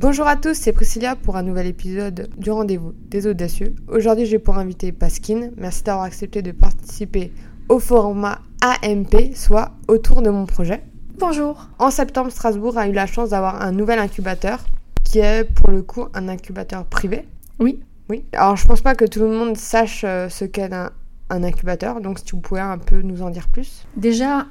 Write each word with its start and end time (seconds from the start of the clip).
Bonjour 0.00 0.26
à 0.26 0.36
tous, 0.36 0.54
c'est 0.54 0.72
Priscilla 0.72 1.14
pour 1.14 1.36
un 1.36 1.42
nouvel 1.42 1.66
épisode 1.66 2.30
du 2.38 2.50
rendez-vous 2.50 2.94
des 3.10 3.26
audacieux. 3.26 3.74
Aujourd'hui, 3.86 4.24
j'ai 4.24 4.38
pour 4.38 4.56
inviter 4.56 4.92
Paskin. 4.92 5.50
Merci 5.58 5.82
d'avoir 5.82 6.06
accepté 6.06 6.40
de 6.40 6.52
participer 6.52 7.34
au 7.68 7.78
format 7.78 8.38
AMP, 8.62 9.34
soit 9.34 9.72
autour 9.88 10.22
de 10.22 10.30
mon 10.30 10.46
projet. 10.46 10.82
Bonjour. 11.18 11.68
En 11.78 11.90
septembre, 11.90 12.30
Strasbourg 12.32 12.78
a 12.78 12.88
eu 12.88 12.92
la 12.92 13.04
chance 13.04 13.28
d'avoir 13.28 13.60
un 13.60 13.72
nouvel 13.72 13.98
incubateur 13.98 14.64
qui 15.04 15.18
est 15.18 15.44
pour 15.44 15.70
le 15.70 15.82
coup 15.82 16.06
un 16.14 16.30
incubateur 16.30 16.86
privé. 16.86 17.28
Oui. 17.58 17.80
Oui. 18.08 18.24
Alors, 18.32 18.56
je 18.56 18.66
pense 18.66 18.80
pas 18.80 18.94
que 18.94 19.04
tout 19.04 19.20
le 19.20 19.28
monde 19.28 19.58
sache 19.58 20.04
euh, 20.04 20.30
ce 20.30 20.46
qu'est 20.46 20.72
un, 20.72 20.92
un 21.28 21.44
incubateur, 21.44 22.00
donc 22.00 22.20
si 22.20 22.24
tu 22.24 22.36
pouvais 22.36 22.62
un 22.62 22.78
peu 22.78 23.02
nous 23.02 23.20
en 23.20 23.28
dire 23.28 23.48
plus. 23.48 23.84
Déjà, 23.96 24.46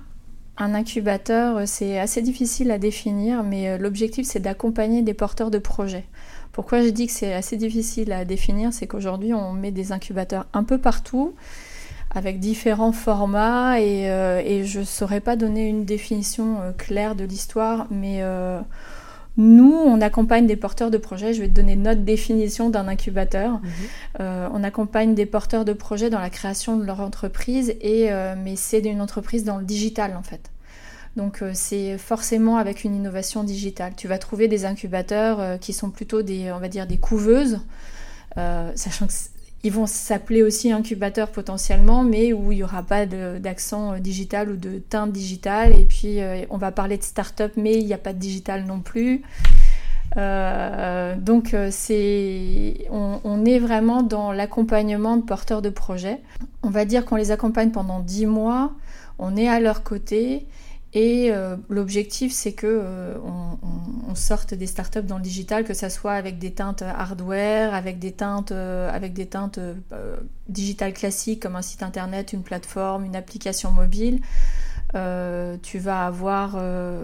un 0.60 0.74
incubateur, 0.74 1.58
euh, 1.58 1.64
c'est 1.66 1.98
assez 1.98 2.22
difficile 2.22 2.70
à 2.72 2.78
définir, 2.78 3.44
mais 3.44 3.70
euh, 3.70 3.78
l'objectif, 3.78 4.28
c'est 4.28 4.42
d'accompagner 4.42 5.02
des 5.02 5.14
porteurs 5.14 5.50
de 5.50 5.58
projets. 5.58 6.06
Pourquoi 6.52 6.84
je 6.84 6.90
dis 6.90 7.08
que 7.08 7.14
c'est 7.14 7.34
assez 7.34 7.56
difficile 7.56 8.12
à 8.12 8.26
définir 8.26 8.74
C'est 8.74 8.86
qu'aujourd'hui, 8.86 9.34
on 9.34 9.54
met 9.54 9.72
des 9.72 9.94
incubateurs 9.94 10.46
un 10.54 10.64
peu 10.66 10.78
partout, 10.78 11.34
avec 12.12 12.40
différents 12.40 12.92
formats, 12.92 13.80
et, 13.80 14.10
euh, 14.10 14.66
je 14.66 14.80
ne 14.80 14.84
saurais 14.84 15.22
pas 15.22 15.38
donner 15.38 15.68
une 15.68 15.86
définition 15.86 16.58
claire 16.78 17.16
de 17.16 17.24
l'histoire, 17.24 17.88
mais 17.90 18.22
nous, 19.38 19.72
on 19.74 20.02
accompagne 20.02 20.48
des 20.48 20.58
porteurs 20.58 20.92
de 20.92 20.98
projets. 20.98 21.34
Je 21.34 21.42
vais 21.42 21.48
te 21.48 21.54
donner 21.54 21.76
notre 21.78 22.02
définition 22.02 22.70
d'un 22.70 22.88
incubateur. 22.88 23.62
Mhm. 23.62 24.26
on 24.52 24.64
accompagne 24.64 25.14
des 25.14 25.28
porteurs 25.28 25.66
de 25.66 25.74
projets 25.74 26.10
dans 26.10 26.20
la 26.20 26.32
création 26.32 26.78
de 26.78 26.84
leur 26.84 27.00
entreprise, 27.00 27.76
et, 27.80 28.10
mais 28.44 28.56
c'est 28.56 28.80
une 28.80 29.02
entreprise 29.02 29.46
dans 29.46 29.58
le 29.58 29.64
digital 29.64 30.18
en 30.18 30.24
fait. 30.24 30.52
Donc 31.16 31.42
euh, 31.42 31.52
c'est 31.54 31.98
forcément 31.98 32.58
avec 32.58 32.84
une 32.84 32.96
innovation 32.96 33.44
digitale. 33.44 33.94
Tu 33.98 34.08
vas 34.08 34.18
trouver 34.18 34.48
des 34.48 34.66
incubateurs 34.66 35.40
euh, 35.40 35.58
qui 35.58 35.74
sont 35.74 35.90
plutôt 35.90 36.22
des, 36.22 36.52
on 36.52 36.60
va 36.60 36.68
dire, 36.68 36.88
des 36.88 36.98
couveuses, 36.98 37.60
euh, 38.38 38.72
sachant 38.76 39.08
qu'ils 39.08 39.72
vont 39.72 39.88
s'appeler 39.88 40.44
aussi 40.44 40.72
incubateurs 40.72 41.30
potentiellement, 41.30 42.04
mais 42.04 42.32
où 42.32 42.52
il 42.52 42.58
n'y 42.58 42.64
aura 42.64 42.84
pas 42.84 43.06
d'accent 43.06 43.98
digital 43.98 44.52
ou 44.52 44.56
de 44.56 44.78
teinte 44.78 45.12
digitale. 45.12 45.80
Et 45.80 45.86
puis 45.86 46.20
on 46.50 46.58
va 46.58 46.72
parler 46.72 46.98
de 46.98 47.04
start-up, 47.04 47.54
mais 47.58 47.74
il 47.74 47.86
n'y 47.86 47.94
a 47.94 47.98
pas 47.98 48.14
de 48.14 48.20
digital 48.20 48.66
non 48.66 48.80
plus. 48.80 49.24
donc 50.16 51.56
c'est, 51.72 52.88
on, 52.92 53.20
on, 53.24 53.46
est 53.46 53.60
vraiment 53.60 54.04
dans 54.04 54.32
l'accompagnement 54.32 55.18
de 55.18 55.24
porteurs 55.24 55.62
de 55.62 55.70
projets. 55.70 56.22
On 56.64 56.70
va 56.70 56.86
dire 56.86 57.04
qu'on 57.04 57.16
les 57.16 57.32
accompagne 57.32 57.72
pendant 57.72 58.00
10 58.00 58.28
mois, 58.28 58.72
on 59.18 59.36
est 59.36 59.50
à 59.50 59.60
leur 59.60 59.84
côté 59.84 60.46
et 60.94 61.32
euh, 61.32 61.56
l'objectif, 61.70 62.32
c'est 62.32 62.54
que 62.54 62.66
euh, 62.68 63.16
on, 63.22 63.58
sorte 64.16 64.54
des 64.54 64.66
startups 64.68 65.04
dans 65.04 65.18
le 65.18 65.24
digital, 65.24 65.64
que 65.64 65.74
ça 65.74 65.90
soit 65.90 66.14
avec 66.14 66.40
des 66.40 66.52
teintes 66.52 66.82
hardware, 66.82 67.74
avec 67.74 68.00
des 68.00 68.12
teintes, 68.12 68.52
euh, 68.52 68.92
avec 68.92 69.14
des 69.14 69.28
teintes 69.28 69.60
digitales 70.50 70.94
classiques 70.94 71.42
comme 71.42 71.56
un 71.56 71.62
site 71.62 71.84
internet, 71.84 72.34
une 72.34 72.44
plateforme, 72.44 73.06
une 73.06 73.16
application 73.16 73.72
mobile. 73.72 74.20
tu 74.92 75.80
vas 75.80 76.06
avoir, 76.06 76.58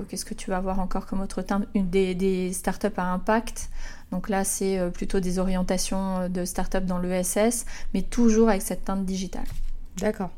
qu'est-ce 0.09 0.25
que 0.25 0.33
tu 0.33 0.49
vas 0.49 0.57
avoir 0.57 0.79
encore 0.79 1.05
comme 1.05 1.21
autre 1.21 1.41
teinte? 1.41 1.67
Des, 1.73 2.15
des 2.15 2.51
startups 2.51 2.87
à 2.97 3.13
impact. 3.13 3.69
Donc 4.11 4.27
là, 4.27 4.43
c'est 4.43 4.79
plutôt 4.91 5.21
des 5.21 5.39
orientations 5.39 6.27
de 6.27 6.43
startups 6.43 6.81
dans 6.81 6.97
l'ESS, 6.97 7.65
mais 7.93 8.01
toujours 8.01 8.49
avec 8.49 8.63
cette 8.63 8.83
teinte 8.83 9.05
digitale. 9.05 9.47
D'accord. 9.97 10.31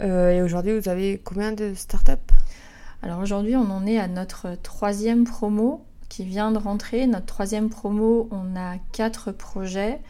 et 0.00 0.40
aujourd'hui, 0.40 0.78
vous 0.78 0.88
avez 0.88 1.20
combien 1.22 1.52
de 1.52 1.74
startups? 1.74 2.32
Alors 3.02 3.18
aujourd'hui, 3.18 3.56
on 3.56 3.68
en 3.70 3.84
est 3.84 3.98
à 3.98 4.06
notre 4.06 4.56
troisième 4.62 5.24
promo 5.24 5.84
qui 6.08 6.24
vient 6.24 6.52
de 6.52 6.58
rentrer. 6.58 7.06
Notre 7.08 7.26
troisième 7.26 7.68
promo, 7.68 8.28
on 8.30 8.56
a 8.56 8.76
quatre 8.92 9.32
projets. 9.32 10.00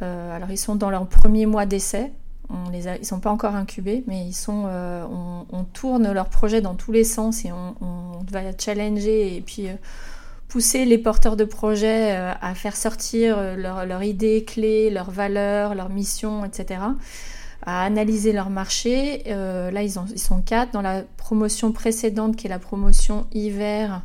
Euh, 0.00 0.34
alors 0.34 0.50
ils 0.50 0.58
sont 0.58 0.74
dans 0.74 0.88
leur 0.88 1.06
premier 1.06 1.44
mois 1.44 1.66
d'essai. 1.66 2.10
On 2.48 2.70
les 2.70 2.84
ils 2.84 3.00
ne 3.00 3.04
sont 3.04 3.20
pas 3.20 3.30
encore 3.30 3.54
incubés, 3.54 4.02
mais 4.06 4.30
euh, 4.48 5.04
on, 5.50 5.64
tourne 5.64 6.10
leurs 6.10 6.28
projets 6.28 6.60
dans 6.60 6.74
tous 6.74 6.92
les 6.92 7.04
sens 7.04 7.44
et 7.44 7.52
on, 7.52 7.74
va 8.30 8.40
challenger 8.58 9.36
et 9.36 9.40
puis 9.42 9.68
euh, 9.68 9.74
pousser 10.48 10.86
les 10.86 10.98
porteurs 10.98 11.36
de 11.36 11.44
projets 11.44 12.12
à 12.12 12.54
faire 12.54 12.76
sortir 12.76 13.56
leurs 13.56 14.02
idées 14.02 14.44
clés, 14.44 14.90
leurs 14.90 15.10
valeurs, 15.10 15.74
leurs 15.74 15.90
missions, 15.90 16.44
etc 16.44 16.80
à 17.62 17.84
analyser 17.84 18.32
leur 18.32 18.50
marché. 18.50 19.22
Euh, 19.28 19.70
là, 19.70 19.82
ils, 19.82 19.92
sont 19.92 20.42
quatre. 20.42 20.72
Dans 20.72 20.82
la 20.82 21.02
promotion 21.16 21.72
précédente, 21.72 22.36
qui 22.36 22.46
est 22.46 22.50
la 22.50 22.58
promotion 22.58 23.26
hiver, 23.32 24.02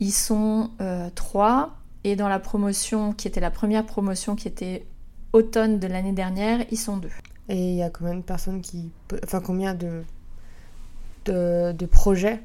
ils 0.00 0.12
sont 0.12 0.70
euh, 0.80 1.08
trois. 1.14 1.76
Et 2.04 2.16
dans 2.16 2.28
la 2.28 2.38
promotion, 2.38 3.12
qui 3.12 3.28
était 3.28 3.40
la 3.40 3.50
première 3.50 3.84
promotion, 3.84 4.36
qui 4.36 4.48
était 4.48 4.86
automne 5.32 5.78
de 5.78 5.86
l'année 5.86 6.12
dernière, 6.12 6.64
ils 6.70 6.78
sont 6.78 6.96
deux. 6.96 7.10
Et 7.48 7.72
il 7.72 7.76
y 7.76 7.82
a 7.82 7.90
combien 7.90 8.14
de 8.14 8.22
personnes 8.22 8.62
qui... 8.62 8.90
Enfin, 9.24 9.40
combien 9.40 9.74
de, 9.74 10.02
de, 11.26 11.86
projets 11.86 12.40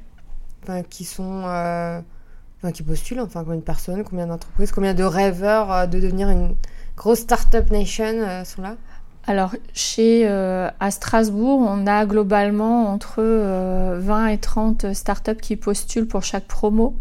enfin, 0.63 0.83
qui 0.83 1.05
sont... 1.05 1.43
Euh, 1.45 2.01
enfin, 2.57 2.71
qui 2.71 2.83
postulent, 2.83 3.21
enfin, 3.21 3.43
combien 3.43 3.59
de 3.59 3.63
personnes, 3.63 4.03
combien 4.03 4.27
d'entreprises, 4.27 4.71
combien 4.71 4.93
de 4.93 5.03
rêveurs 5.03 5.87
de 5.87 5.99
devenir 5.99 6.29
une 6.29 6.55
grosse 6.97 7.19
startup 7.19 7.69
nation 7.71 8.43
sont 8.43 8.61
là? 8.61 8.75
Alors, 9.25 9.55
chez, 9.73 10.27
euh, 10.27 10.69
à 10.81 10.91
Strasbourg, 10.91 11.59
on 11.61 11.87
a 11.87 12.05
globalement 12.05 12.89
entre 12.89 13.21
20 13.21 13.23
euh, 13.23 14.27
et 14.27 14.37
30 14.37 14.93
startups 14.93 15.37
qui 15.41 15.55
postulent 15.55 16.07
pour 16.07 16.23
chaque 16.23 16.43
promo. 16.43 16.95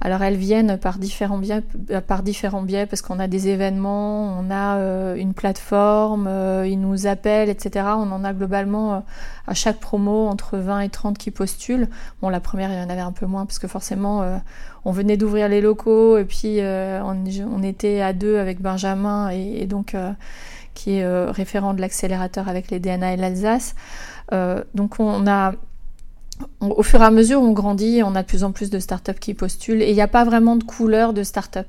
Alors, 0.00 0.22
elles 0.22 0.36
viennent 0.36 0.78
par 0.78 0.98
différents 0.98 1.36
biais, 1.36 1.62
euh, 1.90 2.00
par 2.00 2.22
différents 2.22 2.62
biais 2.62 2.86
parce 2.86 3.02
qu'on 3.02 3.20
a 3.20 3.28
des 3.28 3.48
événements, 3.48 4.34
on 4.40 4.50
a 4.50 5.14
une 5.14 5.34
plateforme, 5.34 6.26
ils 6.64 6.80
nous 6.80 7.06
appellent, 7.06 7.50
etc. 7.50 7.86
On 7.98 8.10
en 8.10 8.24
a 8.24 8.32
globalement 8.32 9.04
à 9.46 9.54
chaque 9.54 9.78
promo 9.78 10.26
entre 10.28 10.56
20 10.56 10.80
et 10.80 10.88
30 10.88 11.18
qui 11.18 11.30
postulent. 11.30 11.88
Bon, 12.22 12.30
la 12.30 12.40
première, 12.40 12.72
il 12.72 12.78
y 12.78 12.82
en 12.82 12.88
avait 12.88 13.00
un 13.00 13.12
peu 13.12 13.26
moins 13.26 13.44
parce 13.44 13.58
que 13.58 13.68
forcément, 13.68 14.24
on 14.86 14.90
venait 14.90 15.18
d'ouvrir 15.18 15.48
les 15.48 15.60
locaux 15.60 16.16
et 16.16 16.24
puis 16.24 16.60
on, 16.62 17.62
était 17.62 18.00
à 18.00 18.12
deux 18.12 18.38
avec 18.38 18.60
Benjamin 18.60 19.28
et 19.28 19.66
donc 19.66 19.94
qui 20.74 20.98
est 20.98 21.04
euh, 21.04 21.30
référent 21.30 21.74
de 21.74 21.80
l'accélérateur 21.80 22.48
avec 22.48 22.70
les 22.70 22.80
DNA 22.80 23.14
et 23.14 23.16
l'Alsace. 23.16 23.74
Euh, 24.32 24.62
donc 24.74 25.00
on 25.00 25.26
a 25.26 25.54
au 26.60 26.82
fur 26.82 27.00
et 27.00 27.04
à 27.04 27.10
mesure, 27.10 27.40
on 27.40 27.52
grandit, 27.52 28.02
on 28.04 28.14
a 28.14 28.22
de 28.22 28.26
plus 28.26 28.42
en 28.42 28.52
plus 28.52 28.70
de 28.70 28.78
startups 28.78 29.18
qui 29.20 29.34
postulent 29.34 29.82
et 29.82 29.90
il 29.90 29.94
n'y 29.94 30.00
a 30.00 30.08
pas 30.08 30.24
vraiment 30.24 30.56
de 30.56 30.64
couleur 30.64 31.12
de 31.12 31.22
startup. 31.22 31.66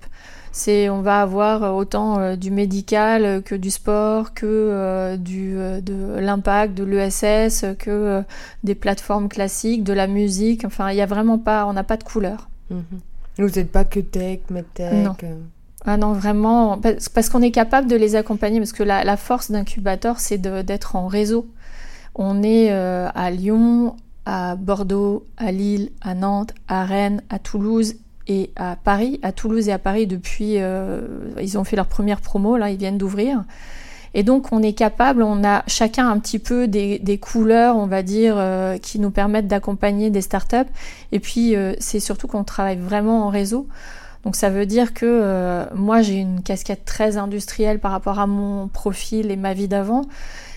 C'est, 0.51 0.89
on 0.89 1.01
va 1.01 1.21
avoir 1.21 1.75
autant 1.75 2.35
du 2.35 2.51
médical 2.51 3.41
que 3.43 3.55
du 3.55 3.71
sport, 3.71 4.35
que 4.35 5.15
du, 5.17 5.53
de 5.53 6.19
l'impact, 6.19 6.75
de 6.75 6.83
l'ESS, 6.83 7.65
que 7.79 8.23
des 8.63 8.75
plateformes 8.75 9.29
classiques, 9.29 9.83
de 9.83 9.93
la 9.93 10.05
musique. 10.05 10.63
Enfin, 10.63 10.91
il 10.91 10.95
n'y 10.95 11.01
a 11.01 11.07
vraiment 11.07 11.39
pas, 11.39 11.65
on 11.65 11.73
n'a 11.73 11.83
pas 11.83 11.97
de 11.97 12.03
couleur. 12.03 12.49
Mhm. 12.69 12.83
Vous 13.39 13.49
n'êtes 13.49 13.71
pas 13.71 13.83
que 13.83 13.99
tech, 13.99 14.39
medtech. 14.49 14.93
Non. 14.93 15.15
Ah 15.85 15.97
non, 15.97 16.13
vraiment, 16.13 16.79
parce 17.13 17.29
qu'on 17.29 17.41
est 17.41 17.51
capable 17.51 17.89
de 17.89 17.95
les 17.95 18.15
accompagner, 18.15 18.59
parce 18.59 18.71
que 18.71 18.83
la, 18.83 19.17
force 19.17 19.51
d'incubateur, 19.51 20.19
c'est 20.19 20.37
d'être 20.37 20.95
en 20.95 21.07
réseau. 21.07 21.45
On 22.15 22.41
est 22.41 22.71
euh, 22.71 23.09
à 23.13 23.31
Lyon, 23.31 23.97
à 24.25 24.55
Bordeaux, 24.55 25.25
à 25.35 25.51
Lille, 25.51 25.89
à 26.01 26.13
Nantes, 26.13 26.53
à 26.69 26.85
Rennes, 26.85 27.21
à 27.29 27.37
Toulouse 27.39 27.95
et 28.27 28.51
à 28.55 28.77
Paris. 28.81 29.19
À 29.23 29.33
Toulouse 29.33 29.67
et 29.67 29.73
à 29.73 29.79
Paris, 29.79 30.07
depuis, 30.07 30.55
euh, 30.59 31.01
ils 31.41 31.57
ont 31.57 31.65
fait 31.65 31.75
leur 31.75 31.87
première 31.87 32.21
promo, 32.21 32.55
là, 32.55 32.69
ils 32.69 32.77
viennent 32.77 32.97
d'ouvrir. 32.97 33.43
Et 34.13 34.23
donc, 34.23 34.53
on 34.53 34.61
est 34.61 34.73
capable, 34.73 35.21
on 35.23 35.43
a 35.43 35.63
chacun 35.67 36.07
un 36.07 36.19
petit 36.19 36.39
peu 36.39 36.67
des, 36.67 37.19
couleurs, 37.19 37.75
on 37.75 37.87
va 37.87 38.03
dire, 38.03 38.35
euh, 38.37 38.77
qui 38.77 38.99
nous 38.99 39.09
permettent 39.09 39.47
d'accompagner 39.47 40.11
des 40.11 40.21
startups. 40.21 40.69
Et 41.11 41.19
puis, 41.19 41.55
c'est 41.79 41.99
surtout 41.99 42.27
qu'on 42.27 42.45
travaille 42.45 42.77
vraiment 42.77 43.25
en 43.25 43.29
réseau. 43.29 43.67
Donc 44.23 44.35
ça 44.35 44.49
veut 44.49 44.65
dire 44.65 44.93
que 44.93 45.05
euh, 45.05 45.65
moi 45.75 46.01
j'ai 46.01 46.15
une 46.15 46.41
casquette 46.41 46.85
très 46.85 47.17
industrielle 47.17 47.79
par 47.79 47.91
rapport 47.91 48.19
à 48.19 48.27
mon 48.27 48.67
profil 48.67 49.31
et 49.31 49.35
ma 49.35 49.53
vie 49.53 49.67
d'avant 49.67 50.03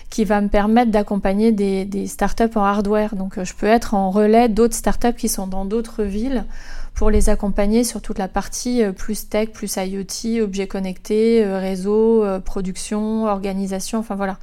qui 0.09 0.23
va 0.23 0.39
me 0.39 0.47
permettre 0.47 0.89
d'accompagner 0.89 1.51
des, 1.51 1.83
des, 1.83 2.07
startups 2.07 2.55
en 2.55 2.63
hardware. 2.63 3.15
Donc 3.15 3.37
euh, 3.37 3.43
je 3.43 3.53
peux 3.53 3.65
être 3.65 3.93
en 3.93 4.09
relais 4.09 4.47
d'autres 4.47 4.75
startups 4.75 5.15
qui 5.17 5.27
sont 5.27 5.47
dans 5.47 5.65
d'autres 5.65 6.03
villes 6.03 6.45
pour 6.93 7.11
les 7.11 7.29
accompagner 7.29 7.83
sur 7.83 8.01
toute 8.01 8.17
la 8.17 8.29
partie 8.29 8.83
euh, 8.83 8.93
plus 8.93 9.27
tech, 9.27 9.49
plus 9.49 9.75
IoT, 9.75 10.41
objets 10.41 10.67
connectés, 10.67 11.45
réseau, 11.45 12.23
production, 12.45 13.25
organisation, 13.25 13.99
enfin 13.99 14.15
voilà. 14.15 14.37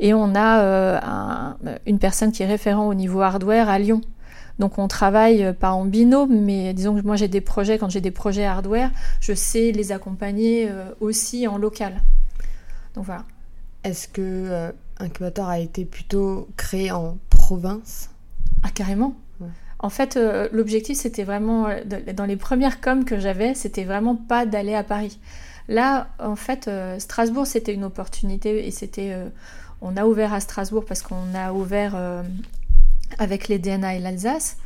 Et 0.00 0.12
on 0.14 0.34
a 0.34 1.54
une 1.86 2.00
personne 2.00 2.32
qui 2.32 2.42
est 2.42 2.46
référent 2.46 2.88
au 2.88 2.94
niveau 2.94 3.20
hardware 3.20 3.68
à 3.68 3.78
Lyon. 3.78 4.00
Donc 4.58 4.78
on 4.78 4.88
travaille 4.88 5.44
euh, 5.44 5.52
pas 5.52 5.72
en 5.72 5.84
binôme, 5.84 6.40
mais 6.40 6.72
disons 6.74 7.00
que 7.00 7.04
moi 7.04 7.16
j'ai 7.16 7.28
des 7.28 7.40
projets, 7.40 7.78
quand 7.78 7.88
j'ai 7.88 8.00
des 8.00 8.10
projets 8.10 8.44
hardware, 8.44 8.90
je 9.20 9.32
sais 9.32 9.72
les 9.72 9.92
accompagner 9.92 10.68
euh, 10.68 10.86
aussi 11.00 11.48
en 11.48 11.58
local. 11.58 12.00
Donc 12.94 13.04
voilà. 13.04 13.24
Est-ce 13.82 14.08
que 14.08 14.22
euh, 14.22 14.72
Incubator 14.98 15.48
a 15.48 15.58
été 15.58 15.84
plutôt 15.84 16.48
créé 16.56 16.92
en 16.92 17.18
province? 17.30 18.10
Ah 18.62 18.70
carrément. 18.72 19.14
En 19.80 19.90
fait, 19.90 20.18
l'objectif, 20.50 20.96
c'était 20.96 21.24
vraiment, 21.24 21.68
dans 22.16 22.24
les 22.24 22.36
premières 22.36 22.80
coms 22.80 23.04
que 23.04 23.18
j'avais, 23.18 23.52
c'était 23.52 23.84
vraiment 23.84 24.16
pas 24.16 24.46
d'aller 24.46 24.74
à 24.74 24.82
Paris. 24.82 25.18
Là, 25.68 26.08
en 26.18 26.36
fait, 26.36 26.70
Strasbourg, 26.98 27.46
c'était 27.46 27.74
une 27.74 27.84
opportunité 27.84 28.66
et 28.66 28.70
c'était. 28.70 29.14
on 29.82 29.98
a 29.98 30.06
ouvert 30.06 30.32
à 30.32 30.40
Strasbourg 30.40 30.86
parce 30.86 31.02
qu'on 31.02 31.34
a 31.34 31.52
ouvert 31.52 31.98
avec 33.18 33.48
les 33.48 33.58
DNA 33.58 33.96
et 33.96 33.98
l'Alsace 33.98 34.56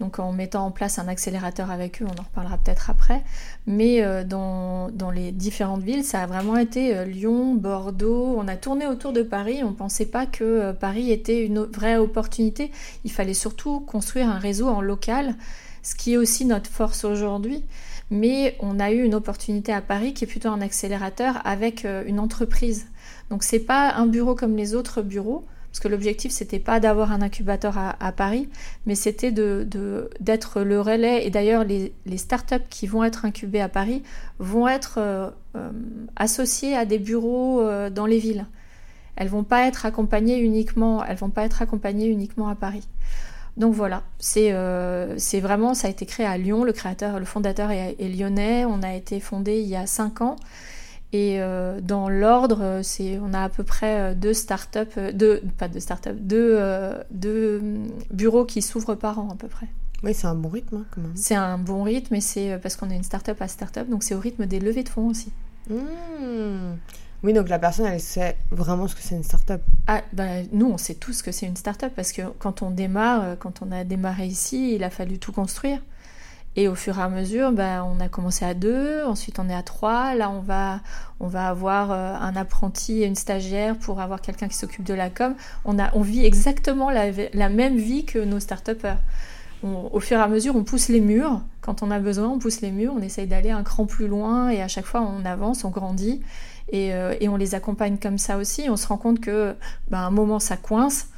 donc 0.00 0.18
en 0.18 0.32
mettant 0.32 0.66
en 0.66 0.70
place 0.70 0.98
un 0.98 1.08
accélérateur 1.08 1.70
avec 1.70 2.02
eux, 2.02 2.06
on 2.06 2.20
en 2.20 2.24
reparlera 2.24 2.58
peut-être 2.58 2.90
après. 2.90 3.22
Mais 3.66 4.02
euh, 4.02 4.24
dans, 4.24 4.90
les 5.14 5.32
différentes 5.32 5.82
villes, 5.82 6.04
ça 6.04 6.22
a 6.22 6.26
vraiment 6.26 6.56
été 6.56 6.96
euh, 6.96 7.04
Lyon, 7.04 7.54
Bordeaux. 7.54 8.34
On 8.36 8.48
a 8.48 8.56
tourné 8.56 8.86
autour 8.86 9.12
de 9.12 9.22
Paris. 9.22 9.62
On 9.62 9.70
ne 9.70 9.76
pensait 9.76 10.06
pas 10.06 10.26
que 10.26 10.44
euh, 10.44 10.72
Paris 10.72 11.10
était 11.12 11.44
une 11.44 11.60
vraie 11.60 11.96
opportunité. 11.96 12.72
Il 13.04 13.12
fallait 13.12 13.34
surtout 13.34 13.80
construire 13.80 14.28
un 14.28 14.38
réseau 14.38 14.68
en 14.68 14.80
local, 14.80 15.34
ce 15.82 15.94
qui 15.94 16.14
est 16.14 16.16
aussi 16.16 16.44
notre 16.44 16.70
force 16.70 17.04
aujourd'hui. 17.04 17.62
Mais 18.10 18.56
on 18.60 18.80
a 18.80 18.90
eu 18.90 19.02
une 19.02 19.14
opportunité 19.14 19.72
à 19.72 19.80
Paris 19.80 20.12
qui 20.12 20.24
est 20.24 20.28
plutôt 20.28 20.48
un 20.48 20.60
accélérateur 20.60 21.40
avec 21.44 21.86
une 22.06 22.20
entreprise. 22.20 22.86
Donc 23.30 23.42
c'est 23.42 23.60
pas 23.60 23.94
un 23.94 24.06
bureau 24.06 24.34
comme 24.34 24.56
les 24.56 24.74
autres 24.74 25.00
bureaux 25.00 25.44
parce 25.74 25.82
que 25.82 25.88
l'objectif 25.88 26.30
c'était 26.30 26.60
pas 26.60 26.78
d'avoir 26.78 27.10
un 27.10 27.20
incubateur 27.20 27.76
à, 27.76 28.12
Paris, 28.12 28.48
mais 28.86 28.94
c'était 28.94 29.32
d'être 29.32 30.60
le 30.60 30.80
relais. 30.80 31.26
Et 31.26 31.30
d'ailleurs, 31.30 31.64
les, 31.64 31.92
startups 32.16 32.64
qui 32.70 32.86
vont 32.86 33.02
être 33.02 33.24
incubées 33.24 33.60
à 33.60 33.68
Paris 33.68 34.04
vont 34.38 34.68
être 34.68 34.98
euh, 34.98 35.30
euh, 35.56 35.70
associées 36.14 36.76
à 36.76 36.84
des 36.84 37.00
bureaux 37.00 37.60
euh, 37.60 37.90
dans 37.90 38.06
les 38.06 38.18
villes. 38.18 38.46
Elles 39.16 39.26
vont 39.26 39.42
pas 39.42 39.66
être 39.66 39.84
accompagnées 39.84 40.38
uniquement, 40.38 41.04
elles 41.04 41.16
vont 41.16 41.30
pas 41.30 41.42
être 41.42 41.60
accompagnées 41.60 42.06
uniquement 42.06 42.46
à 42.46 42.54
Paris. 42.54 42.86
Donc 43.56 43.74
voilà, 43.74 44.04
c'est 44.20 44.52
vraiment, 45.40 45.74
ça 45.74 45.88
a 45.88 45.90
été 45.90 46.06
créé 46.06 46.24
à 46.24 46.38
Lyon. 46.38 46.62
Le 46.62 46.72
créateur, 46.72 47.18
le 47.18 47.24
fondateur 47.24 47.72
est, 47.72 47.96
est 47.98 48.08
lyonnais. 48.08 48.64
On 48.64 48.80
a 48.84 48.94
été 48.94 49.18
fondé 49.18 49.58
il 49.58 49.66
y 49.66 49.74
a 49.74 49.86
cinq 49.86 50.20
ans. 50.20 50.36
Et 51.14 51.40
euh, 51.40 51.80
dans 51.80 52.08
l'ordre, 52.08 52.80
c'est 52.82 53.20
on 53.20 53.32
a 53.34 53.44
à 53.44 53.48
peu 53.48 53.62
près 53.62 54.00
euh, 54.00 54.14
deux 54.16 54.34
startups, 54.34 54.80
euh, 54.98 55.12
deux, 55.12 55.40
pas 55.58 55.68
deux 55.68 55.78
startups, 55.78 56.18
deux, 56.18 56.58
deux 57.12 57.62
bureaux 58.10 58.44
qui 58.44 58.60
s'ouvrent 58.62 58.96
par 58.96 59.20
an 59.20 59.28
à 59.30 59.36
peu 59.36 59.46
près. 59.46 59.68
Oui, 60.02 60.12
c'est 60.12 60.26
un 60.26 60.34
bon 60.34 60.48
rythme 60.48 60.78
hein, 60.78 60.84
quand 60.90 61.00
même. 61.02 61.12
C'est 61.14 61.36
un 61.36 61.56
bon 61.56 61.84
rythme 61.84 62.16
et 62.16 62.20
c'est 62.20 62.58
parce 62.58 62.74
qu'on 62.74 62.90
est 62.90 62.96
une 62.96 63.04
startup 63.04 63.40
à 63.40 63.46
startup, 63.46 63.88
donc 63.88 64.02
c'est 64.02 64.16
au 64.16 64.18
rythme 64.18 64.46
des 64.46 64.58
levées 64.58 64.82
de 64.82 64.88
fonds 64.88 65.06
aussi. 65.06 65.30
Mmh. 65.70 65.76
Oui, 67.22 67.32
donc 67.32 67.48
la 67.48 67.60
personne, 67.60 67.86
elle 67.86 68.00
sait 68.00 68.36
vraiment 68.50 68.88
ce 68.88 68.96
que 68.96 69.00
c'est 69.00 69.14
une 69.14 69.22
startup. 69.22 69.62
Ah, 69.86 70.02
bah, 70.12 70.42
nous, 70.50 70.66
on 70.66 70.78
sait 70.78 70.94
tous 70.94 71.12
ce 71.12 71.22
que 71.22 71.30
c'est 71.30 71.46
une 71.46 71.56
startup 71.56 71.94
parce 71.94 72.10
que 72.10 72.22
quand 72.40 72.62
on 72.62 72.70
démarre, 72.70 73.38
quand 73.38 73.62
on 73.62 73.70
a 73.70 73.84
démarré 73.84 74.26
ici, 74.26 74.74
il 74.74 74.82
a 74.82 74.90
fallu 74.90 75.20
tout 75.20 75.30
construire. 75.30 75.78
Et 76.56 76.68
au 76.68 76.74
fur 76.74 76.98
et 76.98 77.02
à 77.02 77.08
mesure, 77.08 77.50
ben, 77.50 77.84
on 77.84 78.00
a 78.00 78.08
commencé 78.08 78.44
à 78.44 78.54
deux, 78.54 79.04
ensuite 79.04 79.38
on 79.38 79.48
est 79.48 79.54
à 79.54 79.62
trois. 79.62 80.14
Là, 80.14 80.30
on 80.30 80.40
va, 80.40 80.80
on 81.18 81.26
va 81.26 81.48
avoir 81.48 81.90
euh, 81.90 82.14
un 82.14 82.36
apprenti 82.36 83.02
et 83.02 83.06
une 83.06 83.16
stagiaire 83.16 83.76
pour 83.76 84.00
avoir 84.00 84.20
quelqu'un 84.20 84.46
qui 84.46 84.56
s'occupe 84.56 84.84
de 84.84 84.94
la 84.94 85.10
com. 85.10 85.34
On, 85.64 85.78
a, 85.78 85.90
on 85.94 86.00
vit 86.00 86.24
exactement 86.24 86.90
la, 86.90 87.06
la 87.32 87.48
même 87.48 87.76
vie 87.76 88.04
que 88.04 88.18
nos 88.18 88.40
start 88.40 88.70
au 89.64 90.00
fur 90.00 90.18
et 90.18 90.20
à 90.20 90.28
mesure, 90.28 90.54
on 90.56 90.62
pousse 90.62 90.88
les 90.88 91.00
murs. 91.00 91.40
Quand 91.60 91.82
on 91.82 91.90
a 91.90 91.98
besoin, 91.98 92.28
on 92.28 92.38
pousse 92.38 92.60
les 92.60 92.70
murs. 92.70 92.92
On 92.96 93.00
essaye 93.00 93.26
d'aller 93.26 93.50
un 93.50 93.62
cran 93.62 93.86
plus 93.86 94.08
loin 94.08 94.50
et 94.50 94.60
à 94.60 94.68
chaque 94.68 94.84
fois, 94.84 95.00
on 95.00 95.24
avance, 95.24 95.64
on 95.64 95.70
grandit. 95.70 96.20
Et, 96.70 96.94
euh, 96.94 97.14
et 97.20 97.28
on 97.28 97.36
les 97.36 97.54
accompagne 97.54 97.96
comme 97.98 98.18
ça 98.18 98.36
aussi. 98.36 98.68
On 98.68 98.76
se 98.76 98.86
rend 98.86 98.98
compte 98.98 99.20
que 99.20 99.56
ben, 99.90 100.00
un 100.00 100.10
moment, 100.10 100.38
ça 100.38 100.56
coince 100.56 101.08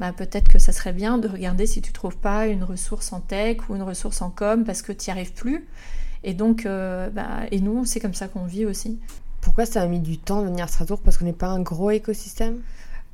bah, 0.00 0.12
peut-être 0.12 0.48
que 0.48 0.58
ça 0.58 0.72
serait 0.72 0.92
bien 0.92 1.18
de 1.18 1.28
regarder 1.28 1.66
si 1.66 1.80
tu 1.80 1.92
trouves 1.92 2.16
pas 2.16 2.46
une 2.46 2.64
ressource 2.64 3.12
en 3.12 3.20
tech 3.20 3.58
ou 3.68 3.76
une 3.76 3.82
ressource 3.82 4.22
en 4.22 4.30
com 4.30 4.64
parce 4.64 4.82
que 4.82 4.92
tu 4.92 5.10
n'y 5.10 5.12
arrives 5.12 5.32
plus. 5.32 5.66
Et 6.24 6.34
donc, 6.34 6.66
euh, 6.66 7.10
bah, 7.10 7.46
et 7.50 7.60
nous, 7.60 7.84
c'est 7.84 8.00
comme 8.00 8.14
ça 8.14 8.28
qu'on 8.28 8.44
vit 8.44 8.66
aussi. 8.66 8.98
Pourquoi 9.40 9.66
ça 9.66 9.82
a 9.82 9.86
mis 9.86 10.00
du 10.00 10.18
temps 10.18 10.42
de 10.42 10.46
venir 10.46 10.64
à 10.64 10.68
Strasbourg 10.68 11.00
Parce 11.00 11.18
qu'on 11.18 11.24
n'est 11.24 11.32
pas 11.32 11.48
un 11.48 11.60
gros 11.60 11.90
écosystème? 11.90 12.60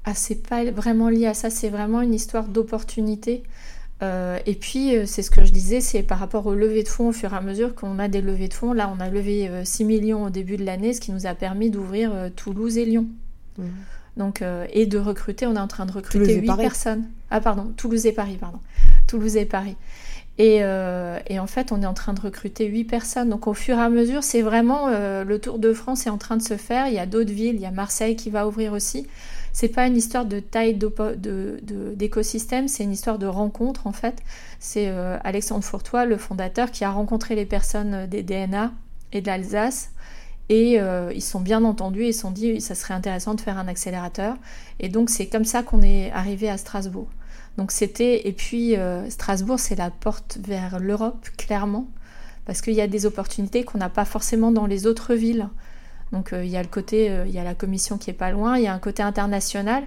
Ah, 0.05 0.15
c'est 0.15 0.47
pas 0.47 0.65
vraiment 0.71 1.09
lié 1.09 1.27
à 1.27 1.35
ça, 1.35 1.51
c'est 1.51 1.69
vraiment 1.69 2.01
une 2.01 2.15
histoire 2.15 2.49
d'opportunité. 2.49 3.43
Euh, 4.03 4.39
et 4.47 4.55
puis, 4.55 4.97
euh, 4.97 5.07
c'est 5.07 5.23
ce 5.23 5.31
que 5.31 5.45
je 5.45 5.53
disais, 5.53 5.81
c'est 5.81 6.03
par 6.03 6.19
rapport 6.19 6.47
aux 6.47 6.55
levées 6.55 6.85
de 6.85 6.89
fonds, 6.89 7.09
au 7.09 7.13
fur 7.13 7.33
et 7.33 7.37
à 7.37 7.41
mesure 7.41 7.75
qu'on 7.75 7.99
a 7.99 8.09
des 8.09 8.21
levées 8.21 8.49
de 8.49 8.55
fonds. 8.55 8.73
Là, 8.73 8.93
on 8.95 9.01
a 9.01 9.09
levé 9.09 9.51
6 9.65 9.85
millions 9.85 10.25
au 10.25 10.31
début 10.31 10.57
de 10.57 10.65
l'année, 10.65 10.93
ce 10.93 11.01
qui 11.01 11.13
nous 11.13 11.27
a 11.27 11.35
permis 11.35 11.71
d'ouvrir 11.71 12.13
Toulouse 12.37 12.79
et 12.79 12.85
Lyon. 12.85 13.07
Mmh. 13.57 13.65
Donc, 14.19 14.43
euh, 14.43 14.67
et 14.73 14.87
de 14.87 14.99
recruter, 14.99 15.47
on 15.47 15.55
est 15.55 15.61
en 15.61 15.69
train 15.69 15.87
de 15.87 15.93
recruter 15.93 16.35
8 16.41 16.57
personnes. 16.57 17.05
Ah 17.31 17.41
pardon, 17.41 17.73
Toulouse 17.77 18.05
et 18.05 18.13
Paris, 18.13 18.37
pardon. 18.39 18.59
Toulouse 19.07 19.37
et 19.37 19.45
Paris. 19.45 19.77
Et, 20.39 20.59
euh, 20.63 21.19
et, 21.29 21.39
en 21.39 21.47
fait, 21.47 21.73
on 21.73 21.83
est 21.83 21.87
en 21.87 21.95
train 21.95 22.15
de 22.15 22.21
recruter 22.21 22.67
8 22.67 22.85
personnes. 22.85 23.29
Donc 23.29 23.47
au 23.47 23.55
fur 23.55 23.77
et 23.77 23.81
à 23.81 23.89
mesure, 23.89 24.23
c'est 24.23 24.43
vraiment 24.43 24.89
euh, 24.89 25.25
le 25.25 25.39
Tour 25.39 25.59
de 25.59 25.73
France 25.73 26.07
est 26.07 26.11
en 26.11 26.19
train 26.19 26.37
de 26.37 26.43
se 26.43 26.57
faire. 26.57 26.89
Il 26.89 26.95
y 26.95 26.99
a 26.99 27.07
d'autres 27.07 27.33
villes, 27.33 27.55
il 27.55 27.61
y 27.61 27.67
a 27.67 27.71
Marseille 27.71 28.17
qui 28.17 28.31
va 28.31 28.47
ouvrir 28.47 28.73
aussi. 28.73 29.07
C'est 29.53 29.69
pas 29.69 29.87
une 29.87 29.97
histoire 29.97 30.25
de 30.25 30.41
taille 30.41 30.79
d'écosystème, 31.97 32.69
c'est 32.69 32.85
une 32.85 32.93
histoire 32.93 33.19
de 33.19 33.27
rencontre 33.27 33.87
en 33.87 33.93
fait. 33.93 34.23
C'est 34.61 34.87
Alexandre 35.25 35.65
Fourtois, 35.65 36.05
le 36.05 36.17
fondateur, 36.17 36.71
qui 36.71 36.85
a 36.85 36.91
rencontré 36.91 37.35
les 37.35 37.47
personnes 37.47 38.07
des 38.07 38.23
DNA 38.23 38.71
et 39.13 39.21
de 39.21 39.27
l'Alsace 39.27 39.91
et 40.49 40.81
euh, 40.81 41.13
ils 41.15 41.23
sont 41.23 41.41
bien 41.41 41.65
entendus 41.65 42.05
et 42.05 42.13
se 42.13 42.21
sont 42.21 42.31
dit 42.31 42.61
ça 42.61 42.75
serait 42.75 42.95
intéressant 42.95 43.35
de 43.35 43.41
faire 43.41 43.59
un 43.59 43.69
accélérateur. 43.69 44.37
Et 44.81 44.89
donc 44.89 45.11
c'est 45.11 45.27
comme 45.27 45.45
ça 45.45 45.63
qu'on 45.63 45.83
est 45.83 46.11
arrivé 46.13 46.49
à 46.49 46.57
Strasbourg. 46.57 47.09
Donc 47.57 47.71
c'était 47.71 48.27
et 48.27 48.33
puis 48.33 48.77
euh, 48.77 49.09
Strasbourg 49.11 49.59
c'est 49.59 49.75
la 49.75 49.91
porte 49.91 50.39
vers 50.41 50.79
l'Europe 50.79 51.29
clairement 51.37 51.89
parce 52.47 52.63
qu'il 52.63 52.75
y 52.75 52.81
a 52.81 52.87
des 52.87 53.05
opportunités 53.05 53.65
qu'on 53.65 53.79
n'a 53.79 53.91
pas 53.91 54.05
forcément 54.05 54.51
dans 54.51 54.67
les 54.67 54.87
autres 54.87 55.15
villes. 55.15 55.49
Donc 56.13 56.33
euh, 56.33 56.45
il 56.45 56.51
y 56.51 56.57
a 56.57 56.63
le 56.63 56.69
côté 56.69 57.13
il 57.27 57.33
y 57.33 57.39
a 57.39 57.45
la 57.45 57.55
commission 57.55 57.99
qui 57.99 58.11
est 58.11 58.15
pas 58.15 58.31
loin, 58.31 58.57
il 58.57 58.65
y 58.65 58.69
a 58.69 58.73
un 58.73 58.79
côté 58.79 59.03
international 59.03 59.85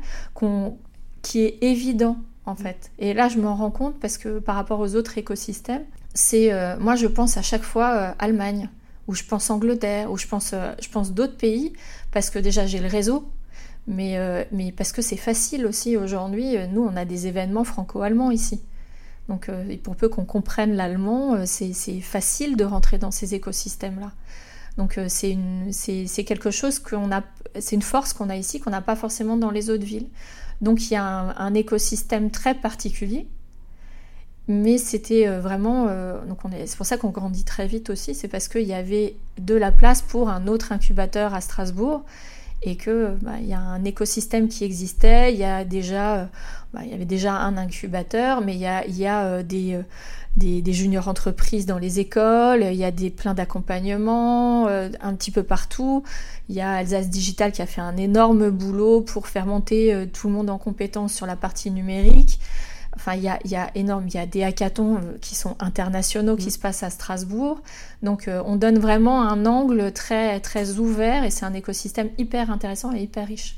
qui 1.24 1.42
est 1.42 1.58
évident 1.62 2.18
en 2.46 2.56
fait. 2.56 2.92
Et 3.00 3.16
là 3.16 3.30
je 3.30 3.40
me 3.40 3.48
rends 3.48 3.72
compte 3.72 4.00
parce 4.00 4.20
que 4.20 4.38
par 4.38 4.56
rapport 4.56 4.80
aux 4.80 4.96
autres 4.96 5.18
écosystèmes, 5.18 5.86
c'est 6.14 6.52
moi 6.80 6.96
je 6.96 7.08
pense 7.08 7.38
à 7.38 7.42
chaque 7.42 7.64
fois 7.64 8.14
Allemagne 8.20 8.70
ou 9.12 9.14
je 9.14 9.24
pense 9.24 9.50
Angleterre, 9.50 10.10
ou 10.10 10.18
je 10.18 10.26
pense, 10.26 10.54
euh, 10.54 10.72
je 10.82 10.88
pense 10.88 11.12
d'autres 11.12 11.36
pays, 11.36 11.74
parce 12.12 12.30
que 12.30 12.40
déjà 12.40 12.66
j'ai 12.66 12.80
le 12.80 12.88
réseau, 12.88 13.30
mais, 13.86 14.18
euh, 14.18 14.46
mais 14.54 14.72
parce 14.72 14.94
que 14.94 15.02
c'est 15.02 15.18
facile 15.18 15.66
aussi 15.66 15.98
aujourd'hui. 15.98 16.56
Euh, 16.56 16.66
nous, 16.68 16.82
on 16.82 16.96
a 16.96 17.04
des 17.04 17.28
événements 17.28 17.66
franco-allemands 17.66 18.32
ici. 18.32 18.62
Donc, 19.28 19.50
pour 19.84 19.96
peu 19.96 20.10
qu'on 20.10 20.26
comprenne 20.26 20.74
l'allemand, 20.74 21.46
c'est 21.46 22.02
facile 22.02 22.58
de 22.58 22.66
rentrer 22.66 22.98
dans 22.98 23.12
ces 23.12 23.34
écosystèmes-là. 23.34 24.12
Donc, 24.78 25.00
c'est 25.08 26.24
quelque 26.26 26.52
chose 26.52 26.80
qu'on 26.80 27.14
a, 27.14 27.24
c'est 27.58 27.76
une 27.76 27.82
force 27.82 28.12
qu'on 28.12 28.30
a 28.30 28.36
ici 28.36 28.60
qu'on 28.60 28.72
n'a 28.72 28.82
pas 28.82 28.98
forcément 28.98 29.38
dans 29.38 29.52
les 29.52 29.70
autres 29.70 29.86
villes. 29.86 30.10
Donc, 30.60 30.90
il 30.90 30.96
y 30.96 30.98
a 30.98 31.06
un 31.06 31.54
écosystème 31.54 32.30
très 32.30 32.56
particulier 32.56 33.30
mais 34.48 34.78
c'était 34.78 35.28
euh, 35.28 35.40
vraiment. 35.40 35.88
Euh, 35.90 36.24
donc 36.26 36.40
c'est 36.66 36.78
pour 36.78 36.86
ça 36.86 36.98
qu'on 36.98 37.10
grandit 37.10 37.44
très 37.44 37.68
vite 37.68 37.90
aussi, 37.90 38.16
c'est 38.16 38.28
parce 38.28 38.48
qu'il 38.48 38.64
y 38.64 38.74
avait 38.74 39.16
de 39.40 39.56
la 39.56 39.72
place 39.72 40.02
pour 40.02 40.30
un 40.30 40.48
autre 40.48 40.72
incubateur 40.72 41.34
à 41.34 41.42
Strasbourg 41.42 42.04
et 42.64 42.76
que 42.76 43.16
bah, 43.22 43.34
il 43.40 43.48
y 43.48 43.54
a 43.54 43.60
un 43.60 43.84
écosystème 43.86 44.48
qui 44.48 44.64
existait. 44.64 45.34
Il 45.34 45.40
y 45.40 45.44
a 45.44 45.64
déjà, 45.64 46.16
euh, 46.16 46.26
bah, 46.74 46.82
y 46.86 46.94
avait 46.94 47.06
déjà 47.06 47.34
un 47.34 47.58
incubateur, 47.58 48.42
mais 48.42 48.54
il 48.54 48.60
y 48.60 48.68
a, 48.68 48.86
y 48.88 49.08
a 49.08 49.42
des, 49.42 49.80
des, 50.38 50.74
juniors 50.74 51.08
entreprises 51.08 51.66
dans 51.66 51.80
les 51.80 52.00
écoles. 52.00 52.64
Il 52.64 52.78
y 52.78 52.86
a 52.86 52.92
des 52.92 53.10
plein 53.10 53.34
d'accompagnement 53.34 54.68
un 54.68 55.16
petit 55.16 55.32
peu 55.32 55.42
partout. 55.42 56.04
Il 56.50 56.56
y 56.56 56.62
a 56.62 56.74
Alsace 56.74 57.10
Digital 57.10 57.52
qui 57.52 57.64
a 57.64 57.66
fait 57.66 57.82
un 57.82 57.98
énorme 57.98 58.52
boulot 58.52 59.02
pour 59.02 59.28
faire 59.28 59.48
monter 59.48 60.08
tout 60.14 60.28
le 60.28 60.34
monde 60.34 60.52
en 60.52 60.60
compétence 60.60 61.14
sur 61.14 61.26
la 61.26 61.36
partie 61.36 61.72
numérique. 61.72 62.40
Enfin, 62.96 63.14
il 63.16 63.24
y 63.24 63.30
a, 63.30 63.40
y 63.46 63.56
a, 63.56 63.72
énorme, 63.76 64.08
il 64.08 64.14
y 64.14 64.18
a 64.18 64.26
des 64.26 64.44
hackathons 64.44 64.98
euh, 64.98 65.18
qui 65.22 65.36
sont 65.36 65.56
internationaux 65.60 66.36
qui 66.36 66.48
mm. 66.48 66.52
se 66.52 66.60
passent 66.60 66.84
à 66.84 66.90
Strasbourg. 66.90 67.62
Donc, 68.04 68.28
euh, 68.28 68.44
on 68.46 68.58
donne 68.58 68.80
vraiment 68.80 69.22
un 69.22 69.46
angle 69.46 69.92
très, 69.94 70.40
très 70.42 70.78
ouvert 70.78 71.24
et 71.24 71.30
c'est 71.30 71.46
un 71.46 71.54
écosystème 71.54 72.10
hyper 72.18 72.52
intéressant 72.52 72.94
et 72.94 73.02
hyper 73.02 73.28
riche. 73.28 73.58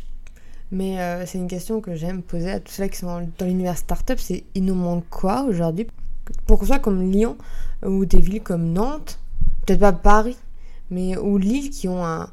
Mais 0.72 1.00
euh, 1.00 1.26
c'est 1.26 1.38
une 1.38 1.48
question 1.48 1.82
que 1.82 1.96
j'aime 1.96 2.22
poser 2.22 2.52
à 2.52 2.60
tous 2.60 2.72
ceux 2.74 2.88
qui 2.88 2.98
sont 2.98 3.28
dans 3.38 3.46
l'univers 3.46 3.78
startup, 3.78 4.20
c'est 4.20 4.44
il 4.56 4.66
nous 4.66 4.76
manque 4.76 5.06
quoi 5.10 5.44
aujourd'hui? 5.44 5.88
Pour 6.48 6.60
qu'on 6.60 6.66
soit 6.66 6.80
comme 6.80 7.12
Lyon 7.12 7.38
ou 7.86 8.06
des 8.06 8.22
villes 8.22 8.42
comme 8.42 8.72
Nantes, 8.72 9.20
peut-être 9.66 9.82
pas 9.82 9.94
Paris, 9.94 10.38
mais 10.90 11.18
ou 11.18 11.38
Lille 11.38 11.70
qui 11.70 11.88
ont 11.88 12.04
un, 12.06 12.30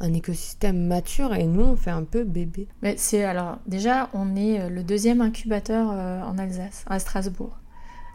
un 0.00 0.12
écosystème 0.12 0.86
mature 0.86 1.34
et 1.34 1.44
nous 1.44 1.62
on 1.62 1.76
fait 1.76 1.90
un 1.90 2.04
peu 2.04 2.24
bébé. 2.24 2.68
Mais 2.82 2.96
c'est 2.96 3.24
alors 3.24 3.58
déjà 3.66 4.08
on 4.12 4.36
est 4.36 4.60
euh, 4.60 4.68
le 4.68 4.82
deuxième 4.82 5.20
incubateur 5.20 5.90
euh, 5.92 6.22
en 6.22 6.38
Alsace, 6.38 6.84
à 6.86 6.98
Strasbourg. 6.98 7.56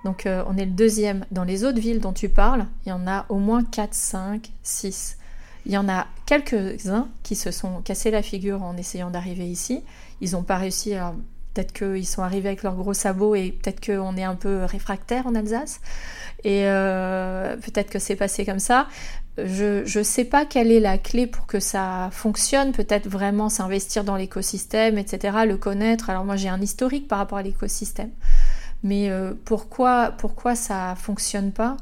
Donc 0.06 0.26
euh, 0.26 0.44
on 0.48 0.58
est 0.58 0.66
le 0.66 0.72
deuxième. 0.72 1.26
Dans 1.32 1.44
les 1.44 1.64
autres 1.64 1.80
villes 1.80 2.00
dont 2.00 2.14
tu 2.14 2.30
parles, 2.30 2.66
il 2.86 2.90
y 2.90 2.92
en 2.92 3.08
a 3.08 3.26
au 3.30 3.38
moins 3.38 3.64
4, 3.64 3.94
5, 3.94 4.52
6. 4.64 5.18
Il 5.66 5.74
y 5.74 5.78
en 5.78 5.90
a 5.90 6.08
quelques-uns 6.26 7.10
qui 7.24 7.36
se 7.36 7.52
sont 7.52 7.82
cassés 7.82 8.12
la 8.12 8.22
figure 8.22 8.64
en 8.64 8.78
essayant 8.78 9.10
d'arriver 9.10 9.46
ici. 9.46 9.84
Ils 10.22 10.32
n'ont 10.32 10.44
pas 10.44 10.56
réussi, 10.56 10.94
peut-être 11.54 11.74
qu'ils 11.74 12.08
sont 12.08 12.22
arrivés 12.22 12.48
avec 12.48 12.64
leurs 12.64 12.76
gros 12.76 12.94
sabots 12.94 13.36
et 13.36 13.52
peut-être 13.52 13.86
qu'on 13.86 14.16
est 14.16 14.24
un 14.24 14.36
peu 14.36 14.64
réfractaire 14.64 15.28
en 15.28 15.36
Alsace. 15.36 15.82
Et 16.46 16.62
peut-être 16.64 17.90
que 17.90 18.00
c'est 18.00 18.16
passé 18.16 18.46
comme 18.46 18.60
ça. 18.60 18.88
Je 19.46 19.98
ne 19.98 20.04
sais 20.04 20.26
pas 20.26 20.46
quelle 20.46 20.72
est 20.72 20.80
la 20.80 20.98
clé 20.98 21.28
pour 21.28 21.48
que 21.48 21.60
ça 21.60 22.10
fonctionne. 22.12 22.72
Peut-être 22.72 23.08
vraiment 23.08 23.50
s'investir 23.50 24.04
dans 24.04 24.16
l'écosystème, 24.16 24.98
etc. 24.98 25.40
Le 25.48 25.58
connaître. 25.58 26.10
Alors 26.10 26.26
moi 26.26 26.36
j'ai 26.36 26.50
un 26.50 26.62
historique 26.62 27.08
par 27.08 27.20
rapport 27.20 27.38
à 27.38 27.44
l'écosystème. 27.44 28.12
Mais 28.84 29.10
euh, 29.10 29.34
pourquoi, 29.46 30.14
pourquoi 30.18 30.56
ça 30.56 30.96
fonctionne 30.96 31.52
pas? 31.52 31.78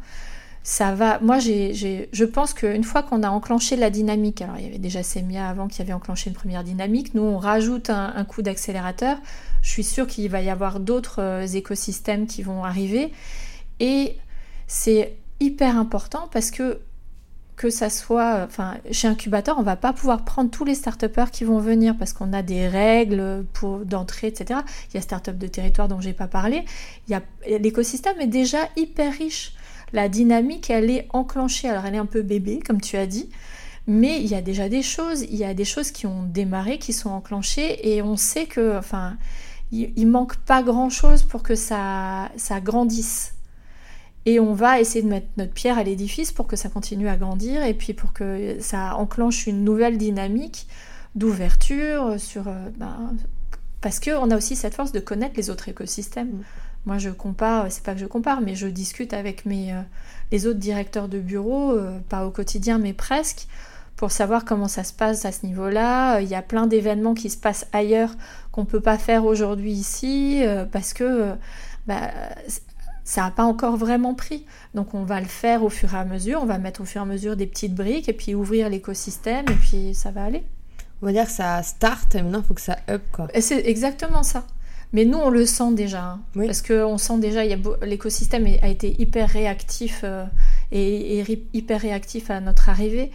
Ça 0.64 0.94
va. 0.94 1.20
Moi, 1.22 1.40
j'ai, 1.40 2.10
je 2.12 2.26
pense 2.26 2.54
qu'une 2.54 2.84
fois 2.84 3.02
qu'on 3.02 3.24
a 3.24 3.30
enclenché 3.30 3.78
la 3.78 3.90
dynamique, 3.90 4.42
alors 4.42 4.58
il 4.58 4.66
y 4.66 4.68
avait 4.68 4.80
déjà 4.80 5.02
Semia 5.02 5.48
avant 5.48 5.70
qui 5.70 5.82
avait 5.82 5.94
enclenché 5.94 6.30
une 6.30 6.36
première 6.36 6.64
dynamique, 6.64 7.14
nous 7.14 7.22
on 7.22 7.38
rajoute 7.38 7.90
un, 7.90 8.26
coup 8.26 8.42
d'accélérateur. 8.42 9.18
Je 9.62 9.70
suis 9.70 9.86
sûre 9.86 10.08
qu'il 10.08 10.30
va 10.30 10.42
y 10.42 10.50
avoir 10.50 10.82
d'autres 10.82 11.22
euh, 11.22 11.48
écosystèmes 11.48 12.28
qui 12.28 12.44
vont 12.44 12.66
arriver. 12.66 13.14
Et 13.80 14.18
c'est 14.68 15.16
hyper 15.40 15.78
important 15.78 16.28
parce 16.34 16.52
que 16.52 16.80
que 17.58 17.72
ça 17.72 17.90
soit, 17.90 18.44
enfin, 18.46 18.76
chez 18.92 19.08
Incubator, 19.08 19.58
on 19.58 19.64
va 19.64 19.76
pas 19.76 19.92
pouvoir 19.92 20.24
prendre 20.24 20.52
tous 20.52 20.64
les 20.64 20.76
start 20.76 21.04
qui 21.32 21.44
vont 21.44 21.58
venir 21.58 21.98
parce 21.98 22.14
qu'on 22.14 22.32
a 22.32 22.44
des 22.44 22.68
règles 22.68 23.46
d'entrée, 23.84 24.28
etc. 24.28 24.62
Il 24.90 24.96
y 24.96 24.98
a 24.98 25.02
start-up 25.02 25.38
de 25.38 25.48
territoire 25.48 25.88
dont 25.88 26.00
j'ai 26.00 26.14
pas 26.14 26.28
parlé. 26.28 26.64
Il 27.10 27.20
l'écosystème 27.60 28.22
est 28.22 28.28
déjà 28.28 28.60
hyper 28.76 29.12
riche 29.12 29.54
la 29.94 30.10
dynamique, 30.10 30.70
elle 30.70 30.92
est 30.92 31.08
enclenchée. 31.12 31.70
Alors 31.70 31.86
elle 31.86 31.96
est 31.96 32.00
un 32.00 32.06
peu 32.06 32.22
bébé, 32.22 32.60
comme 32.66 32.82
tu 32.82 32.98
as 32.98 33.08
dit, 33.08 33.30
mais 33.88 34.22
il 34.22 34.28
y 34.28 34.36
a 34.36 34.42
déjà 34.42 34.70
des 34.70 34.82
choses, 34.82 35.22
il 35.22 35.36
y 35.36 35.46
a 35.46 35.54
des 35.54 35.66
choses 35.66 35.92
qui 35.92 36.06
ont 36.06 36.24
démarré, 36.24 36.78
qui 36.78 36.94
sont 36.94 37.10
enclenchées, 37.10 37.90
et 37.90 38.02
on 38.02 38.18
sait 38.18 38.46
que, 38.46 38.78
enfin, 38.78 39.18
il, 39.72 40.08
manque 40.08 40.36
pas 40.38 40.62
grand-chose 40.62 41.24
pour 41.24 41.44
que 41.44 41.56
ça 41.56 42.30
grandisse. 42.62 43.37
Et 44.28 44.42
on 44.42 44.54
va 44.54 44.82
essayer 44.82 45.02
de 45.02 45.08
mettre 45.08 45.28
notre 45.38 45.54
pierre 45.54 45.78
à 45.78 45.84
l'édifice 45.84 46.34
pour 46.34 46.48
que 46.48 46.58
ça 46.58 46.68
continue 46.68 47.08
à 47.08 47.16
grandir 47.16 47.64
et 47.64 47.74
puis 47.74 47.94
pour 47.94 48.12
que 48.12 48.58
ça 48.60 48.98
enclenche 48.98 49.48
une 49.48 49.64
nouvelle 49.64 49.98
dynamique 49.98 50.68
d'ouverture 51.16 52.20
sur, 52.20 52.50
euh, 52.50 52.68
ben, 52.78 53.16
parce 53.80 54.02
qu'on 54.02 54.30
a 54.30 54.36
aussi 54.36 54.58
cette 54.58 54.76
force 54.76 54.92
de 54.92 55.00
connaître 55.00 55.36
les 55.38 55.50
autres 55.50 55.70
écosystèmes. 55.70 56.28
Mm. 56.28 56.44
Moi, 56.86 56.98
je 56.98 57.10
compare, 57.10 57.68
c'est 57.70 57.84
pas 57.84 57.94
que 57.94 58.02
je 58.02 58.06
compare, 58.06 58.42
mais 58.42 58.54
je 58.54 58.68
discute 58.68 59.14
avec 59.14 59.46
mes, 59.46 59.72
euh, 59.74 59.82
les 60.34 60.46
autres 60.46 60.60
directeurs 60.60 61.08
de 61.08 61.20
bureau, 61.20 61.72
euh, 61.72 61.98
pas 62.10 62.26
au 62.26 62.30
quotidien, 62.30 62.80
mais 62.80 62.92
presque, 62.92 63.48
pour 63.96 64.12
savoir 64.12 64.44
comment 64.44 64.68
ça 64.68 64.84
se 64.84 64.92
passe 64.92 65.24
à 65.24 65.32
ce 65.32 65.46
niveau-là. 65.46 66.20
Il 66.20 66.28
y 66.28 66.36
a 66.36 66.42
plein 66.42 66.68
d'événements 66.68 67.14
qui 67.14 67.30
se 67.30 67.38
passent 67.38 67.68
ailleurs 67.72 68.12
qu'on 68.52 68.66
peut 68.66 68.82
pas 68.82 68.98
faire 68.98 69.26
aujourd'hui 69.26 69.72
ici, 69.72 70.42
euh, 70.44 70.66
parce 70.66 70.94
que 70.94 71.32
bah, 71.88 72.12
ça 73.08 73.22
n'a 73.22 73.32
pas 73.32 73.46
encore 73.46 73.78
vraiment 73.78 74.14
pris. 74.14 74.46
Donc 74.76 74.94
on 74.94 75.04
va 75.04 75.22
le 75.22 75.28
faire 75.28 75.64
au 75.64 75.70
fur 75.70 75.94
et 75.94 75.98
à 75.98 76.04
mesure, 76.04 76.42
on 76.44 76.46
va 76.46 76.58
mettre 76.58 76.82
au 76.82 76.86
fur 76.86 77.00
et 77.00 77.04
à 77.04 77.08
mesure 77.08 77.38
des 77.38 77.48
petites 77.48 77.74
briques, 77.74 78.10
et 78.10 78.14
puis 78.14 78.36
ouvrir 78.36 78.70
l'écosystème, 78.70 79.46
et 79.50 79.56
puis 79.56 79.96
ça 79.96 80.12
va 80.12 80.26
aller. 80.26 80.44
On 81.02 81.06
va 81.06 81.14
dire 81.14 81.26
que 81.26 81.32
ça 81.32 81.64
start, 81.64 82.16
et 82.16 82.22
maintenant 82.22 82.40
il 82.40 82.46
faut 82.46 82.54
que 82.54 82.62
ça 82.62 82.76
up, 82.90 83.02
quoi. 83.14 83.30
C'est 83.40 83.66
exactement 83.66 84.24
ça. 84.24 84.46
Mais 84.92 85.06
nous, 85.06 85.18
on 85.18 85.30
le 85.30 85.46
sent 85.46 85.74
déjà. 85.74 86.04
Hein. 86.04 86.20
Parce 86.36 86.62
qu'on 86.62 86.98
sent 86.98 87.20
déjà, 87.20 87.44
l'écosystème 87.82 88.46
a 88.62 88.68
été 88.68 89.02
hyper 89.02 89.30
réactif 89.30 90.02
euh, 90.04 90.26
et, 90.72 91.24
hyper 91.54 91.82
réactif 91.82 92.30
à 92.30 92.42
notre 92.42 92.70
arrivée. 92.70 93.12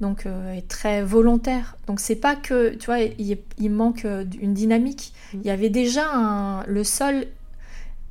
Donc, 0.00 0.26
euh, 0.26 0.54
est 0.54 0.68
très 0.68 1.02
volontaire. 1.02 1.76
Donc, 1.86 2.00
c'est 2.00 2.16
pas 2.16 2.36
que, 2.36 2.74
tu 2.74 2.86
vois, 2.86 3.00
il, 3.00 3.70
manque 3.70 4.04
euh, 4.04 4.24
une 4.40 4.54
dynamique. 4.54 5.12
Mm. 5.32 5.38
Il 5.42 5.46
y 5.46 5.50
avait 5.50 5.70
déjà 5.70 6.04
un, 6.12 6.64
le 6.66 6.84
sol, 6.84 7.26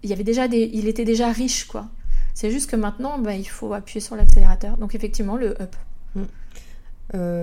il 0.06 0.14
avait 0.14 0.24
déjà 0.24 0.48
des, 0.48 0.70
il 0.74 0.88
était 0.88 1.06
déjà 1.06 1.32
riche, 1.32 1.66
quoi. 1.66 1.88
C'est 2.34 2.52
juste 2.52 2.70
que 2.70 2.76
maintenant, 2.76 3.18
bah, 3.18 3.34
il 3.34 3.48
faut 3.48 3.74
appuyer 3.74 4.02
sur 4.02 4.16
l'accélérateur. 4.16 4.78
Donc, 4.78 4.94
effectivement, 4.94 5.36
le 5.36 5.60
up. 5.62 5.76
Mm. 6.16 6.24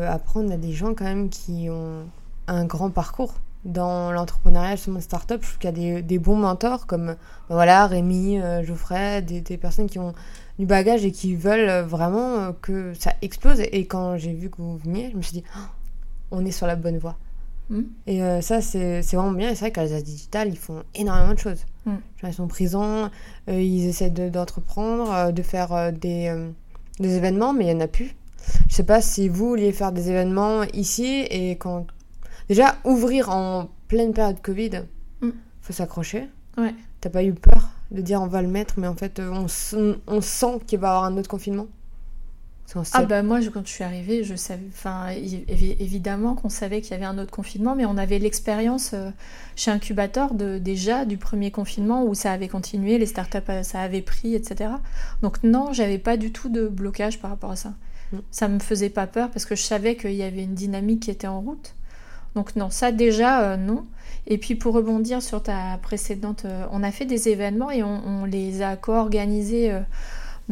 après, 0.09 0.41
on 0.41 0.51
a 0.51 0.57
des 0.57 0.73
gens 0.73 0.95
quand 0.95 1.05
même 1.05 1.29
qui 1.29 1.69
ont 1.71 2.05
un 2.47 2.65
grand 2.65 2.91
parcours 2.91 3.35
dans 3.65 4.11
l'entrepreneuriat, 4.11 4.77
justement, 4.77 5.01
start-up, 5.01 5.41
je 5.43 5.49
trouve 5.49 5.59
qu'il 5.59 5.71
y 5.71 5.73
a 5.73 6.01
des, 6.01 6.03
des, 6.03 6.19
bons 6.19 6.37
mentors 6.37 6.87
comme 6.87 7.07
ben 7.07 7.17
voilà, 7.55 7.87
Rémi, 7.87 8.41
euh, 8.41 8.65
Geoffrey, 8.65 9.23
des, 9.23 9.57
personnes 9.57 9.89
qui 9.89 9.99
ont 9.99 10.15
du 10.59 10.67
bagage 10.67 11.05
et 11.05 11.13
qui 11.13 11.37
veulent 11.37 11.83
vraiment 11.83 12.39
euh, 12.39 12.53
que 12.61 12.93
ça 12.95 13.13
explose. 13.23 13.61
Et 13.61 13.87
quand 13.87 14.17
j'ai 14.17 14.33
vu 14.33 14.51
que 14.51 14.57
vous 14.59 14.79
veniez, 14.79 15.11
je 15.13 15.17
me 15.17 15.23
suis 15.23 15.35
dit, 15.35 15.45
oh, 15.57 15.61
on 16.33 16.45
est 16.45 16.51
sur 16.51 16.67
la 16.67 16.77
bonne 16.77 16.99
voie. 16.99 17.17
Hmm. 17.73 17.83
Et 18.07 18.23
euh, 18.23 18.41
ça, 18.41 18.61
c'est 18.61 19.01
vraiment 19.01 19.33
bien. 19.33 19.51
Et 19.51 19.55
c'est 19.57 19.63
vrai 19.63 19.73
qu'à 19.73 19.83
l'Alsace 19.83 20.05
Digital, 20.05 20.49
ils 20.49 20.59
font 20.59 20.85
énormément 20.95 21.35
de 21.35 21.39
choses. 21.39 21.65
Hmm. 21.85 21.97
Ils 22.23 22.33
sont 22.33 22.47
présents, 22.47 23.11
ils 23.49 23.89
essaient 23.89 24.11
d'entreprendre, 24.11 25.33
de, 25.33 25.43
faire 25.43 25.93
des, 25.93 26.33
des 27.01 27.17
événements, 27.17 27.53
mais 27.53 27.65
il 27.65 27.75
n'y 27.75 27.83
en 27.83 27.85
a 27.85 27.89
plus. 27.89 28.15
Je 28.69 28.75
sais 28.77 28.85
pas 28.85 29.01
si 29.01 29.29
vous 29.29 29.49
vouliez 29.49 29.73
faire 29.73 29.91
des 29.91 30.11
événements 30.11 30.63
ici 30.75 31.27
et 31.31 31.53
quand 31.53 31.87
Déjà, 32.49 32.77
ouvrir 32.85 33.31
en 33.31 33.71
pleine 33.89 34.13
période 34.13 34.41
Covid, 34.43 34.83
mm. 35.21 35.31
faut 35.61 35.73
s'accrocher. 35.73 36.29
Ouais. 36.59 36.75
T'as 37.01 37.11
pas 37.11 37.25
eu 37.25 37.33
peur 37.33 37.71
de 37.91 38.01
dire 38.01 38.21
on 38.21 38.27
va 38.27 38.43
le 38.43 38.49
mettre, 38.49 38.75
mais 38.79 38.87
en 38.87 38.95
fait, 38.95 39.19
euh, 39.19 39.31
on, 39.33 39.97
on 40.07 40.21
sent 40.21 40.59
qu'il 40.67 40.79
va 40.79 40.89
y 40.89 40.91
avoir 40.91 41.05
un 41.05 41.17
autre 41.17 41.29
confinement? 41.29 41.67
Ah 42.93 43.05
bah 43.05 43.23
moi 43.23 43.41
quand 43.53 43.67
je 43.67 43.73
suis 43.73 43.85
arrivée, 43.85 44.25
je 44.25 44.35
savais, 44.35 44.63
enfin 44.69 45.09
évidemment 45.11 46.35
qu'on 46.35 46.49
savait 46.49 46.81
qu'il 46.81 46.93
y 46.93 46.95
avait 46.95 47.05
un 47.05 47.19
autre 47.19 47.31
confinement, 47.31 47.75
mais 47.75 47.85
on 47.85 47.99
avait 47.99 48.19
l'expérience 48.19 48.93
euh, 48.95 49.11
chez 49.57 49.71
Incubator 49.71 50.35
de, 50.35 50.59
déjà 50.59 51.05
du 51.05 51.19
premier 51.19 51.51
confinement 51.51 52.05
où 52.05 52.15
ça 52.15 52.33
avait 52.33 52.49
continué, 52.49 52.97
les 52.97 53.07
startups 53.07 53.39
euh, 53.51 53.63
ça 53.63 53.81
avait 53.81 54.01
pris, 54.01 54.35
etc. 54.35 54.71
Donc 55.21 55.43
non, 55.43 55.73
j'avais 55.73 55.99
pas 55.99 56.17
du 56.17 56.33
tout 56.33 56.49
de 56.49 56.67
blocage 56.67 57.21
par 57.21 57.31
rapport 57.31 57.51
à 57.51 57.57
ça. 57.57 57.75
Mm. 58.13 58.19
Ça 58.31 58.49
me 58.49 58.59
faisait 58.59 58.91
pas 58.91 59.07
peur 59.07 59.31
parce 59.31 59.45
que 59.45 59.55
je 59.55 59.63
savais 59.63 59.97
qu'il 59.97 60.15
y 60.15 60.23
avait 60.23 60.43
une 60.43 60.55
dynamique 60.55 61.01
qui 61.01 61.11
était 61.11 61.27
en 61.27 61.41
route. 61.41 61.75
Donc 62.35 62.57
non, 62.57 62.71
ça 62.71 62.93
déjà, 62.93 63.43
euh, 63.43 63.57
non. 63.57 63.85
Et 64.27 64.39
puis 64.39 64.55
pour 64.55 64.75
rebondir 64.75 65.23
sur 65.23 65.43
ta 65.43 65.79
précédente, 65.83 66.45
euh, 66.45 66.65
on 66.71 66.83
a 66.83 66.93
fait 66.93 67.05
des 67.05 67.29
événements 67.29 67.71
et 67.71 67.83
on, 67.83 68.25
les 68.25 68.63
a 68.63 68.77
co-organisés, 68.77 69.77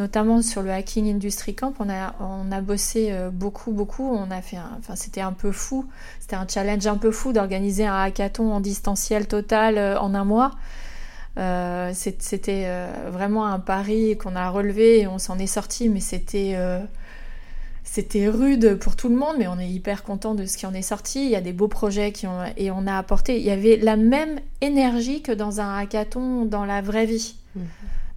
notamment 0.00 0.42
sur 0.42 0.62
le 0.62 0.72
Hacking 0.72 1.08
Industry 1.14 1.54
Camp. 1.54 1.74
On 1.78 1.88
a, 1.88 2.60
bossé 2.60 3.14
beaucoup, 3.32 3.70
beaucoup. 3.70 4.08
On 4.10 4.30
a 4.30 4.40
fait, 4.40 4.56
c'était 4.96 5.20
un 5.20 5.32
peu 5.32 5.52
fou. 5.52 5.86
C'était 6.18 6.36
un 6.36 6.46
challenge 6.48 6.86
un 6.86 6.96
peu 6.96 7.10
fou 7.10 7.32
d'organiser 7.32 7.86
un 7.86 8.00
hackathon 8.00 8.52
en 8.52 8.60
distanciel 8.60 9.28
total 9.28 9.98
en 9.98 10.14
un 10.14 10.24
mois. 10.24 10.52
c'était 11.92 12.66
vraiment 13.12 13.46
un 13.46 13.60
pari 13.60 14.16
qu'on 14.16 14.34
a 14.36 14.48
relevé 14.48 15.00
et 15.00 15.06
on 15.06 15.18
s'en 15.18 15.38
est 15.38 15.46
sorti, 15.46 15.88
mais 15.90 16.00
c'était 16.00 16.56
rude 18.28 18.76
pour 18.76 18.96
tout 18.96 19.10
le 19.10 19.16
monde, 19.16 19.36
mais 19.38 19.48
on 19.48 19.58
est 19.58 19.68
hyper 19.68 20.02
content 20.02 20.34
de 20.34 20.46
ce 20.46 20.56
qui 20.56 20.64
en 20.64 20.72
est 20.72 20.82
sorti. 20.82 21.24
Il 21.24 21.30
y 21.30 21.36
a 21.36 21.42
des 21.42 21.52
beaux 21.52 21.68
projets 21.68 22.12
qui 22.12 22.26
et 22.56 22.70
on 22.70 22.86
a 22.86 22.96
apporté. 22.96 23.38
Il 23.38 23.44
y 23.44 23.50
avait 23.50 23.76
la 23.76 23.96
même 23.96 24.40
énergie 24.62 25.20
que 25.20 25.32
dans 25.32 25.60
un 25.60 25.76
hackathon 25.76 26.46
dans 26.46 26.64
la 26.64 26.80
vraie 26.80 27.06
vie. 27.06 27.34
Mhm. 27.54 27.66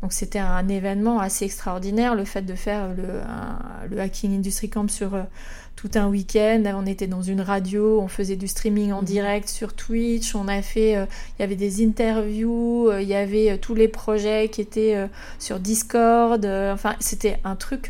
Donc 0.03 0.11
c'était 0.11 0.39
un 0.39 0.67
événement 0.67 1.21
assez 1.21 1.45
extraordinaire, 1.45 2.13
le 2.13 2.25
fait 2.25 2.41
de 2.41 2.55
faire 2.55 2.89
le, 2.93 4.01
Hacking 4.01 4.35
Industry 4.35 4.69
Camp 4.69 4.89
sur 4.89 5.15
euh, 5.15 5.21
tout 5.77 5.91
un 5.95 6.07
week-end. 6.07 6.61
On 6.75 6.85
était 6.85 7.07
dans 7.07 7.21
une 7.21 7.39
radio, 7.39 8.01
on 8.01 8.09
faisait 8.09 8.35
du 8.35 8.49
streaming 8.49 8.91
en 8.91 8.99
mhm. 8.99 9.05
direct 9.05 9.47
sur 9.47 9.73
Twitch, 9.73 10.35
on 10.35 10.49
a 10.49 10.61
fait, 10.61 10.97
euh, 10.97 11.05
il 11.39 11.41
y 11.41 11.45
avait 11.45 11.55
des 11.55 11.85
interviews, 11.85 12.89
euh, 12.89 13.01
il 13.01 13.07
y 13.07 13.15
avait 13.15 13.57
tous 13.59 13.75
les 13.75 13.87
projets 13.87 14.49
qui 14.49 14.59
étaient 14.59 15.07
sur 15.39 15.61
Discord. 15.61 16.45
enfin, 16.45 16.97
c'était 16.99 17.39
un 17.45 17.55
truc 17.55 17.89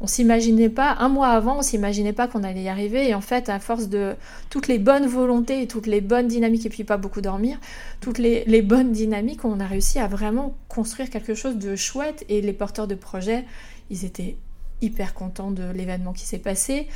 on 0.00 0.06
s'imaginait 0.06 0.70
pas, 0.70 0.96
un 0.98 1.08
mois 1.08 1.28
avant, 1.28 1.58
on 1.58 1.62
s'imaginait 1.62 2.14
pas 2.14 2.26
qu'on 2.26 2.42
allait 2.42 2.62
y 2.62 2.68
arriver. 2.68 3.08
Et 3.08 3.14
en 3.14 3.20
fait, 3.20 3.48
à 3.50 3.58
force 3.58 3.88
de 3.88 4.14
toutes 4.48 4.66
les 4.66 4.78
bonnes 4.78 5.06
volontés 5.06 5.62
et 5.62 5.66
toutes 5.66 5.86
les 5.86 6.00
bonnes 6.00 6.26
dynamiques, 6.26 6.64
et 6.64 6.70
puis 6.70 6.84
pas 6.84 6.96
beaucoup 6.96 7.20
dormir, 7.20 7.58
toutes 8.00 8.18
les, 8.18 8.62
bonnes 8.62 8.92
dynamiques, 8.92 9.44
on 9.44 9.60
a 9.60 9.66
réussi 9.66 9.98
à 9.98 10.06
vraiment 10.06 10.54
construire 10.68 11.10
quelque 11.10 11.34
chose 11.34 11.56
de 11.56 11.76
chouette. 11.76 12.24
Et 12.30 12.40
les 12.40 12.54
porteurs 12.54 12.86
de 12.86 12.94
projets, 12.94 13.44
ils 13.90 14.06
étaient 14.06 14.36
hyper 14.82 15.14
contents 15.14 15.50
de 15.50 15.70
l'événement 15.70 16.12
qui 16.12 16.26
s'est 16.26 16.38
passé. 16.38 16.88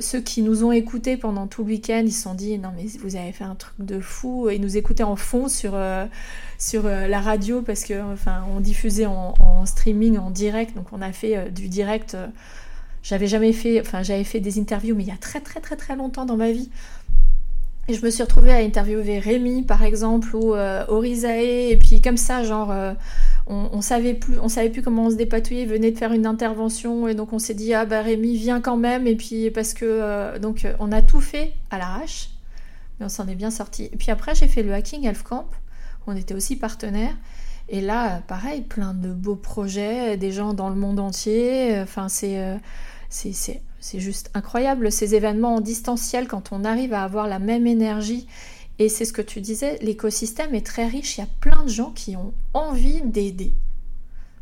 Ceux 0.00 0.20
qui 0.20 0.42
nous 0.42 0.64
ont 0.64 0.72
écoutés 0.72 1.16
pendant 1.16 1.46
tout 1.46 1.62
le 1.62 1.68
week-end, 1.68 2.02
ils 2.04 2.12
se 2.12 2.22
sont 2.22 2.34
dit 2.34 2.58
non 2.58 2.70
mais 2.76 2.86
vous 3.02 3.16
avez 3.16 3.32
fait 3.32 3.44
un 3.44 3.54
truc 3.54 3.74
de 3.78 4.00
fou. 4.00 4.48
Et 4.48 4.56
ils 4.56 4.60
nous 4.60 4.76
écoutaient 4.76 5.02
en 5.02 5.16
fond 5.16 5.48
sur, 5.48 5.74
euh, 5.74 6.06
euh, 6.74 7.08
la 7.08 7.20
radio 7.20 7.62
parce 7.62 7.84
que 7.84 7.94
on 8.54 8.60
diffusait 8.60 9.06
en, 9.06 9.66
streaming, 9.66 10.18
en 10.18 10.30
direct. 10.30 10.74
Donc 10.74 10.86
on 10.92 11.02
a 11.02 11.12
fait 11.12 11.36
euh, 11.36 11.48
du 11.48 11.68
direct. 11.68 12.16
j'avais 13.02 13.26
jamais 13.26 13.52
fait, 13.52 13.80
enfin 13.80 14.02
j'avais 14.02 14.24
fait 14.24 14.40
des 14.40 14.58
interviews 14.58 14.94
mais 14.94 15.04
il 15.04 15.08
y 15.08 15.12
a 15.12 15.16
très 15.16 15.40
très 15.40 15.60
très 15.60 15.76
très 15.76 15.96
longtemps 15.96 16.24
dans 16.24 16.36
ma 16.36 16.52
vie. 16.52 16.70
Et 17.88 17.94
je 17.94 18.04
me 18.04 18.10
suis 18.10 18.22
retrouvée 18.22 18.52
à 18.52 18.58
interviewer 18.58 19.18
Rémi 19.18 19.62
par 19.62 19.82
exemple 19.82 20.36
ou 20.36 20.54
Orizae 20.54 21.70
et 21.70 21.76
puis 21.76 22.00
comme 22.00 22.16
ça 22.16 22.44
genre 22.44 22.72
on, 23.46 23.80
savait 23.80 24.14
plus, 24.14 24.38
on 24.38 24.48
savait 24.48 24.70
plus 24.70 24.82
comment 24.82 25.06
on 25.06 25.10
se 25.10 25.16
dépatouiller, 25.16 25.62
il 25.62 25.68
venait 25.68 25.90
de 25.90 25.98
faire 25.98 26.12
une 26.12 26.26
intervention 26.26 27.08
et 27.08 27.14
donc 27.14 27.32
on 27.32 27.38
s'est 27.38 27.54
dit 27.54 27.74
ah 27.74 27.84
bah 27.84 28.02
Rémi 28.02 28.36
vient 28.36 28.60
quand 28.60 28.76
même 28.76 29.06
et 29.06 29.16
puis 29.16 29.50
parce 29.50 29.74
que 29.74 29.84
euh, 29.84 30.38
donc 30.38 30.66
on 30.78 30.92
a 30.92 31.02
tout 31.02 31.20
fait 31.20 31.52
à 31.70 31.78
l'arrache, 31.78 32.30
mais 32.98 33.06
on 33.06 33.08
s'en 33.08 33.26
est 33.26 33.34
bien 33.34 33.50
sorti. 33.50 33.84
Et 33.92 33.96
puis 33.96 34.10
après 34.10 34.34
j'ai 34.34 34.46
fait 34.46 34.62
le 34.62 34.72
Hacking 34.72 35.04
Elf 35.04 35.22
Camp 35.22 35.48
on 36.06 36.16
était 36.16 36.34
aussi 36.34 36.56
partenaires. 36.56 37.14
Et 37.68 37.80
là, 37.80 38.22
pareil, 38.26 38.62
plein 38.62 38.92
de 38.92 39.12
beaux 39.12 39.36
projets, 39.36 40.16
des 40.16 40.32
gens 40.32 40.52
dans 40.52 40.68
le 40.68 40.74
monde 40.74 40.98
entier. 40.98 41.78
Enfin, 41.80 42.08
c'est 42.08 42.58
c'est 43.08 43.60
juste 43.98 44.30
incroyable 44.32 44.90
ces 44.90 45.14
événements 45.14 45.56
en 45.56 45.60
distanciel 45.60 46.28
quand 46.28 46.52
on 46.52 46.64
arrive 46.64 46.94
à 46.94 47.02
avoir 47.02 47.26
la 47.26 47.38
même 47.38 47.66
énergie. 47.66 48.26
Et 48.78 48.88
c'est 48.88 49.04
ce 49.04 49.12
que 49.12 49.22
tu 49.22 49.40
disais, 49.40 49.78
l'écosystème 49.82 50.54
est 50.54 50.64
très 50.64 50.86
riche. 50.86 51.18
Il 51.18 51.20
y 51.20 51.24
a 51.24 51.28
plein 51.40 51.62
de 51.64 51.68
gens 51.68 51.90
qui 51.90 52.16
ont 52.16 52.32
envie 52.54 53.02
d'aider. 53.02 53.52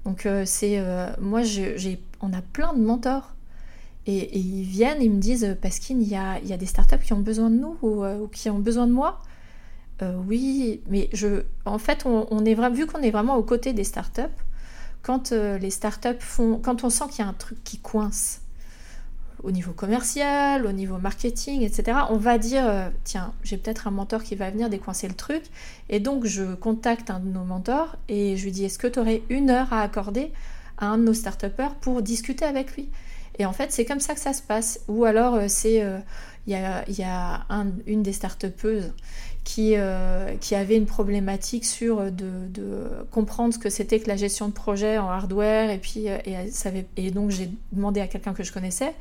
Donc 0.04 0.26
euh, 0.26 0.44
c'est 0.46 0.78
euh, 0.78 1.10
moi 1.20 1.42
j'ai 1.42 2.00
on 2.20 2.32
a 2.32 2.42
plein 2.42 2.72
de 2.74 2.80
mentors 2.80 3.34
et, 4.06 4.38
ils 4.38 4.64
viennent 4.64 5.02
ils 5.02 5.10
me 5.10 5.20
disent 5.20 5.56
parce 5.60 5.78
qu'il 5.78 6.02
y 6.02 6.16
a, 6.16 6.38
il 6.38 6.48
y 6.48 6.52
a 6.52 6.56
des 6.56 6.66
startups 6.66 6.98
qui 7.04 7.12
ont 7.12 7.20
besoin 7.20 7.50
de 7.50 7.56
nous 7.56 7.76
ou, 7.82 8.02
euh, 8.04 8.26
qui 8.32 8.48
ont 8.50 8.58
besoin 8.58 8.86
de 8.86 8.92
moi. 8.92 9.20
oui, 10.26 10.80
mais 10.88 11.10
je 11.12 11.42
en 11.66 11.78
fait 11.78 12.06
on, 12.06 12.44
est 12.44 12.54
vu 12.70 12.86
qu'on 12.86 13.02
est 13.02 13.10
vraiment 13.10 13.36
aux 13.36 13.42
côtés 13.42 13.72
des 13.72 13.84
startups. 13.84 14.38
Quand 15.02 15.32
les 15.32 15.70
startups 15.70 16.20
font 16.20 16.58
quand 16.58 16.84
on 16.84 16.90
sent 16.90 17.04
qu'il 17.10 17.24
y 17.24 17.26
a 17.26 17.30
un 17.30 17.34
truc 17.34 17.62
qui 17.64 17.78
coince, 17.78 18.40
au 19.42 19.50
niveau 19.50 19.72
commercial, 19.72 20.66
au 20.66 20.72
niveau 20.72 20.98
marketing, 20.98 21.62
etc., 21.62 21.98
on 22.10 22.16
va 22.16 22.38
dire, 22.38 22.66
euh, 22.66 22.88
tiens, 23.04 23.32
j'ai 23.42 23.56
peut-être 23.56 23.86
un 23.86 23.90
mentor 23.90 24.22
qui 24.22 24.34
va 24.34 24.50
venir 24.50 24.68
décoincer 24.68 25.08
le 25.08 25.14
truc. 25.14 25.42
Et 25.88 26.00
donc, 26.00 26.24
je 26.24 26.54
contacte 26.54 27.10
un 27.10 27.20
de 27.20 27.28
nos 27.28 27.44
mentors 27.44 27.96
et 28.08 28.36
je 28.36 28.44
lui 28.44 28.52
dis, 28.52 28.64
est-ce 28.64 28.78
que 28.78 28.86
tu 28.86 28.98
aurais 28.98 29.22
une 29.28 29.50
heure 29.50 29.72
à 29.72 29.82
accorder 29.82 30.32
à 30.78 30.86
un 30.86 30.98
de 30.98 31.04
nos 31.04 31.14
start 31.14 31.46
pour 31.80 32.02
discuter 32.02 32.44
avec 32.44 32.76
lui? 32.76 32.88
Et 33.38 33.46
en 33.46 33.52
fait, 33.52 33.72
c'est 33.72 33.86
comme 33.86 34.00
ça 34.00 34.14
que 34.14 34.20
ça 34.20 34.34
se 34.34 34.42
passe. 34.42 34.80
Ou 34.88 35.04
alors, 35.04 35.34
euh, 35.34 35.46
c'est, 35.48 35.82
euh, 35.82 35.98
il 36.46 36.52
y 36.52 37.02
a, 37.02 37.46
une 37.86 38.02
des 38.02 38.12
start 38.12 38.46
qui, 39.44 39.74
euh, 39.76 40.36
qui 40.40 40.54
avait 40.54 40.76
une 40.76 40.86
problématique 40.86 41.64
sur 41.64 41.98
euh, 41.98 42.10
de, 42.10 42.46
de 42.48 42.84
comprendre 43.10 43.54
ce 43.54 43.58
que 43.58 43.70
c'était 43.70 43.98
que 43.98 44.08
la 44.08 44.16
gestion 44.16 44.48
de 44.48 44.52
projet 44.52 44.98
en 44.98 45.08
hardware. 45.08 45.70
Et, 45.70 45.78
puis, 45.78 46.08
euh, 46.08 46.18
et, 46.26 47.06
et 47.06 47.10
donc, 47.10 47.30
j'ai 47.30 47.50
demandé 47.72 48.00
à 48.00 48.06
quelqu'un 48.06 48.34
que 48.34 48.42
je 48.42 48.52
connaissais 48.52 48.94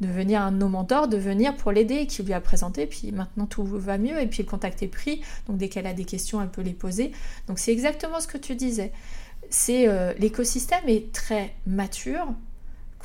de 0.00 0.08
venir, 0.08 0.42
un 0.42 0.52
de 0.52 0.58
nos 0.58 0.68
mentors, 0.68 1.08
de 1.08 1.16
venir 1.16 1.56
pour 1.56 1.72
l'aider, 1.72 2.06
qui 2.06 2.22
lui 2.22 2.34
a 2.34 2.40
présenté. 2.40 2.86
Puis 2.86 3.10
maintenant, 3.10 3.46
tout 3.46 3.64
va 3.64 3.96
mieux. 3.98 4.20
Et 4.20 4.26
puis, 4.26 4.42
le 4.42 4.48
contact 4.48 4.82
est 4.82 4.88
pris. 4.88 5.22
Donc, 5.48 5.56
dès 5.56 5.68
qu'elle 5.68 5.86
a 5.86 5.94
des 5.94 6.04
questions, 6.04 6.42
elle 6.42 6.50
peut 6.50 6.62
les 6.62 6.74
poser. 6.74 7.12
Donc, 7.48 7.58
c'est 7.58 7.72
exactement 7.72 8.20
ce 8.20 8.26
que 8.26 8.38
tu 8.38 8.54
disais. 8.54 8.92
C'est 9.48 9.86
l'écosystème 10.18 10.88
est 10.88 11.12
très 11.12 11.54
mature. 11.66 12.26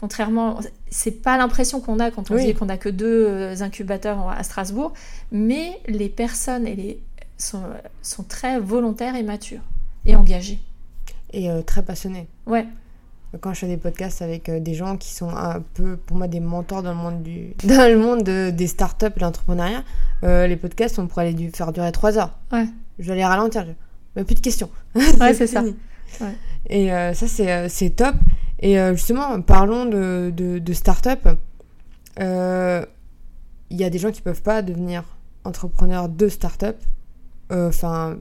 Contrairement, 0.01 0.59
c'est 0.89 1.21
pas 1.21 1.37
l'impression 1.37 1.79
qu'on 1.79 1.99
a 1.99 2.09
quand 2.09 2.31
on 2.31 2.35
dit 2.35 2.55
qu'on 2.55 2.69
a 2.69 2.77
que 2.77 2.89
deux 2.89 3.27
euh, 3.27 3.61
incubateurs 3.61 4.29
à 4.29 4.41
Strasbourg, 4.41 4.93
mais 5.31 5.79
les 5.87 6.09
personnes 6.09 6.65
et 6.65 6.75
les, 6.75 6.99
sont, 7.37 7.61
sont 8.01 8.23
très 8.23 8.59
volontaires 8.59 9.15
et 9.15 9.21
matures 9.21 9.61
et 10.07 10.15
engagées. 10.15 10.57
Et 11.33 11.51
euh, 11.51 11.61
très 11.61 11.83
passionnées. 11.83 12.27
Ouais. 12.47 12.65
Quand 13.41 13.53
je 13.53 13.59
fais 13.59 13.67
des 13.67 13.77
podcasts 13.77 14.23
avec 14.23 14.49
euh, 14.49 14.59
des 14.59 14.73
gens 14.73 14.97
qui 14.97 15.11
sont 15.11 15.29
un 15.29 15.61
peu, 15.75 15.97
pour 15.97 16.17
moi, 16.17 16.27
des 16.27 16.39
mentors 16.39 16.81
dans 16.81 16.93
le 16.93 16.99
monde, 16.99 17.21
du, 17.21 17.53
dans 17.63 17.87
le 17.87 17.99
monde 17.99 18.23
des 18.23 18.67
startups 18.67 19.05
et 19.15 19.19
l'entrepreneuriat, 19.19 19.83
les 20.23 20.57
podcasts, 20.57 20.97
on 20.97 21.05
pourrait 21.05 21.31
les 21.31 21.49
faire 21.49 21.71
durer 21.71 21.91
trois 21.91 22.17
heures. 22.17 22.39
Ouais. 22.51 22.65
Je 22.97 23.07
vais 23.07 23.17
les 23.17 23.25
ralentir. 23.25 23.67
Mais 24.15 24.23
plus 24.23 24.33
de 24.33 24.41
questions. 24.41 24.71
Ouais, 24.95 25.33
c'est 25.35 25.45
ça. 25.45 25.63
Et 26.71 26.87
ça, 27.13 27.67
c'est 27.69 27.89
top. 27.91 28.15
Et 28.61 28.79
euh, 28.79 28.93
justement, 28.93 29.41
parlons 29.41 29.85
de, 29.85 30.31
de, 30.35 30.73
start-up. 30.73 31.27
Euh, 32.19 32.85
il 33.69 33.77
y 33.77 33.83
a 33.83 33.89
des 33.89 33.97
gens 33.97 34.11
qui 34.11 34.21
peuvent 34.21 34.41
pas 34.41 34.61
devenir 34.61 35.03
entrepreneurs 35.43 36.09
de 36.09 36.29
start-up. 36.29 36.77
Euh, 37.51 37.69
enfin, 37.69 38.17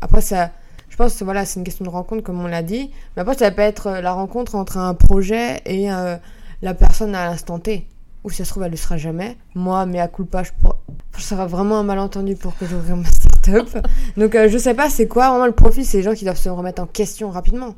après, 0.00 0.22
ça, 0.22 0.50
je 0.88 0.96
pense 0.96 1.16
que 1.16 1.24
voilà, 1.24 1.44
c'est 1.44 1.60
une 1.60 1.64
question 1.64 1.84
de 1.84 1.90
rencontre, 1.90 2.22
comme 2.22 2.40
on 2.40 2.46
l'a 2.46 2.62
dit. 2.62 2.90
Mais 3.14 3.22
après, 3.22 3.34
ça 3.34 3.50
peut 3.50 3.62
être 3.62 3.90
la 3.90 4.12
rencontre 4.12 4.54
entre 4.54 4.78
un 4.78 4.94
projet 4.94 5.60
et 5.66 5.88
la 5.88 6.74
personne 6.74 7.14
à 7.14 7.26
l'instant 7.26 7.58
T. 7.58 7.86
Ou 8.22 8.30
si 8.30 8.38
ça 8.38 8.44
se 8.46 8.50
trouve, 8.50 8.62
elle 8.62 8.70
ne 8.70 8.76
le 8.76 8.78
sera 8.78 8.96
jamais. 8.96 9.36
Moi, 9.54 9.84
mais 9.84 10.00
à 10.00 10.08
je, 10.08 10.50
pour... 10.62 10.78
je 11.14 11.22
serai 11.22 11.46
vraiment 11.46 11.80
un 11.80 11.82
malentendu 11.82 12.36
pour 12.36 12.56
que 12.56 12.64
j'ouvre 12.64 12.96
ma 12.96 13.04
start-up. 13.10 13.68
Donc, 14.16 14.32
je 14.32 14.56
sais 14.56 14.72
pas, 14.72 14.88
c'est 14.88 15.08
quoi 15.08 15.28
vraiment 15.28 15.44
le 15.44 15.52
profil 15.52 15.84
C'est 15.84 15.98
les 15.98 16.02
gens 16.02 16.14
qui 16.14 16.24
doivent 16.24 16.38
se 16.38 16.48
remettre 16.48 16.80
en 16.80 16.86
question 16.86 17.28
rapidement 17.28 17.74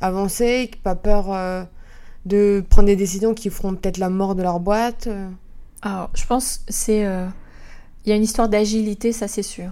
avancer, 0.00 0.70
pas 0.82 0.94
peur 0.94 1.32
euh, 1.32 1.64
de 2.24 2.64
prendre 2.68 2.86
des 2.86 2.96
décisions 2.96 3.34
qui 3.34 3.50
feront 3.50 3.74
peut-être 3.74 3.98
la 3.98 4.10
mort 4.10 4.34
de 4.34 4.42
leur 4.42 4.60
boîte 4.60 5.06
euh. 5.06 5.28
Alors, 5.82 6.10
je 6.14 6.24
pense 6.26 6.60
c'est 6.68 7.06
euh, 7.06 7.26
il 8.04 8.10
y 8.10 8.12
a 8.12 8.16
une 8.16 8.22
histoire 8.22 8.48
d'agilité, 8.48 9.12
ça 9.12 9.28
c'est 9.28 9.42
sûr. 9.42 9.70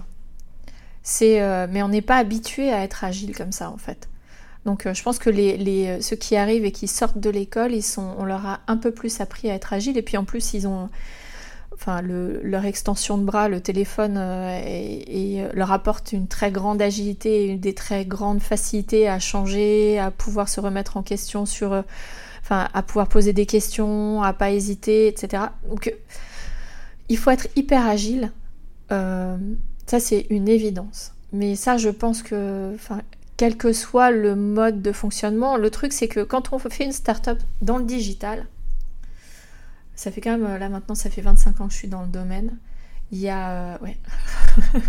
C'est 1.03 1.39
mais 1.69 1.83
on 1.83 1.89
n'est 1.89 2.01
pas 2.01 2.17
habitué 2.17 2.71
à 2.71 2.83
être 2.83 3.03
agile 3.03 3.35
comme 3.35 3.51
ça 3.51 3.69
en 3.69 3.77
fait. 3.77 4.09
Donc 4.65 4.91
je 4.91 5.03
pense 5.03 5.19
que 5.19 5.29
les, 5.29 5.55
les, 5.55 6.01
ceux 6.01 6.15
qui 6.15 6.35
arrivent 6.35 6.65
et 6.65 6.71
qui 6.71 6.87
sortent 6.87 7.19
de 7.19 7.29
l'école, 7.29 7.73
ils 7.73 7.83
sont 7.83 8.15
on 8.17 8.25
leur 8.25 8.45
a 8.45 8.61
un 8.67 8.77
peu 8.77 8.91
plus 8.91 9.21
appris 9.21 9.49
à 9.51 9.53
être 9.53 9.71
agile 9.71 9.97
et 9.97 10.01
puis 10.01 10.17
en 10.17 10.25
plus 10.25 10.53
ils 10.53 10.67
ont 10.67 10.89
enfin 11.75 12.01
leur 12.01 12.65
extension 12.65 13.17
de 13.17 13.23
bras, 13.23 13.49
le 13.49 13.61
téléphone, 13.61 14.15
euh, 14.17 14.59
euh, 15.07 15.49
leur 15.53 15.71
apporte 15.71 16.13
une 16.13 16.27
très 16.27 16.51
grande 16.51 16.81
agilité, 16.81 17.45
une 17.45 17.59
des 17.59 17.73
très 17.73 18.05
grandes 18.05 18.41
facilités 18.41 19.07
à 19.07 19.19
changer, 19.19 19.99
à 19.99 20.11
pouvoir 20.11 20.49
se 20.49 20.59
remettre 20.59 20.97
en 20.97 21.03
question 21.03 21.45
sur, 21.45 21.73
euh, 21.73 21.81
enfin, 22.41 22.67
à 22.73 22.81
pouvoir 22.81 23.07
poser 23.07 23.33
des 23.33 23.45
questions, 23.45 24.23
à 24.23 24.33
pas 24.33 24.51
hésiter, 24.51 25.07
etc. 25.07 25.43
Donc, 25.69 25.93
il 27.09 27.17
faut 27.17 27.31
être 27.31 27.47
hyper 27.55 27.85
agile. 27.85 28.31
ça, 28.89 29.99
c'est 29.99 30.25
une 30.29 30.47
évidence. 30.47 31.11
Mais 31.33 31.55
ça, 31.55 31.77
je 31.77 31.89
pense 31.89 32.23
que, 32.23 32.73
enfin, 32.73 33.01
quel 33.37 33.57
que 33.57 33.73
soit 33.73 34.11
le 34.11 34.35
mode 34.35 34.81
de 34.81 34.91
fonctionnement, 34.91 35.57
le 35.57 35.69
truc, 35.69 35.91
c'est 35.93 36.07
que 36.07 36.21
quand 36.21 36.53
on 36.53 36.59
fait 36.59 36.85
une 36.85 36.93
start-up 36.93 37.39
dans 37.61 37.77
le 37.77 37.83
digital, 37.83 38.45
ça 39.95 40.11
fait 40.11 40.21
quand 40.21 40.31
même, 40.31 40.45
euh, 40.45 40.57
là 40.57 40.69
maintenant, 40.69 40.95
ça 40.95 41.09
fait 41.09 41.21
25 41.21 41.61
ans 41.61 41.67
que 41.67 41.73
je 41.73 41.77
suis 41.77 41.87
dans 41.87 42.01
le 42.01 42.07
domaine. 42.07 42.57
Il 43.11 43.19
y 43.19 43.29
a. 43.29 43.51
Euh, 43.51 43.77
ouais. 43.81 43.97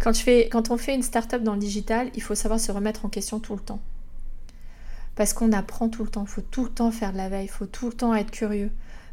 quand, 0.00 0.12
je 0.12 0.22
fais, 0.22 0.48
quand 0.50 0.70
on 0.70 0.76
fait 0.76 0.94
une 0.94 1.02
start-up 1.02 1.42
dans 1.42 1.54
le 1.54 1.60
digital, 1.60 2.10
il 2.14 2.22
faut 2.22 2.34
savoir 2.34 2.60
se 2.60 2.70
remettre 2.70 3.04
en 3.04 3.08
question 3.08 3.40
tout 3.40 3.54
le 3.54 3.60
temps. 3.60 3.80
Parce 5.16 5.32
qu'on 5.32 5.52
apprend 5.52 5.88
tout 5.88 6.04
le 6.04 6.10
temps. 6.10 6.24
Il 6.24 6.30
faut 6.30 6.42
tout 6.42 6.64
le 6.64 6.70
temps 6.70 6.90
faire 6.92 7.12
de 7.12 7.16
la 7.16 7.28
veille. 7.28 7.46
Il 7.46 7.50
faut 7.50 7.66
tout 7.66 7.86
le 7.86 7.92
temps 7.94 8.14
être 8.14 8.30
curieux. 8.30 8.70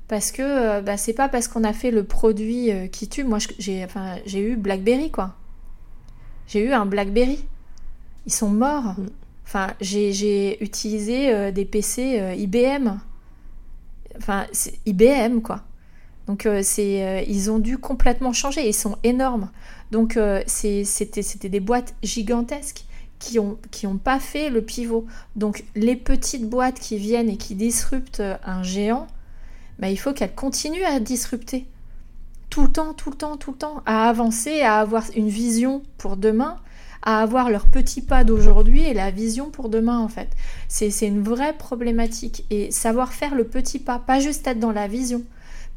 Parce 0.08 0.32
que 0.32 0.44
euh, 0.44 0.82
bah, 0.82 0.98
c'est 0.98 1.14
pas 1.14 1.30
parce 1.30 1.48
qu'on 1.48 1.64
a 1.64 1.74
fait 1.74 1.90
le 1.90 2.04
produit 2.04 2.70
qui 2.92 3.08
tue. 3.08 3.24
Moi, 3.24 3.40
j'ai 3.58 3.84
enfin, 3.84 4.18
eu 4.32 4.56
Blackberry, 4.56 5.10
quoi. 5.10 5.34
J'ai 6.48 6.64
eu 6.64 6.74
un 6.74 6.86
Blackberry. 6.86 7.44
Ils 8.28 8.34
sont 8.34 8.50
morts. 8.50 9.00
Mm. 9.00 9.08
Enfin, 9.46 9.68
j'ai 9.80 10.64
utilisé 10.64 11.52
des 11.52 11.66
PC 11.66 12.36
IBM 12.38 13.00
enfin, 14.18 14.46
IBM, 14.86 15.42
quoi. 15.42 15.64
Donc, 16.28 16.46
euh, 16.46 16.62
c'est, 16.64 17.04
euh, 17.04 17.22
ils 17.28 17.52
ont 17.52 17.60
dû 17.60 17.78
complètement 17.78 18.34
changer. 18.34 18.68
Ils 18.68 18.74
sont 18.74 18.98
énormes. 19.04 19.50
Donc, 19.92 20.18
euh, 20.18 20.42
c'était, 20.48 21.22
c'était 21.22 21.50
des 21.50 21.60
boîtes 21.60 21.94
gigantesques 22.04 22.86
qui 23.20 23.38
n'ont 23.38 23.58
qui 23.72 23.88
ont 23.88 23.98
pas 23.98 24.20
fait 24.20 24.50
le 24.50 24.62
pivot. 24.62 25.06
Donc, 25.36 25.64
les 25.76 25.96
petites 25.96 26.50
boîtes 26.50 26.80
qui 26.80 26.98
viennent 26.98 27.30
et 27.30 27.38
qui 27.38 27.56
disruptent 27.56 28.24
un 28.44 28.64
géant, 28.64 29.08
bah, 29.80 29.90
il 29.90 29.98
faut 29.98 30.14
qu'elles 30.14 30.36
continuent 30.36 30.86
à 30.86 31.00
disrupter. 31.00 31.66
Tout 32.50 32.64
le 32.64 32.72
temps, 32.72 32.94
tout 32.94 33.12
le 33.12 33.16
temps, 33.18 33.38
tout 33.38 33.52
le 33.52 33.58
temps. 33.58 33.84
À 33.86 34.10
avancer, 34.10 34.62
à 34.62 34.80
avoir 34.80 35.06
une 35.16 35.30
vision 35.30 35.84
pour 35.98 36.18
demain 36.18 36.58
à 37.06 37.22
avoir 37.22 37.52
leur 37.52 37.68
petit 37.68 38.02
pas 38.02 38.24
d'aujourd'hui 38.24 38.84
et 38.84 38.94
la 38.94 39.12
vision 39.12 39.52
pour 39.52 39.70
demain 39.70 40.00
en 40.00 40.08
fait. 40.08 40.30
C'est 40.68 40.90
une 41.08 41.24
vraie 41.24 41.54
problématique 41.54 42.46
et 42.50 42.72
savoir 42.72 43.14
faire 43.14 43.36
le 43.36 43.46
petit 43.46 43.80
pas, 43.80 44.00
pas 44.00 44.20
juste 44.20 44.46
être 44.48 44.60
dans 44.60 44.72
la 44.72 44.88
vision, 44.88 45.24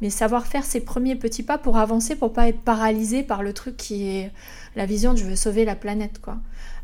mais 0.01 0.09
savoir 0.09 0.47
faire 0.47 0.65
ses 0.65 0.81
premiers 0.81 1.17
petits 1.17 1.43
pas 1.43 1.59
pour 1.59 1.77
avancer, 1.77 2.17
pour 2.17 2.33
pas 2.33 2.49
être 2.49 2.61
paralysé 2.61 3.23
par 3.23 3.43
le 3.43 3.53
truc 3.53 3.77
qui 3.77 4.09
est 4.09 4.33
la 4.75 4.87
vision 4.87 5.13
de 5.13 5.19
je 5.19 5.25
veux 5.25 5.37
sauver 5.37 5.67
la 5.67 5.77
planète 5.77 6.19
quoi. 6.21 6.39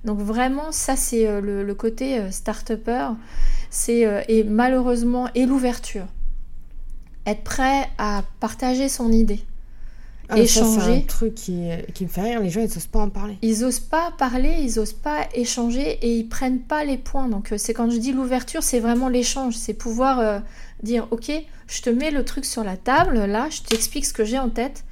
Donc 0.04 0.18
vraiment 0.18 0.70
ça 0.72 0.94
c'est 0.94 1.26
euh, 1.26 1.40
le, 1.40 1.74
côté 1.74 2.18
euh, 2.18 2.30
start-upper, 2.30 3.12
euh, 3.88 4.22
et 4.28 4.44
malheureusement 4.44 5.28
et 5.34 5.46
l'ouverture. 5.46 6.06
Être 7.26 7.42
prêt 7.42 7.88
à 7.96 8.22
partager 8.38 8.90
son 8.90 9.10
idée 9.10 9.42
ah, 10.28 10.38
échanger. 10.38 10.80
C'est 10.80 10.92
un 10.92 11.00
truc 11.00 11.34
qui, 11.34 11.68
qui, 11.92 12.04
me 12.04 12.08
fait 12.08 12.22
rire, 12.22 12.40
les 12.40 12.50
gens 12.50 12.60
ils 12.60 12.68
n'osent 12.68 12.86
pas 12.86 13.00
en 13.00 13.10
parler. 13.10 13.36
Ils 13.42 13.64
osent 13.64 13.80
pas 13.80 14.12
parler, 14.16 14.56
ils 14.60 14.78
osent 14.78 14.92
pas 14.92 15.28
échanger 15.34 15.98
et 16.02 16.16
ils 16.16 16.28
prennent 16.28 16.60
pas 16.60 16.84
les 16.84 16.98
points. 16.98 17.28
Donc 17.28 17.52
euh, 17.52 17.58
c'est 17.58 17.74
quand 17.74 17.90
je 17.90 17.96
dis 17.96 18.12
l'ouverture, 18.12 18.62
c'est 18.62 18.80
vraiment 18.80 19.08
l'échange, 19.08 19.54
c'est 19.54 19.74
pouvoir 19.74 20.20
euh, 20.20 20.38
dire 20.82 21.06
ok, 21.10 21.30
je 21.66 21.82
te 21.82 21.90
mets 21.90 22.10
le 22.10 22.24
truc 22.24 22.44
sur 22.44 22.64
la 22.64 22.76
table, 22.76 23.24
là, 23.26 23.48
je 23.50 23.62
t'explique 23.62 24.06
ce 24.06 24.12
que 24.12 24.24
j'ai 24.24 24.38
en 24.38 24.48
tête, 24.48 24.84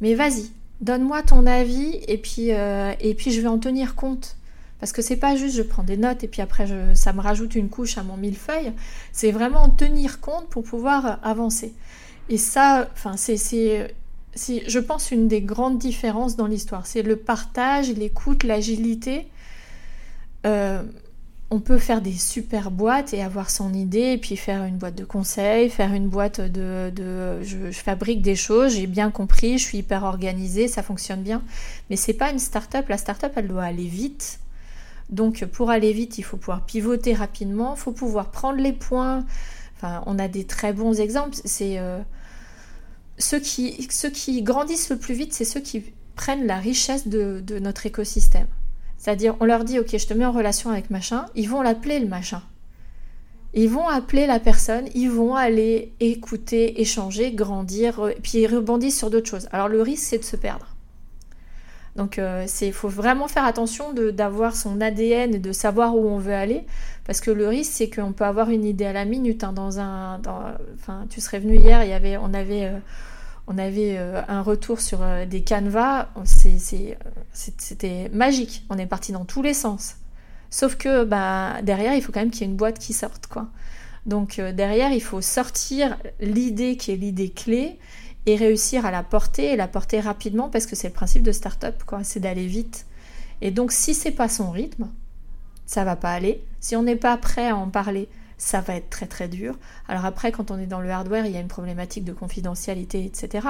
mais 0.00 0.14
vas-y, 0.14 0.50
donne-moi 0.80 1.22
ton 1.22 1.46
avis 1.46 2.00
et 2.06 2.18
puis, 2.18 2.52
euh, 2.52 2.92
et 3.00 3.14
puis 3.14 3.32
je 3.32 3.40
vais 3.40 3.48
en 3.48 3.58
tenir 3.58 3.94
compte. 3.94 4.36
Parce 4.78 4.92
que 4.92 5.00
c'est 5.00 5.16
pas 5.16 5.36
juste 5.36 5.56
je 5.56 5.62
prends 5.62 5.82
des 5.82 5.96
notes 5.96 6.22
et 6.22 6.28
puis 6.28 6.42
après 6.42 6.66
je, 6.66 6.94
ça 6.94 7.14
me 7.14 7.20
rajoute 7.20 7.54
une 7.54 7.70
couche 7.70 7.96
à 7.96 8.02
mon 8.02 8.16
millefeuille, 8.16 8.72
c'est 9.10 9.32
vraiment 9.32 9.62
en 9.62 9.70
tenir 9.70 10.20
compte 10.20 10.48
pour 10.48 10.64
pouvoir 10.64 11.18
avancer. 11.22 11.72
Et 12.28 12.38
ça, 12.38 12.88
enfin 12.92 13.16
c'est 13.16 13.36
je 14.36 14.78
pense, 14.78 15.10
une 15.10 15.28
des 15.28 15.40
grandes 15.40 15.78
différences 15.78 16.36
dans 16.36 16.46
l'histoire. 16.46 16.86
C'est 16.86 17.02
le 17.02 17.16
partage, 17.16 17.90
l'écoute, 17.90 18.44
l'agilité. 18.44 19.26
euh, 20.46 20.82
on 21.50 21.60
peut 21.60 21.78
faire 21.78 22.02
des 22.02 22.12
super 22.12 22.72
boîtes 22.72 23.14
et 23.14 23.22
avoir 23.22 23.50
son 23.50 23.72
idée, 23.72 24.12
et 24.14 24.18
puis 24.18 24.36
faire 24.36 24.64
une 24.64 24.78
boîte 24.78 24.96
de 24.96 25.04
conseil, 25.04 25.70
faire 25.70 25.92
une 25.92 26.08
boîte 26.08 26.40
de... 26.40 26.92
je, 27.42 27.70
fabrique 27.70 28.20
des 28.20 28.34
choses, 28.34 28.74
j'ai 28.74 28.88
bien 28.88 29.12
compris, 29.12 29.58
je 29.58 29.64
suis 29.64 29.78
hyper 29.78 30.02
organisée, 30.02 30.66
ça 30.66 30.82
fonctionne 30.82 31.22
bien. 31.22 31.42
Mais 31.88 31.96
c'est 31.96 32.14
pas 32.14 32.32
une 32.32 32.40
start-up. 32.40 32.88
La 32.88 32.98
start-up, 32.98 33.32
elle 33.36 33.46
doit 33.46 33.62
aller 33.62 33.86
vite. 33.86 34.40
Donc 35.08 35.44
pour 35.44 35.70
aller 35.70 35.92
vite, 35.92 36.18
il 36.18 36.22
faut 36.22 36.36
pouvoir 36.36 36.62
pivoter 36.62 37.14
rapidement, 37.14 37.74
il 37.76 37.80
faut 37.80 37.92
pouvoir 37.92 38.32
prendre 38.32 38.58
les 38.58 38.72
points. 38.72 39.24
On 39.82 40.18
a 40.18 40.26
des 40.26 40.44
très 40.44 40.72
bons 40.72 41.00
exemples. 41.00 41.36
C'est 41.44 41.78
euh, 41.78 42.00
ceux, 43.18 43.40
qui, 43.40 43.86
ceux 43.90 44.10
qui 44.10 44.42
grandissent 44.42 44.90
le 44.90 44.98
plus 44.98 45.14
vite, 45.14 45.32
c'est 45.32 45.44
ceux 45.44 45.60
qui 45.60 45.84
prennent 46.14 46.46
la 46.46 46.58
richesse 46.58 47.08
de, 47.08 47.42
notre 47.58 47.86
écosystème. 47.86 48.46
C'est-à-dire, 48.98 49.36
on 49.40 49.44
leur 49.44 49.64
dit, 49.64 49.78
ok, 49.78 49.96
je 49.96 50.06
te 50.06 50.14
mets 50.14 50.24
en 50.24 50.32
relation 50.32 50.70
avec 50.70 50.90
machin, 50.90 51.26
ils 51.34 51.48
vont 51.48 51.62
l'appeler 51.62 51.98
le 52.00 52.08
machin. 52.08 52.42
Ils 53.54 53.70
vont 53.70 53.88
appeler 53.88 54.26
la 54.26 54.40
personne, 54.40 54.86
ils 54.94 55.10
vont 55.10 55.34
aller 55.34 55.92
écouter, 56.00 56.80
échanger, 56.80 57.32
grandir, 57.32 58.10
puis 58.22 58.38
ils 58.38 58.46
rebondissent 58.46 58.98
sur 58.98 59.10
d'autres 59.10 59.28
choses. 59.28 59.48
Alors 59.52 59.68
le 59.68 59.80
risque, 59.80 60.04
c'est 60.04 60.18
de 60.18 60.24
se 60.24 60.36
perdre. 60.36 60.75
Donc 61.96 62.18
il 62.18 62.22
euh, 62.22 62.72
faut 62.72 62.88
vraiment 62.88 63.26
faire 63.26 63.44
attention 63.44 63.92
d'avoir 63.92 64.54
son 64.54 64.80
ADN 64.80 65.34
et 65.34 65.38
de 65.38 65.52
savoir 65.52 65.96
où 65.96 66.06
on 66.06 66.18
veut 66.18 66.34
aller, 66.34 66.64
parce 67.06 67.20
que 67.20 67.30
le 67.30 67.48
risque 67.48 67.72
c'est 67.72 67.88
qu'on 67.88 68.12
peut 68.12 68.24
avoir 68.24 68.50
une 68.50 68.64
idée 68.64 68.84
à 68.84 68.92
la 68.92 69.06
minute. 69.06 69.42
Hein, 69.44 69.52
dans 69.52 69.80
un, 69.80 70.20
tu 71.08 71.20
serais 71.20 71.38
venu 71.38 71.56
hier, 71.56 71.82
y 71.84 71.94
avait, 71.94 72.18
on 72.18 72.34
avait, 72.34 72.66
euh, 72.66 72.78
on 73.46 73.56
avait 73.56 73.96
euh, 73.96 74.20
un 74.28 74.42
retour 74.42 74.80
sur 74.80 74.98
des 75.28 75.40
canevas, 75.40 76.08
c'était 76.24 78.10
magique. 78.12 78.64
On 78.68 78.76
est 78.76 78.86
parti 78.86 79.12
dans 79.12 79.24
tous 79.24 79.42
les 79.42 79.54
sens. 79.54 79.96
Sauf 80.50 80.76
que 80.76 81.04
bah, 81.04 81.62
derrière, 81.62 81.94
il 81.94 82.02
faut 82.02 82.12
quand 82.12 82.20
même 82.20 82.30
qu'il 82.30 82.42
y 82.42 82.44
ait 82.44 82.50
une 82.50 82.56
boîte 82.56 82.78
qui 82.78 82.92
sorte. 82.92 83.28
Donc 84.04 84.38
derrière, 84.38 84.92
il 84.92 85.02
faut 85.02 85.20
sortir 85.22 85.96
l'idée 86.20 86.76
qui 86.76 86.92
est 86.92 86.96
l'idée 86.96 87.30
clé 87.30 87.78
et 88.26 88.36
réussir 88.36 88.84
à 88.84 88.90
la 88.90 89.02
porter 89.02 89.52
et 89.52 89.56
la 89.56 89.68
porter 89.68 90.00
rapidement 90.00 90.48
parce 90.48 90.66
que 90.66 90.76
c'est 90.76 90.88
le 90.88 90.94
principe 90.94 91.22
de 91.22 91.32
start-up, 91.32 91.82
c'est 92.02 92.20
d'aller 92.20 92.46
vite. 92.46 92.86
Et 93.40 93.50
donc 93.50 93.72
si 93.72 93.94
c'est 93.94 94.10
pas 94.10 94.28
son 94.28 94.50
rythme, 94.50 94.88
ça 95.64 95.84
va 95.84 95.96
pas 95.96 96.12
aller. 96.12 96.42
Si 96.60 96.76
on 96.76 96.82
n'est 96.82 96.96
pas 96.96 97.16
prêt 97.16 97.48
à 97.48 97.56
en 97.56 97.68
parler, 97.68 98.08
ça 98.38 98.60
va 98.60 98.76
être 98.76 98.90
très 98.90 99.06
très 99.06 99.28
dur. 99.28 99.58
Alors 99.88 100.04
après, 100.04 100.32
quand 100.32 100.50
on 100.50 100.58
est 100.58 100.66
dans 100.66 100.80
le 100.80 100.90
hardware, 100.90 101.26
il 101.26 101.32
y 101.32 101.36
a 101.36 101.40
une 101.40 101.48
problématique 101.48 102.04
de 102.04 102.12
confidentialité, 102.12 103.04
etc. 103.04 103.48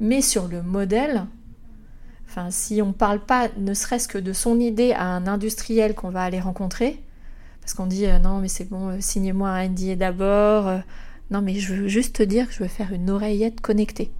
Mais 0.00 0.20
sur 0.20 0.48
le 0.48 0.62
modèle, 0.62 1.26
enfin, 2.28 2.50
si 2.50 2.82
on 2.82 2.88
ne 2.88 2.92
parle 2.92 3.20
pas 3.20 3.48
ne 3.56 3.74
serait-ce 3.74 4.08
que 4.08 4.18
de 4.18 4.32
son 4.32 4.60
idée 4.60 4.92
à 4.92 5.04
un 5.04 5.26
industriel 5.26 5.94
qu'on 5.94 6.10
va 6.10 6.22
aller 6.22 6.40
rencontrer, 6.40 7.02
parce 7.60 7.74
qu'on 7.74 7.86
dit 7.86 8.06
euh, 8.06 8.18
non 8.18 8.38
mais 8.38 8.48
c'est 8.48 8.68
bon, 8.68 8.90
euh, 8.90 8.96
signez-moi 9.00 9.48
un 9.48 9.68
NDA 9.68 9.96
d'abord, 9.96 10.68
euh, 10.68 10.78
non, 11.30 11.42
mais 11.42 11.54
je 11.54 11.74
veux 11.74 11.88
juste 11.88 12.16
te 12.16 12.22
dire 12.22 12.46
que 12.46 12.54
je 12.54 12.62
veux 12.62 12.68
faire 12.68 12.92
une 12.92 13.10
oreillette 13.10 13.60
connectée. 13.60 14.10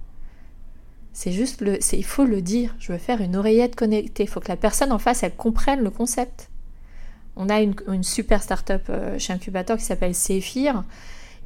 C'est 1.13 1.31
juste 1.31 1.61
le. 1.61 1.79
Il 1.93 2.05
faut 2.05 2.25
le 2.25 2.41
dire, 2.41 2.75
je 2.79 2.91
veux 2.91 2.97
faire 2.97 3.21
une 3.21 3.35
oreillette 3.35 3.75
connectée. 3.75 4.23
Il 4.23 4.29
faut 4.29 4.39
que 4.39 4.49
la 4.49 4.57
personne 4.57 4.91
en 4.91 4.99
face, 4.99 5.23
elle 5.23 5.35
comprenne 5.35 5.81
le 5.81 5.89
concept. 5.89 6.49
On 7.35 7.49
a 7.49 7.61
une, 7.61 8.03
super 8.03 8.43
start-up 8.43 8.83
euh, 8.89 9.17
chez 9.19 9.31
Incubator 9.31 9.77
qui 9.77 9.83
s'appelle 9.83 10.15
Sephir. 10.15 10.83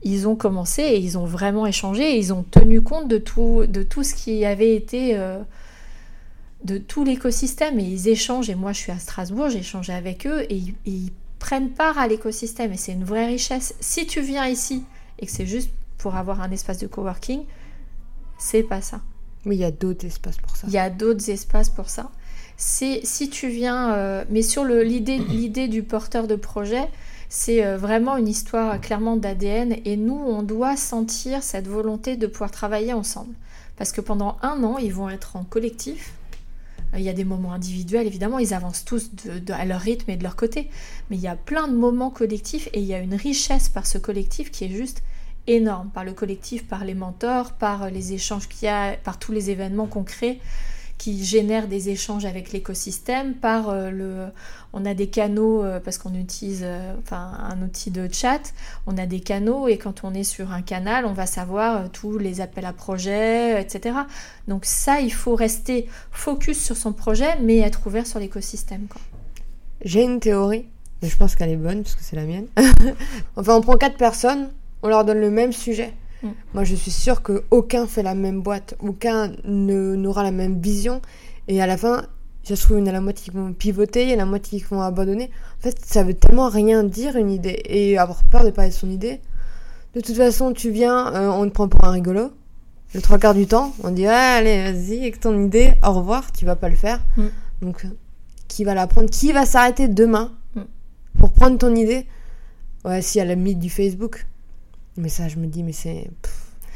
Ils 0.03 0.27
ont 0.27 0.35
commencé 0.35 0.81
et 0.81 0.97
ils 0.97 1.17
ont 1.17 1.25
vraiment 1.25 1.67
échangé 1.67 2.17
ils 2.17 2.33
ont 2.33 2.43
tenu 2.43 2.81
compte 2.81 3.07
de 3.07 3.19
tout, 3.19 3.65
de 3.67 3.83
tout 3.83 4.03
ce 4.03 4.15
qui 4.15 4.45
avait 4.45 4.75
été. 4.75 5.17
Euh, 5.17 5.39
de 6.63 6.77
tout 6.77 7.03
l'écosystème 7.03 7.79
et 7.79 7.83
ils 7.83 8.07
échangent. 8.07 8.49
Et 8.49 8.55
moi, 8.55 8.71
je 8.71 8.79
suis 8.79 8.91
à 8.91 8.99
Strasbourg, 8.99 9.49
j'ai 9.49 9.59
échangé 9.59 9.93
avec 9.93 10.27
eux 10.27 10.45
et 10.49 10.61
ils 10.85 11.11
prennent 11.39 11.71
part 11.71 11.97
à 11.97 12.07
l'écosystème 12.07 12.71
et 12.73 12.77
c'est 12.77 12.91
une 12.91 13.03
vraie 13.03 13.25
richesse. 13.25 13.73
Si 13.79 14.05
tu 14.05 14.21
viens 14.21 14.45
ici 14.47 14.83
et 15.21 15.25
que 15.25 15.31
c'est 15.31 15.45
juste 15.45 15.69
pour 15.97 16.15
avoir 16.15 16.41
un 16.41 16.51
espace 16.51 16.79
de 16.79 16.87
coworking, 16.87 17.43
c'est 18.37 18.63
pas 18.63 18.81
ça. 18.81 19.01
Mais 19.45 19.55
il 19.55 19.59
y 19.59 19.65
a 19.65 19.71
d'autres 19.71 20.05
espaces 20.05 20.37
pour 20.37 20.55
ça. 20.55 20.67
Il 20.67 20.73
y 20.73 20.77
a 20.77 20.89
d'autres 20.89 21.29
espaces 21.29 21.69
pour 21.69 21.89
ça. 21.89 22.11
C'est 22.57 23.01
si 23.03 23.29
tu 23.29 23.49
viens, 23.49 23.93
euh, 23.93 24.25
mais 24.29 24.41
sur 24.41 24.65
l'idée 24.65 25.17
l'idée 25.29 25.67
du 25.67 25.83
porteur 25.83 26.27
de 26.27 26.35
projet, 26.35 26.87
c'est 27.29 27.65
euh, 27.65 27.77
vraiment 27.77 28.17
une 28.17 28.27
histoire 28.27 28.79
clairement 28.81 29.15
d'ADN 29.15 29.77
et 29.85 29.95
nous 29.95 30.19
on 30.27 30.43
doit 30.43 30.75
sentir 30.75 31.43
cette 31.43 31.67
volonté 31.67 32.17
de 32.17 32.27
pouvoir 32.27 32.51
travailler 32.51 32.93
ensemble 32.93 33.33
parce 33.77 33.91
que 33.91 34.01
pendant 34.01 34.37
un 34.41 34.63
an 34.63 34.77
ils 34.77 34.93
vont 34.93 35.09
être 35.09 35.35
en 35.35 35.43
collectif. 35.43 36.13
Il 36.97 37.03
y 37.03 37.09
a 37.09 37.13
des 37.13 37.23
moments 37.23 37.53
individuels, 37.53 38.05
évidemment, 38.05 38.37
ils 38.37 38.53
avancent 38.53 38.83
tous 38.83 39.11
à 39.47 39.63
leur 39.63 39.79
rythme 39.79 40.11
et 40.11 40.17
de 40.17 40.23
leur 40.23 40.35
côté. 40.35 40.69
Mais 41.09 41.15
il 41.15 41.21
y 41.21 41.27
a 41.29 41.37
plein 41.37 41.69
de 41.69 41.73
moments 41.73 42.09
collectifs 42.09 42.67
et 42.73 42.81
il 42.81 42.85
y 42.85 42.93
a 42.93 42.99
une 42.99 43.15
richesse 43.15 43.69
par 43.69 43.87
ce 43.87 43.97
collectif 43.97 44.51
qui 44.51 44.65
est 44.65 44.69
juste 44.69 45.01
énorme 45.47 45.89
par 45.89 46.03
le 46.03 46.13
collectif, 46.13 46.67
par 46.67 46.85
les 46.85 46.93
mentors, 46.93 47.53
par 47.53 47.89
les 47.89 48.13
échanges 48.13 48.47
qu'il 48.47 48.65
y 48.65 48.69
a, 48.69 48.95
par 48.97 49.19
tous 49.19 49.31
les 49.31 49.49
événements 49.49 49.87
concrets 49.87 50.39
qui 51.01 51.25
génèrent 51.25 51.67
des 51.67 51.89
échanges 51.89 52.25
avec 52.25 52.51
l'écosystème, 52.51 53.33
par 53.33 53.69
euh, 53.69 53.89
le... 53.89 54.25
On 54.71 54.85
a 54.85 54.93
des 54.93 55.07
canaux, 55.07 55.63
euh, 55.63 55.79
parce 55.79 55.97
qu'on 55.97 56.13
utilise 56.13 56.61
euh, 56.61 56.93
enfin, 56.99 57.31
un 57.49 57.59
outil 57.63 57.89
de 57.89 58.07
chat, 58.11 58.53
on 58.85 58.95
a 58.99 59.07
des 59.07 59.19
canaux 59.19 59.67
et 59.67 59.79
quand 59.79 60.03
on 60.03 60.13
est 60.13 60.23
sur 60.23 60.51
un 60.51 60.61
canal, 60.61 61.07
on 61.07 61.13
va 61.13 61.25
savoir 61.25 61.89
tous 61.89 62.19
les 62.19 62.39
appels 62.39 62.65
à 62.65 62.71
projets, 62.71 63.59
etc. 63.59 63.95
Donc 64.47 64.63
ça, 64.65 65.01
il 65.01 65.11
faut 65.11 65.33
rester 65.33 65.87
focus 66.11 66.63
sur 66.63 66.77
son 66.77 66.93
projet, 66.93 67.35
mais 67.41 67.57
être 67.57 67.87
ouvert 67.87 68.05
sur 68.05 68.19
l'écosystème. 68.19 68.85
J'ai 69.83 70.03
une 70.03 70.19
théorie, 70.19 70.67
mais 71.01 71.09
je 71.09 71.17
pense 71.17 71.35
qu'elle 71.35 71.49
est 71.49 71.55
bonne, 71.55 71.81
parce 71.81 71.95
que 71.95 72.03
c'est 72.03 72.15
la 72.15 72.25
mienne. 72.25 72.45
enfin, 73.35 73.55
on 73.55 73.61
prend 73.61 73.75
quatre 73.75 73.97
personnes, 73.97 74.51
on 74.83 74.89
leur 74.89 75.05
donne 75.05 75.19
le 75.19 75.31
même 75.31 75.51
sujet. 75.51 75.93
Mm. 76.23 76.27
Moi, 76.53 76.63
je 76.63 76.75
suis 76.75 76.91
sûre 76.91 77.21
qu'aucun 77.21 77.87
fait 77.87 78.03
la 78.03 78.15
même 78.15 78.41
boîte, 78.41 78.75
aucun 78.79 79.31
n'aura 79.45 80.23
la 80.23 80.31
même 80.31 80.59
vision. 80.59 81.01
Et 81.47 81.61
à 81.61 81.67
la 81.67 81.77
fin, 81.77 82.05
ça 82.43 82.55
se 82.55 82.63
trouve, 82.63 82.77
il 82.77 82.81
y 82.81 82.83
en 82.83 82.87
a 82.87 82.91
la 82.91 83.01
moitié 83.01 83.25
qui 83.25 83.37
vont 83.37 83.53
pivoter, 83.53 84.03
il 84.03 84.09
y 84.09 84.11
en 84.13 84.15
a 84.15 84.17
la 84.17 84.25
moitié 84.25 84.59
qui 84.59 84.65
vont 84.65 84.81
abandonner. 84.81 85.29
En 85.59 85.63
fait, 85.63 85.77
ça 85.83 86.03
veut 86.03 86.13
tellement 86.13 86.49
rien 86.49 86.83
dire 86.83 87.15
une 87.15 87.29
idée. 87.29 87.61
Et 87.65 87.97
avoir 87.97 88.23
peur 88.23 88.43
de 88.43 88.49
parler 88.49 88.71
de 88.71 88.75
son 88.75 88.89
idée. 88.89 89.21
De 89.93 90.01
toute 90.01 90.15
façon, 90.15 90.53
tu 90.53 90.71
viens, 90.71 91.13
euh, 91.13 91.29
on 91.29 91.45
te 91.45 91.53
prend 91.53 91.67
pour 91.67 91.83
un 91.83 91.91
rigolo. 91.91 92.31
Le 92.93 93.01
trois 93.01 93.19
quarts 93.19 93.33
du 93.33 93.47
temps, 93.47 93.73
on 93.83 93.91
dit 93.91 94.05
allez, 94.05 94.71
vas-y, 94.71 94.99
avec 94.99 95.19
ton 95.19 95.39
idée, 95.45 95.73
au 95.85 95.93
revoir, 95.93 96.31
tu 96.31 96.45
vas 96.45 96.55
pas 96.55 96.67
le 96.67 96.75
faire. 96.75 96.99
Mm. 97.15 97.27
Donc, 97.61 97.87
qui 98.47 98.63
va 98.63 98.73
la 98.73 98.87
prendre? 98.87 99.09
Qui 99.09 99.31
va 99.31 99.45
s'arrêter 99.45 99.87
demain 99.87 100.31
mm. 100.55 100.61
pour 101.19 101.31
prendre 101.31 101.57
ton 101.57 101.73
idée? 101.75 102.05
Ouais, 102.83 103.01
si 103.01 103.19
à 103.19 103.25
la 103.25 103.35
limite 103.35 103.59
du 103.59 103.69
Facebook. 103.69 104.25
Mais 104.97 105.09
ça, 105.09 105.27
je 105.27 105.37
me 105.37 105.47
dis, 105.47 105.63
mais 105.63 105.71
c'est. 105.73 106.09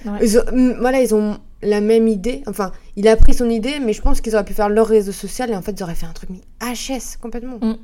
voilà, 0.04 1.02
ils 1.02 1.16
ont 1.16 1.40
la 1.62 1.82
même 1.82 2.08
idée. 2.08 2.44
Enfin, 2.48 2.72
il 2.96 3.08
a 3.08 3.16
pris 3.16 3.34
son 3.34 3.50
idée, 3.50 3.80
mais 3.80 3.94
je 3.94 4.02
pense 4.02 4.22
qu'ils 4.22 4.36
auraient 4.36 4.46
pu 4.46 4.54
faire 4.54 4.70
leur 4.70 4.88
réseau 4.88 5.12
social 5.12 5.50
et 5.52 5.56
en 5.56 5.62
fait, 5.62 5.72
ils 5.72 5.84
auraient 5.84 5.96
fait 5.96 6.06
un 6.06 6.14
truc 6.14 6.30
mais 6.30 6.42
HS 6.62 7.18
complètement. 7.22 7.58
Mm. 7.62 7.78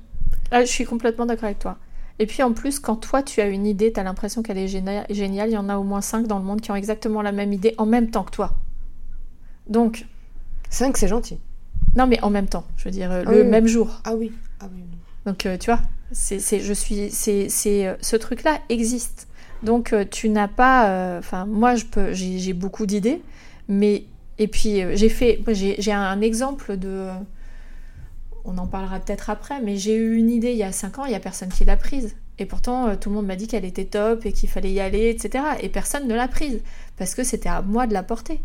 Ah, 0.51 0.61
je 0.61 0.69
suis 0.69 0.85
complètement 0.85 1.25
d'accord 1.25 1.45
avec 1.45 1.59
toi. 1.59 1.77
Et 2.19 2.25
puis 2.25 2.43
en 2.43 2.53
plus, 2.53 2.79
quand 2.79 2.97
toi 2.97 3.23
tu 3.23 3.41
as 3.41 3.47
une 3.47 3.65
idée, 3.65 3.91
tu 3.91 3.99
as 3.99 4.03
l'impression 4.03 4.43
qu'elle 4.43 4.57
est 4.57 4.67
géniale. 4.67 5.05
Il 5.09 5.53
y 5.53 5.57
en 5.57 5.69
a 5.69 5.77
au 5.77 5.83
moins 5.83 6.01
5 6.01 6.27
dans 6.27 6.37
le 6.37 6.45
monde 6.45 6.61
qui 6.61 6.71
ont 6.71 6.75
exactement 6.75 7.21
la 7.21 7.31
même 7.31 7.51
idée 7.51 7.73
en 7.77 7.85
même 7.85 8.11
temps 8.11 8.23
que 8.23 8.31
toi. 8.31 8.53
Donc. 9.67 10.05
5, 10.69 10.97
c'est 10.97 11.07
gentil. 11.07 11.39
Non, 11.95 12.07
mais 12.07 12.21
en 12.21 12.29
même 12.29 12.47
temps, 12.47 12.65
je 12.77 12.85
veux 12.85 12.91
dire, 12.91 13.11
euh, 13.11 13.23
ah 13.25 13.31
le 13.31 13.43
même 13.43 13.67
jour. 13.67 14.01
Ah 14.03 14.15
oui. 14.15 14.31
Ah 14.59 14.67
oui. 14.73 14.83
Donc 15.25 15.45
euh, 15.45 15.57
tu 15.57 15.71
vois, 15.71 15.81
c'est, 16.11 16.39
je 16.59 16.73
suis, 16.73 17.09
c'est, 17.11 17.87
euh, 17.87 17.95
ce 18.01 18.15
truc-là 18.15 18.59
existe. 18.69 19.27
Donc 19.63 19.93
euh, 19.93 20.05
tu 20.09 20.29
n'as 20.29 20.47
pas, 20.47 20.89
euh, 20.89 21.19
enfin 21.19 21.45
moi 21.45 21.75
je 21.75 21.85
peux, 21.85 22.13
j'ai 22.13 22.53
beaucoup 22.53 22.85
d'idées, 22.85 23.21
mais 23.67 24.05
et 24.37 24.47
puis 24.47 24.81
euh, 24.81 24.95
j'ai 24.95 25.09
fait, 25.09 25.41
j'ai 25.47 25.91
un 25.91 26.21
exemple 26.21 26.77
de, 26.77 27.07
on 28.43 28.57
en 28.57 28.67
parlera 28.67 28.99
peut-être 28.99 29.29
après, 29.29 29.61
mais 29.61 29.77
j'ai 29.77 29.95
eu 29.95 30.15
une 30.15 30.29
idée 30.29 30.51
il 30.51 30.57
y 30.57 30.63
a 30.63 30.71
5 30.71 30.99
ans, 30.99 31.05
il 31.05 31.11
y 31.11 31.15
a 31.15 31.19
personne 31.19 31.49
qui 31.49 31.65
l'a 31.65 31.77
prise. 31.77 32.15
Et 32.39 32.45
pourtant, 32.47 32.95
tout 32.95 33.09
le 33.09 33.15
monde 33.15 33.27
m'a 33.27 33.35
dit 33.35 33.47
qu'elle 33.47 33.65
était 33.65 33.85
top 33.85 34.25
et 34.25 34.31
qu'il 34.31 34.49
fallait 34.49 34.71
y 34.71 34.79
aller, 34.79 35.09
etc. 35.09 35.43
Et 35.61 35.69
personne 35.69 36.07
ne 36.07 36.15
l'a 36.15 36.27
prise 36.27 36.61
parce 36.97 37.13
que 37.13 37.23
c'était 37.23 37.49
à 37.49 37.61
moi 37.61 37.85
de 37.85 37.93
la 37.93 38.01
porter. 38.01 38.41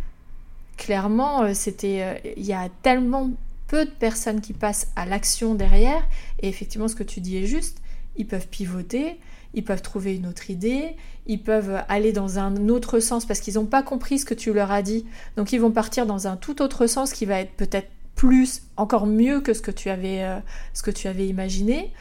Clairement, 0.76 1.54
c'était, 1.54 2.34
il 2.36 2.44
y 2.44 2.52
a 2.52 2.68
tellement 2.82 3.30
peu 3.68 3.86
de 3.86 3.90
personnes 3.90 4.42
qui 4.42 4.52
passent 4.52 4.88
à 4.96 5.06
l'action 5.06 5.54
derrière. 5.54 6.06
Et 6.40 6.48
effectivement, 6.48 6.88
ce 6.88 6.94
que 6.94 7.04
tu 7.04 7.20
dis 7.20 7.38
est 7.38 7.46
juste. 7.46 7.80
Ils 8.16 8.26
peuvent 8.26 8.48
pivoter, 8.48 9.18
ils 9.56 9.64
peuvent 9.64 9.82
trouver 9.82 10.14
une 10.14 10.26
autre 10.26 10.50
idée, 10.50 10.94
ils 11.26 11.42
peuvent 11.42 11.82
aller 11.88 12.12
dans 12.12 12.38
un 12.38 12.68
autre 12.68 13.00
sens 13.00 13.24
parce 13.24 13.40
qu'ils 13.40 13.54
n'ont 13.54 13.64
pas 13.64 13.82
compris 13.82 14.18
ce 14.18 14.24
que 14.24 14.34
tu 14.34 14.52
leur 14.52 14.70
as 14.70 14.82
dit. 14.82 15.06
Donc 15.36 15.52
ils 15.52 15.60
vont 15.60 15.72
partir 15.72 16.06
dans 16.06 16.28
un 16.28 16.36
tout 16.36 16.62
autre 16.62 16.86
sens 16.86 17.12
qui 17.12 17.24
va 17.24 17.40
être 17.40 17.52
peut-être 17.52 17.88
plus, 18.14 18.62
encore 18.76 19.06
mieux 19.06 19.40
que 19.40 19.54
ce 19.54 19.62
que 19.62 19.70
tu 19.70 19.90
avais, 19.90 20.22
euh, 20.22 21.24
imaginé. 21.24 21.92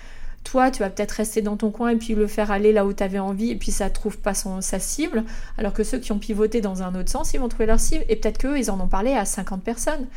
Toi, 0.44 0.70
tu 0.70 0.80
vas 0.80 0.89
peut-être 0.89 1.12
rester 1.12 1.41
dans 1.41 1.58
ton 1.58 1.72
coin 1.72 1.89
et 1.89 1.96
puis 1.96 2.13
le 2.13 2.28
faire 2.28 2.52
aller 2.52 2.72
là 2.72 2.86
où 2.86 2.94
tu 2.94 3.02
avais 3.02 3.20
envie 3.20 3.50
et 3.50 3.56
puis 3.56 3.72
ça 3.72 3.89
trouve 3.89 4.20
pas 4.20 4.34
son, 4.34 4.62
sa 4.62 4.80
cible. 4.80 5.24
Alors 5.58 5.74
que 5.74 5.84
ceux 5.84 5.98
qui 5.98 6.12
ont 6.12 6.20
pivoté 6.20 6.62
dans 6.62 6.84
un 6.84 6.94
autre 6.94 7.10
sens, 7.10 7.34
ils 7.34 7.39
vont 7.39 7.50
trouver 7.50 7.65
leur 7.65 7.80
cible 7.80 8.06
et 8.10 8.15
peut-être 8.15 8.38
qu'eux, 8.38 8.60
ils 8.60 8.70
en 8.70 8.80
ont 8.80 8.88
parlé 8.88 9.13
à 9.13 9.26
50 9.26 9.63
personnes. 9.63 10.08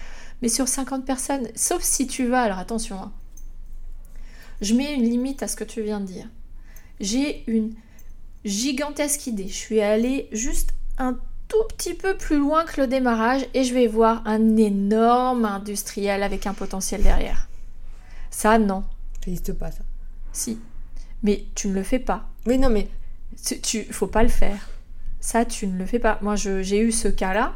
Mais 0.43 0.49
sur 0.49 0.69
50 0.69 1.05
personnes, 1.05 1.49
sauf 1.55 1.83
si 1.83 2.07
tu 2.07 2.27
vas, 2.27 2.43
alors 2.43 2.59
attention, 2.59 2.97
hein, 2.97 3.13
je 4.61 4.75
mets 4.75 4.95
une 4.95 5.05
limite 5.05 5.43
à 5.43 5.49
ce 5.49 5.57
que 5.57 5.65
tu 5.65 5.83
viens 5.83 6.01
de 6.01 6.07
dire. 6.07 6.27
J'ai 7.01 7.45
une 7.51 7.75
gigantesque 8.45 9.27
idée. 9.27 9.49
Je 9.49 9.55
suis 9.55 9.81
allée 9.81 10.29
juste 10.33 10.71
un 10.99 11.19
tout 11.49 11.65
petit 11.77 11.95
peu 11.95 12.17
plus 12.17 12.39
loin 12.39 12.65
que 12.65 12.81
le 12.81 12.87
démarrage 12.87 13.47
et 13.55 13.65
je 13.65 13.75
vais 13.75 13.87
voir 13.87 14.23
un 14.27 14.57
énorme 14.57 15.45
industriel 15.45 16.23
avec 16.23 16.47
un 16.47 16.55
potentiel 16.55 17.03
derrière. 17.03 17.49
Ça, 18.31 18.59
non. 18.59 18.85
Ça 19.21 19.31
n'existe 19.31 19.53
pas, 19.55 19.71
ça. 19.71 19.83
Si. 20.33 20.59
Mais 21.23 21.45
tu 21.55 21.69
ne 21.69 21.75
le 21.75 21.83
fais 21.83 21.99
pas. 21.99 22.29
Oui, 22.47 22.59
non, 22.59 22.71
mais. 22.71 22.89
Tu, 23.63 23.85
faut 23.85 24.07
pas 24.07 24.23
le 24.23 24.29
faire. 24.29 24.69
Ça, 25.21 25.45
tu 25.45 25.67
ne 25.67 25.79
le 25.79 25.87
fais 25.87 25.99
pas. 25.99 26.19
Moi, 26.23 26.37
j'ai 26.37 26.81
eu 26.81 26.93
ce 26.93 27.09
cas-là. 27.09 27.55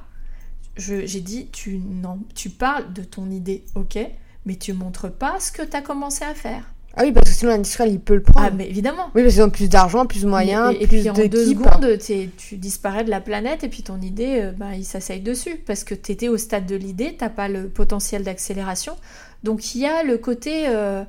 J'ai 0.77 1.21
dit, 1.21 1.49
tu, 1.53 1.79
non, 1.79 2.21
tu 2.35 2.49
parles 2.49 2.93
de 2.93 3.03
ton 3.03 3.31
idée, 3.31 3.65
ok, 3.75 3.99
mais 4.47 4.57
tu 4.57 4.73
montres 4.73 5.13
pas 5.13 5.39
ce 5.39 5.53
que 5.53 5.63
tu 5.63 5.77
as 5.77 5.83
commencé 5.83 6.25
à 6.25 6.35
faire. 6.35 6.72
Ah 6.97 7.03
oui, 7.05 7.13
parce 7.13 7.29
que 7.29 7.35
sinon 7.35 7.53
l'industriel, 7.53 7.93
il 7.93 8.01
peut 8.01 8.15
le 8.15 8.23
prendre. 8.23 8.49
Ah, 8.51 8.55
mais 8.55 8.69
évidemment. 8.69 9.11
Oui, 9.15 9.23
parce 9.23 9.35
qu'ils 9.35 9.43
ont 9.43 9.51
plus 9.51 9.69
d'argent, 9.69 10.05
plus 10.05 10.23
de 10.23 10.29
moyens, 10.29 10.75
et, 10.79 10.87
plus 10.87 10.99
et 10.99 11.01
puis 11.01 11.11
en 11.11 11.29
deux 11.29 11.47
secondes, 11.47 11.99
tu 12.37 12.57
disparais 12.57 13.05
de 13.05 13.11
la 13.11 13.21
planète 13.21 13.65
et 13.65 13.69
puis 13.69 13.83
ton 13.83 14.01
idée, 14.01 14.41
euh, 14.41 14.53
bah, 14.53 14.75
il 14.77 14.85
s'asseye 14.85 15.21
dessus. 15.21 15.63
Parce 15.67 15.85
que 15.85 15.95
tu 15.95 16.13
étais 16.13 16.29
au 16.29 16.37
stade 16.37 16.67
de 16.67 16.77
l'idée, 16.77 17.17
tu 17.19 17.29
pas 17.31 17.49
le 17.49 17.69
potentiel 17.69 18.25
d'accélération. 18.25 18.95
Donc 19.43 19.75
il 19.75 19.81
y 19.81 19.87
a 19.87 20.03
le 20.03 20.19
côté, 20.19 20.69
euh, 20.69 21.03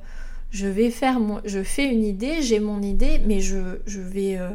je 0.50 0.66
vais 0.66 0.90
faire, 0.90 1.20
mon, 1.20 1.40
je 1.44 1.62
fais 1.62 1.84
une 1.84 2.04
idée, 2.04 2.40
j'ai 2.40 2.60
mon 2.60 2.80
idée, 2.80 3.20
mais 3.26 3.40
je, 3.40 3.58
je 3.86 4.00
vais... 4.00 4.38
Euh, 4.38 4.50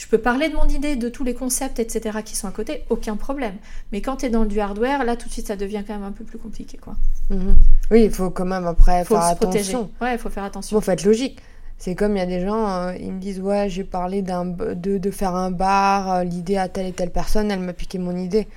je 0.00 0.06
peux 0.06 0.16
parler 0.16 0.48
de 0.48 0.54
mon 0.54 0.66
idée, 0.66 0.96
de 0.96 1.10
tous 1.10 1.24
les 1.24 1.34
concepts, 1.34 1.78
etc. 1.78 2.20
qui 2.24 2.34
sont 2.34 2.48
à 2.48 2.52
côté, 2.52 2.84
aucun 2.88 3.16
problème. 3.16 3.52
Mais 3.92 4.00
quand 4.00 4.16
tu 4.16 4.26
es 4.26 4.30
dans 4.30 4.46
du 4.46 4.58
hardware, 4.58 5.04
là 5.04 5.14
tout 5.14 5.28
de 5.28 5.32
suite 5.32 5.48
ça 5.48 5.56
devient 5.56 5.84
quand 5.86 5.92
même 5.92 6.04
un 6.04 6.12
peu 6.12 6.24
plus 6.24 6.38
compliqué. 6.38 6.78
quoi. 6.78 6.94
Mhm. 7.28 7.54
Oui, 7.90 8.04
il 8.04 8.10
faut 8.10 8.30
quand 8.30 8.46
même 8.46 8.66
après 8.66 9.04
faut 9.04 9.16
faire 9.16 9.24
attention. 9.24 9.90
Ouais, 10.00 10.14
il 10.14 10.18
faut 10.18 10.30
faire 10.30 10.44
attention. 10.44 10.78
Il 10.78 10.82
faut 10.82 10.90
être 10.90 11.04
logique. 11.04 11.38
C'est 11.76 11.94
comme 11.94 12.16
il 12.16 12.18
y 12.18 12.22
a 12.22 12.26
des 12.26 12.40
gens, 12.40 12.66
euh, 12.66 12.94
ils 12.98 13.12
me 13.12 13.20
disent 13.20 13.40
Ouais, 13.40 13.68
j'ai 13.68 13.84
parlé 13.84 14.22
de, 14.22 14.74
de, 14.74 15.10
faire 15.10 15.34
un 15.34 15.50
bar, 15.50 16.10
euh, 16.10 16.24
l'idée 16.24 16.56
à 16.56 16.68
telle 16.68 16.86
et 16.86 16.92
telle 16.92 17.10
personne, 17.10 17.50
elle 17.50 17.60
m'a 17.60 17.74
piqué 17.74 17.98
mon 17.98 18.16
idée. 18.16 18.48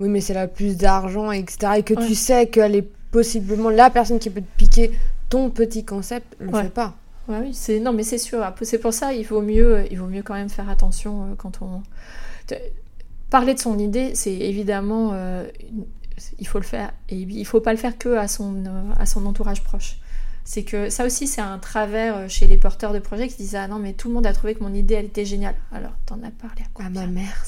Oui, 0.00 0.08
mais 0.08 0.20
c'est 0.20 0.34
la 0.34 0.48
plus 0.48 0.76
d'argent, 0.76 1.30
etc. 1.30 1.74
Et 1.76 1.82
que 1.84 1.94
tu 1.94 2.16
sais 2.16 2.48
qu'elle 2.48 2.74
est 2.74 2.88
possiblement 3.12 3.70
la 3.70 3.88
personne 3.88 4.18
qui 4.18 4.30
peut 4.30 4.40
te 4.40 4.56
piquer 4.56 4.90
ton 5.28 5.48
petit 5.48 5.84
concept, 5.84 6.36
ne 6.40 6.46
le 6.50 6.62
fais 6.64 6.70
pas. 6.70 6.94
Ouais, 7.28 7.38
oui, 7.40 7.54
c'est 7.54 7.78
non, 7.80 7.92
mais 7.92 8.02
c'est 8.02 8.18
sûr. 8.18 8.44
C'est 8.62 8.78
pour 8.78 8.92
ça, 8.92 9.12
il 9.12 9.24
vaut 9.24 9.42
mieux, 9.42 9.84
il 9.90 9.98
vaut 9.98 10.06
mieux 10.06 10.22
quand 10.22 10.34
même 10.34 10.48
faire 10.48 10.68
attention 10.68 11.24
euh, 11.24 11.34
quand 11.36 11.62
on 11.62 11.82
parler 13.30 13.54
de 13.54 13.58
son 13.58 13.78
idée. 13.78 14.14
C'est 14.14 14.34
évidemment, 14.34 15.10
euh, 15.12 15.46
il 16.38 16.46
faut 16.46 16.58
le 16.58 16.64
faire 16.64 16.92
et 17.08 17.16
il 17.16 17.44
faut 17.46 17.60
pas 17.60 17.72
le 17.72 17.78
faire 17.78 17.96
que 17.96 18.16
à 18.16 18.28
son 18.28 18.64
euh, 18.66 18.92
à 18.98 19.06
son 19.06 19.24
entourage 19.26 19.62
proche. 19.62 19.98
C'est 20.44 20.64
que 20.64 20.90
ça 20.90 21.06
aussi, 21.06 21.28
c'est 21.28 21.40
un 21.40 21.58
travers 21.58 22.28
chez 22.28 22.48
les 22.48 22.58
porteurs 22.58 22.92
de 22.92 22.98
projets 22.98 23.28
qui 23.28 23.36
disent 23.36 23.54
ah 23.54 23.68
non 23.68 23.78
mais 23.78 23.92
tout 23.92 24.08
le 24.08 24.14
monde 24.14 24.26
a 24.26 24.32
trouvé 24.32 24.54
que 24.54 24.64
mon 24.64 24.74
idée 24.74 24.94
elle 24.94 25.06
était 25.06 25.24
géniale. 25.24 25.54
Alors 25.70 25.92
t'en 26.06 26.16
as 26.24 26.32
parlé 26.32 26.62
à 26.62 26.68
quoi 26.74 26.86
À 26.86 26.90
ma 26.90 27.06
mère. 27.06 27.44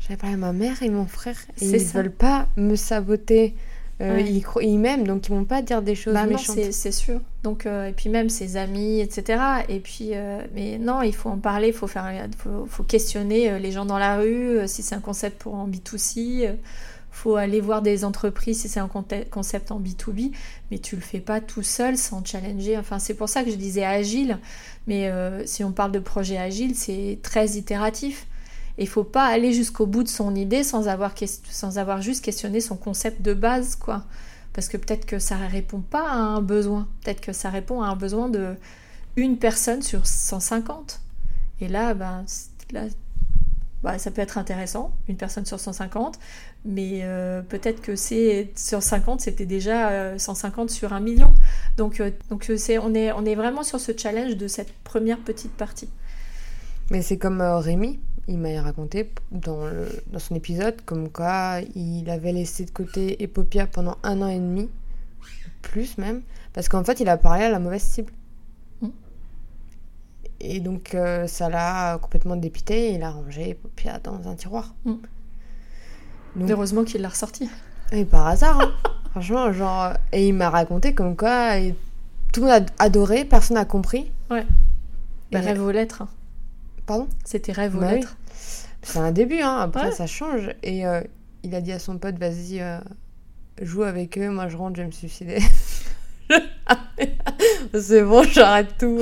J'avais 0.00 0.16
parlé 0.16 0.34
à 0.34 0.38
ma 0.38 0.52
mère 0.52 0.82
et 0.82 0.90
mon 0.90 1.06
frère 1.06 1.36
et 1.60 1.66
ils 1.66 1.72
ne 1.72 1.92
veulent 1.92 2.10
pas 2.10 2.48
me 2.56 2.74
saboter 2.74 3.54
euh, 4.00 4.20
ils, 4.60 4.78
m'aiment, 4.78 5.06
donc 5.06 5.28
ils 5.28 5.30
vont 5.30 5.44
pas 5.44 5.62
dire 5.62 5.80
des 5.80 5.94
choses 5.94 6.14
bah 6.14 6.26
méchantes. 6.26 6.58
c'est 6.72 6.92
sûr. 6.92 7.20
Donc, 7.44 7.64
euh, 7.64 7.88
et 7.88 7.92
puis 7.92 8.08
même 8.08 8.28
ses 8.28 8.56
amis, 8.56 9.00
etc. 9.00 9.40
Et 9.68 9.78
puis, 9.78 10.10
euh, 10.12 10.42
mais 10.54 10.78
non, 10.78 11.02
il 11.02 11.14
faut 11.14 11.28
en 11.28 11.38
parler, 11.38 11.68
il 11.68 11.74
faut, 11.74 11.86
faire, 11.86 12.10
faut, 12.36 12.66
faut 12.66 12.82
questionner 12.82 13.58
les 13.60 13.70
gens 13.70 13.84
dans 13.84 13.98
la 13.98 14.16
rue, 14.16 14.66
si 14.66 14.82
c'est 14.82 14.96
un 14.96 15.00
concept 15.00 15.40
pour 15.40 15.54
en 15.54 15.68
B2C. 15.68 16.56
faut 17.12 17.36
aller 17.36 17.60
voir 17.60 17.82
des 17.82 18.04
entreprises 18.04 18.62
si 18.62 18.68
c'est 18.68 18.80
un 18.80 18.88
concept 18.88 19.70
en 19.70 19.80
B2B, 19.80 20.32
mais 20.72 20.78
tu 20.78 20.96
le 20.96 21.02
fais 21.02 21.20
pas 21.20 21.40
tout 21.40 21.62
seul 21.62 21.96
sans 21.96 22.24
challenger. 22.24 22.76
Enfin, 22.76 22.98
c'est 22.98 23.14
pour 23.14 23.28
ça 23.28 23.44
que 23.44 23.50
je 23.50 23.56
disais 23.56 23.84
agile, 23.84 24.38
mais 24.88 25.08
si 25.46 25.62
on 25.62 25.70
parle 25.70 25.92
de 25.92 26.00
projet 26.00 26.36
agile, 26.36 26.74
c'est 26.74 27.20
très 27.22 27.50
itératif. 27.50 28.26
Il 28.78 28.88
faut 28.88 29.04
pas 29.04 29.26
aller 29.26 29.52
jusqu'au 29.52 29.86
bout 29.86 30.02
de 30.02 30.08
son 30.08 30.34
idée 30.34 30.64
sans 30.64 30.88
avoir, 30.88 31.14
sans 31.50 31.78
avoir 31.78 32.02
juste 32.02 32.24
questionné 32.24 32.60
son 32.60 32.76
concept 32.76 33.22
de 33.22 33.34
base, 33.34 33.76
quoi. 33.76 34.04
Parce 34.52 34.68
que 34.68 34.76
peut-être 34.76 35.06
que 35.06 35.18
ça 35.18 35.36
répond 35.36 35.80
pas 35.80 36.08
à 36.08 36.16
un 36.16 36.40
besoin. 36.40 36.88
Peut-être 37.02 37.20
que 37.20 37.32
ça 37.32 37.50
répond 37.50 37.82
à 37.82 37.88
un 37.88 37.96
besoin 37.96 38.28
de 38.28 38.54
une 39.16 39.38
personne 39.38 39.82
sur 39.82 40.06
150. 40.06 41.00
Et 41.60 41.68
là, 41.68 41.94
ben, 41.94 42.24
là, 42.72 42.86
bah, 43.84 43.98
ça 43.98 44.10
peut 44.10 44.22
être 44.22 44.38
intéressant, 44.38 44.92
une 45.08 45.16
personne 45.16 45.44
sur 45.44 45.60
150, 45.60 46.18
mais 46.64 47.00
euh, 47.02 47.42
peut-être 47.42 47.82
que 47.82 47.96
c'est 47.96 48.50
sur 48.56 48.82
50, 48.82 49.20
c'était 49.20 49.44
déjà 49.44 50.18
150 50.18 50.70
euh, 50.70 50.72
sur 50.72 50.92
un 50.94 51.00
million. 51.00 51.34
Donc, 51.76 52.00
euh, 52.00 52.10
donc 52.30 52.50
on, 52.50 52.94
est, 52.94 53.12
on 53.12 53.24
est 53.26 53.34
vraiment 53.34 53.62
sur 53.62 53.78
ce 53.78 53.92
challenge 53.96 54.36
de 54.36 54.48
cette 54.48 54.72
première 54.84 55.18
petite 55.18 55.52
partie. 55.52 55.90
Mais 56.90 57.02
c'est 57.02 57.18
comme 57.18 57.42
Rémi, 57.42 58.00
il 58.28 58.38
m'a 58.38 58.60
raconté 58.62 59.10
dans, 59.30 59.68
dans 60.06 60.18
son 60.18 60.34
épisode 60.34 60.80
comme 60.84 61.10
quoi 61.10 61.60
il 61.74 62.08
avait 62.10 62.32
laissé 62.32 62.64
de 62.64 62.70
côté 62.70 63.22
Epopia 63.22 63.66
pendant 63.66 63.96
un 64.02 64.22
an 64.22 64.28
et 64.28 64.38
demi, 64.38 64.68
plus 65.62 65.98
même, 65.98 66.22
parce 66.52 66.68
qu'en 66.68 66.84
fait 66.84 67.00
il 67.00 67.08
a 67.08 67.16
parlé 67.16 67.44
à 67.44 67.50
la 67.50 67.58
mauvaise 67.58 67.82
cible. 67.82 68.12
Mm. 68.80 68.88
Et 70.40 70.60
donc 70.60 70.94
euh, 70.94 71.26
ça 71.26 71.48
l'a 71.48 71.98
complètement 71.98 72.36
dépité 72.36 72.90
et 72.90 72.94
il 72.94 73.02
a 73.02 73.10
rangé 73.10 73.50
Epopia 73.50 73.98
dans 73.98 74.28
un 74.28 74.34
tiroir. 74.34 74.74
Mm. 74.84 74.94
Heureusement 76.48 76.84
qu'il 76.84 77.00
l'a 77.00 77.08
ressorti. 77.08 77.48
Et 77.92 78.04
par 78.04 78.26
hasard, 78.26 78.60
hein. 78.60 78.72
franchement, 79.10 79.52
genre. 79.52 79.92
Et 80.12 80.28
il 80.28 80.34
m'a 80.34 80.50
raconté 80.50 80.94
comme 80.94 81.16
quoi 81.16 81.56
tout 82.32 82.40
le 82.40 82.48
monde 82.48 82.66
a 82.78 82.84
adoré, 82.84 83.24
personne 83.24 83.56
n'a 83.56 83.64
compris. 83.64 84.10
Ouais. 84.30 84.44
Bah, 85.30 85.40
rêve 85.40 85.62
aux 85.62 85.70
lettres. 85.70 86.02
Pardon 86.86 87.08
C'était 87.24 87.52
rêve 87.52 87.76
aux 87.76 87.80
bah 87.80 87.94
lettres. 87.94 88.16
C'est 88.82 88.98
un 88.98 89.12
début, 89.12 89.40
hein. 89.40 89.58
après 89.58 89.92
ça 89.92 90.06
change. 90.06 90.50
Et 90.62 90.86
euh, 90.86 91.00
il 91.42 91.54
a 91.54 91.60
dit 91.60 91.72
à 91.72 91.78
son 91.78 91.98
pote, 91.98 92.18
vas-y, 92.18 92.60
euh, 92.60 92.78
joue 93.62 93.82
avec 93.82 94.18
eux, 94.18 94.28
moi 94.28 94.48
je 94.48 94.56
rentre, 94.56 94.76
je 94.76 94.82
vais 94.82 94.86
me 94.86 94.92
suicider. 94.92 95.38
c'est 97.74 98.02
bon, 98.02 98.22
j'arrête 98.24 98.76
tout. 98.78 99.00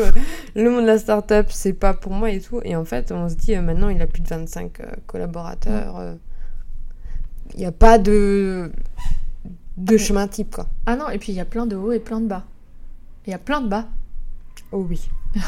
Le 0.54 0.70
monde 0.70 0.82
de 0.82 0.86
la 0.86 0.98
start-up, 0.98 1.48
c'est 1.50 1.72
pas 1.72 1.94
pour 1.94 2.12
moi 2.12 2.30
et 2.30 2.40
tout. 2.40 2.60
Et 2.64 2.76
en 2.76 2.84
fait, 2.84 3.10
on 3.10 3.28
se 3.28 3.34
dit, 3.34 3.56
euh, 3.56 3.62
maintenant 3.62 3.88
il 3.88 4.00
a 4.00 4.06
plus 4.06 4.22
de 4.22 4.28
25 4.28 4.80
collaborateurs. 5.06 6.16
Il 7.54 7.58
n'y 7.58 7.66
a 7.66 7.72
pas 7.72 7.98
de, 7.98 8.70
de 9.76 9.96
chemin 9.96 10.28
type, 10.28 10.54
quoi. 10.54 10.68
Ah 10.86 10.96
non, 10.96 11.08
et 11.10 11.18
puis 11.18 11.32
il 11.32 11.34
y 11.34 11.40
a 11.40 11.44
plein 11.44 11.66
de 11.66 11.76
hauts 11.76 11.92
et 11.92 12.00
plein 12.00 12.20
de 12.20 12.26
bas. 12.26 12.44
Il 13.26 13.30
y 13.30 13.34
a 13.34 13.38
plein 13.38 13.60
de 13.60 13.68
bas. 13.68 13.86
Oh 14.70 14.86
oui. 14.88 15.08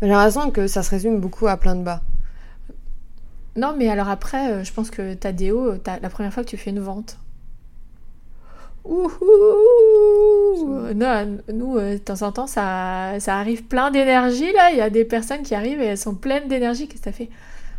J'ai 0.00 0.08
l'impression 0.08 0.50
que 0.50 0.68
ça 0.68 0.82
se 0.82 0.90
résume 0.90 1.20
beaucoup 1.20 1.48
à 1.48 1.56
plein 1.56 1.74
de 1.74 1.82
bas. 1.82 2.02
Non, 3.56 3.74
mais 3.76 3.88
alors 3.88 4.08
après, 4.08 4.52
euh, 4.52 4.64
je 4.64 4.72
pense 4.72 4.90
que 4.90 5.14
t'as 5.14 5.32
des 5.32 5.50
hauts, 5.50 5.72
la 5.86 6.10
première 6.10 6.32
fois 6.32 6.44
que 6.44 6.48
tu 6.48 6.56
fais 6.56 6.70
une 6.70 6.78
vente. 6.78 7.18
Ouhou 8.84 9.08
non, 10.94 11.38
nous, 11.52 11.76
euh, 11.76 11.94
de 11.94 11.98
temps 11.98 12.22
en 12.22 12.30
temps, 12.30 12.46
ça, 12.46 13.18
ça 13.18 13.36
arrive 13.36 13.64
plein 13.64 13.90
d'énergie, 13.90 14.52
là. 14.52 14.70
Il 14.70 14.78
y 14.78 14.80
a 14.80 14.88
des 14.90 15.04
personnes 15.04 15.42
qui 15.42 15.56
arrivent 15.56 15.80
et 15.80 15.86
elles 15.86 15.98
sont 15.98 16.14
pleines 16.14 16.46
d'énergie. 16.46 16.86
Qu'est-ce 16.86 17.00
que 17.00 17.10
ça 17.10 17.12
fait? 17.12 17.28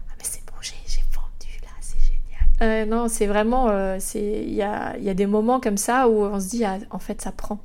Ah, 0.09 0.13
mais 0.17 0.25
c'est 0.25 0.45
bon, 0.45 0.53
j'ai 0.61 0.75
vendu, 1.13 1.61
là, 1.63 1.69
c'est 1.79 1.99
génial. 1.99 2.43
Euh, 2.61 2.85
non, 2.85 3.07
c'est 3.07 3.27
vraiment... 3.27 3.69
Il 4.13 4.53
y 4.53 4.61
a, 4.61 4.97
y 4.97 5.09
a, 5.09 5.13
des 5.13 5.25
moments 5.25 5.61
comme 5.61 5.77
ça 5.77 6.09
où 6.09 6.23
on 6.25 6.39
se 6.41 6.49
dit, 6.49 6.65
ah, 6.65 6.77
en 6.91 6.99
fait, 6.99 7.21
ça 7.21 7.31
prend. 7.31 7.59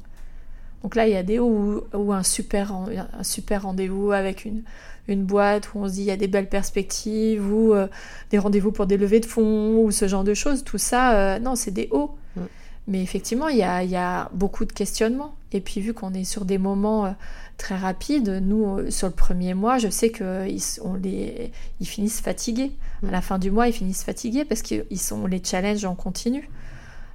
Donc 0.85 0.97
là, 0.97 1.09
il 1.09 1.15
y 1.15 1.17
a 1.17 1.23
des 1.23 1.39
où, 1.39 1.83
un 1.95 2.23
super, 2.23 2.73
un 2.73 3.25
super 3.25 3.63
rendez-vous 3.63 4.13
avec 4.13 4.45
une, 4.45 4.63
une 5.09 5.25
boîte 5.25 5.73
où 5.73 5.79
on 5.79 5.89
se 5.89 5.95
dit 5.95 6.01
il 6.01 6.07
y 6.07 6.11
a 6.11 6.19
des 6.19 6.29
belles 6.29 6.51
perspectives, 6.51 7.51
ou 7.51 7.73
euh, 7.73 7.87
des 8.31 8.39
rendez-vous 8.39 8.71
pour 8.71 8.85
des 8.85 8.99
levées 8.99 9.21
de 9.21 9.25
fonds, 9.25 9.83
ou 9.83 9.91
ce 9.91 10.07
genre 10.09 10.25
de 10.25 10.35
choses. 10.35 10.63
Tout 10.63 10.77
ça, 10.77 11.15
euh, 11.15 11.39
non, 11.39 11.57
c'est 11.57 11.71
des 11.71 11.89
hauts. 11.91 12.15
Mm. 12.37 12.41
Mais 12.89 13.03
effectivement, 13.03 13.49
il 13.49 13.57
y 13.57 13.63
a, 13.63 13.83
y 13.83 13.97
a, 13.97 14.29
beaucoup 14.35 14.67
de 14.67 14.73
questionnements. 14.75 15.35
Et 15.53 15.63
puis, 15.63 15.81
vu 15.81 15.95
qu'on 15.95 16.13
est 16.13 16.25
sur 16.25 16.45
des 16.45 16.59
moments 16.59 17.07
euh, 17.07 17.11
très 17.57 17.77
rapides, 17.77 18.43
nous, 18.43 18.91
sur 18.91 19.07
le 19.07 19.15
premier 19.15 19.55
mois, 19.55 19.79
je 19.79 19.89
sais 19.89 20.13
qu'ils 20.13 20.61
les, 21.03 21.51
ils 21.81 21.87
finissent 21.87 22.21
fatigués. 22.21 22.73
À 23.09 23.11
la 23.11 23.21
mm. 23.21 23.23
fin 23.23 23.39
du 23.39 23.51
mois, 23.51 23.69
ils 23.69 23.73
finissent 23.73 24.05
fatigués 24.05 24.45
parce 24.45 24.61
qu'ils 24.61 25.01
sont 25.01 25.27
les 25.27 25.41
challenges 25.43 25.87
en 25.87 25.95
continu. 25.95 26.47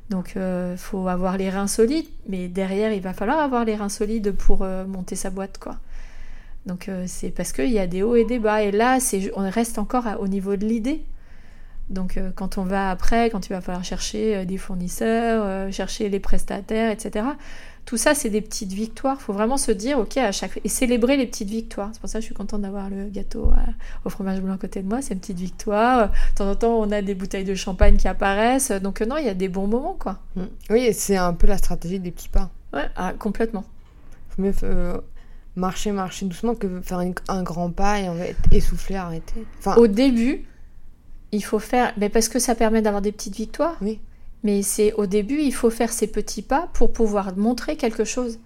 Donc 0.10 0.32
il 0.36 0.42
euh, 0.42 0.78
faut 0.78 1.08
avoir 1.08 1.38
les 1.38 1.50
reins 1.50 1.68
solides, 1.68 2.08
mais 2.28 2.48
derrière 2.48 2.92
il 2.92 3.02
va 3.02 3.14
falloir 3.14 3.40
avoir 3.40 3.64
les 3.64 3.76
reins 3.76 3.90
solides 3.90 4.32
pour 4.32 4.64
euh, 4.64 4.86
monter 4.86 5.16
sa 5.16 5.30
boîte 5.30 5.60
quoi. 5.60 5.78
Donc 6.66 6.90
euh, 6.90 7.06
c'est 7.08 7.30
parce 7.30 7.54
qu'il 7.54 7.70
y 7.70 7.80
a 7.80 7.88
des 7.88 8.02
hauts 8.02 8.16
et 8.16 8.26
des 8.26 8.40
bas 8.40 8.64
et 8.64 8.72
là 8.72 9.00
c'est 9.00 9.32
on 9.36 9.48
reste 9.50 9.78
encore 9.78 10.06
au 10.20 10.28
niveau 10.28 10.56
de 10.56 10.66
l'idée. 10.66 11.04
Donc 11.90 12.20
quand 12.36 12.60
on 12.60 12.64
va 12.64 12.92
après, 12.92 13.32
quand 13.32 13.48
il 13.48 13.50
va 13.50 13.62
falloir 13.62 13.84
chercher 13.84 14.46
des 14.46 14.60
fournisseurs, 14.60 15.74
chercher 15.74 16.08
les 16.10 16.20
prestataires, 16.20 16.92
etc. 16.92 17.26
Tout 17.90 17.98
ça, 17.98 18.14
c'est 18.14 18.30
des 18.30 18.42
petites 18.42 18.72
victoires. 18.72 19.18
Il 19.20 19.24
faut 19.24 19.34
vraiment 19.34 19.58
se 19.58 19.72
dire, 19.72 19.98
ok, 19.98 20.18
à 20.18 20.32
chaque 20.32 20.62
et 20.64 20.70
célébrer 20.70 21.18
les 21.18 21.26
petites 21.26 21.50
victoires. 21.50 21.90
C'est 21.92 22.00
pour 22.00 22.08
ça 22.08 22.20
que 22.20 22.22
je 22.22 22.26
suis 22.28 22.36
contente 22.36 22.62
d'avoir 22.62 22.88
le 22.88 23.06
gâteau 23.10 23.46
euh, 23.48 23.72
au 24.06 24.12
fromage 24.12 24.42
blanc 24.42 24.54
à 24.54 24.58
côté 24.60 24.84
de 24.84 24.88
moi. 24.88 25.02
C'est 25.02 25.16
une 25.16 25.20
petite 25.20 25.40
victoire. 25.40 26.10
De 26.10 26.36
temps 26.36 26.52
en 26.52 26.56
temps, 26.56 26.80
on 26.80 26.92
a 26.92 27.02
des 27.02 27.16
bouteilles 27.16 27.46
de 27.46 27.56
champagne 27.56 27.98
qui 27.98 28.08
apparaissent. 28.08 28.70
Donc 28.70 29.02
euh, 29.02 29.08
non, 29.08 29.18
il 29.18 29.26
y 29.26 29.28
a 29.28 29.34
des 29.34 29.50
bons 29.50 29.66
moments, 29.66 29.98
quoi. 30.00 30.20
Mm. 30.36 30.42
Oui, 30.70 30.94
c'est 30.94 31.18
un 31.18 31.34
peu 31.34 31.48
la 31.48 31.58
stratégie 31.58 31.98
des 31.98 32.12
petits 32.12 32.30
pas. 32.30 32.52
Ouais, 32.74 32.86
ah, 32.96 33.14
complètement. 33.18 33.66
Euh, 34.40 35.02
marcher, 35.56 35.92
marcher 35.92 36.28
doucement 36.28 36.54
que 36.54 36.82
faire 36.82 37.00
un 37.28 37.42
grand 37.42 37.72
pas 37.72 38.02
et 38.02 38.08
on 38.08 38.14
va 38.14 38.28
être 38.28 38.40
essoufflé, 38.52 38.98
arrêter. 38.98 39.48
Enfin, 39.58 39.74
Au 39.78 39.88
début, 39.88 40.46
il 41.32 41.44
faut 41.44 41.58
faire. 41.58 41.92
Mais 41.98 42.10
parce 42.10 42.30
que 42.30 42.38
ça 42.38 42.54
permet 42.54 42.84
d'avoir 42.84 43.02
des 43.02 43.12
petites 43.12 43.36
victoires. 43.36 43.78
Oui. 43.82 44.00
Mais 44.44 44.62
c'est 44.62 44.94
au 44.94 45.06
début, 45.06 45.40
il 45.42 45.54
faut 45.54 45.70
faire 45.70 45.92
ces 45.92 46.08
petits 46.08 46.42
pas 46.42 46.70
pour 46.74 46.94
pouvoir 46.94 47.36
montrer 47.36 47.76
quelque 47.76 48.06
chose. 48.06 48.40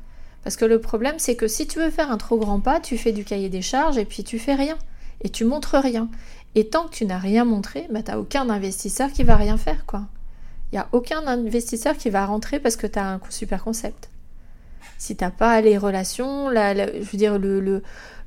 Parce 0.43 0.58
que 0.58 0.65
le 0.65 0.79
problème, 0.79 1.15
c'est 1.17 1.36
que 1.36 1.47
si 1.47 1.67
tu 1.67 1.79
veux 1.79 1.89
faire 1.89 2.12
un 2.12 2.17
trop 2.17 2.38
grand 2.38 2.60
pas, 2.60 2.79
tu 2.79 2.97
fais 2.97 3.12
du 3.12 3.23
cahier 3.23 3.49
des 3.49 3.62
charges 3.62 3.97
et 3.97 4.06
puis 4.06 4.23
tu 4.23 4.39
fais 4.39 4.56
rien. 4.56 4.77
Et 5.21 5.29
tu 5.29 5.45
montres 5.45 5.75
rien. 5.75 6.10
Et 6.56 6.67
tant 6.67 6.88
que 6.88 6.93
tu 6.93 7.06
n'as 7.06 7.17
rien 7.17 7.45
montré, 7.45 7.88
bah, 7.89 8.03
tu 8.03 8.12
n'as 8.12 8.17
aucun 8.17 8.49
investisseur 8.49 9.12
qui 9.12 9.23
va 9.23 9.36
rien 9.36 9.58
faire. 9.58 9.86
quoi. 9.86 10.03
Il 10.71 10.75
n'y 10.75 10.79
a 10.79 10.88
aucun 10.91 11.25
investisseur 11.27 11.95
qui 11.95 12.10
va 12.10 12.25
rentrer 12.25 12.60
parce 12.60 12.75
que 12.75 12.88
tu 12.88 12.99
as 12.99 13.08
un 13.08 13.19
super 13.29 13.63
concept. 13.63 14.10
Si 14.97 15.15
tu 15.15 15.23
n'as 15.23 15.32
pas 15.32 15.62
les 15.62 15.77
relations, 15.77 16.49
je 16.49 16.99
veux 16.99 17.17
dire, 17.17 17.38
le, 17.38 17.84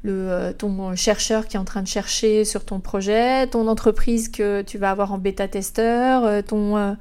euh, 0.06 0.52
ton 0.52 0.94
chercheur 0.94 1.46
qui 1.46 1.56
est 1.56 1.60
en 1.60 1.64
train 1.64 1.82
de 1.82 1.88
chercher 1.88 2.44
sur 2.44 2.64
ton 2.64 2.80
projet, 2.80 3.46
ton 3.48 3.66
entreprise 3.66 4.28
que 4.28 4.62
tu 4.62 4.78
vas 4.78 4.90
avoir 4.90 5.12
en 5.12 5.18
bêta-testeur, 5.18 6.24
euh, 6.24 6.42
ton... 6.42 6.76
Euh, 6.76 6.92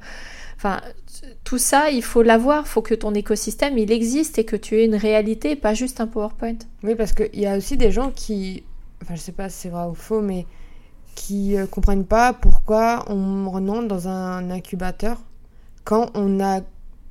enfin, 0.56 0.80
tout 1.44 1.58
ça, 1.58 1.90
il 1.90 2.02
faut 2.02 2.22
l'avoir, 2.22 2.64
il 2.64 2.68
faut 2.68 2.82
que 2.82 2.94
ton 2.94 3.14
écosystème, 3.14 3.78
il 3.78 3.92
existe 3.92 4.38
et 4.38 4.44
que 4.44 4.56
tu 4.56 4.76
aies 4.76 4.84
une 4.84 4.96
réalité, 4.96 5.56
pas 5.56 5.74
juste 5.74 6.00
un 6.00 6.06
PowerPoint. 6.06 6.58
Oui, 6.82 6.94
parce 6.94 7.12
qu'il 7.12 7.38
y 7.38 7.46
a 7.46 7.56
aussi 7.56 7.76
des 7.76 7.90
gens 7.90 8.10
qui, 8.10 8.64
enfin 9.02 9.14
je 9.14 9.20
sais 9.20 9.32
pas 9.32 9.48
si 9.48 9.62
c'est 9.62 9.68
vrai 9.68 9.86
ou 9.86 9.94
faux, 9.94 10.20
mais 10.20 10.46
qui 11.14 11.54
ne 11.54 11.66
comprennent 11.66 12.06
pas 12.06 12.32
pourquoi 12.32 13.04
on 13.08 13.48
rentre 13.50 13.88
dans 13.88 14.08
un 14.08 14.50
incubateur 14.50 15.18
quand 15.84 16.10
on 16.14 16.40
a 16.40 16.60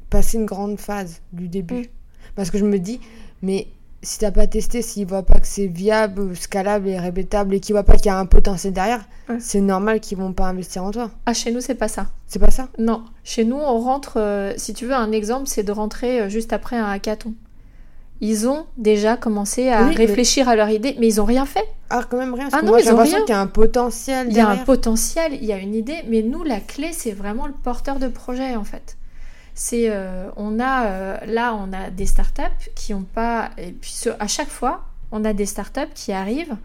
passé 0.10 0.38
une 0.38 0.46
grande 0.46 0.80
phase 0.80 1.22
du 1.34 1.48
début. 1.48 1.82
Mm. 1.82 1.88
Parce 2.36 2.52
que 2.52 2.58
je 2.58 2.66
me 2.66 2.80
dis, 2.80 3.00
mais 3.42 3.68
si 4.06 4.20
t'as 4.20 4.32
pas 4.32 4.48
testé, 4.48 4.82
s'ils 4.82 5.08
voient 5.08 5.24
pas 5.24 5.40
que 5.40 5.48
c'est 5.48 5.66
viable, 5.66 6.36
scalable 6.36 6.88
et 6.88 7.00
répétable 7.00 7.56
et 7.56 7.60
qu'ils 7.60 7.74
voient 7.74 7.84
pas 7.84 7.96
qu'il 7.96 8.06
y 8.06 8.10
a 8.10 8.18
un 8.18 8.26
potentiel 8.26 8.72
derrière, 8.72 9.04
c'est 9.40 9.62
normal 9.62 10.00
qu'ils 10.00 10.18
vont 10.18 10.32
pas 10.32 10.46
investir 10.46 10.84
en 10.84 10.92
toi. 10.92 11.10
Ah, 11.26 11.34
chez 11.34 11.52
nous, 11.52 11.60
c'est 11.60 11.76
pas 11.76 11.88
ça. 11.88 12.08
C'est 12.28 12.40
pas 12.40 12.52
ça? 12.52 12.70
Non. 12.78 13.04
Chez 13.24 13.44
nous, 13.44 13.58
on 13.58 13.80
rentre, 13.80 14.14
euh, 14.18 14.54
si 14.58 14.74
tu 14.74 14.86
veux, 14.86 14.94
un 14.94 15.12
exemple, 15.12 15.48
c'est 15.48 15.64
de 15.64 15.72
rentrer 15.72 16.22
euh, 16.22 16.30
juste 16.30 16.54
après 16.54 16.76
un 16.76 16.86
hackathon. 16.86 17.34
Ils 18.22 18.48
ont 18.48 18.66
déjà 18.78 19.18
commencé 19.18 19.70
à 19.70 19.88
réfléchir 19.88 20.48
à 20.48 20.56
leur 20.56 20.70
idée, 20.70 20.96
mais 21.00 21.08
ils 21.08 21.20
ont 21.20 21.26
rien 21.26 21.46
fait. 21.46 21.66
Ah, 21.90 22.04
quand 22.10 22.18
même 22.18 22.34
rien. 22.34 22.50
Parce 22.50 22.56
ah 22.56 22.60
que 22.62 22.66
non, 22.66 22.72
moi, 22.72 22.80
j'ai 22.80 22.90
l'impression 22.90 23.20
qu'il 23.22 23.30
y 23.30 23.38
a 23.38 23.42
un 23.42 23.48
potentiel. 23.48 24.28
Il 24.30 24.38
y 24.38 24.40
a 24.40 24.48
un 24.48 24.58
potentiel, 24.58 25.34
il 25.34 25.44
y 25.44 25.52
a 25.52 25.58
une 25.58 25.76
idée, 25.76 25.98
mais 26.08 26.22
nous, 26.22 26.44
la 26.44 26.60
clé, 26.60 26.92
c'est 26.94 27.12
vraiment 27.12 27.48
le 27.48 27.54
porteur 27.54 28.00
de 28.00 28.08
projet, 28.08 28.56
en 28.56 28.64
fait 28.64 28.98
c'est 29.56 29.90
euh, 29.90 30.30
on 30.36 30.60
a 30.60 30.88
euh, 30.88 31.18
là 31.26 31.56
on 31.56 31.72
a 31.72 31.90
des 31.90 32.06
startups 32.06 32.70
qui 32.76 32.94
ont 32.94 33.04
pas 33.04 33.52
et 33.58 33.72
puis 33.72 33.96
à 34.20 34.28
chaque 34.28 34.50
fois 34.50 34.84
on 35.12 35.24
a 35.24 35.34
des 35.34 35.46
startups 35.46 35.94
qui 35.96 36.12
arrivent. 36.12 36.58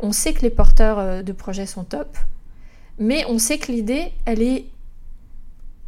On 0.00 0.10
sait 0.10 0.32
que 0.32 0.42
les 0.42 0.50
porteurs 0.50 0.98
euh, 0.98 1.22
de 1.22 1.32
projets 1.32 1.66
sont 1.66 1.84
top 1.84 2.18
mais 2.98 3.24
on 3.28 3.38
sait 3.38 3.58
que 3.58 3.70
l'idée 3.70 4.12
elle 4.24 4.42
est 4.42 4.66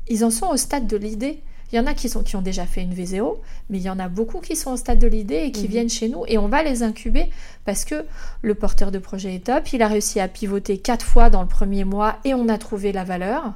ils 0.08 0.24
en 0.24 0.30
sont 0.30 0.46
au 0.46 0.56
stade 0.56 0.86
de 0.86 0.96
l'idée. 0.96 1.40
Il 1.72 1.76
y 1.76 1.80
en 1.80 1.86
a 1.86 1.94
qui, 1.94 2.08
sont, 2.08 2.22
qui 2.22 2.36
ont 2.36 2.42
déjà 2.42 2.66
fait 2.66 2.82
une 2.82 2.94
V0, 2.94 3.38
mais 3.70 3.78
il 3.78 3.82
y 3.82 3.90
en 3.90 3.98
a 3.98 4.06
beaucoup 4.08 4.40
qui 4.40 4.54
sont 4.54 4.72
au 4.72 4.76
stade 4.76 4.98
de 4.98 5.06
l'idée 5.08 5.44
et 5.46 5.50
qui 5.50 5.64
mhm. 5.64 5.70
viennent 5.70 5.88
chez 5.88 6.08
nous 6.08 6.24
et 6.28 6.38
on 6.38 6.46
va 6.46 6.62
les 6.62 6.84
incuber 6.84 7.30
parce 7.64 7.84
que 7.84 8.04
le 8.42 8.54
porteur 8.54 8.92
de 8.92 8.98
projet 9.00 9.34
est 9.34 9.46
top, 9.46 9.72
il 9.72 9.82
a 9.82 9.88
réussi 9.88 10.20
à 10.20 10.28
pivoter 10.28 10.78
quatre 10.78 11.04
fois 11.04 11.30
dans 11.30 11.42
le 11.42 11.48
premier 11.48 11.82
mois 11.84 12.18
et 12.24 12.32
on 12.32 12.48
a 12.48 12.58
trouvé 12.58 12.92
la 12.92 13.02
valeur 13.02 13.54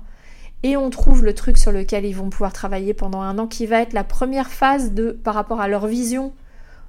et 0.62 0.76
on 0.76 0.90
trouve 0.90 1.24
le 1.24 1.34
truc 1.34 1.58
sur 1.58 1.72
lequel 1.72 2.04
ils 2.04 2.16
vont 2.16 2.30
pouvoir 2.30 2.52
travailler 2.52 2.94
pendant 2.94 3.20
un 3.20 3.38
an 3.38 3.46
qui 3.46 3.66
va 3.66 3.80
être 3.80 3.92
la 3.92 4.04
première 4.04 4.48
phase 4.48 4.92
de 4.92 5.10
par 5.10 5.34
rapport 5.34 5.60
à 5.60 5.68
leur 5.68 5.86
vision 5.86 6.32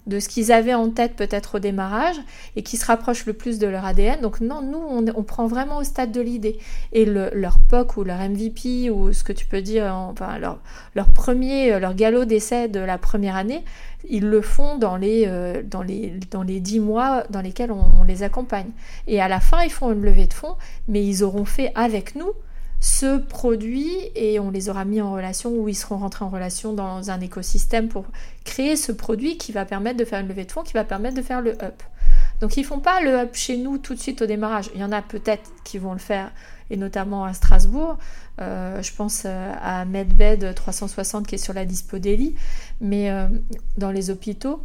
de 0.08 0.20
ce 0.20 0.28
qu'ils 0.28 0.52
avaient 0.52 0.74
en 0.74 0.90
tête 0.90 1.16
peut-être 1.16 1.56
au 1.56 1.60
démarrage 1.60 2.16
et 2.56 2.64
qui 2.64 2.78
se 2.78 2.86
rapproche 2.86 3.26
le 3.26 3.34
plus 3.34 3.60
de 3.60 3.68
leur 3.68 3.86
ADN. 3.86 4.22
Donc 4.22 4.42
non, 4.42 4.62
nous, 4.62 4.82
on, 5.16 5.24
prend 5.24 5.46
vraiment 5.46 5.78
au 5.78 5.84
stade 5.84 6.12
de 6.12 6.22
l'idée. 6.22 6.58
Et 6.94 7.06
leur 7.06 7.60
POC 7.60 7.98
ou 7.98 8.04
leur 8.04 8.18
MVP 8.18 8.90
ou 8.90 9.14
ce 9.14 9.24
que 9.24 9.34
tu 9.34 9.46
peux 9.46 9.62
dire, 9.62 9.94
enfin 9.94 10.40
leur, 10.40 11.10
premier, 11.14 11.80
leur 11.80 11.94
galop 11.94 12.26
d'essai 12.26 12.68
de 12.68 12.80
la 12.80 12.98
première 12.98 13.36
année, 13.36 13.64
ils 14.10 14.28
le 14.28 14.42
font 14.42 14.78
dans 14.78 14.96
les, 14.96 15.26
euh, 15.28 15.62
dans 15.64 15.84
les, 15.84 16.14
dans 16.32 16.42
les 16.42 16.60
10 16.60 16.80
mois 16.80 17.26
dans 17.30 17.42
lesquels 17.42 17.72
on 17.72 18.04
les 18.04 18.24
accompagne. 18.24 18.72
Et 19.08 19.22
à 19.22 19.28
la 19.28 19.40
fin, 19.40 19.62
ils 19.62 19.72
font 19.72 19.92
une 19.92 20.02
levée 20.02 20.26
de 20.26 20.34
fonds, 20.34 20.56
mais 20.88 21.06
ils 21.06 21.24
auront 21.24 21.46
fait 21.46 21.72
avec 21.76 22.16
nous 22.16 22.32
ce 22.80 23.18
produit 23.18 23.92
et 24.15 24.39
on 24.39 24.52
les 24.52 24.70
aura 24.70 24.86
mis 24.86 25.02
en 25.02 25.12
relation 25.12 25.52
ou 25.52 25.68
ils 25.68 25.76
seront 25.76 25.98
rentrés 25.98 26.24
en 26.24 26.30
relation 26.30 26.74
dans 26.74 27.12
un 27.12 27.20
écosystème 27.20 27.89
pour 27.89 28.06
créer 28.46 28.76
ce 28.76 28.92
produit 28.92 29.38
qui 29.38 29.52
va 29.52 29.65
permettre 29.65 29.98
de 29.98 30.06
faire 30.06 30.22
une 30.22 30.28
levée 30.28 30.46
de 30.46 30.52
fonds, 30.52 30.63
qui 30.63 30.74
va 30.74 30.86
permettre 30.86 31.15
de 31.15 31.22
faire 31.22 31.42
le 31.42 31.52
up. 31.62 31.84
Donc 32.39 32.56
ils 32.56 32.63
font 32.63 32.80
pas 32.80 33.02
le 33.02 33.12
up 33.12 33.32
chez 33.34 33.58
nous 33.58 33.78
tout 33.78 33.94
de 33.94 34.00
suite 34.00 34.22
au 34.22 34.26
démarrage. 34.26 34.70
Il 34.74 34.82
y 34.82 34.84
en 34.84 34.94
a 34.94 35.02
peut-être 35.02 35.52
qui 35.65 35.78
vont 35.78 35.94
le 35.94 36.00
faire 36.00 36.32
et 36.70 36.78
notamment 36.78 37.26
à 37.26 37.34
Strasbourg. 37.34 37.98
Euh, 38.39 38.82
je 38.82 38.94
pense 38.94 39.24
euh, 39.26 39.54
à 39.62 39.84
Medbed 39.84 40.56
360 40.56 41.28
qui 41.28 41.36
est 41.36 41.39
sur 41.39 41.54
la 41.54 41.65
Dispo 41.65 41.98
mais 42.80 43.12
euh, 43.12 43.28
dans 43.78 43.92
les 43.92 44.10
hôpitaux, 44.10 44.63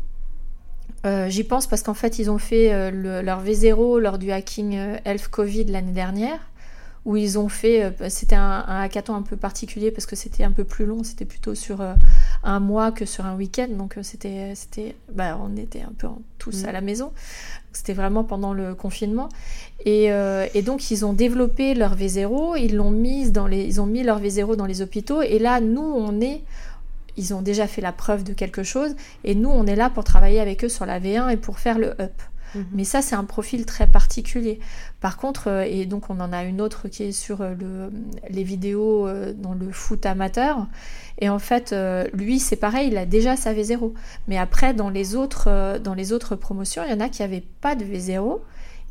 J'y 1.29 1.44
pense 1.44 1.66
parce 1.66 1.83
qu'en 1.83 1.92
fait, 1.92 2.18
ils 2.18 2.31
ont 2.31 2.38
fait 2.38 2.90
leur 2.90 3.44
V0 3.44 4.00
lors 4.00 4.16
du 4.16 4.33
hacking 4.33 4.72
Health 5.05 5.29
Covid 5.29 5.64
l'année 5.64 5.92
dernière 5.92 6.40
où 7.05 7.17
ils 7.17 7.38
ont 7.38 7.49
fait, 7.49 7.85
euh, 7.85 8.09
c'était 8.09 8.37
un, 8.37 8.64
hackathon 8.67 9.14
un 9.14 9.23
peu 9.23 9.37
particulier 9.37 9.90
parce 9.90 10.07
que 10.07 10.17
c'était 10.17 10.45
un 10.45 10.53
peu 10.53 10.64
plus 10.64 10.87
long, 10.87 11.05
c'était 11.05 11.27
plutôt 11.27 11.55
sur 11.55 11.81
euh, 11.81 11.95
un 12.43 12.61
mois 12.61 12.93
que 12.93 13.05
sur 13.05 13.27
un 13.27 13.37
week-end, 13.37 13.69
donc 13.71 13.99
euh, 13.99 14.03
c'était, 14.03 14.55
c'était, 14.55 14.97
bah, 15.12 15.38
on 15.43 15.57
était 15.57 15.83
un 15.83 15.93
peu 15.97 16.09
tous 16.38 16.64
mm. 16.64 16.69
à 16.69 16.73
la 16.73 16.81
maison, 16.81 17.12
c'était 17.73 17.93
vraiment 17.93 18.25
pendant 18.25 18.55
le 18.55 18.75
confinement, 18.75 19.29
et, 19.85 20.05
et, 20.55 20.62
donc 20.62 20.90
ils 20.90 21.05
ont 21.05 21.12
développé 21.12 21.75
leur 21.75 21.95
V0, 21.97 22.59
ils 22.59 22.75
l'ont 22.75 22.90
mis 22.90 23.31
dans 23.31 23.47
les, 23.47 23.64
ils 23.64 23.81
ont 23.81 23.87
mis 23.87 24.03
leur 24.03 24.21
V0 24.21 24.57
dans 24.57 24.67
les 24.67 24.81
hôpitaux, 24.81 25.21
et 25.21 25.38
là 25.38 25.61
nous 25.61 25.83
on 25.83 26.21
est 26.21 26.43
ils 27.17 27.33
ont 27.33 27.43
déjà 27.43 27.69
fait 27.69 27.81
la 27.81 27.93
preuve 27.93 28.25
de 28.25 28.33
quelque 28.33 28.64
chose. 28.64 28.97
Et 29.23 29.37
nous 29.37 29.49
on 29.49 29.67
est 29.67 29.77
là 29.77 29.88
pour 29.88 30.03
travailler 30.03 30.40
avec 30.40 30.64
eux 30.64 30.69
sur 30.69 30.85
la 30.85 30.99
V1 30.99 31.31
et 31.31 31.37
pour 31.37 31.61
faire 31.61 31.79
le 31.79 31.90
up. 32.01 32.12
Mhm. 32.55 32.67
Mais 32.73 32.85
ça, 32.85 33.03
c'est 33.03 33.14
un 33.14 33.25
profil 33.25 33.67
très 33.67 33.87
particulier. 33.87 34.61
Par 35.01 35.17
contre, 35.17 35.49
euh, 35.49 35.64
et 35.69 35.87
donc 35.87 36.11
on 36.11 36.21
en 36.21 36.33
a 36.33 36.45
une 36.45 36.61
autre 36.61 36.88
qui 36.88 37.05
est 37.05 37.12
sur 37.12 37.40
euh, 37.40 37.55
le, 37.55 37.90
les 38.31 38.45
vidéos 38.45 39.07
euh, 39.07 39.33
dans 39.33 39.55
le 39.55 39.71
foot 39.71 40.07
amateur. 40.07 40.67
Et 41.19 41.29
en 41.29 41.38
fait, 41.38 41.75
lui, 42.12 42.40
c'est 42.40 42.57
pareil, 42.57 42.88
il 42.88 42.99
a 42.99 43.07
déjà 43.07 43.37
sa 43.37 43.55
V0. 43.55 43.93
Mais 44.27 44.37
après, 44.37 44.75
dans 44.75 44.90
les 44.90 45.14
autres, 45.14 45.79
dans 45.79 45.95
les 45.95 46.12
autres 46.12 46.35
promotions, 46.35 46.83
il 46.85 46.90
y 46.90 46.95
en 46.95 46.99
a 46.99 47.09
qui 47.09 47.23
n'avaient 47.23 47.45
pas 47.61 47.77
de 47.77 47.85
V0. 47.85 48.40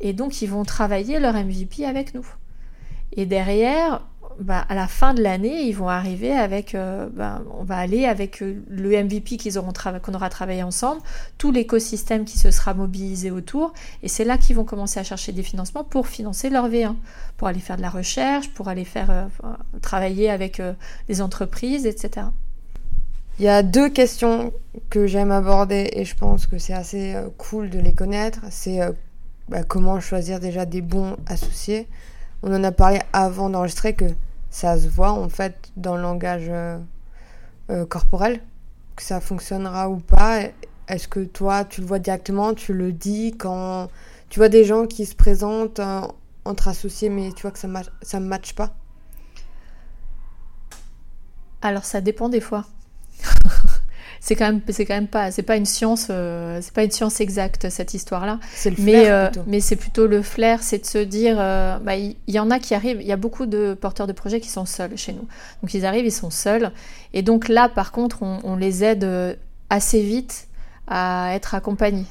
Et 0.00 0.14
donc, 0.14 0.40
ils 0.40 0.48
vont 0.48 0.64
travailler 0.64 1.20
leur 1.20 1.34
MVP 1.34 1.84
avec 1.84 2.14
nous. 2.14 2.26
Et 3.12 3.26
derrière, 3.26 4.06
bah, 4.40 4.64
à 4.68 4.74
la 4.74 4.86
fin 4.86 5.14
de 5.14 5.22
l'année, 5.22 5.62
ils 5.62 5.72
vont 5.72 5.88
arriver 5.88 6.32
avec, 6.32 6.74
euh, 6.74 7.08
bah, 7.12 7.42
on 7.58 7.64
va 7.64 7.76
aller 7.76 8.04
avec 8.04 8.42
euh, 8.42 8.62
le 8.68 8.90
MVP 8.90 9.36
qu'ils 9.36 9.58
auront 9.58 9.72
qu'on 10.02 10.14
aura 10.14 10.28
travaillé 10.28 10.62
ensemble, 10.62 11.00
tout 11.38 11.52
l'écosystème 11.52 12.24
qui 12.24 12.38
se 12.38 12.50
sera 12.50 12.74
mobilisé 12.74 13.30
autour, 13.30 13.72
et 14.02 14.08
c'est 14.08 14.24
là 14.24 14.38
qu'ils 14.38 14.56
vont 14.56 14.64
commencer 14.64 15.00
à 15.00 15.04
chercher 15.04 15.32
des 15.32 15.42
financements 15.42 15.84
pour 15.84 16.08
financer 16.08 16.50
leur 16.50 16.68
V1, 16.68 16.94
pour 17.36 17.48
aller 17.48 17.60
faire 17.60 17.76
de 17.76 17.82
la 17.82 17.90
recherche, 17.90 18.48
pour 18.50 18.68
aller 18.68 18.84
faire 18.84 19.10
euh, 19.10 19.26
travailler 19.82 20.30
avec 20.30 20.60
des 21.08 21.20
entreprises, 21.20 21.86
etc. 21.86 22.26
Il 23.38 23.44
y 23.44 23.48
a 23.48 23.62
deux 23.62 23.88
questions 23.88 24.52
que 24.90 25.06
j'aime 25.06 25.32
aborder 25.32 25.90
et 25.92 26.04
je 26.04 26.14
pense 26.14 26.46
que 26.46 26.58
c'est 26.58 26.72
assez 26.72 27.16
cool 27.36 27.68
de 27.68 27.80
les 27.80 27.92
connaître. 27.92 28.40
C'est 28.50 28.78
bah, 29.48 29.64
comment 29.64 29.98
choisir 29.98 30.38
déjà 30.38 30.66
des 30.66 30.82
bons 30.82 31.16
associés 31.26 31.88
on 32.44 32.54
en 32.54 32.62
a 32.62 32.72
parlé 32.72 33.00
avant 33.14 33.48
d'enregistrer 33.48 33.94
que 33.94 34.04
ça 34.54 34.78
se 34.78 34.86
voit 34.86 35.10
en 35.10 35.28
fait 35.28 35.72
dans 35.76 35.96
le 35.96 36.02
langage 36.02 36.46
euh, 36.48 36.78
euh, 37.70 37.84
corporel, 37.86 38.40
que 38.94 39.02
ça 39.02 39.20
fonctionnera 39.20 39.90
ou 39.90 39.96
pas. 39.96 40.42
Est-ce 40.86 41.08
que 41.08 41.24
toi, 41.24 41.64
tu 41.64 41.80
le 41.80 41.88
vois 41.88 41.98
directement, 41.98 42.54
tu 42.54 42.72
le 42.72 42.92
dis 42.92 43.34
quand 43.36 43.88
tu 44.28 44.38
vois 44.38 44.48
des 44.48 44.64
gens 44.64 44.86
qui 44.86 45.06
se 45.06 45.16
présentent 45.16 45.80
euh, 45.80 46.02
entre 46.44 46.68
associés, 46.68 47.08
mais 47.08 47.32
tu 47.32 47.42
vois 47.42 47.50
que 47.50 47.58
ça 47.58 47.66
ne 47.66 48.26
matche 48.26 48.54
pas? 48.54 48.76
Alors 51.60 51.84
ça 51.84 52.00
dépend 52.00 52.28
des 52.28 52.40
fois. 52.40 52.64
c'est 54.24 54.36
quand 54.36 54.46
même 54.46 54.62
c'est 54.70 54.86
quand 54.86 54.94
même 54.94 55.06
pas 55.06 55.30
c'est 55.30 55.42
pas 55.42 55.56
une 55.56 55.66
science 55.66 56.06
euh, 56.08 56.58
c'est 56.62 56.72
pas 56.72 56.82
une 56.82 56.90
science 56.90 57.20
exacte 57.20 57.68
cette 57.68 57.92
histoire 57.92 58.24
là 58.24 58.40
mais 58.78 59.10
euh, 59.10 59.28
mais 59.46 59.60
c'est 59.60 59.76
plutôt 59.76 60.06
le 60.06 60.22
flair 60.22 60.62
c'est 60.62 60.78
de 60.78 60.86
se 60.86 60.96
dire 60.96 61.36
euh, 61.38 61.78
bah, 61.78 61.96
il 61.96 62.16
y, 62.26 62.38
en 62.38 62.50
a 62.50 62.58
qui 62.58 62.74
arrivent 62.74 63.02
il 63.02 63.06
y 63.06 63.12
a 63.12 63.18
beaucoup 63.18 63.44
de 63.44 63.74
porteurs 63.78 64.06
de 64.06 64.14
projets 64.14 64.40
qui 64.40 64.48
sont 64.48 64.64
seuls 64.64 64.96
chez 64.96 65.12
nous. 65.12 65.28
Donc 65.60 65.74
ils 65.74 65.84
arrivent 65.84 66.06
ils 66.06 66.10
sont 66.10 66.30
seuls. 66.30 66.72
Et 67.12 67.20
donc 67.20 67.48
là 67.48 67.68
par 67.68 67.92
contre 67.92 68.22
on, 68.22 68.56
les 68.56 68.82
aide 68.82 69.36
assez 69.68 70.00
vite 70.00 70.48
à 70.86 71.34
être 71.34 71.54
accompagnés. 71.54 72.06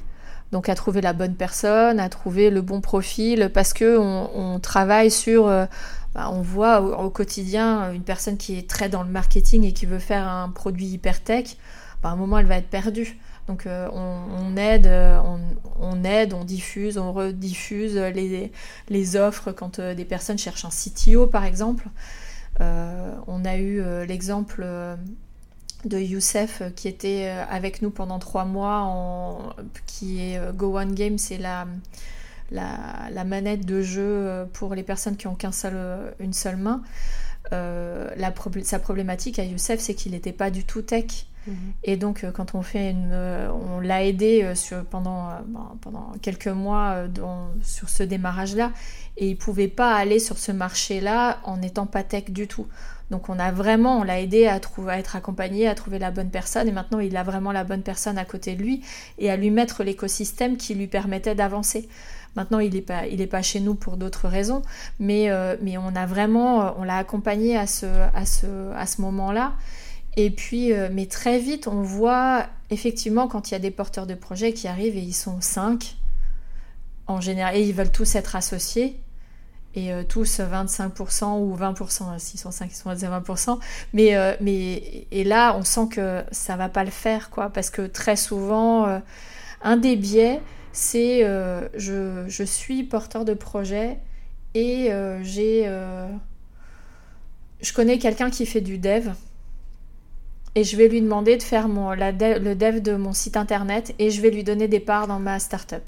Donc 0.51 0.69
à 0.69 0.75
trouver 0.75 1.01
la 1.01 1.13
bonne 1.13 1.33
personne 1.33 1.99
à 1.99 2.09
trouver 2.09 2.51
le 2.51 2.61
bon 2.61 2.79
profil 2.79 3.49
parce 3.51 3.73
que 3.73 3.97
on, 3.97 4.59
travaille 4.59 5.09
sur 5.09 5.47
bah, 5.47 6.29
on 6.31 6.41
voit 6.41 6.79
au, 6.79 7.05
au, 7.05 7.09
quotidien 7.09 7.91
une 7.91 8.03
personne 8.03 8.37
qui 8.37 8.59
est 8.59 8.69
très 8.69 8.87
dans 8.87 9.01
le 9.01 9.09
marketing 9.09 9.63
et 9.63 9.73
qui 9.73 9.87
veut 9.87 9.97
faire 9.97 10.27
un 10.27 10.49
produit 10.49 10.85
hyper 10.85 11.23
tech 11.23 11.57
à 12.09 12.11
un 12.11 12.15
moment, 12.15 12.37
elle 12.37 12.45
va 12.45 12.57
être 12.57 12.69
perdue. 12.69 13.17
Donc 13.47 13.67
on, 13.67 14.55
aide, 14.55 14.89
on, 15.79 16.03
aide, 16.05 16.33
on 16.33 16.45
diffuse, 16.45 16.97
on 16.97 17.11
rediffuse 17.11 17.97
les, 17.97 19.15
offres 19.17 19.51
quand 19.51 19.81
des 19.81 20.05
personnes 20.05 20.37
cherchent 20.37 20.63
un 20.63 20.69
CTO 20.69 21.27
par 21.27 21.43
exemple. 21.43 21.89
on 22.61 23.43
a 23.43 23.57
eu 23.57 23.83
l'exemple 24.07 24.65
de 25.83 25.99
Youssef 25.99 26.63
qui 26.77 26.87
était 26.87 27.27
avec 27.49 27.81
nous 27.81 27.89
pendant 27.89 28.17
trois 28.17 28.45
mois, 28.45 29.53
qui 29.87 30.21
est 30.21 30.39
Go 30.53 30.77
One 30.77 30.95
Game, 30.95 31.17
c'est 31.17 31.37
la, 31.37 31.65
manette 33.25 33.65
de 33.65 33.81
jeu 33.81 34.47
pour 34.53 34.73
les 34.73 34.83
personnes 34.83 35.17
qui 35.17 35.27
ont 35.27 35.35
qu'une 35.35 35.51
seul, 35.51 35.75
une 36.21 36.31
seule 36.31 36.55
main. 36.55 36.81
Euh, 37.51 38.09
sa 38.63 38.79
problématique 38.79 39.39
à 39.39 39.43
Youssef, 39.43 39.79
c'est 39.79 39.93
qu'il 39.93 40.13
n'était 40.13 40.31
pas 40.31 40.49
du 40.49 40.63
tout 40.63 40.81
tech. 40.81 41.25
Mhm. 41.47 41.55
Et 41.83 41.97
donc, 41.97 42.23
euh, 42.23 42.31
quand 42.31 42.55
on 42.55 42.61
fait 42.61 42.91
une, 42.91 43.09
euh, 43.11 43.49
on 43.51 43.79
l'a 43.79 44.03
aidé 44.03 44.53
pendant, 44.89 45.29
ben, 45.47 45.75
pendant 45.81 46.11
quelques 46.21 46.47
mois 46.47 47.03
sur 47.61 47.89
ce 47.89 48.03
démarrage-là, 48.03 48.71
et 49.17 49.29
il 49.29 49.37
pouvait 49.37 49.67
pas 49.67 49.95
aller 49.95 50.19
sur 50.19 50.37
ce 50.37 50.51
marché-là 50.51 51.39
en 51.43 51.57
n'étant 51.57 51.85
pas 51.85 52.03
tech 52.03 52.29
du 52.29 52.47
tout. 52.47 52.67
Donc, 53.11 53.29
on 53.29 53.37
a 53.37 53.51
vraiment, 53.51 53.99
on 53.99 54.03
l'a 54.03 54.19
aidé 54.19 54.47
à 54.47 54.55
être 54.97 55.15
accompagné, 55.15 55.67
à 55.67 55.75
trouver 55.75 55.99
la 55.99 56.09
bonne 56.09 56.29
personne, 56.29 56.67
et 56.67 56.71
maintenant, 56.71 56.99
il 56.99 57.15
a 57.15 57.23
vraiment 57.23 57.51
la 57.51 57.63
bonne 57.63 57.83
personne 57.83 58.17
à 58.17 58.25
côté 58.25 58.55
de 58.55 58.63
lui 58.63 58.81
et 59.19 59.29
à 59.29 59.37
lui 59.37 59.51
mettre 59.51 59.83
l'écosystème 59.83 60.57
qui 60.57 60.73
lui 60.73 60.87
permettait 60.87 61.35
d'avancer. 61.35 61.87
Maintenant, 62.35 62.59
il 62.59 62.73
n'est 62.73 62.81
pas, 62.81 63.05
il 63.05 63.21
est 63.21 63.27
pas 63.27 63.43
chez 63.43 63.59
nous 63.59 63.75
pour 63.75 63.97
d'autres 63.97 64.27
raisons, 64.27 64.63
mais, 64.99 65.29
euh, 65.29 65.55
mais 65.61 65.77
on 65.77 65.95
a 65.95 66.05
vraiment, 66.05 66.63
euh, 66.63 66.69
on 66.77 66.83
l'a 66.83 66.97
accompagné 66.97 67.55
à 67.55 67.67
ce, 67.67 67.85
à 67.85 68.25
ce, 68.25 68.71
à 68.75 68.87
ce 68.87 69.01
moment-là. 69.01 69.53
Et 70.15 70.29
puis, 70.29 70.73
euh, 70.73 70.89
mais 70.91 71.05
très 71.05 71.39
vite, 71.39 71.67
on 71.67 71.81
voit 71.81 72.47
effectivement 72.69 73.27
quand 73.27 73.49
il 73.49 73.53
y 73.53 73.55
a 73.55 73.59
des 73.59 73.71
porteurs 73.71 74.07
de 74.07 74.15
projets 74.15 74.53
qui 74.53 74.67
arrivent 74.67 74.97
et 74.97 75.01
ils 75.01 75.13
sont 75.13 75.41
cinq 75.41 75.97
en 77.07 77.19
général, 77.19 77.57
et 77.57 77.61
ils 77.61 77.73
veulent 77.73 77.91
tous 77.91 78.15
être 78.15 78.35
associés. 78.35 78.99
Et 79.75 79.91
tous 80.07 80.39
25% 80.39 81.39
ou 81.39 81.57
20%, 81.57 82.19
s'ils 82.19 82.39
sont 82.39 82.51
5, 82.51 82.69
ils 82.71 82.75
sont 82.75 82.91
à 82.91 82.95
20%. 82.95 83.57
Mais, 83.93 84.37
mais, 84.39 85.07
et 85.09 85.23
là, 85.23 85.57
on 85.57 85.63
sent 85.63 85.87
que 85.89 86.23
ça 86.31 86.55
va 86.55 86.69
pas 86.69 86.83
le 86.83 86.91
faire, 86.91 87.31
quoi, 87.31 87.49
parce 87.49 87.71
que 87.71 87.81
très 87.81 88.15
souvent, 88.15 89.01
un 89.63 89.77
des 89.77 89.95
biais, 89.95 90.41
c'est 90.73 91.23
euh, 91.23 91.69
je, 91.75 92.43
suis 92.43 92.83
porteur 92.83 93.25
de 93.25 93.35
projet 93.35 93.99
et 94.55 94.91
euh, 94.91 95.23
j'ai 95.23 95.63
euh, 95.67 96.07
je 97.61 97.71
connais 97.73 97.99
quelqu'un 97.99 98.31
qui 98.31 98.45
fait 98.47 98.59
du 98.59 98.79
dev 98.79 99.09
et 100.55 100.63
je 100.63 100.77
vais 100.77 100.87
lui 100.87 101.01
demander 101.01 101.37
de 101.37 101.43
faire 101.43 101.67
mon, 101.67 101.91
le 101.91 102.53
dev 102.53 102.79
de 102.81 102.95
mon 102.95 103.13
site 103.13 103.37
internet 103.37 103.93
et 103.99 104.09
je 104.09 104.21
vais 104.21 104.29
lui 104.29 104.43
donner 104.43 104.67
des 104.67 104.79
parts 104.79 105.07
dans 105.07 105.19
ma 105.19 105.39
startup. 105.39 105.83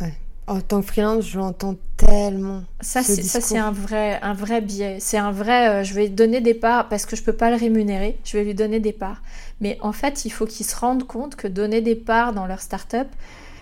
Ouais. 0.00 0.14
En 0.46 0.60
tant 0.60 0.82
que 0.82 0.86
freelance, 0.86 1.26
je 1.26 1.38
l'entends 1.38 1.76
tellement. 1.96 2.64
Ça, 2.80 3.02
c'est 3.02 3.56
un 3.56 3.72
vrai, 3.72 4.20
un 4.20 4.34
vrai 4.34 4.60
biais. 4.60 4.98
C'est 5.00 5.16
un 5.16 5.32
vrai. 5.32 5.84
je 5.84 5.94
vais 5.94 6.08
donner 6.08 6.42
des 6.42 6.52
parts 6.52 6.88
parce 6.90 7.06
que 7.06 7.16
je 7.16 7.22
peux 7.22 7.32
pas 7.32 7.50
le 7.50 7.56
rémunérer. 7.56 8.18
Je 8.24 8.36
vais 8.36 8.44
lui 8.44 8.54
donner 8.54 8.78
des 8.78 8.92
parts. 8.92 9.22
Mais 9.62 9.78
en 9.80 9.92
fait, 9.92 10.26
il 10.26 10.30
faut 10.30 10.44
qu'ils 10.44 10.66
se 10.66 10.76
rendent 10.76 11.06
compte 11.06 11.34
que 11.34 11.48
donner 11.48 11.80
des 11.80 11.94
parts 11.94 12.34
dans 12.34 12.46
leur 12.46 12.60
startup, 12.60 13.08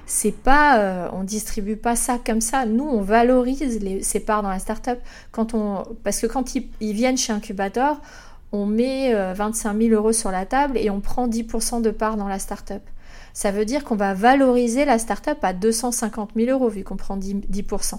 c'est 0.07 0.33
pas, 0.35 0.79
euh, 0.79 1.09
on 1.13 1.25
distribue 1.25 1.77
pas 1.77 1.97
ça 1.97 2.19
comme 2.25 2.41
ça. 2.41 2.67
Nous, 2.67 2.85
on 2.85 3.01
valorise 3.01 3.81
les, 3.81 4.03
ces 4.03 4.21
parts 4.21 4.43
dans 4.43 4.51
la 4.51 4.59
startup 4.59 4.99
quand 5.31 5.55
on, 5.55 5.85
parce 6.05 6.21
que 6.21 6.27
quand 6.27 6.55
ils, 6.55 6.69
viennent 6.81 7.17
chez 7.17 7.33
Incubator, 7.33 8.01
on 8.53 8.67
met 8.67 9.15
25 9.35 9.75
euh, 9.75 9.89
000 9.89 9.95
euros 9.95 10.13
sur 10.13 10.31
la 10.31 10.47
table 10.47 10.79
et 10.79 10.91
on 10.91 11.01
prend 11.01 11.27
10% 11.27 11.83
de 11.83 11.91
parts 11.91 12.17
dans 12.17 12.29
la 12.29 12.39
startup. 12.39 12.83
Ça 13.35 13.51
veut 13.51 13.65
dire 13.65 13.85
qu'on 13.85 13.97
va 13.97 14.15
valoriser 14.15 14.85
la 14.85 14.99
startup 14.99 15.39
à 15.43 15.53
250 15.53 16.31
000 16.37 16.51
euros 16.51 16.69
vu 16.69 16.85
qu'on 16.85 16.97
prend 16.97 17.17
10%. 17.17 17.95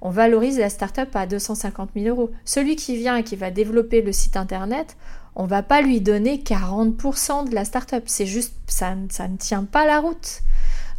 On 0.00 0.10
valorise 0.10 0.58
la 0.58 0.70
startup 0.70 1.14
à 1.14 1.26
250 1.26 1.90
000 1.96 2.06
euros. 2.06 2.30
Celui 2.44 2.76
qui 2.76 2.96
vient 2.96 3.16
et 3.16 3.24
qui 3.24 3.34
va 3.34 3.50
développer 3.50 4.00
le 4.00 4.12
site 4.12 4.36
internet, 4.36 4.96
on 5.34 5.46
va 5.46 5.62
pas 5.62 5.82
lui 5.82 6.00
donner 6.00 6.38
40% 6.38 7.48
de 7.48 7.54
la 7.54 7.64
startup. 7.64 8.04
C'est 8.06 8.26
juste, 8.26 8.54
ça, 8.68 8.94
ça 9.10 9.26
ne 9.26 9.36
tient 9.36 9.64
pas 9.64 9.86
la 9.86 9.98
route. 9.98 10.42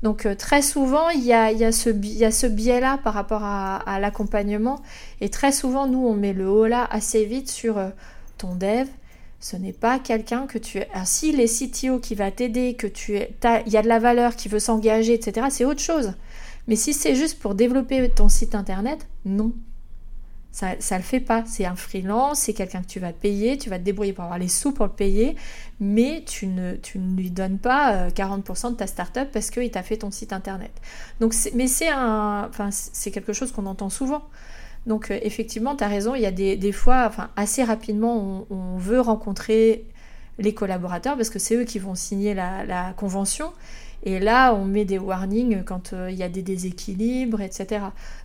Donc 0.04 0.26
euh, 0.26 0.36
très 0.36 0.62
souvent, 0.62 1.10
il 1.10 1.24
y 1.24 1.34
a, 1.34 1.72
ce, 1.72 2.48
biais-là 2.48 3.00
par 3.04 3.14
rapport 3.14 3.44
à, 3.44 4.00
l'accompagnement. 4.00 4.82
Et 5.22 5.30
très 5.30 5.52
souvent, 5.52 5.88
nous, 5.88 6.06
on 6.06 6.14
met 6.14 6.34
le 6.34 6.50
haut 6.50 6.68
là 6.68 6.88
assez 6.90 7.26
vite 7.26 7.50
sur 7.50 7.78
euh, 7.78 7.90
ton 8.40 8.56
dev. 8.56 8.88
Ce 9.40 9.56
n'est 9.56 9.74
pas 9.74 10.00
quelqu'un 10.00 10.48
que 10.48 10.58
tu... 10.58 10.80
Ah, 10.94 11.06
si 11.06 11.32
les 11.32 11.46
CTO 11.48 12.00
qui 12.00 12.16
va 12.16 12.30
t'aider, 12.30 12.74
que 12.74 12.88
tu 12.88 13.16
il 13.16 13.72
y 13.72 13.78
a 13.78 13.82
de 13.82 13.88
la 13.88 14.00
valeur, 14.00 14.36
qui 14.36 14.50
veut 14.50 14.60
s'engager, 14.60 15.14
etc., 15.14 15.48
c'est 15.50 15.64
autre 15.64 15.80
chose. 15.80 16.14
Mais 16.68 16.76
si 16.76 16.94
c'est 16.94 17.16
juste 17.16 17.40
pour 17.40 17.56
développer 17.56 18.10
ton 18.10 18.28
site 18.28 18.54
internet, 18.54 19.08
non. 19.26 19.54
Ça 20.52 20.72
ne 20.72 20.98
le 20.98 21.04
fait 21.04 21.20
pas. 21.20 21.44
C'est 21.46 21.66
un 21.66 21.76
freelance, 21.76 22.40
c'est 22.40 22.54
quelqu'un 22.54 22.82
que 22.82 22.88
tu 22.88 23.00
vas 23.00 23.14
payer, 23.14 23.58
tu 23.58 23.70
vas 23.70 23.78
te 23.78 23.84
débrouiller 23.84 24.14
pour 24.14 24.24
avoir 24.24 24.40
les 24.40 24.48
sous 24.48 24.72
pour 24.72 24.86
le 24.86 24.92
payer, 24.92 25.36
mais 25.80 26.24
tu 26.26 26.48
ne, 26.48 26.76
lui 27.16 27.30
donnes 27.32 27.60
pas 27.60 28.10
40% 28.10 28.68
euh, 28.68 28.70
de 28.72 28.76
ta 28.76 28.88
startup 28.88 29.30
parce 29.32 29.52
qu'il 29.52 29.70
t'a 29.72 29.84
fait 29.84 29.98
ton 29.98 30.12
site 30.12 30.34
internet. 30.34 30.72
Donc, 31.20 31.34
mais 31.54 31.68
c'est 31.68 31.90
un, 31.90 32.50
quelque 33.14 33.32
chose 33.32 33.52
qu'on 33.52 33.68
entend 33.68 33.90
souvent. 33.90 34.24
Donc 34.90 35.12
euh, 35.12 35.20
effectivement, 35.22 35.76
tu 35.76 35.84
as 35.84 35.88
raison, 35.88 36.16
il 36.16 36.22
y 36.22 36.26
a 36.26 36.32
des, 36.32 36.72
fois, 36.72 37.12
assez 37.36 37.64
rapidement, 37.64 38.48
on, 38.50 38.78
veut 38.78 39.00
rencontrer 39.00 39.86
les 40.40 40.54
collaborateurs 40.54 41.16
parce 41.16 41.30
que 41.30 41.38
c'est 41.38 41.56
eux 41.56 41.64
qui 41.64 41.78
vont 41.78 41.96
signer 41.96 42.34
la, 42.34 42.94
convention. 42.98 43.54
Et 44.02 44.20
là, 44.20 44.56
on 44.56 44.64
met 44.64 44.86
des 44.86 44.98
warnings 44.98 45.64
quand 45.66 45.92
euh, 45.92 46.10
il 46.10 46.18
y 46.18 46.24
a 46.24 46.30
des 46.30 46.42
déséquilibres, 46.42 47.42
etc. 47.42 47.82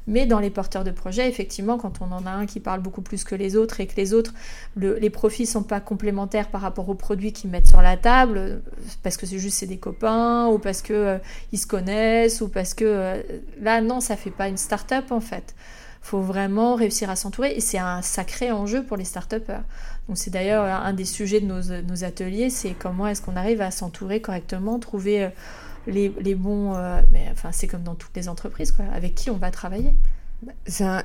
Mais 0.06 0.24
dans 0.24 0.38
les 0.38 0.48
porteurs 0.48 0.84
de 0.84 0.92
projets, 0.92 1.28
effectivement, 1.28 1.78
quand 1.78 2.00
on 2.00 2.12
en 2.12 2.24
a 2.26 2.30
un 2.30 2.46
qui 2.46 2.60
parle 2.60 2.80
beaucoup 2.80 3.02
plus 3.02 3.24
que 3.24 3.34
les 3.34 3.56
autres 3.56 3.80
et 3.80 3.88
que 3.88 3.96
les 3.96 4.14
autres, 4.14 4.32
les 4.76 5.10
profits 5.10 5.46
sont 5.46 5.64
pas 5.64 5.80
complémentaires 5.80 6.48
par 6.48 6.60
rapport 6.60 6.88
aux 6.88 6.94
produits 6.94 7.32
qu'ils 7.32 7.50
mettent 7.50 7.66
sur 7.66 7.82
la 7.82 7.96
table, 7.96 8.62
parce 9.02 9.16
que 9.16 9.26
c'est 9.26 9.40
juste 9.40 9.58
c'est 9.58 9.66
des 9.66 9.78
copains, 9.78 10.46
ou 10.46 10.60
parce 10.60 10.80
que 10.80 10.92
euh, 10.92 11.18
se 11.52 11.66
connaissent, 11.66 12.40
ou 12.40 12.48
parce 12.48 12.72
que 12.72 12.84
euh, 12.86 13.22
là, 13.60 13.80
non, 13.80 14.00
ça 14.00 14.16
fait 14.16 14.30
pas 14.30 14.46
une 14.48 14.56
start-up 14.56 15.10
en 15.10 15.20
fait 15.20 15.54
faut 16.04 16.20
vraiment 16.20 16.74
réussir 16.74 17.10
à 17.10 17.16
s'entourer 17.16 17.52
et 17.56 17.60
c'est 17.60 17.78
un 17.78 18.02
sacré 18.02 18.52
enjeu 18.52 18.84
pour 18.84 18.96
les 18.96 19.04
start 19.04 19.34
Donc 19.34 20.16
c'est 20.16 20.30
d'ailleurs 20.30 20.64
un 20.64 20.92
des 20.92 21.04
sujets 21.04 21.40
de 21.40 21.46
nos, 21.46 21.62
nos 21.82 22.04
ateliers, 22.04 22.50
c'est 22.50 22.74
comment 22.78 23.06
est-ce 23.06 23.22
qu'on 23.22 23.36
arrive 23.36 23.60
à 23.60 23.70
s'entourer 23.70 24.20
correctement, 24.20 24.78
trouver 24.78 25.30
les, 25.86 26.14
les 26.20 26.34
bons. 26.34 26.74
Euh, 26.74 27.00
mais 27.12 27.28
enfin, 27.32 27.50
c'est 27.52 27.66
comme 27.66 27.82
dans 27.82 27.94
toutes 27.94 28.16
les 28.16 28.28
entreprises, 28.28 28.72
quoi. 28.72 28.84
Avec 28.92 29.14
qui 29.14 29.30
on 29.30 29.36
va 29.36 29.50
travailler 29.50 29.94
C'est 30.66 31.04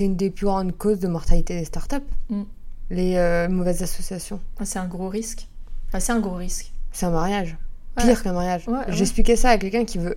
une 0.00 0.16
des 0.16 0.30
plus 0.30 0.46
grandes 0.46 0.76
causes 0.76 1.00
de 1.00 1.08
mortalité 1.08 1.58
des 1.58 1.64
startups. 1.64 1.96
Mm. 2.28 2.42
Les 2.90 3.16
euh, 3.16 3.48
mauvaises 3.48 3.82
associations. 3.82 4.40
Ah, 4.58 4.64
c'est 4.64 4.78
un 4.78 4.86
gros 4.86 5.08
risque. 5.08 5.46
c'est 5.98 6.12
un 6.12 6.20
gros 6.20 6.36
risque. 6.36 6.72
C'est 6.92 7.06
un 7.06 7.10
mariage. 7.10 7.56
Pire 7.96 8.22
qu'un 8.22 8.32
mariage. 8.32 8.66
J'expliquais 8.88 9.36
ça 9.36 9.50
à 9.50 9.58
quelqu'un 9.58 9.84
qui 9.84 9.98
veut. 9.98 10.16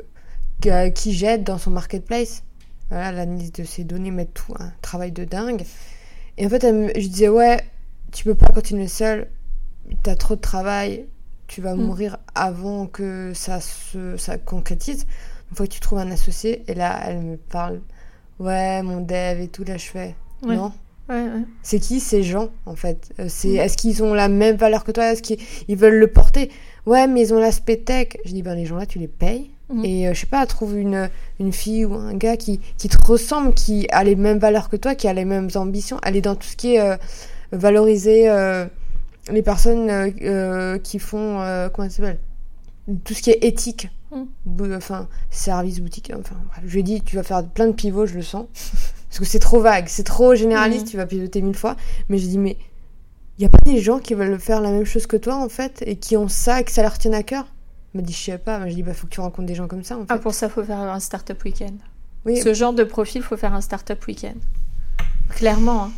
qui 0.93 1.13
jette 1.13 1.43
dans 1.43 1.57
son 1.57 1.71
marketplace. 1.71 2.43
Voilà, 2.91 3.11
l'analyse 3.11 3.51
de 3.51 3.63
ses 3.63 3.83
données, 3.83 4.11
mettre 4.11 4.33
tout 4.33 4.53
un 4.59 4.71
travail 4.83 5.11
de 5.11 5.23
dingue. 5.23 5.63
Et 6.37 6.45
en 6.45 6.49
fait, 6.49 6.61
je 6.61 7.07
disais, 7.07 7.29
ouais, 7.29 7.59
tu 8.11 8.23
peux 8.23 8.35
pas 8.35 8.47
continuer 8.47 8.87
seul. 8.87 9.27
T'as 10.03 10.15
trop 10.15 10.35
de 10.35 10.41
travail 10.41 11.07
tu 11.51 11.59
vas 11.59 11.75
mm. 11.75 11.81
mourir 11.81 12.17
avant 12.33 12.87
que 12.87 13.33
ça 13.35 13.59
se 13.59 14.15
ça 14.17 14.37
concrétise. 14.37 15.05
Une 15.49 15.57
fois 15.57 15.67
que 15.67 15.73
tu 15.73 15.81
trouves 15.81 15.99
un 15.99 16.09
associé, 16.09 16.63
et 16.69 16.73
là, 16.73 16.97
elle 17.05 17.19
me 17.19 17.35
parle, 17.35 17.81
ouais, 18.39 18.81
mon 18.83 19.01
dev 19.01 19.41
et 19.41 19.49
tout, 19.49 19.65
là, 19.65 19.75
je 19.75 19.87
fais, 19.87 20.15
non. 20.43 20.71
C'est 21.61 21.79
qui 21.79 21.99
ces 21.99 22.23
gens, 22.23 22.51
en 22.65 22.77
fait? 22.77 23.11
Euh, 23.19 23.25
C'est 23.27 23.49
mm. 23.49 23.57
Est-ce 23.57 23.75
qu'ils 23.75 24.01
ont 24.01 24.13
la 24.13 24.29
même 24.29 24.55
valeur 24.55 24.85
que 24.85 24.93
toi? 24.93 25.11
Est-ce 25.11 25.21
qu'ils 25.21 25.75
veulent 25.75 25.99
le 25.99 26.07
porter? 26.07 26.49
Ouais, 26.85 27.05
mais 27.05 27.21
ils 27.21 27.33
ont 27.33 27.39
l'aspect 27.39 27.75
tech. 27.75 28.15
Je 28.23 28.31
dis, 28.31 28.41
ben 28.41 28.55
les 28.55 28.65
gens 28.65 28.77
là, 28.77 28.85
tu 28.85 28.97
les 28.97 29.09
payes? 29.09 29.51
Mm. 29.73 29.85
Et 29.85 30.07
euh, 30.07 30.13
je 30.13 30.21
sais 30.21 30.25
pas, 30.27 30.45
trouve 30.45 30.77
une, 30.77 31.09
une 31.39 31.53
fille 31.53 31.85
ou 31.85 31.95
un 31.95 32.13
gars 32.13 32.37
qui, 32.37 32.59
qui 32.77 32.89
te 32.89 32.97
ressemble, 33.05 33.53
qui 33.53 33.87
a 33.91 34.03
les 34.03 34.15
mêmes 34.15 34.39
valeurs 34.39 34.69
que 34.69 34.75
toi, 34.75 34.95
qui 34.95 35.07
a 35.07 35.13
les 35.13 35.25
mêmes 35.25 35.49
ambitions. 35.55 35.99
Elle 36.03 36.15
est 36.15 36.21
dans 36.21 36.35
tout 36.35 36.47
ce 36.47 36.55
qui 36.55 36.75
est 36.75 36.81
euh, 36.81 36.97
valorisé 37.51 38.29
les 39.29 39.41
personnes 39.41 39.89
euh, 39.89 40.09
euh, 40.21 40.77
qui 40.79 40.99
font 40.99 41.41
euh, 41.41 41.69
comment 41.69 41.89
ça 41.89 41.97
s'appelle? 41.97 42.19
Tout 43.03 43.13
ce 43.13 43.21
qui 43.21 43.29
est 43.29 43.43
éthique 43.43 43.89
mm. 44.11 44.73
enfin 44.73 45.07
service 45.29 45.79
boutique 45.79 46.11
enfin 46.17 46.35
bref, 46.49 46.63
je 46.65 46.73
lui 46.73 46.79
ai 46.79 46.83
dit 46.83 47.01
tu 47.01 47.15
vas 47.15 47.23
faire 47.23 47.45
plein 47.47 47.67
de 47.67 47.73
pivots 47.73 48.05
je 48.05 48.15
le 48.15 48.23
sens 48.23 48.45
parce 49.09 49.19
que 49.19 49.25
c'est 49.25 49.39
trop 49.39 49.61
vague 49.61 49.85
c'est 49.87 50.03
trop 50.03 50.33
généraliste 50.35 50.87
mm. 50.87 50.89
tu 50.89 50.97
vas 50.97 51.05
pivoter 51.05 51.41
mille 51.41 51.55
fois 51.55 51.75
mais 52.09 52.17
j'ai 52.17 52.27
dit 52.27 52.39
mais 52.39 52.57
il 53.37 53.43
y 53.43 53.45
a 53.45 53.49
pas 53.49 53.59
des 53.65 53.79
gens 53.79 53.99
qui 53.99 54.13
veulent 54.13 54.39
faire 54.39 54.61
la 54.61 54.71
même 54.71 54.85
chose 54.85 55.07
que 55.07 55.17
toi 55.17 55.35
en 55.35 55.49
fait 55.49 55.83
et 55.85 55.95
qui 55.95 56.17
ont 56.17 56.27
ça 56.27 56.61
et 56.61 56.63
que 56.63 56.71
ça 56.71 56.81
leur 56.81 56.97
tient 56.97 57.13
à 57.13 57.23
cœur? 57.23 57.45
M'a 57.93 58.01
dit 58.01 58.13
je 58.13 58.17
sais 58.23 58.37
pas 58.37 58.67
je 58.69 58.73
dis 58.75 58.83
bah 58.83 58.93
faut 58.93 59.07
que 59.07 59.11
tu 59.13 59.19
rencontres 59.21 59.47
des 59.47 59.55
gens 59.55 59.67
comme 59.67 59.83
ça 59.83 59.95
en 59.97 60.01
ah, 60.03 60.05
fait. 60.07 60.13
ah 60.13 60.17
pour 60.17 60.33
ça 60.33 60.49
faut 60.49 60.63
faire 60.63 60.79
un 60.79 60.99
startup 60.99 61.43
week-end 61.43 61.73
oui. 62.25 62.37
ce 62.41 62.53
genre 62.53 62.73
de 62.73 62.83
profil 62.83 63.21
faut 63.21 63.37
faire 63.37 63.53
un 63.53 63.61
startup 63.61 64.05
week-end 64.07 64.35
clairement 65.29 65.83
hein. 65.85 65.91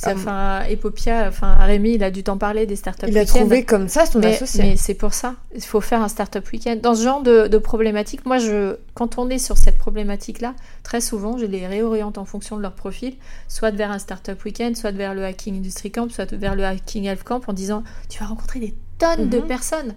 Ça, 0.00 0.10
Ah, 0.10 0.14
enfin, 0.14 0.62
Epopia, 0.68 1.26
enfin, 1.26 1.54
Rémi, 1.56 1.94
il 1.94 2.04
a 2.04 2.12
dû 2.12 2.22
t'en 2.22 2.38
parler 2.38 2.66
des 2.66 2.76
startup 2.76 3.08
Il 3.08 3.18
a 3.18 3.24
trouvé 3.26 3.64
comme 3.64 3.88
ça 3.88 4.06
son 4.06 4.20
mais, 4.20 4.36
associé. 4.36 4.62
mais 4.62 4.76
c'est 4.76 4.94
pour 4.94 5.12
ça, 5.12 5.34
il 5.56 5.60
faut 5.60 5.80
faire 5.80 6.00
un 6.00 6.06
startup 6.06 6.48
week-end. 6.52 6.76
Dans 6.80 6.94
ce 6.94 7.02
genre 7.02 7.20
de, 7.20 7.48
de 7.48 7.58
problématique, 7.58 8.24
moi, 8.24 8.38
je, 8.38 8.76
quand 8.94 9.18
on 9.18 9.28
est 9.28 9.38
sur 9.40 9.58
cette 9.58 9.76
problématique-là, 9.76 10.54
très 10.84 11.00
souvent, 11.00 11.36
je 11.36 11.46
les 11.46 11.66
réoriente 11.66 12.16
en 12.16 12.24
fonction 12.24 12.56
de 12.56 12.62
leur 12.62 12.74
profil, 12.74 13.16
soit 13.48 13.72
vers 13.72 13.90
un 13.90 13.98
startup 13.98 14.44
week-end, 14.44 14.70
soit 14.76 14.92
vers 14.92 15.14
le 15.14 15.24
Hacking 15.24 15.56
Industry 15.56 15.90
Camp, 15.90 16.08
soit 16.12 16.32
vers 16.32 16.54
le 16.54 16.64
Hacking 16.64 17.06
Health 17.06 17.24
Camp, 17.24 17.40
en 17.48 17.52
disant 17.52 17.82
tu 18.08 18.20
vas 18.20 18.26
rencontrer 18.26 18.60
des 18.60 18.74
tonnes 18.98 19.28
de 19.28 19.38
Mhm. 19.40 19.46
personnes, 19.48 19.94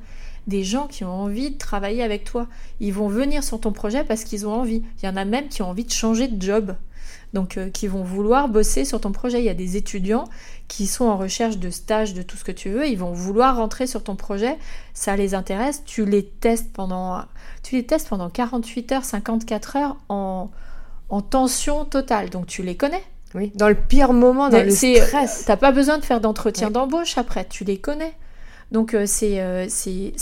des 0.48 0.64
gens 0.64 0.88
qui 0.88 1.04
ont 1.04 1.12
envie 1.12 1.52
de 1.52 1.58
travailler 1.58 2.04
avec 2.04 2.24
toi. 2.24 2.48
Ils 2.80 2.94
vont 2.94 3.08
venir 3.08 3.44
sur 3.44 3.60
ton 3.60 3.72
projet 3.72 4.04
parce 4.04 4.24
qu'ils 4.24 4.48
ont 4.48 4.54
envie. 4.54 4.84
Il 5.02 5.06
y 5.06 5.10
en 5.10 5.16
a 5.16 5.26
même 5.26 5.48
qui 5.50 5.62
ont 5.62 5.70
envie 5.70 5.86
de 5.86 5.92
changer 5.92 6.28
de 6.28 6.42
job. 6.42 6.76
Donc, 7.34 7.58
euh, 7.58 7.70
qui 7.70 7.88
vont 7.88 8.04
vouloir 8.04 8.50
bosser 8.50 8.84
sur 8.84 9.00
ton 9.00 9.14
projet. 9.14 9.40
Il 9.40 9.46
y 9.46 9.50
a 9.50 9.54
des 9.54 9.78
étudiants 9.78 10.26
qui 10.68 10.86
sont 10.86 11.06
en 11.06 11.16
recherche 11.16 11.58
de 11.60 11.70
stage, 11.70 12.14
de 12.14 12.22
tout 12.24 12.36
ce 12.36 12.44
que 12.44 12.52
tu 12.52 12.70
veux. 12.70 12.88
Ils 12.88 12.98
vont 12.98 13.14
vouloir 13.14 13.56
rentrer 13.56 13.88
sur 13.88 14.04
ton 14.04 14.18
projet. 14.18 14.58
Ça 14.94 15.16
les 15.16 15.34
intéresse. 15.34 15.84
Tu 15.86 16.04
les 16.06 16.26
testes 16.26 16.74
pendant, 16.74 17.24
tu 17.64 17.76
les 17.76 17.86
testes 17.86 18.10
pendant 18.10 18.30
48 18.30 18.92
heures, 18.92 19.06
54 19.06 19.76
heures 19.78 19.98
en, 20.10 20.50
en 21.08 21.22
tension 21.22 21.86
totale. 21.86 22.30
Donc, 22.30 22.48
tu 22.48 22.64
les 22.64 22.76
connais. 22.76 23.04
Oui, 23.34 23.54
dans 23.56 23.70
le 23.70 23.76
pire 23.76 24.12
moment, 24.12 24.50
dans 24.50 24.58
Mais 24.58 24.66
le 24.66 24.72
stress. 24.72 25.46
T'as 25.46 25.56
pas 25.56 25.72
besoin 25.72 26.00
de 26.00 26.04
faire 26.04 26.20
d'entretien 26.20 26.68
Ouais. 26.68 26.74
d'embauche 26.74 27.18
après. 27.18 27.46
Tu 27.50 27.64
les 27.64 27.78
connais. 27.78 28.14
Donc, 28.72 28.94
euh, 28.94 29.06
c'est 29.06 29.42
euh, 29.42 29.68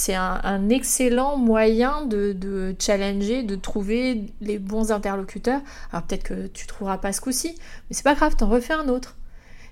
un, 0.10 0.70
excellent 0.70 1.38
moyen 1.38 2.06
de, 2.06 2.76
challenger, 2.80 3.44
de 3.44 3.56
trouver 3.56 4.24
les 4.42 4.58
bons 4.58 4.92
interlocuteurs. 4.92 5.62
Alors, 5.92 6.04
peut-être 6.04 6.24
que 6.24 6.48
tu 6.48 6.66
trouveras 6.66 6.98
pas 6.98 7.14
ce 7.14 7.22
coup-ci, 7.22 7.56
mais 7.58 7.96
c'est 7.96 8.04
pas 8.04 8.16
grave, 8.16 8.36
t'en 8.36 8.50
refais 8.50 8.74
un 8.74 8.90
autre. 8.90 9.16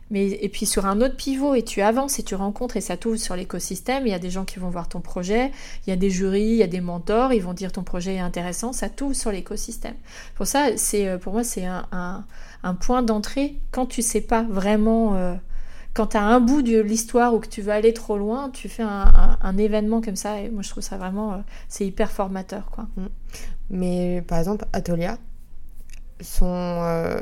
Mais, 0.09 0.27
et 0.27 0.47
puis 0.47 0.65
sur 0.65 0.85
un 0.85 1.01
autre 1.01 1.17
pivot, 1.17 1.55
et 1.55 1.63
tu 1.63 1.81
avances 1.81 2.17
et 2.19 2.23
tu 2.23 2.35
rencontres 2.35 2.77
et 2.77 2.81
ça 2.81 2.95
t'ouvre 2.95 3.17
sur 3.17 3.35
l'écosystème. 3.35 4.05
Il 4.05 4.11
y 4.11 4.15
a 4.15 4.19
des 4.19 4.29
gens 4.29 4.45
qui 4.45 4.57
vont 4.57 4.69
voir 4.69 4.87
ton 4.87 5.01
projet, 5.01 5.51
il 5.85 5.89
y 5.89 5.93
a 5.93 5.97
des 5.97 6.09
jurys, 6.09 6.43
il 6.43 6.55
y 6.55 6.63
a 6.63 6.67
des 6.67 6.79
mentors, 6.79 7.33
ils 7.33 7.41
vont 7.41 7.53
dire 7.53 7.73
ton 7.73 7.83
projet 7.83 8.15
est 8.15 8.19
intéressant, 8.19 8.71
ça 8.71 8.87
t'ouvre 8.87 9.15
sur 9.15 9.33
l'écosystème. 9.33 9.95
Pour 10.35 10.47
ça, 10.47 10.69
euh, 10.93 11.17
pour 11.17 11.33
moi, 11.33 11.43
c'est 11.43 11.65
un, 11.65 12.25
point 12.79 13.01
d'entrée 13.01 13.59
quand 13.71 13.85
tu 13.85 14.01
sais 14.01 14.21
pas 14.21 14.43
vraiment. 14.43 15.37
Quand 15.97 16.07
tu 16.07 16.17
as 16.17 16.23
un 16.23 16.39
bout 16.39 16.61
de 16.61 16.79
l'histoire 16.79 17.33
ou 17.33 17.39
que 17.39 17.47
tu 17.47 17.61
veux 17.61 17.71
aller 17.71 17.91
trop 17.93 18.17
loin, 18.17 18.49
tu 18.51 18.69
fais 18.69 18.83
un, 18.83 18.87
un- 19.23 19.37
un 19.41 19.57
événement 19.57 19.99
comme 19.99 20.15
ça. 20.15 20.39
Et 20.39 20.49
moi, 20.49 20.61
je 20.61 20.69
trouve 20.69 20.83
ça 20.83 20.97
vraiment. 20.97 21.33
euh, 21.33 21.37
c'est 21.67 21.85
hyper 21.85 22.11
formateur, 22.11 22.69
quoi. 22.71 22.87
Mais 23.69 24.23
par 24.27 24.37
exemple, 24.37 24.65
Atolia, 24.73 25.17
son, 26.21 26.45
euh, 26.45 27.19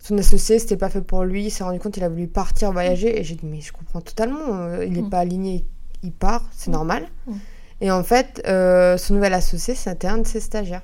son 0.00 0.18
associé, 0.18 0.58
c'était 0.58 0.76
pas 0.76 0.88
fait 0.90 1.00
pour 1.00 1.24
lui. 1.24 1.44
Il 1.46 1.50
s'est 1.50 1.64
rendu 1.64 1.78
compte 1.78 1.94
qu'il 1.94 2.04
a 2.04 2.08
voulu 2.08 2.26
partir 2.28 2.72
voyager. 2.72 3.18
Et 3.18 3.24
j'ai 3.24 3.34
dit, 3.36 3.46
mais 3.46 3.60
je 3.60 3.72
comprends 3.72 4.00
totalement. 4.00 4.40
euh, 4.50 4.84
Il 4.84 4.92
n'est 4.92 5.02
Mm. 5.02 5.10
pas 5.10 5.18
aligné, 5.20 5.64
il 6.02 6.12
part, 6.12 6.44
c'est 6.52 6.70
Mm. 6.70 6.74
normal. 6.74 7.06
Mm. 7.26 7.32
Et 7.82 7.90
en 7.90 8.02
fait, 8.02 8.42
euh, 8.46 8.96
son 8.96 9.14
nouvel 9.14 9.34
associé, 9.34 9.74
c'était 9.74 10.08
un 10.08 10.18
de 10.18 10.26
ses 10.26 10.40
stagiaires. 10.40 10.82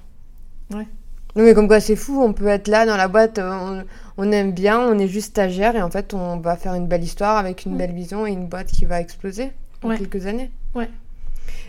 Ouais. 0.74 0.86
Non, 1.35 1.45
mais 1.45 1.55
comme 1.55 1.66
quoi, 1.68 1.80
c'est 1.80 1.97
fou. 1.97 2.22
On 2.22 2.33
peut 2.33 2.49
être 2.49 2.68
là 2.68 2.85
dans 2.87 2.97
la 2.97 3.09
boîte, 3.09 3.39
euh, 3.39 3.85
on, 4.18 4.24
on 4.24 4.33
aime 4.33 4.53
bien, 4.53 4.78
on 4.80 4.99
est 4.99 5.09
juste 5.09 5.28
stagiaire. 5.30 5.74
Et 5.76 5.83
en 5.83 5.91
fait, 5.91 6.12
on 6.14 6.39
va 6.39 6.57
faire 6.57 6.74
une 6.74 6.87
belle 6.87 7.03
histoire 7.03 7.37
avec 7.39 7.64
une 7.64 7.76
belle 7.76 7.93
vision 7.93 8.26
et 8.26 8.30
une 8.33 8.47
boîte 8.47 8.66
qui 8.68 8.85
va 8.85 9.01
exploser 9.01 9.51
en 9.83 9.89
Ouais. 9.89 9.99
quelques 9.99 10.26
années. 10.26 10.51
Ouais. 10.74 10.89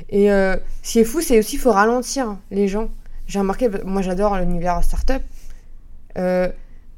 Et 0.09 0.31
euh, 0.31 0.55
ce 0.81 0.91
qui 0.93 0.99
est 0.99 1.03
fou, 1.05 1.21
c'est 1.21 1.39
aussi 1.39 1.51
qu'il 1.51 1.59
faut 1.59 1.71
ralentir 1.71 2.37
les 2.51 2.67
gens. 2.67 2.89
J'ai 3.25 3.39
remarqué, 3.39 3.69
moi 3.85 4.01
j'adore 4.01 4.37
l'univers 4.37 4.83
startup. 4.83 5.21
Euh, 6.17 6.49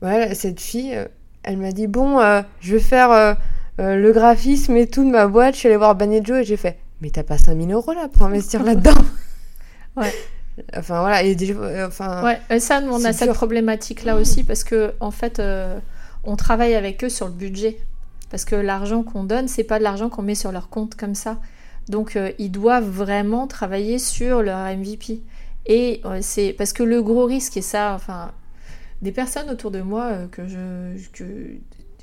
voilà, 0.02 0.34
cette 0.36 0.60
fille, 0.60 0.94
euh, 0.96 1.06
elle 1.44 1.58
m'a 1.58 1.72
dit 1.72 1.88
Bon, 1.88 2.20
euh, 2.20 2.42
je 2.62 2.74
vais 2.74 2.82
faire 2.82 3.38
le 3.78 4.12
graphisme 4.12 4.76
et 4.76 4.88
tout 4.88 5.04
de 5.06 5.12
ma 5.12 5.28
boîte. 5.28 5.54
Je 5.54 5.60
suis 5.60 5.68
allée 5.68 5.78
voir 5.78 5.94
Banejo 5.96 6.36
et 6.38 6.44
j'ai 6.44 6.58
fait 6.58 6.78
Mais 7.02 7.12
t'as 7.12 7.24
pas 7.24 7.38
5000 7.38 7.72
euros 7.72 7.94
là 7.94 8.08
pour 8.12 8.24
investir 8.24 8.64
là-dedans? 8.66 9.00
Ouais. 9.96 10.12
Enfin 10.76 11.02
voilà, 11.02 11.24
et 11.24 11.36
déjà, 11.36 11.54
euh, 11.54 11.88
enfin, 11.88 12.24
Ouais, 12.24 12.40
nous, 12.50 12.92
on 12.94 13.04
a 13.04 13.12
cette 13.14 13.28
dur. 13.28 13.34
problématique-là 13.36 14.16
aussi 14.16 14.44
parce 14.44 14.64
que, 14.64 14.94
en 15.00 15.12
fait, 15.12 15.40
euh, 15.40 15.78
on 16.24 16.36
travaille 16.36 16.76
avec 16.76 17.04
eux 17.04 17.10
sur 17.10 17.28
le 17.28 17.34
budget. 17.34 17.78
Parce 18.32 18.46
que 18.46 18.56
l'argent 18.56 19.04
qu'on 19.04 19.24
donne, 19.24 19.48
c'est 19.48 19.64
pas 19.64 19.80
de 19.80 19.84
l'argent 19.84 20.10
qu'on 20.10 20.22
met 20.22 20.36
sur 20.36 20.52
leur 20.52 20.70
compte 20.70 20.96
comme 20.96 21.16
ça. 21.16 21.40
Donc, 21.90 22.16
euh, 22.16 22.32
ils 22.40 22.52
doivent 22.52 22.90
vraiment 22.90 23.48
travailler 23.48 24.00
sur 24.00 24.42
leur 24.42 24.58
MVP. 24.76 25.22
Et 25.68 26.02
euh, 26.06 26.20
c'est 26.22 26.54
parce 26.54 26.74
que 26.74 26.84
le 26.84 27.02
gros 27.04 27.26
risque, 27.26 27.58
et 27.58 27.62
ça, 27.62 27.94
enfin, 27.94 28.32
des 29.02 29.12
personnes 29.12 29.50
autour 29.50 29.72
de 29.72 29.82
moi 29.82 30.12
que 30.32 30.48
je. 30.48 30.98
Que, 31.12 31.58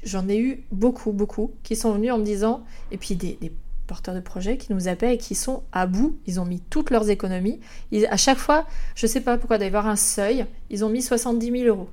J'en 0.05 0.29
ai 0.29 0.37
eu 0.37 0.65
beaucoup, 0.73 1.13
beaucoup, 1.13 1.53
qui 1.63 1.77
sont 1.77 1.93
venus 1.93 2.11
en 2.11 2.19
me 2.19 2.25
disant, 2.25 2.65
et 2.91 2.97
puis 2.97 3.15
des, 3.15 3.39
des 3.41 3.53
porteurs 3.93 4.15
de 4.15 4.21
projets 4.21 4.57
qui 4.57 4.73
nous 4.73 4.89
appellent 4.89 5.13
et 5.13 5.19
qui 5.19 5.35
sont 5.35 5.63
à 5.73 5.87
bout, 5.87 6.17
ils 6.27 6.41
ont 6.41 6.47
mis 6.47 6.61
toutes 6.71 6.91
leurs 6.91 7.11
économies. 7.11 7.61
Ils- 7.91 8.07
à 8.07 8.17
chaque 8.17 8.39
fois, 8.39 8.65
je 8.95 9.07
sais 9.07 9.21
pas 9.21 9.37
pourquoi, 9.37 9.59
d'avoir 9.59 9.87
un 9.87 9.97
seuil, 9.97 10.47
ils 10.71 10.83
ont 10.85 10.89
mis 10.89 11.03
70 11.03 11.51
000 11.51 11.65
euros. 11.69 11.89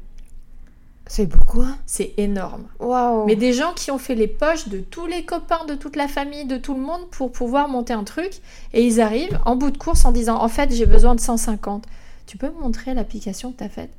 c'est 1.11 1.25
beaucoup, 1.25 1.61
hein? 1.61 1.75
C'est 1.87 2.13
énorme. 2.17 2.65
Waouh 2.79 3.25
Mais 3.25 3.35
des 3.35 3.51
gens 3.51 3.73
qui 3.73 3.89
ont 3.89 3.97
fait 3.97 4.13
les 4.13 4.27
poches 4.27 4.67
de 4.69 4.79
tous 4.79 5.07
les 5.07 5.25
copains, 5.25 5.65
de 5.67 5.73
toute 5.73 5.95
la 5.95 6.07
famille, 6.07 6.45
de 6.45 6.57
tout 6.57 6.75
le 6.75 6.81
monde 6.81 7.09
pour 7.09 7.31
pouvoir 7.31 7.67
monter 7.67 7.93
un 7.93 8.03
truc, 8.03 8.31
et 8.73 8.85
ils 8.85 9.01
arrivent 9.01 9.39
en 9.45 9.55
bout 9.55 9.71
de 9.71 9.77
course 9.79 10.05
en 10.05 10.11
disant 10.11 10.37
En 10.39 10.47
fait, 10.49 10.71
j'ai 10.71 10.85
besoin 10.85 11.15
de 11.15 11.19
150. 11.19 11.85
Tu 12.27 12.37
peux 12.37 12.49
me 12.51 12.59
montrer 12.61 12.93
l'application 12.93 13.51
que 13.51 13.57
tu 13.57 13.63
as 13.63 13.69
faite? 13.69 13.89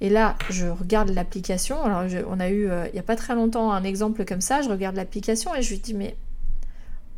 Et 0.00 0.08
là, 0.08 0.34
je 0.48 0.66
regarde 0.66 1.10
l'application. 1.10 1.80
Alors, 1.82 2.08
je- 2.08 2.24
on 2.28 2.40
a 2.40 2.48
eu, 2.48 2.68
euh, 2.68 2.86
il 2.88 2.94
n'y 2.94 2.98
a 2.98 3.04
pas 3.04 3.14
très 3.14 3.34
longtemps, 3.34 3.70
un 3.70 3.84
exemple 3.84 4.24
comme 4.24 4.40
ça. 4.40 4.62
Je 4.62 4.70
regarde 4.70 4.96
l'application 4.96 5.54
et 5.54 5.60
je 5.62 5.68
lui 5.70 5.78
dis 5.80 5.92
Mais 5.94 6.16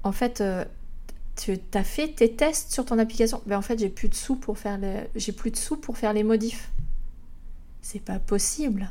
en 0.05 0.13
fait, 0.13 0.41
euh, 0.41 0.65
tu 1.37 1.59
as 1.73 1.83
fait 1.83 2.09
tes 2.09 2.33
tests 2.33 2.73
sur 2.73 2.85
ton 2.85 2.99
application 2.99 3.43
Ben, 3.47 3.59
en 3.59 3.63
fait, 3.63 3.79
j'ai 3.79 3.89
plus 3.89 4.09
de 4.09 4.15
sous 4.15 4.37
pour 4.37 4.59
faire 4.59 4.79
les, 4.79 5.09
j'ai 5.17 5.33
plus 5.33 5.51
de 5.51 5.57
sous 5.57 5.77
pour 5.77 5.99
faire 5.99 6.13
les 6.13 6.23
modifs. 6.23 6.71
C'est 7.83 8.03
pas 8.03 8.19
possible. 8.19 8.91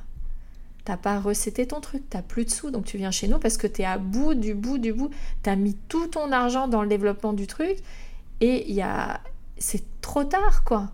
T'as 0.86 0.97
pas 0.97 1.20
recetté 1.20 1.66
ton 1.66 1.80
truc, 1.80 2.03
t'as 2.09 2.22
plus 2.22 2.43
de 2.43 2.49
sous, 2.49 2.70
donc 2.70 2.84
tu 2.84 2.97
viens 2.97 3.11
chez 3.11 3.30
nous 3.30 3.39
parce 3.39 3.55
que 3.55 3.68
t'es 3.68 3.86
à 3.86 3.97
bout 3.97 4.34
du 4.34 4.53
bout 4.53 4.80
du 4.80 4.91
bout. 4.91 5.11
T'as 5.41 5.55
mis 5.55 5.76
tout 5.88 6.07
ton 6.07 6.32
argent 6.34 6.68
dans 6.68 6.82
le 6.82 6.89
développement 6.89 7.32
du 7.32 7.47
truc 7.47 7.78
et 8.41 8.70
il 8.70 8.76
y 8.76 8.82
a... 8.82 9.22
c'est 9.57 9.84
trop 10.01 10.26
tard 10.26 10.66
quoi. 10.66 10.91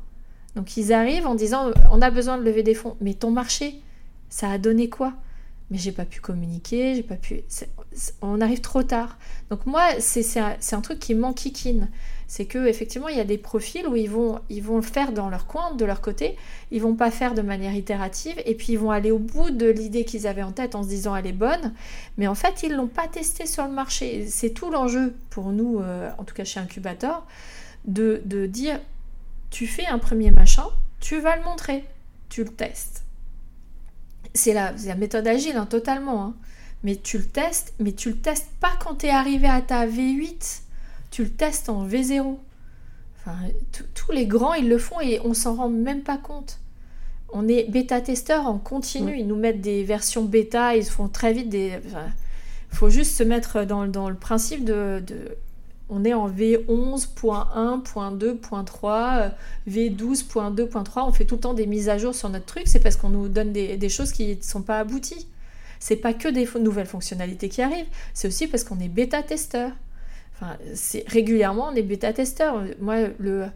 Donc 0.56 0.78
ils 0.78 0.94
arrivent 0.94 1.26
en 1.26 1.34
disant 1.34 1.72
on 1.92 2.02
a 2.04 2.12
besoin 2.12 2.38
de 2.38 2.44
lever 2.44 2.62
des 2.62 2.76
fonds, 2.76 2.98
mais 3.02 3.16
ton 3.16 3.32
marché, 3.32 3.82
ça 4.30 4.52
a 4.52 4.58
donné 4.60 4.90
quoi? 4.90 5.14
Mais 5.72 5.78
j'ai 5.78 5.92
pas 5.92 6.06
pu 6.06 6.20
communiquer, 6.20 6.96
j'ai 6.96 7.04
pas 7.04 7.16
pu. 7.16 7.42
On 8.22 8.42
arrive 8.42 8.62
trop 8.62 8.84
tard. 8.84 9.18
Donc 9.50 9.66
moi 9.66 9.84
c'est 10.00 10.40
un, 10.40 10.82
truc 10.82 11.00
qui 11.00 11.14
m'enquiquine. 11.14 11.90
C'est 12.28 12.46
que 12.46 12.68
effectivement 12.68 13.08
il 13.08 13.18
y 13.18 13.20
a 13.20 13.26
des 13.26 13.38
profils 13.38 13.88
où 13.88 13.96
ils 13.96 14.10
vont 14.10 14.40
ils 14.50 14.62
vont 14.62 14.78
le 14.78 14.82
faire 14.82 15.12
dans 15.12 15.30
leur 15.30 15.48
coin, 15.48 15.74
de 15.76 15.86
leur 15.86 16.02
côté, 16.02 16.38
ils 16.72 16.82
vont 16.82 16.96
pas 16.96 17.12
faire 17.12 17.34
de 17.34 17.42
manière 17.42 17.74
itérative 17.74 18.42
et 18.46 18.56
puis 18.56 18.74
ils 18.74 18.80
vont 18.80 18.92
aller 18.92 19.12
au 19.12 19.20
bout 19.20 19.50
de 19.52 19.68
l'idée 19.68 20.06
qu'ils 20.06 20.28
avaient 20.28 20.44
en 20.44 20.52
tête 20.52 20.76
en 20.76 20.84
se 20.84 20.90
disant 20.90 21.16
elle 21.16 21.28
est 21.28 21.34
bonne, 21.34 21.74
mais 22.18 22.28
en 22.28 22.36
fait 22.36 22.64
ils 22.64 22.74
l'ont 22.74 22.88
pas 22.88 23.08
testée 23.08 23.46
sur 23.46 23.66
le 23.66 23.72
marché. 23.72 24.28
C'est 24.28 24.52
tout 24.52 24.70
l'enjeu 24.72 25.16
pour 25.30 25.52
nous, 25.52 25.80
euh, 25.80 26.10
en 26.18 26.24
tout 26.24 26.36
cas 26.36 26.44
chez 26.44 26.60
Incubator, 26.60 27.26
de 27.86 28.46
dire 28.48 28.80
tu 29.50 29.68
fais 29.68 29.86
un 29.86 30.00
premier 30.00 30.32
machin, 30.32 30.66
tu 31.00 31.20
vas 31.20 31.36
le 31.36 31.44
montrer, 31.44 31.84
tu 32.30 32.44
le 32.44 32.50
testes. 32.50 33.04
C'est 34.34 34.54
la, 34.54 34.74
méthode 34.96 35.28
agile, 35.28 35.56
hein, 35.58 35.66
totalement. 35.66 36.24
hein. 36.24 36.34
Mais 36.84 36.96
tu 36.96 37.18
le 37.18 37.26
testes, 37.26 37.74
mais 37.80 37.92
tu 37.92 38.10
le 38.10 38.16
testes 38.18 38.50
pas 38.62 38.72
quand 38.82 38.96
tu 39.00 39.08
es 39.08 39.10
arrivé 39.10 39.48
à 39.48 39.62
ta 39.62 39.86
V8, 39.86 40.62
tu 41.12 41.24
le 41.24 41.30
testes 41.30 41.68
en 41.70 41.86
V0. 41.86 42.38
Enfin, 43.20 43.36
tous- 43.94 44.12
les 44.12 44.26
grands, 44.26 44.54
ils 44.54 44.70
le 44.70 44.78
font 44.78 45.00
et 45.02 45.20
on 45.24 45.34
s'en 45.34 45.56
rend 45.56 45.70
même 45.70 46.02
pas 46.04 46.18
compte. 46.18 46.60
On 47.32 47.48
est 47.48 47.70
bêta-testeur 47.70 48.48
en 48.48 48.58
continu. 48.58 49.20
Ils 49.20 49.28
nous 49.28 49.36
mettent 49.36 49.62
des 49.62 49.84
versions 49.84 50.24
bêta, 50.24 50.76
ils 50.76 50.84
font 50.86 51.10
très 51.10 51.34
vite 51.34 51.50
des. 51.50 51.78
enfin, 51.86 52.08
faut 52.72 52.90
juste 52.90 53.16
se 53.16 53.24
mettre 53.24 53.66
dans, 53.66 53.86
dans 53.88 54.10
le 54.10 54.16
principe 54.16 54.64
de, 54.66 55.04
de- 55.06 55.36
On 55.90 56.06
est 56.06 56.14
en 56.14 56.30
V11.1.2.3, 56.30 59.22
euh, 59.22 59.30
V12.2.3. 59.68 61.08
On 61.08 61.12
fait 61.12 61.26
tout 61.26 61.34
le 61.36 61.42
temps 61.42 61.56
des 61.56 61.66
mises 61.66 61.90
à 61.90 61.98
jour 61.98 62.14
sur 62.14 62.30
notre 62.30 62.46
truc. 62.46 62.68
C'est 62.68 62.80
parce 62.80 62.96
qu'on 62.96 63.10
nous 63.10 63.28
donne 63.28 63.52
des, 63.52 63.90
choses 63.90 64.12
qui 64.12 64.36
ne 64.36 64.42
sont 64.42 64.62
pas 64.62 64.78
abouties. 64.80 65.28
C'est 65.80 65.96
pas 65.96 66.14
que 66.14 66.28
des 66.28 66.48
nouvelles 66.60 66.86
fonctionnalités 66.86 67.50
qui 67.50 67.64
arrivent. 67.64 67.88
C'est 68.14 68.28
aussi 68.28 68.46
parce 68.48 68.64
qu'on 68.64 68.80
est 68.80 68.88
bêta-testeur. 68.88 69.72
Enfin, 70.36 70.58
c'est 70.76 71.04
régulièrement 71.08 71.70
on 71.72 71.76
est 71.76 71.82
bêta-testeur. 71.82 72.64
Moi, 72.80 73.08
le, 73.18 73.48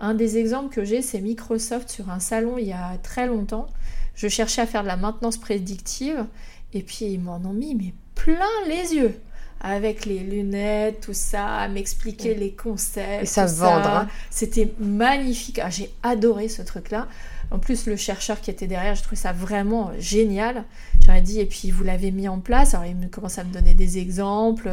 un 0.00 0.14
des 0.14 0.38
exemples 0.38 0.74
que 0.74 0.84
j'ai, 0.84 1.02
c'est 1.02 1.20
Microsoft 1.20 1.88
sur 1.88 2.10
un 2.10 2.18
salon 2.18 2.58
il 2.58 2.66
y 2.66 2.72
a 2.72 2.98
très 3.02 3.26
longtemps. 3.26 3.66
Je 4.14 4.28
cherchais 4.28 4.62
à 4.62 4.66
faire 4.66 4.82
de 4.82 4.88
la 4.88 4.96
maintenance 4.96 5.36
prédictive 5.36 6.24
et 6.72 6.82
puis 6.82 7.06
ils 7.06 7.20
m'en 7.20 7.36
ont 7.36 7.52
mis 7.52 7.74
mais 7.74 7.92
plein 8.14 8.46
les 8.66 8.94
yeux 8.94 9.14
avec 9.60 10.04
les 10.06 10.20
lunettes, 10.20 11.00
tout 11.00 11.14
ça, 11.14 11.56
à 11.56 11.68
m'expliquer 11.68 12.34
les 12.34 12.52
concepts. 12.52 13.22
Et 13.22 13.26
ça 13.26 13.46
vendre, 13.46 13.88
hein. 13.88 14.08
C'était 14.30 14.72
magnifique. 14.78 15.58
Ah, 15.62 15.70
j'ai 15.70 15.90
adoré 16.02 16.48
ce 16.48 16.62
truc-là. 16.62 17.08
En 17.50 17.58
plus, 17.58 17.86
le 17.86 17.96
chercheur 17.96 18.40
qui 18.40 18.50
était 18.50 18.66
derrière, 18.66 18.94
je 18.94 19.02
trouvais 19.02 19.16
ça 19.16 19.32
vraiment 19.32 19.92
génial. 19.98 20.64
J'aurais 21.04 21.20
dit, 21.20 21.40
et 21.40 21.46
puis 21.46 21.70
vous 21.70 21.84
l'avez 21.84 22.10
mis 22.10 22.28
en 22.28 22.40
place. 22.40 22.74
Alors, 22.74 22.86
il 22.86 22.96
me 22.96 23.06
commence 23.08 23.38
à 23.38 23.44
me 23.44 23.52
donner 23.52 23.74
des 23.74 23.98
exemples. 23.98 24.68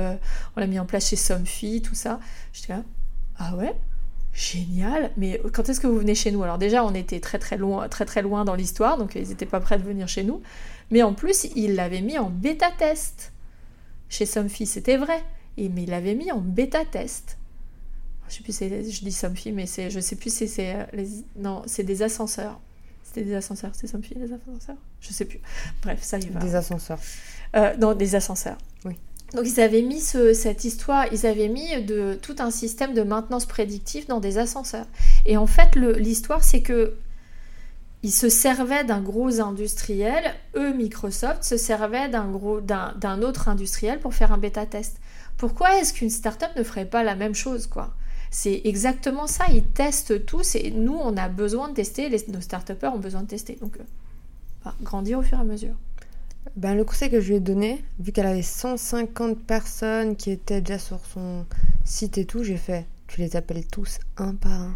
On 0.55 0.59
l'a 0.59 0.67
mis 0.67 0.79
en 0.79 0.85
place 0.85 1.09
chez 1.09 1.15
Somfy, 1.15 1.81
tout 1.81 1.95
ça. 1.95 2.19
J'étais 2.51 2.73
là, 2.73 2.83
ah 3.37 3.55
ouais 3.55 3.73
Génial, 4.33 5.11
mais 5.15 5.39
quand 5.53 5.69
est-ce 5.69 5.79
que 5.79 5.85
vous 5.85 5.99
venez 5.99 6.15
chez 6.15 6.31
nous? 6.31 6.41
Alors 6.41 6.57
déjà, 6.57 6.83
on 6.83 6.95
était 6.95 7.19
très 7.19 7.37
très 7.37 7.55
loin, 7.55 7.87
très 7.87 8.05
très 8.05 8.23
loin 8.23 8.45
dans 8.45 8.55
l'histoire, 8.55 8.97
donc 8.97 9.13
ils 9.13 9.27
n'étaient 9.27 9.45
pas 9.45 9.59
prêts 9.59 9.77
de 9.77 9.83
venir 9.83 10.07
chez 10.07 10.23
nous. 10.23 10.41
Mais 10.89 11.03
en 11.03 11.13
plus, 11.13 11.47
il 11.55 11.75
l'avait 11.75 12.01
mis 12.01 12.17
en 12.17 12.31
bêta 12.31 12.71
test 12.71 13.32
chez 14.13 14.27
Somfy, 14.27 14.67
c'était 14.67 14.97
vrai. 14.97 15.21
Et 15.57 15.69
mais 15.69 15.83
il 15.83 15.89
l'avait 15.89 16.13
mis 16.13 16.31
en 16.31 16.39
bêta 16.39 16.85
test. 16.85 17.37
Je 18.29 18.35
sais 18.35 18.43
plus, 18.43 18.91
je 18.91 19.03
dis 19.03 19.11
Somfy, 19.11 19.51
mais 19.51 19.65
c'est, 19.65 19.89
je 19.89 19.99
sais 19.99 20.15
plus 20.15 20.33
si 20.33 20.47
c'est 20.47 20.75
euh, 20.75 20.83
les, 20.93 21.07
non, 21.35 21.63
c'est 21.65 21.83
des 21.83 22.03
ascenseurs. 22.03 22.59
C'était 23.03 23.23
des 23.23 23.35
ascenseurs, 23.35 23.71
c'est 23.73 23.87
Somfy 23.87 24.13
les 24.15 24.31
ascenseurs? 24.31 24.77
Je 25.01 25.11
sais 25.11 25.25
plus. 25.25 25.39
Bref, 25.81 25.99
ça 26.01 26.19
y 26.19 26.29
va. 26.29 26.39
Des 26.39 26.55
ascenseurs. 26.55 26.99
Euh, 27.55 27.75
non, 27.77 27.93
des 27.93 28.15
ascenseurs. 28.15 28.57
Oui. 28.85 28.93
Donc 29.33 29.45
ils 29.47 29.59
avaient 29.59 29.81
mis 29.81 29.99
cette 29.99 30.63
histoire, 30.63 31.07
ils 31.11 31.25
avaient 31.25 31.49
mis 31.49 31.83
de, 31.83 32.17
tout 32.21 32.35
un 32.37 32.51
système 32.51 32.93
de 32.93 33.01
maintenance 33.01 33.47
prédictive 33.47 34.07
dans 34.07 34.19
des 34.19 34.37
ascenseurs. 34.37 34.85
Et 35.25 35.37
en 35.37 35.47
fait, 35.47 35.75
l'histoire, 35.75 36.43
c'est 36.43 36.61
que 36.61 36.95
ils 38.03 38.11
se 38.11 38.27
servaient 38.27 38.83
d'un 38.83 39.01
gros 39.01 39.39
industriel, 39.39 40.35
eux, 40.55 40.73
Microsoft, 40.73 41.43
se 41.43 41.55
servaient 41.55 42.09
d'un 42.09 42.29
gros 42.29 42.59
d'un 42.59 43.21
autre 43.21 43.47
industriel 43.47 43.99
pour 43.99 44.13
faire 44.13 44.33
un 44.33 44.37
bêta 44.37 44.65
test. 44.65 44.97
Pourquoi 45.37 45.79
est-ce 45.79 45.93
qu'une 45.93 46.09
startup 46.09 46.49
ne 46.57 46.63
ferait 46.63 46.85
pas 46.85 47.03
la 47.03 47.15
même 47.15 47.33
chose, 47.33 47.65
quoi? 47.65 47.93
C'est 48.29 48.61
exactement 48.65 49.27
ça, 49.27 49.45
ils 49.51 49.63
testent 49.63 50.25
tous 50.25 50.55
et 50.55 50.71
nous, 50.71 50.95
on 50.95 51.15
a 51.17 51.29
besoin 51.29 51.69
de 51.69 51.75
tester, 51.75 52.09
nos 52.27 52.41
start 52.41 52.71
ont 52.83 52.99
besoin 52.99 53.21
de 53.21 53.27
tester. 53.27 53.57
Donc, 53.61 53.77
euh, 53.77 54.69
grandir 54.81 55.19
au 55.19 55.21
fur 55.21 55.37
et 55.37 55.41
à 55.41 55.45
mesure. 55.45 55.75
Ben, 56.57 56.75
le 56.75 56.83
conseil 56.83 57.09
que 57.09 57.21
je 57.21 57.29
lui 57.29 57.35
ai 57.35 57.39
donné, 57.39 57.83
vu 57.99 58.11
qu'elle 58.11 58.25
avait 58.25 58.41
150 58.41 59.39
personnes 59.39 60.15
qui 60.15 60.31
étaient 60.31 60.61
déjà 60.61 60.77
sur 60.77 60.99
son 61.05 61.45
site 61.85 62.17
et 62.17 62.25
tout, 62.25 62.43
j'ai 62.43 62.57
fait, 62.57 62.85
tu 63.07 63.21
les 63.21 63.35
appelles 63.35 63.65
tous 63.65 63.99
un 64.17 64.35
par 64.35 64.51
un. 64.51 64.75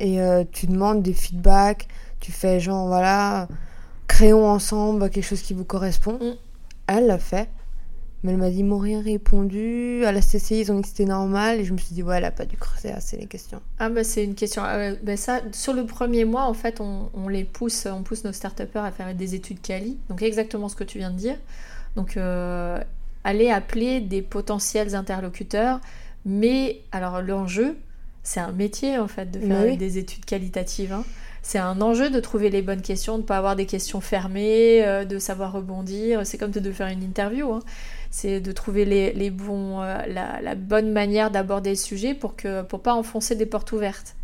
Et 0.00 0.20
euh, 0.20 0.44
tu 0.50 0.66
demandes 0.66 1.02
des 1.02 1.14
feedbacks, 1.14 1.88
tu 2.20 2.32
fais 2.32 2.60
genre, 2.60 2.86
voilà, 2.86 3.48
créons 4.06 4.48
ensemble 4.48 5.10
quelque 5.10 5.24
chose 5.24 5.42
qui 5.42 5.54
vous 5.54 5.64
correspond. 5.64 6.14
Mm. 6.14 6.36
Elle 6.86 7.06
l'a 7.06 7.18
fait. 7.18 7.48
Mais 8.22 8.32
elle 8.32 8.38
m'a 8.38 8.50
dit, 8.50 8.58
ils 8.58 8.64
m'ont 8.64 8.78
rien 8.78 9.00
répondu. 9.00 10.04
À 10.04 10.12
la 10.12 10.20
CCI, 10.20 10.60
ils 10.60 10.72
ont 10.72 10.76
dit 10.76 10.82
que 10.82 10.88
c'était 10.88 11.06
normal. 11.06 11.58
Et 11.58 11.64
je 11.64 11.72
me 11.72 11.78
suis 11.78 11.94
dit, 11.94 12.02
ouais, 12.02 12.18
elle 12.18 12.26
a 12.26 12.30
pas 12.30 12.44
dû 12.44 12.56
creuser 12.56 12.92
assez 12.92 13.16
les 13.16 13.26
questions. 13.26 13.62
Ah, 13.78 13.88
bah, 13.88 14.04
c'est 14.04 14.24
une 14.24 14.34
question. 14.34 14.62
Euh, 14.64 14.94
bah, 15.02 15.16
ça, 15.16 15.40
sur 15.52 15.72
le 15.72 15.86
premier 15.86 16.26
mois, 16.26 16.44
en 16.44 16.52
fait, 16.52 16.80
on, 16.80 17.28
les 17.28 17.44
pousse, 17.44 17.86
on 17.86 18.02
pousse 18.02 18.24
nos 18.24 18.32
start 18.32 18.60
à 18.74 18.90
faire 18.90 19.14
des 19.14 19.34
études 19.34 19.62
quali. 19.62 19.96
Donc, 20.10 20.20
exactement 20.20 20.68
ce 20.68 20.76
que 20.76 20.84
tu 20.84 20.98
viens 20.98 21.10
de 21.10 21.16
dire. 21.16 21.36
Donc, 21.96 22.18
euh, 22.18 22.78
aller 23.24 23.50
appeler 23.50 24.00
des 24.00 24.20
potentiels 24.20 24.94
interlocuteurs. 24.94 25.80
Mais, 26.26 26.82
alors, 26.92 27.22
l'enjeu, 27.22 27.78
c'est 28.30 28.38
un 28.40 28.52
métier, 28.52 28.96
en 28.96 29.08
fait, 29.08 29.28
de 29.28 29.40
faire 29.40 29.76
des 29.76 29.98
études 29.98 30.24
qualitatives. 30.24 30.92
Hein. 30.92 31.04
C'est 31.42 31.58
un 31.58 31.80
enjeu 31.80 32.10
de 32.10 32.20
trouver 32.20 32.48
les 32.48 32.62
bonnes 32.62 32.80
questions, 32.80 33.16
de 33.16 33.22
ne 33.22 33.26
pas 33.26 33.36
avoir 33.36 33.56
des 33.56 33.66
questions 33.66 34.00
fermées, 34.00 34.86
euh, 34.86 35.04
de 35.04 35.18
savoir 35.18 35.52
rebondir. 35.52 36.24
C'est 36.24 36.38
comme 36.38 36.52
de 36.52 36.70
faire 36.70 36.86
une 36.86 37.02
interview. 37.02 37.52
Hein 37.52 37.60
c'est 38.12 38.40
de 38.40 38.52
trouver 38.52 38.84
les, 38.84 39.30
bons, 39.30 39.82
euh, 39.82 39.98
la, 40.06 40.54
bonne 40.54 40.92
manière 40.92 41.32
d'aborder 41.32 41.70
le 41.70 41.76
sujet 41.76 42.14
pour 42.14 42.36
que 42.36 42.62
pour 42.62 42.82
pas 42.82 42.94
enfoncer 42.94 43.34
des 43.34 43.46
portes 43.46 43.72
ouvertes. 43.72 44.14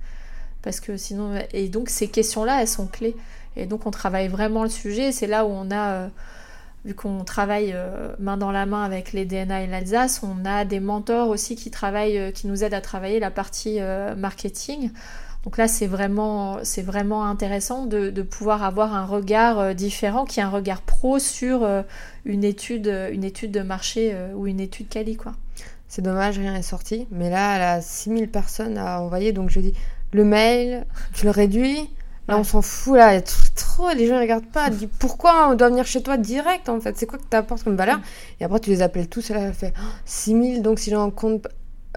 Parce 0.63 0.79
que 0.79 0.97
sinon, 0.97 1.41
et 1.53 1.69
donc 1.69 1.89
ces 1.89 2.07
questions-là, 2.07 2.61
elles 2.61 2.69
sont 2.69 2.87
clés. 2.87 3.17
Et 3.57 3.67
donc 3.67 3.87
on 3.87 3.91
travaille 3.91 4.29
vraiment 4.29 4.63
le 4.63 4.69
sujet. 4.69 5.11
C'est 5.11 5.27
là 5.27 5.45
où 5.47 5.51
on 5.51 5.73
a, 5.73 5.93
euh, 5.93 6.09
vu 6.87 6.95
qu'on 6.95 7.25
travaille 7.25 7.73
euh, 7.75 8.15
main 8.19 8.39
dans 8.39 8.51
la 8.51 8.65
main 8.65 8.85
avec 8.85 9.13
les 9.13 9.27
DNA 9.27 9.65
et 9.65 9.67
l'Alsace, 9.67 10.23
on 10.23 10.47
a 10.47 10.65
des 10.65 10.81
mentors 10.81 11.29
aussi 11.29 11.57
qui 11.57 11.71
travaillent, 11.71 12.33
qui 12.33 12.47
nous 12.47 12.65
aident 12.65 12.75
à 12.75 12.81
travailler 12.81 13.21
la 13.21 13.31
partie 13.31 13.81
marketing 14.17 14.91
donc 15.47 15.59
là, 15.59 15.69
c'est 15.69 15.87
vraiment, 15.87 16.59
c'est 16.65 16.83
vraiment 16.83 17.25
intéressant 17.25 17.87
de, 17.87 18.11
pouvoir 18.23 18.65
avoir 18.65 18.97
un 18.97 19.05
regard 19.07 19.61
euh, 19.61 19.75
différent, 19.75 20.25
qui 20.25 20.41
est 20.41 20.43
un 20.43 20.51
regard 20.51 20.83
pro 20.83 21.21
sur 21.21 21.63
euh, 21.63 21.83
une 22.25 22.43
étude, 22.43 22.89
une 23.13 23.23
étude 23.23 23.53
de 23.53 23.61
marché 23.61 24.11
euh, 24.13 24.35
ou 24.35 24.49
une 24.49 24.59
étude 24.59 24.89
quali, 24.89 25.17
quoi. 25.17 25.35
C'est 25.87 26.03
dommage, 26.03 26.37
rien 26.37 26.53
n'est 26.53 26.63
sorti. 26.63 27.07
Mais 27.13 27.31
là, 27.31 27.55
elle 27.55 27.63
a 27.63 27.81
6000 27.81 28.29
personnes 28.29 28.77
à 28.77 29.01
envoyer. 29.01 29.33
Donc 29.33 29.51
je 29.51 29.61
dis, 29.61 29.73
le 30.11 30.25
mail, 30.25 30.85
je 31.15 31.23
le 31.23 31.31
réduis. 31.31 31.91
Là, 32.29 32.39
on 32.39 32.45
s'en 32.45 32.61
fout, 32.63 32.97
là, 32.97 33.13
il 33.13 33.17
y 33.17 33.19
a 33.19 33.23
trop, 33.55 33.91
les 33.91 34.07
gens 34.07 34.17
ne 34.17 34.21
regardent 34.21 34.51
pas. 34.51 34.69
Dis, 34.71 34.87
pourquoi 34.87 35.49
on 35.51 35.55
doit 35.55 35.69
venir 35.69 35.87
chez 35.87 36.03
toi 36.03 36.17
direct, 36.17 36.69
en 36.69 36.81
fait? 36.81 36.97
C'est 36.99 37.07
quoi 37.07 37.19
que 37.19 37.25
tu 37.31 37.37
apportes 37.37 37.63
comme 37.63 37.77
valeur? 37.77 38.01
Et 38.41 38.45
après, 38.45 38.61
tu 38.61 38.71
les 38.71 38.83
appelles 38.83 39.09
tous, 39.09 39.31
et 39.31 39.35
là, 39.35 39.41
elle 39.41 39.55
fait 39.55 39.73
6000, 40.05 40.63
donc 40.63 40.81
si 40.81 40.91
j'en 40.91 41.11
compte 41.11 41.47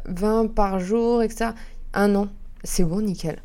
20 0.05 0.53
par 0.53 0.79
jour, 0.79 1.23
etc. 1.23 1.51
Un 1.93 2.15
an 2.15 2.27
c'est 2.63 2.83
bon, 2.83 3.01
nickel. 3.01 3.41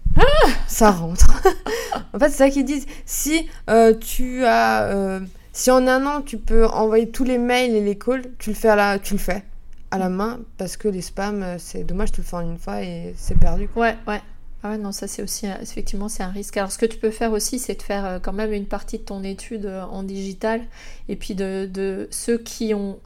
ça 0.66 0.91
rentre. 0.91 1.30
en 2.12 2.18
fait, 2.18 2.30
c'est 2.30 2.39
ça 2.39 2.51
qu'ils 2.51 2.64
disent. 2.64 2.87
Si 3.07 3.49
euh, 3.70 3.95
tu 3.95 4.45
as. 4.45 4.85
Euh, 4.85 5.20
si 5.53 5.70
en 5.70 5.87
un 5.87 6.05
an, 6.07 6.22
tu 6.22 6.39
peux 6.39 6.66
envoyer 6.66 7.11
tous 7.11 7.24
les 7.24 7.39
mails 7.39 7.74
et 7.74 7.80
les 7.80 7.97
calls, 7.97 8.24
tu 8.39 8.51
le 8.51 8.57
fais 8.57 8.68
à 8.68 8.76
la, 8.76 8.99
tu 8.99 9.14
le 9.14 9.20
fais 9.20 9.45
à 9.93 9.99
la 9.99 10.09
main 10.09 10.41
parce 10.59 10.76
que 10.76 10.89
les 10.89 11.01
spams, 11.01 11.43
euh, 11.45 11.57
c'est 11.59 11.85
dommage, 11.85 12.11
tu 12.11 12.22
le 12.22 12.26
fais 12.26 12.37
en 12.37 12.41
une 12.41 12.59
fois 12.59 12.82
et 12.82 13.14
c'est 13.16 13.39
perdu. 13.39 13.68
Ouais, 13.76 13.97
ouais. 14.09 14.20
Ah 14.64 14.70
ouais, 14.70 14.78
non, 14.78 14.90
ça 14.90 15.06
c'est 15.06 15.22
aussi, 15.22 15.46
effectivement, 15.60 16.08
c'est 16.08 16.22
un 16.22 16.30
risque. 16.30 16.56
Alors, 16.56 16.72
ce 16.72 16.78
que 16.78 16.86
tu 16.86 16.96
peux 16.98 17.10
faire 17.10 17.32
aussi, 17.32 17.58
c'est 17.58 17.74
de 17.74 17.82
faire 17.82 18.18
quand 18.22 18.32
même 18.32 18.52
une 18.52 18.66
partie 18.66 18.98
de 18.98 19.04
ton 19.04 19.22
étude 19.22 19.66
en 19.66 20.02
digital 20.02 20.62
et 21.08 21.16
puis 21.16 21.34
de, 21.34 21.68
de 21.70 22.08
ceux 22.10 22.38
qui 22.38 22.72
ont 22.72 22.98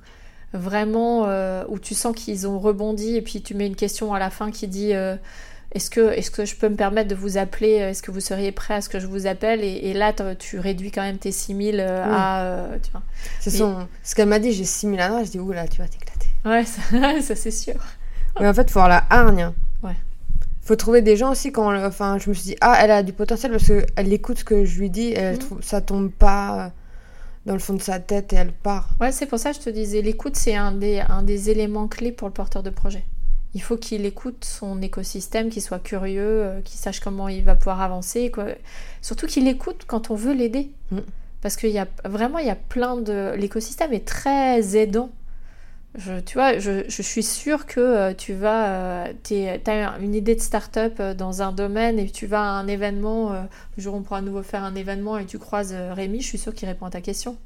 vraiment, 0.52 1.24
où 1.68 1.80
tu 1.80 1.94
sens 1.94 2.14
qu'ils 2.14 2.46
ont 2.46 2.60
rebondi 2.60 3.16
et 3.16 3.22
puis 3.22 3.42
tu 3.42 3.54
mets 3.54 3.66
une 3.66 3.74
question 3.74 4.14
à 4.14 4.20
la 4.20 4.30
fin 4.30 4.52
qui 4.52 4.68
dit 4.68 4.94
est-ce 5.72 5.90
que, 5.90 6.12
est 6.12 6.30
que 6.30 6.46
je 6.46 6.56
peux 6.56 6.68
me 6.68 6.76
permettre 6.76 7.08
de 7.08 7.14
vous 7.14 7.36
appeler 7.36 7.72
Est-ce 7.72 8.02
que 8.02 8.10
vous 8.10 8.20
seriez 8.20 8.52
prêt 8.52 8.74
à 8.74 8.80
ce 8.80 8.88
que 8.88 8.98
je 8.98 9.06
vous 9.06 9.26
appelle? 9.26 9.62
Et, 9.62 9.92
là, 9.92 10.14
tu 10.38 10.58
réduis 10.58 10.90
quand 10.90 11.02
même 11.02 11.18
tes 11.18 11.32
6000 11.32 11.78
euh, 11.78 12.04
à. 12.06 12.42
Euh, 12.42 12.78
c'est 13.40 13.50
ce 13.50 14.14
qu'elle 14.14 14.28
m'a 14.28 14.38
dit, 14.38 14.52
j'ai 14.52 14.64
6000 14.64 14.98
à 15.00 15.24
Je 15.24 15.30
dis, 15.30 15.38
oula, 15.38 15.68
tu 15.68 15.82
vas 15.82 15.88
t'éclater. 15.88 16.28
Ouais, 16.44 16.64
ça, 16.64 17.34
c'est 17.34 17.50
sûr. 17.50 17.74
Mais 18.40 18.48
en 18.48 18.54
fait, 18.54 18.62
il 18.62 18.70
faut 18.70 18.78
avoir 18.78 18.88
la 18.88 19.04
hargne. 19.10 19.52
Faut 20.68 20.76
trouver 20.76 21.00
des 21.00 21.16
gens 21.16 21.30
aussi 21.30 21.50
quand. 21.50 21.74
Enfin, 21.82 22.18
je 22.18 22.28
me 22.28 22.34
suis 22.34 22.50
dit, 22.50 22.56
ah, 22.60 22.78
elle 22.82 22.90
a 22.90 23.02
du 23.02 23.14
potentiel 23.14 23.50
parce 23.50 23.66
qu'elle 23.66 24.12
écoute 24.12 24.40
ce 24.40 24.44
que 24.44 24.66
je 24.66 24.78
lui 24.78 24.90
dis 24.90 25.12
et 25.12 25.18
elle 25.18 25.36
mm. 25.38 25.62
ça 25.62 25.80
tombe 25.80 26.10
pas 26.10 26.72
dans 27.46 27.54
le 27.54 27.58
fond 27.58 27.72
de 27.72 27.80
sa 27.80 28.00
tête 28.00 28.34
et 28.34 28.36
elle 28.36 28.52
part. 28.52 28.90
Ouais, 29.00 29.10
c'est 29.10 29.24
pour 29.24 29.38
ça 29.38 29.52
que 29.52 29.56
je 29.56 29.62
te 29.62 29.70
disais, 29.70 30.02
l'écoute, 30.02 30.36
c'est 30.36 30.54
un 30.54 30.72
des, 30.72 31.00
un 31.00 31.22
des 31.22 31.48
éléments 31.48 31.88
clés 31.88 32.12
pour 32.12 32.28
le 32.28 32.34
porteur 32.34 32.62
de 32.62 32.68
projet. 32.68 33.02
Il 33.54 33.62
faut 33.62 33.78
qu'il 33.78 34.04
écoute 34.04 34.44
son 34.44 34.82
écosystème, 34.82 35.48
qu'il 35.48 35.62
soit 35.62 35.78
curieux, 35.78 36.42
euh, 36.44 36.60
qu'il 36.60 36.78
sache 36.78 37.00
comment 37.00 37.28
il 37.28 37.44
va 37.44 37.54
pouvoir 37.54 37.80
avancer. 37.80 38.30
Quoi. 38.30 38.48
Surtout 39.00 39.26
qu'il 39.26 39.48
écoute 39.48 39.84
quand 39.86 40.10
on 40.10 40.16
veut 40.16 40.34
l'aider. 40.34 40.70
Mm. 40.90 40.98
Parce 41.40 41.56
qu'il 41.56 41.70
y 41.70 41.78
a 41.78 41.88
vraiment, 42.04 42.40
il 42.40 42.46
y 42.46 42.50
a 42.50 42.56
plein 42.56 42.98
de... 42.98 43.32
L'écosystème 43.38 43.94
est 43.94 44.06
très 44.06 44.76
aidant. 44.76 45.08
Je, 45.96 46.20
tu 46.20 46.34
vois, 46.34 46.58
je, 46.58 46.84
je 46.88 47.02
suis 47.02 47.22
sûre 47.22 47.66
que 47.66 47.80
euh, 47.80 48.14
tu 48.14 48.34
vas... 48.34 48.68
Euh, 48.68 49.12
tu 49.24 49.34
as 49.34 49.98
une 49.98 50.14
idée 50.14 50.34
de 50.34 50.40
start-up 50.40 51.00
dans 51.16 51.42
un 51.42 51.52
domaine 51.52 51.98
et 51.98 52.10
tu 52.10 52.26
vas 52.26 52.42
à 52.42 52.50
un 52.50 52.68
événement, 52.68 53.32
le 53.76 53.82
jour 53.82 53.94
où 53.94 53.98
on 53.98 54.02
pourra 54.02 54.18
à 54.18 54.22
nouveau 54.22 54.42
faire 54.42 54.64
un 54.64 54.74
événement 54.74 55.18
et 55.18 55.26
tu 55.26 55.38
croises 55.38 55.74
Rémi, 55.74 56.20
je 56.20 56.26
suis 56.26 56.38
sûre 56.38 56.54
qu'il 56.54 56.68
répond 56.68 56.86
à 56.86 56.90
ta 56.90 57.00
question. 57.00 57.36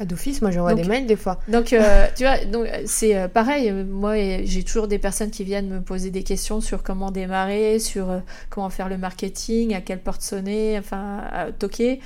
À 0.00 0.04
d'office, 0.04 0.42
moi 0.42 0.52
j'envoie 0.52 0.74
des 0.74 0.84
mails 0.84 1.06
des 1.06 1.16
fois. 1.16 1.40
Donc, 1.48 1.72
euh, 1.72 2.06
tu 2.16 2.22
vois, 2.22 2.44
donc 2.44 2.68
c'est 2.86 3.16
euh, 3.16 3.26
pareil. 3.26 3.72
Moi, 3.72 4.44
j'ai 4.44 4.62
toujours 4.62 4.86
des 4.86 5.00
personnes 5.00 5.32
qui 5.32 5.42
viennent 5.42 5.68
me 5.68 5.80
poser 5.80 6.12
des 6.12 6.22
questions 6.22 6.60
sur 6.60 6.84
comment 6.84 7.10
démarrer, 7.10 7.80
sur 7.80 8.08
euh, 8.08 8.20
comment 8.48 8.70
faire 8.70 8.88
le 8.88 8.96
marketing, 8.96 9.74
à 9.74 9.80
quelle 9.80 9.98
porte 9.98 10.22
sonner, 10.22 10.78
enfin, 10.78 11.24
toquer. 11.58 12.00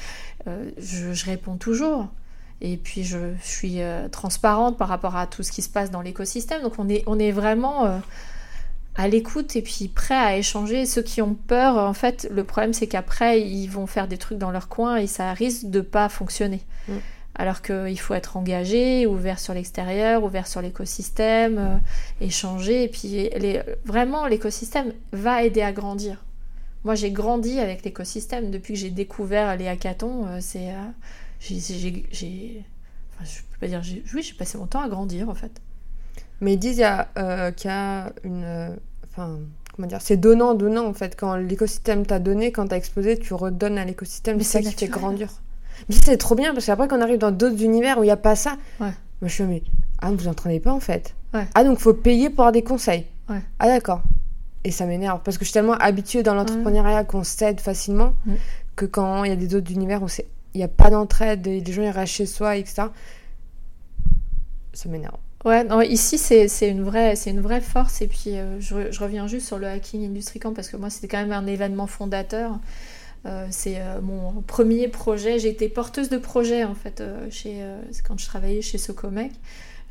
Je, 0.47 1.12
je, 1.12 1.24
réponds 1.26 1.57
toujours. 1.57 2.09
Et 2.62 2.76
puis, 2.76 3.04
je, 3.04 3.18
je 3.42 3.46
suis 3.46 3.80
transparente 4.10 4.78
par 4.78 4.88
rapport 4.88 5.16
à 5.16 5.26
tout 5.26 5.42
ce 5.42 5.52
qui 5.52 5.62
se 5.62 5.68
passe 5.68 5.90
dans 5.90 6.00
l'écosystème. 6.00 6.62
Donc, 6.62 6.78
on 6.78 6.88
est, 6.88 7.02
on 7.06 7.18
est 7.18 7.32
vraiment 7.32 8.00
à 8.94 9.08
l'écoute 9.08 9.56
et 9.56 9.62
puis 9.62 9.88
prêt 9.88 10.14
à 10.14 10.36
échanger. 10.36 10.86
Ceux 10.86 11.02
qui 11.02 11.20
ont 11.20 11.34
peur, 11.34 11.76
en 11.76 11.92
fait, 11.92 12.28
le 12.30 12.44
problème 12.44 12.72
c'est 12.72 12.86
qu'après, 12.86 13.40
ils 13.42 13.66
vont 13.66 13.88
faire 13.88 14.06
des 14.06 14.16
trucs 14.16 14.38
dans 14.38 14.52
leur 14.52 14.68
coin 14.68 14.96
et 14.96 15.08
ça 15.08 15.32
risque 15.32 15.70
de 15.70 15.80
pas 15.80 16.08
fonctionner. 16.08 16.60
Mm 16.88 16.98
alors 17.34 17.62
qu'il 17.62 17.98
faut 17.98 18.14
être 18.14 18.36
engagé, 18.36 19.06
ouvert 19.06 19.38
sur 19.38 19.54
l'extérieur, 19.54 20.22
ouvert 20.22 20.46
sur 20.46 20.60
l'écosystème, 20.60 21.58
euh, 21.58 21.76
échanger. 22.20 22.84
Et 22.84 22.88
puis 22.88 23.28
vraiment, 23.84 24.26
l'écosystème 24.26 24.92
va 25.12 25.42
aider 25.42 25.62
à 25.62 25.72
grandir. 25.72 26.22
Moi, 26.84 26.94
j'ai 26.94 27.10
grandi 27.10 27.60
avec 27.60 27.84
l'écosystème 27.84 28.50
depuis 28.50 28.74
que 28.74 28.80
j'ai 28.80 28.90
découvert 28.90 29.56
les 29.56 29.68
hackathons. 29.68 30.26
Euh, 30.26 30.38
c'est, 30.40 30.70
euh, 30.70 30.88
j'ai, 31.43 32.64
je 33.24 33.43
peux 33.43 33.59
pas 33.61 33.66
dire, 33.68 33.82
oui, 34.14 34.22
j'ai 34.22 34.34
passé 34.34 34.59
mon 34.59 34.66
temps 34.66 34.80
à 34.82 34.88
grandir 34.88 35.28
en 35.28 35.34
fait. 35.34 35.61
Mais 36.40 36.55
ils 36.55 36.59
disent 36.59 36.82
qu'il 37.57 37.70
y 37.70 37.72
a 37.72 38.12
une, 38.24 38.76
enfin, 39.11 39.38
comment 39.74 39.88
dire, 39.88 40.01
c'est 40.01 40.16
donnant, 40.16 40.55
donnant 40.55 40.86
en 40.86 40.93
fait. 40.95 41.16
Quand 41.16 41.36
l'écosystème 41.36 42.05
t'a 42.07 42.18
donné, 42.18 42.53
quand 42.53 42.66
t'as 42.68 42.76
explosé, 42.76 43.18
tu 43.18 43.34
redonnes 43.34 43.78
à 43.78 43.84
l'écosystème. 43.84 44.40
C'est 44.40 44.62
ça 44.62 44.70
qui 44.70 44.76
fait 44.76 44.88
grandir. 44.88 45.28
Mais 45.88 45.95
c'est 46.05 46.16
trop 46.16 46.34
bien 46.34 46.53
parce 46.53 46.66
qu'après, 46.66 46.86
quand 46.88 46.99
on 46.99 47.01
arrive 47.03 47.18
dans 47.18 47.30
d'autres 47.32 47.62
univers 47.62 47.99
où 47.99 48.03
il 48.03 48.07
n'y 48.07 48.12
a 48.12 48.16
pas 48.16 48.36
ça, 48.36 48.53
Ouais. 48.80 48.93
moi 49.20 49.28
je 49.28 49.28
suis 49.28 49.45
mais 49.45 49.62
ah, 50.01 50.11
vous 50.12 50.28
entraînez 50.28 50.61
pas 50.61 50.72
en 50.72 50.80
fait. 50.80 51.14
Ouais. 51.34 51.47
Ah, 51.55 51.64
donc 51.64 51.78
faut 51.78 51.95
payer 51.95 52.28
pour 52.30 52.40
avoir 52.40 52.53
des 52.53 52.62
conseils. 52.62 53.07
Ouais. 53.28 53.40
Ah, 53.59 53.66
d'accord. 53.68 54.03
Et 54.64 54.70
ça 54.70 54.84
m'énerve 54.86 55.20
parce 55.24 55.38
que 55.38 55.45
je 55.45 55.49
suis 55.51 55.55
tellement 55.55 55.74
habituée 55.74 56.22
dans 56.22 56.34
l'entrepreneuriat 56.34 57.05
qu'on 57.05 57.24
s'aide 57.24 57.61
facilement 57.61 58.14
que 58.76 58.84
quand 58.86 59.24
il 59.24 59.30
y 59.30 59.32
a 59.32 59.36
des 59.36 59.55
autres 59.57 59.72
univers 59.72 60.03
où 60.03 60.09
c'est- 60.09 60.26
il 60.55 60.59
n'y 60.59 60.64
a 60.64 60.68
pas 60.68 60.90
d'entraide, 60.90 61.46
les 61.46 61.64
gens 61.72 61.82
ils 61.82 61.88
restent 61.90 62.14
chez 62.14 62.26
soi, 62.26 62.57
etc. 62.57 62.88
Ça 64.72 64.88
m'énerve. 64.88 65.16
Ouais, 65.44 65.64
non, 65.64 65.80
ici 65.80 66.18
c'est 66.18 66.68
une 66.68 66.84
vraie 66.84 67.14
une 67.26 67.40
vraie 67.40 67.61
force 67.61 68.00
et 68.00 68.07
puis 68.07 68.36
euh, 68.38 68.61
je, 68.61 68.74
re- 68.76 68.92
je 68.92 69.00
reviens 69.00 69.26
juste 69.26 69.46
sur 69.48 69.59
le 69.59 69.66
Hacking 69.66 70.07
Industry 70.07 70.38
Camp 70.38 70.55
parce 70.55 70.68
que 70.68 70.76
moi 70.76 70.88
c'était 70.88 71.09
quand 71.09 71.18
même 71.18 71.32
un 71.32 71.46
événement 71.46 71.88
fondateur. 71.88 72.61
Euh, 73.26 73.46
c'est 73.50 73.80
euh, 73.80 74.00
mon 74.00 74.42
premier 74.42 74.88
projet. 74.88 75.38
J'ai 75.40 75.48
été 75.48 75.68
porteuse 75.68 76.11
de 76.11 76.18
projet 76.18 76.64
en 76.64 76.74
fait 76.74 77.03
chez 77.30 77.64
quand 78.07 78.18
je 78.18 78.26
travaillais 78.26 78.62
chez 78.62 78.78
Socomec. 78.78 79.32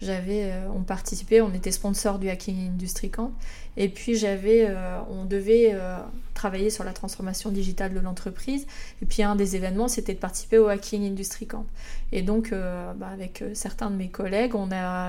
Euh, 0.03 0.67
on 0.75 0.81
participait, 0.81 1.41
on 1.41 1.53
était 1.53 1.71
sponsor 1.71 2.17
du 2.17 2.29
Hacking 2.29 2.69
Industry 2.69 3.09
Camp 3.09 3.31
et 3.77 3.87
puis 3.87 4.15
j'avais 4.15 4.65
euh, 4.67 4.99
on 5.09 5.25
devait 5.25 5.71
euh, 5.73 5.97
travailler 6.33 6.69
sur 6.69 6.83
la 6.83 6.91
transformation 6.91 7.51
digitale 7.51 7.93
de 7.93 7.99
l'entreprise 7.99 8.65
et 9.01 9.05
puis 9.05 9.21
un 9.21 9.35
des 9.35 9.55
événements 9.55 9.87
c'était 9.87 10.13
de 10.13 10.19
participer 10.19 10.57
au 10.57 10.67
Hacking 10.67 11.05
Industry 11.05 11.45
Camp. 11.45 11.65
Et 12.11 12.23
donc, 12.23 12.51
bah, 12.51 13.07
avec 13.13 13.43
certains 13.53 13.89
de 13.89 13.95
mes 13.95 14.09
collègues, 14.09 14.53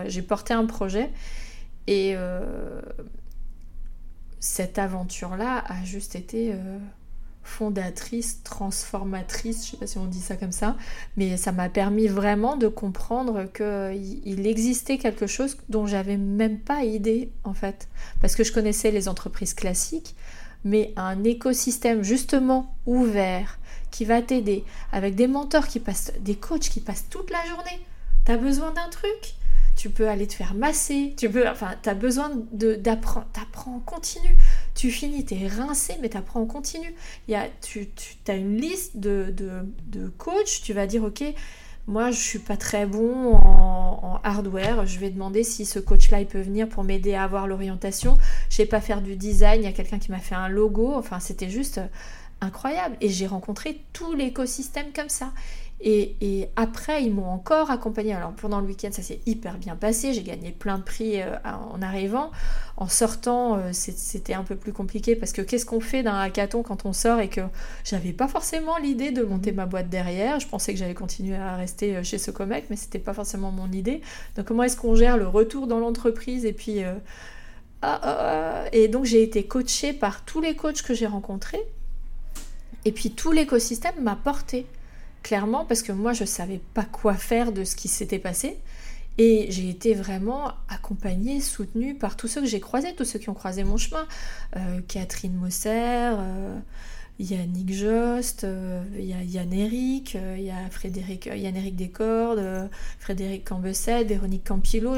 j'ai 0.06 0.22
porté 0.22 0.54
un 0.54 0.66
projet. 0.66 1.10
Et 1.88 2.14
cette 4.38 4.78
aventure-là 4.78 5.64
a 5.66 5.84
juste 5.84 6.14
été 6.14 6.54
fondatrice, 7.42 8.42
transformatrice, 8.42 9.66
je 9.66 9.70
sais 9.72 9.76
pas 9.76 9.86
si 9.86 9.98
on 9.98 10.06
dit 10.06 10.20
ça 10.20 10.36
comme 10.36 10.52
ça, 10.52 10.76
mais 11.16 11.36
ça 11.36 11.52
m'a 11.52 11.68
permis 11.68 12.06
vraiment 12.06 12.56
de 12.56 12.68
comprendre 12.68 13.44
qu'il 13.52 14.20
il 14.24 14.46
existait 14.46 14.98
quelque 14.98 15.26
chose 15.26 15.56
dont 15.68 15.86
j'avais 15.86 16.16
même 16.16 16.58
pas 16.58 16.84
idée, 16.84 17.30
en 17.44 17.54
fait. 17.54 17.88
Parce 18.20 18.36
que 18.36 18.44
je 18.44 18.52
connaissais 18.52 18.90
les 18.90 19.08
entreprises 19.08 19.54
classiques, 19.54 20.14
mais 20.64 20.92
un 20.96 21.24
écosystème 21.24 22.02
justement 22.02 22.74
ouvert, 22.86 23.58
qui 23.90 24.04
va 24.04 24.22
t'aider, 24.22 24.64
avec 24.90 25.14
des 25.14 25.26
mentors 25.26 25.68
qui 25.68 25.80
passent, 25.80 26.12
des 26.20 26.34
coachs 26.34 26.68
qui 26.68 26.80
passent 26.80 27.06
toute 27.10 27.30
la 27.30 27.44
journée. 27.46 27.84
T'as 28.24 28.36
besoin 28.36 28.72
d'un 28.72 28.88
truc, 28.88 29.34
tu 29.76 29.90
peux 29.90 30.08
aller 30.08 30.26
te 30.26 30.34
faire 30.34 30.54
masser, 30.54 31.14
tu 31.16 31.30
peux, 31.30 31.48
enfin, 31.48 31.74
t'as 31.82 31.94
besoin 31.94 32.30
d'apprendre, 32.52 33.26
t'apprends 33.32 33.76
en 33.76 33.80
continu. 33.80 34.36
Tu 34.74 34.90
finis, 34.90 35.24
t'es 35.24 35.46
rincé, 35.46 35.94
mais 36.00 36.08
t'apprends 36.08 36.40
en 36.42 36.46
continu. 36.46 36.94
Tu, 37.60 37.88
tu 37.90 38.30
as 38.30 38.34
une 38.34 38.56
liste 38.56 38.98
de, 38.98 39.32
de, 39.36 39.50
de 39.86 40.08
coachs, 40.08 40.62
tu 40.62 40.72
vas 40.72 40.86
dire, 40.86 41.04
ok, 41.04 41.24
moi 41.86 42.10
je 42.10 42.20
suis 42.20 42.38
pas 42.38 42.56
très 42.56 42.86
bon 42.86 43.34
en, 43.34 44.20
hardware, 44.22 44.86
je 44.86 45.00
vais 45.00 45.10
demander 45.10 45.42
si 45.42 45.64
ce 45.64 45.80
coach-là 45.80 46.24
peut 46.24 46.40
venir 46.40 46.68
pour 46.68 46.84
m'aider 46.84 47.14
à 47.14 47.24
avoir 47.24 47.48
l'orientation. 47.48 48.16
Je 48.50 48.56
sais 48.56 48.66
pas 48.66 48.80
faire 48.80 49.02
du 49.02 49.16
design, 49.16 49.62
il 49.62 49.64
y 49.64 49.68
a 49.68 49.72
quelqu'un 49.72 49.98
qui 49.98 50.10
m'a 50.10 50.20
fait 50.20 50.36
un 50.36 50.48
logo, 50.48 50.94
enfin 50.94 51.18
c'était 51.18 51.50
juste 51.50 51.80
incroyable. 52.40 52.96
Et 53.00 53.08
j'ai 53.08 53.26
rencontré 53.26 53.80
tout 53.92 54.12
l'écosystème 54.12 54.92
comme 54.94 55.08
ça. 55.08 55.32
Et, 55.84 56.16
et 56.20 56.48
après, 56.54 57.02
ils 57.02 57.12
m'ont 57.12 57.28
encore 57.28 57.70
accompagné. 57.70 58.14
Alors 58.14 58.32
pendant 58.32 58.60
le 58.60 58.66
week-end, 58.66 58.90
ça 58.92 59.02
s'est 59.02 59.20
hyper 59.26 59.58
bien 59.58 59.74
passé. 59.74 60.14
J'ai 60.14 60.22
gagné 60.22 60.52
plein 60.52 60.78
de 60.78 60.84
prix 60.84 61.20
euh, 61.20 61.36
en 61.44 61.82
arrivant. 61.82 62.30
En 62.76 62.88
sortant, 62.88 63.56
euh, 63.56 63.70
c'était 63.72 64.34
un 64.34 64.44
peu 64.44 64.56
plus 64.56 64.72
compliqué 64.72 65.14
parce 65.14 65.32
que 65.32 65.42
qu'est-ce 65.42 65.66
qu'on 65.66 65.80
fait 65.80 66.02
d'un 66.02 66.18
hackathon 66.18 66.62
quand 66.62 66.86
on 66.86 66.92
sort 66.92 67.20
et 67.20 67.28
que 67.28 67.42
j'avais 67.84 68.12
pas 68.12 68.28
forcément 68.28 68.78
l'idée 68.78 69.10
de 69.10 69.22
monter 69.22 69.52
ma 69.52 69.66
boîte 69.66 69.90
derrière. 69.90 70.40
Je 70.40 70.48
pensais 70.48 70.72
que 70.72 70.78
j'allais 70.78 70.94
continuer 70.94 71.36
à 71.36 71.56
rester 71.56 71.96
euh, 71.96 72.02
chez 72.02 72.18
Socomec, 72.18 72.64
mais 72.70 72.76
c'était 72.76 72.98
pas 72.98 73.12
forcément 73.12 73.50
mon 73.50 73.70
idée. 73.70 74.00
Donc 74.36 74.46
comment 74.46 74.62
est-ce 74.62 74.76
qu'on 74.76 74.94
gère 74.94 75.18
le 75.18 75.28
retour 75.28 75.66
dans 75.66 75.78
l'entreprise 75.78 76.46
et 76.46 76.52
puis 76.52 76.82
euh, 76.82 76.94
ah, 77.82 78.00
ah, 78.02 78.16
ah. 78.20 78.64
et 78.72 78.88
donc 78.88 79.04
j'ai 79.04 79.22
été 79.22 79.44
coachée 79.44 79.92
par 79.92 80.24
tous 80.24 80.40
les 80.40 80.56
coachs 80.56 80.82
que 80.82 80.94
j'ai 80.94 81.06
rencontrés. 81.06 81.62
Et 82.84 82.92
puis 82.92 83.10
tout 83.10 83.32
l'écosystème 83.32 84.00
m'a 84.00 84.16
porté, 84.16 84.66
clairement, 85.22 85.64
parce 85.64 85.82
que 85.82 85.92
moi 85.92 86.12
je 86.12 86.24
savais 86.24 86.60
pas 86.74 86.84
quoi 86.84 87.14
faire 87.14 87.52
de 87.52 87.64
ce 87.64 87.76
qui 87.76 87.88
s'était 87.88 88.18
passé. 88.18 88.58
Et 89.18 89.46
j'ai 89.50 89.68
été 89.68 89.92
vraiment 89.94 90.52
accompagnée, 90.68 91.40
soutenue 91.40 91.94
par 91.94 92.16
tous 92.16 92.28
ceux 92.28 92.40
que 92.40 92.46
j'ai 92.46 92.60
croisés, 92.60 92.94
tous 92.94 93.04
ceux 93.04 93.18
qui 93.18 93.28
ont 93.28 93.34
croisé 93.34 93.62
mon 93.62 93.76
chemin. 93.76 94.06
Euh, 94.56 94.80
Catherine 94.88 95.34
Mosser, 95.34 95.68
euh, 95.70 96.58
Yannick 97.18 97.72
Jost, 97.72 98.44
euh, 98.44 98.82
y 98.98 99.12
a 99.12 99.22
Yann 99.22 99.52
Eric, 99.52 100.16
euh, 100.16 100.36
il 100.38 100.44
y 100.44 100.50
a 100.50 100.68
Frédéric, 100.70 101.26
Yann 101.26 101.54
Eric 101.54 101.76
Descordes, 101.76 102.70
Frédéric 102.98 103.44
Cambesset, 103.44 104.04
Véronique 104.04 104.44
Campillo, 104.44 104.94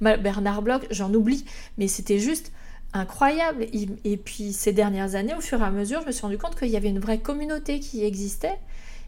Bernard 0.00 0.62
Bloch, 0.62 0.82
j'en 0.90 1.14
oublie, 1.14 1.44
mais 1.78 1.86
c'était 1.86 2.18
juste 2.18 2.50
incroyable. 2.92 3.62
Et, 3.72 3.88
et 4.04 4.16
puis 4.16 4.52
ces 4.52 4.72
dernières 4.72 5.14
années, 5.14 5.34
au 5.34 5.40
fur 5.40 5.60
et 5.60 5.64
à 5.64 5.70
mesure, 5.70 6.00
je 6.02 6.06
me 6.06 6.12
suis 6.12 6.22
rendu 6.22 6.36
compte 6.36 6.58
qu'il 6.58 6.68
y 6.68 6.76
avait 6.76 6.90
une 6.90 7.00
vraie 7.00 7.20
communauté 7.20 7.78
qui 7.78 8.04
existait 8.04 8.58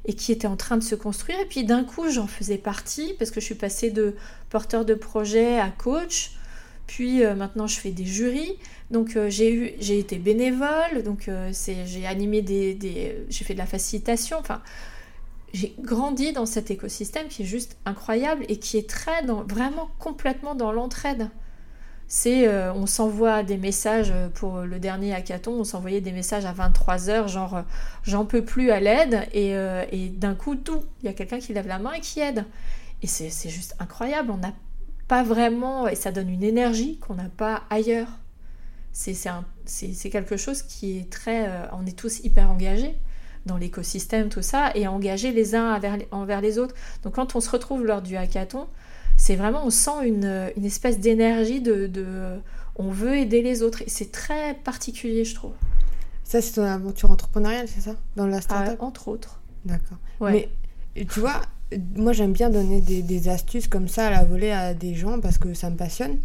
et 0.07 0.15
qui 0.15 0.33
était 0.33 0.47
en 0.47 0.57
train 0.57 0.77
de 0.77 0.83
se 0.83 0.95
construire. 0.95 1.39
Et 1.41 1.47
puis 1.47 1.65
d'un 1.65 1.85
coup, 1.85 2.11
j'en 2.11 2.27
faisais 2.27 2.59
partie 2.59 3.15
parce 3.19 3.31
que 3.31 3.41
je 3.41 3.47
suis 3.47 3.55
passée 3.55 3.91
de 3.91 4.15
porteur 4.51 4.85
de 4.85 4.95
projet 4.95 5.59
à 5.59 5.71
coach. 5.71 6.33
Puis 6.87 7.25
euh, 7.25 7.35
maintenant, 7.35 7.67
je 7.67 7.79
fais 7.81 7.91
des 7.91 8.05
jurys. 8.05 8.59
Donc 8.91 9.17
euh, 9.17 9.31
j'ai 9.31 9.99
été 9.99 10.19
bénévole. 10.19 11.03
Donc 11.05 11.29
euh, 11.29 11.51
j'ai 11.53 12.07
animé 12.07 12.43
des, 12.43 12.75
des- 12.75 13.25
j'ai 13.31 13.45
fait 13.45 13.55
de 13.55 13.59
la 13.59 13.67
facilitation. 13.67 14.37
Enfin, 14.39 14.63
j'ai 15.55 15.75
grandi 15.79 16.33
dans 16.33 16.47
cet 16.47 16.71
écosystème 16.71 17.29
qui 17.29 17.43
est 17.43 17.47
juste 17.47 17.77
incroyable 17.87 18.45
et 18.49 18.59
qui 18.59 18.77
est 18.77 18.89
très 18.89 19.23
dans, 19.25 19.43
vraiment 19.45 19.89
complètement 19.99 20.55
dans 20.55 20.73
l'entraide. 20.73 21.31
C'est, 22.07 22.47
euh, 22.47 22.73
on 22.75 22.87
s'envoie 22.87 23.43
des 23.43 23.57
messages 23.57 24.11
euh, 24.13 24.29
pour 24.29 24.61
le 24.61 24.79
dernier 24.79 25.15
hackathon, 25.15 25.53
on 25.53 25.65
s'envoyait 25.65 26.03
des 26.03 26.13
messages 26.13 26.45
à 26.45 26.53
23h, 26.53 27.29
genre 27.29 27.57
euh, 27.57 27.63
j'en 28.03 28.27
peux 28.27 28.45
plus 28.45 28.71
à 28.71 28.79
l'aide, 28.81 29.27
et, 29.33 30.09
d'un 30.11 30.35
coup, 30.35 30.55
tout, 30.55 30.83
il 31.03 31.07
y 31.07 31.09
a 31.09 31.15
quelqu'un 31.15 31.39
qui 31.39 31.55
lève 31.55 31.67
la 31.67 31.79
main 31.79 31.93
et 31.93 32.01
qui 32.01 32.21
aide. 32.21 32.45
Et 33.03 33.07
c'est 33.07 33.49
juste 33.49 33.75
incroyable, 33.79 34.31
on 34.31 34.39
n'a 34.39 34.53
pas 35.09 35.23
vraiment, 35.23 35.89
et 35.89 35.95
ça 35.95 36.13
donne 36.13 36.31
une 36.31 36.43
énergie 36.43 36.99
qu'on 36.99 37.15
n'a 37.15 37.29
pas 37.37 37.63
ailleurs. 37.71 38.09
C'est 38.93 40.11
quelque 40.11 40.37
chose 40.37 40.63
qui 40.63 40.99
est 40.99 41.11
très, 41.11 41.51
on 41.73 41.85
est 41.85 41.99
tous 41.99 42.21
hyper 42.21 42.51
engagés 42.51 42.95
dans 43.45 43.57
l'écosystème, 43.57 44.29
tout 44.29 44.43
ça, 44.43 44.71
et 44.75 44.87
engagés 44.87 45.33
les 45.33 45.55
uns 45.55 45.75
envers 45.75 45.97
les, 45.97 46.09
envers 46.13 46.41
les 46.41 46.59
autres. 46.59 46.75
Donc 47.03 47.17
quand 47.17 47.37
on 47.37 47.41
se 47.41 47.51
retrouve 47.51 47.85
lors 47.85 48.01
du 48.01 48.17
hackathon, 48.17 48.67
c'est 49.25 49.37
vraiment, 49.37 49.65
on 49.65 49.71
sent 49.71 50.07
une, 50.07 50.51
une 50.57 50.65
espèce 50.67 50.99
d'énergie 50.99 51.61
de, 51.63 51.87
de- 51.87 52.39
On 52.77 52.91
veut 52.91 53.17
aider 53.17 53.41
les 53.41 53.63
autres. 53.63 53.81
Et 53.83 53.89
c'est 53.89 54.11
très 54.13 54.55
particulier, 54.55 55.25
je 55.25 55.35
trouve. 55.35 55.53
Ça, 56.25 56.43
c'est 56.43 56.53
ton 56.53 56.65
aventure 56.65 57.11
entrepreneuriale, 57.11 57.67
c'est 57.69 57.81
ça? 57.81 57.95
Dans 58.17 58.27
la 58.27 58.39
Ah, 58.39 58.41
startup? 58.43 58.83
entre 58.83 59.09
autres. 59.09 59.41
D'accord. 59.65 59.99
Ouais. 60.21 60.49
Mais 60.97 61.05
tu 61.07 61.21
vois, 61.21 61.41
moi 61.97 62.13
j'aime 62.13 62.33
bien 62.33 62.51
donner 62.51 62.81
des, 62.81 63.03
des 63.03 63.29
astuces 63.29 63.67
comme 63.69 63.89
ça 63.89 64.09
à 64.09 64.11
la 64.11 64.25
volée 64.25 64.51
à 64.51 64.75
des 64.75 64.95
gens 64.95 65.21
parce 65.21 65.39
que 65.39 65.55
ça 65.55 65.71
me 65.71 65.77
passionne. 65.77 66.19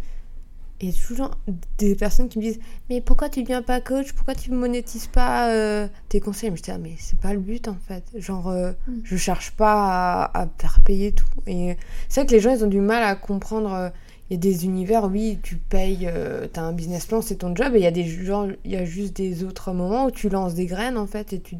Et 0.82 0.86
il 0.86 0.92
y 0.92 0.98
a 0.98 1.06
toujours 1.06 1.30
des 1.78 1.94
personnes 1.94 2.28
qui 2.28 2.38
me 2.38 2.42
disent 2.44 2.58
Mais 2.88 3.00
pourquoi 3.02 3.28
tu 3.28 3.42
deviens 3.42 3.60
pas 3.62 3.80
coach? 3.82 4.12
Pourquoi 4.14 4.34
tu 4.34 4.50
monétises 4.50 5.08
pas 5.08 5.50
euh, 5.52 5.88
tes 6.08 6.20
conseils? 6.20 6.50
Mais 6.50 6.56
je 6.56 6.62
dis 6.62 6.70
Ah, 6.70 6.78
mais 6.78 6.94
c'est 6.98 7.18
pas 7.18 7.34
le 7.34 7.40
but 7.40 7.68
en 7.68 7.76
fait. 7.86 8.04
Genre, 8.16 8.48
euh, 8.48 8.72
Mm. 8.88 9.00
je 9.04 9.16
cherche 9.16 9.50
pas 9.52 10.24
à, 10.24 10.42
à 10.42 10.48
faire 10.58 10.80
payer 10.80 11.12
tout. 11.12 11.26
Et 11.46 11.76
c'est 12.08 12.20
vrai 12.22 12.26
que 12.26 12.32
les 12.32 12.40
gens 12.40 12.54
ils 12.54 12.64
ont 12.64 12.68
du 12.68 12.80
mal 12.80 13.02
à 13.02 13.14
comprendre. 13.14 13.72
euh, 13.74 13.90
Il 14.30 14.34
y 14.34 14.36
a 14.36 14.38
des 14.40 14.64
univers, 14.64 15.04
oui, 15.04 15.38
tu 15.42 15.56
payes, 15.56 16.06
euh, 16.06 16.46
t'as 16.52 16.62
un 16.62 16.72
business 16.72 17.04
plan, 17.04 17.20
c'est 17.20 17.36
ton 17.36 17.54
job. 17.54 17.74
Et 17.74 17.78
il 17.80 17.82
y 17.82 17.86
a 17.86 17.90
des 17.90 18.06
gens, 18.06 18.48
il 18.64 18.70
y 18.70 18.76
a 18.76 18.84
juste 18.84 19.16
des 19.16 19.44
autres 19.44 19.72
moments 19.72 20.06
où 20.06 20.10
tu 20.12 20.28
lances 20.30 20.54
des 20.54 20.66
graines 20.66 20.96
en 20.96 21.06
fait 21.08 21.32
et 21.34 21.40
tu, 21.40 21.56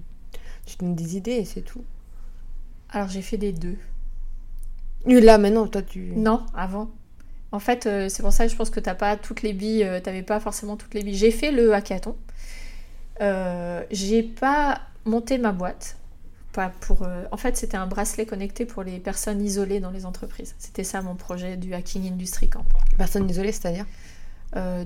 tu 0.66 0.76
donnes 0.78 0.94
des 0.94 1.16
idées 1.16 1.32
et 1.32 1.44
c'est 1.44 1.62
tout. 1.62 1.82
Alors 2.90 3.08
j'ai 3.08 3.22
fait 3.22 3.36
des 3.38 3.52
deux. 3.52 3.76
Là, 5.06 5.38
maintenant, 5.38 5.66
toi, 5.66 5.82
tu. 5.82 6.12
Non, 6.16 6.44
avant. 6.54 6.90
En 7.52 7.58
fait, 7.58 7.86
euh, 7.86 8.08
c'est 8.08 8.22
pour 8.22 8.32
ça 8.32 8.46
que 8.46 8.52
je 8.52 8.56
pense 8.56 8.70
que 8.70 8.80
t'as 8.80 8.94
pas 8.94 9.16
toutes 9.16 9.42
les 9.42 9.52
billes, 9.52 9.84
euh, 9.84 10.00
t'avais 10.00 10.22
pas 10.22 10.38
forcément 10.38 10.76
toutes 10.76 10.94
les 10.94 11.02
billes. 11.02 11.16
J'ai 11.16 11.30
fait 11.32 11.50
le 11.50 11.74
hackathon. 11.74 12.16
Euh, 13.20 13.82
j'ai 13.90 14.22
pas 14.22 14.80
monté 15.04 15.38
ma 15.38 15.52
boîte. 15.52 15.96
Pas 16.52 16.72
pour, 16.80 17.02
euh, 17.02 17.24
En 17.32 17.36
fait, 17.36 17.56
c'était 17.56 17.76
un 17.76 17.86
bracelet 17.86 18.26
connecté 18.26 18.66
pour 18.66 18.82
les 18.82 18.98
personnes 18.98 19.42
isolées 19.42 19.80
dans 19.80 19.90
les 19.90 20.06
entreprises. 20.06 20.54
C'était 20.58 20.84
ça 20.84 21.02
mon 21.02 21.14
projet 21.14 21.56
du 21.56 21.74
Hacking 21.74 22.10
Industry 22.12 22.48
Camp. 22.48 22.64
Personne 22.96 23.28
isolée, 23.28 23.52
c'est-à-dire? 23.52 23.86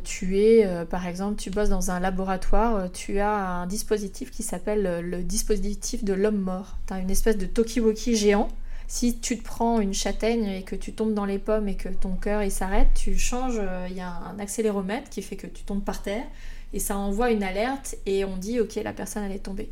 Tu 0.04 0.38
es, 0.40 0.84
par 0.90 1.06
exemple, 1.06 1.36
tu 1.36 1.48
bosses 1.48 1.70
dans 1.70 1.90
un 1.90 1.98
laboratoire, 1.98 2.92
tu 2.92 3.18
as 3.18 3.34
un 3.34 3.66
dispositif 3.66 4.30
qui 4.30 4.42
s'appelle 4.42 5.00
le 5.00 5.22
dispositif 5.22 6.04
de 6.04 6.12
l'homme 6.12 6.36
mort. 6.36 6.76
Tu 6.86 6.92
as 6.92 6.98
une 6.98 7.10
espèce 7.10 7.38
de 7.38 7.46
talkie-walkie 7.46 8.14
géant 8.14 8.48
Si 8.86 9.18
tu 9.18 9.38
te 9.38 9.44
prends 9.44 9.80
une 9.80 9.94
châtaigne 9.94 10.44
et 10.44 10.62
que 10.62 10.76
tu 10.76 10.92
tombes 10.92 11.14
dans 11.14 11.24
les 11.24 11.38
pommes 11.38 11.68
et 11.68 11.76
que 11.76 11.88
ton 11.88 12.14
cœur 12.16 12.42
il 12.42 12.50
s'arrête, 12.50 12.88
tu 12.94 13.18
changes, 13.18 13.58
euh, 13.58 13.86
il 13.88 13.96
y 13.96 14.00
a 14.00 14.10
un 14.10 14.38
accéléromètre 14.38 15.08
qui 15.10 15.22
fait 15.22 15.36
que 15.36 15.46
tu 15.46 15.64
tombes 15.64 15.82
par 15.82 16.02
terre 16.02 16.24
et 16.72 16.78
ça 16.78 16.96
envoie 16.96 17.30
une 17.30 17.42
alerte 17.42 17.96
et 18.06 18.24
on 18.24 18.36
dit 18.36 18.60
ok 18.60 18.74
la 18.76 18.92
personne 18.92 19.24
elle 19.24 19.32
est 19.32 19.38
tombée. 19.38 19.70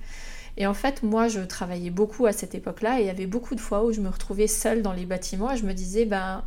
Et 0.56 0.66
en 0.66 0.74
fait 0.74 1.02
moi 1.02 1.28
je 1.28 1.40
travaillais 1.40 1.90
beaucoup 1.90 2.26
à 2.26 2.32
cette 2.32 2.54
époque-là 2.54 3.00
et 3.00 3.02
il 3.02 3.06
y 3.06 3.10
avait 3.10 3.26
beaucoup 3.26 3.54
de 3.54 3.60
fois 3.60 3.84
où 3.84 3.92
je 3.92 4.00
me 4.00 4.08
retrouvais 4.08 4.46
seule 4.46 4.82
dans 4.82 4.92
les 4.92 5.06
bâtiments 5.06 5.52
et 5.52 5.56
je 5.56 5.64
me 5.64 5.74
disais 5.74 6.04
ben 6.04 6.42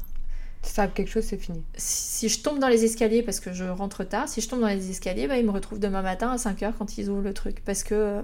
ça 0.66 0.88
quelque 0.88 1.10
chose, 1.10 1.24
c'est 1.24 1.38
fini. 1.38 1.64
Si 1.76 2.30
je 2.30 2.40
tombe 2.40 2.60
dans 2.60 2.68
les 2.68 2.86
escaliers 2.86 3.22
parce 3.22 3.40
que 3.40 3.54
je 3.54 3.64
rentre 3.66 4.04
tard, 4.04 4.28
si 4.28 4.42
je 4.42 4.50
tombe 4.50 4.62
dans 4.62 4.68
les 4.68 4.90
escaliers, 4.90 5.28
bah, 5.28 5.38
ils 5.38 5.46
me 5.46 5.52
retrouvent 5.52 5.80
demain 5.80 6.02
matin 6.02 6.32
à 6.32 6.38
5h 6.38 6.74
quand 6.78 6.98
ils 6.98 7.10
ouvrent 7.10 7.22
le 7.22 7.34
truc. 7.34 7.62
Parce 7.66 7.84
que 7.84 8.22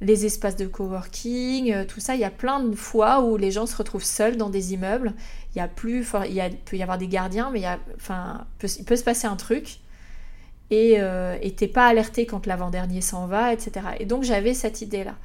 les 0.00 0.24
espaces 0.24 0.56
de 0.56 0.66
coworking, 0.66 1.72
euh, 1.72 1.84
tout 1.84 2.00
ça, 2.00 2.14
il 2.14 2.20
y 2.20 2.24
a 2.24 2.30
plein 2.30 2.60
de 2.60 2.74
fois 2.74 3.22
où 3.22 3.36
les 3.36 3.50
gens 3.50 3.66
se 3.66 3.76
retrouvent 3.76 4.04
seuls 4.04 4.36
dans 4.36 4.48
des 4.48 4.72
immeubles. 4.72 5.12
Il 5.54 5.58
y 5.58 5.60
a 5.60 5.68
plus, 5.68 6.06
il, 6.28 6.56
peut 6.64 6.76
y 6.76 6.82
avoir 6.82 6.96
des 6.96 7.08
gardiens, 7.08 7.50
mais 7.52 7.60
il, 7.60 7.62
y 7.62 7.66
a, 7.66 7.78
enfin, 7.96 8.46
il 8.62 8.84
peut 8.84 8.96
se 8.96 9.04
passer 9.04 9.26
un 9.26 9.36
truc. 9.36 9.80
Et 10.70 10.96
euh, 10.98 11.36
t'es 11.56 11.68
pas 11.68 11.86
alerté 11.86 12.26
quand 12.26 12.46
l'avant-dernier 12.46 13.00
s'en 13.00 13.26
va, 13.26 13.52
etc. 13.52 13.86
Et 13.98 14.06
donc 14.06 14.22
j'avais 14.22 14.54
cette 14.54 14.80
idée-là. 14.80 15.16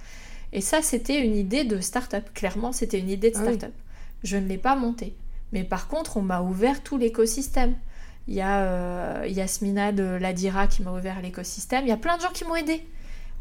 Et 0.51 0.61
ça, 0.61 0.81
c'était 0.81 1.23
une 1.23 1.35
idée 1.35 1.63
de 1.63 1.79
start-up. 1.79 2.25
Clairement, 2.33 2.71
c'était 2.71 2.99
une 2.99 3.09
idée 3.09 3.29
de 3.29 3.37
ah 3.37 3.41
start-up. 3.41 3.73
Je 4.23 4.37
ne 4.37 4.47
l'ai 4.47 4.57
pas 4.57 4.75
montée. 4.75 5.15
Mais 5.51 5.63
par 5.63 5.87
contre, 5.87 6.17
on 6.17 6.21
m'a 6.21 6.41
ouvert 6.41 6.81
tout 6.81 6.97
l'écosystème. 6.97 7.75
Il 8.27 8.33
y 8.33 8.41
a 8.41 8.63
euh, 8.63 9.27
Yasmina 9.27 9.91
de 9.91 10.03
Ladira 10.03 10.65
qui 10.67 10.81
m'a 10.81 10.91
ouvert 10.91 11.21
l'écosystème. 11.21 11.85
Il 11.85 11.89
y 11.89 11.93
a 11.93 11.97
plein 11.97 12.17
de 12.17 12.23
gens 12.23 12.31
qui 12.33 12.43
m'ont 12.43 12.55
aidé 12.55 12.81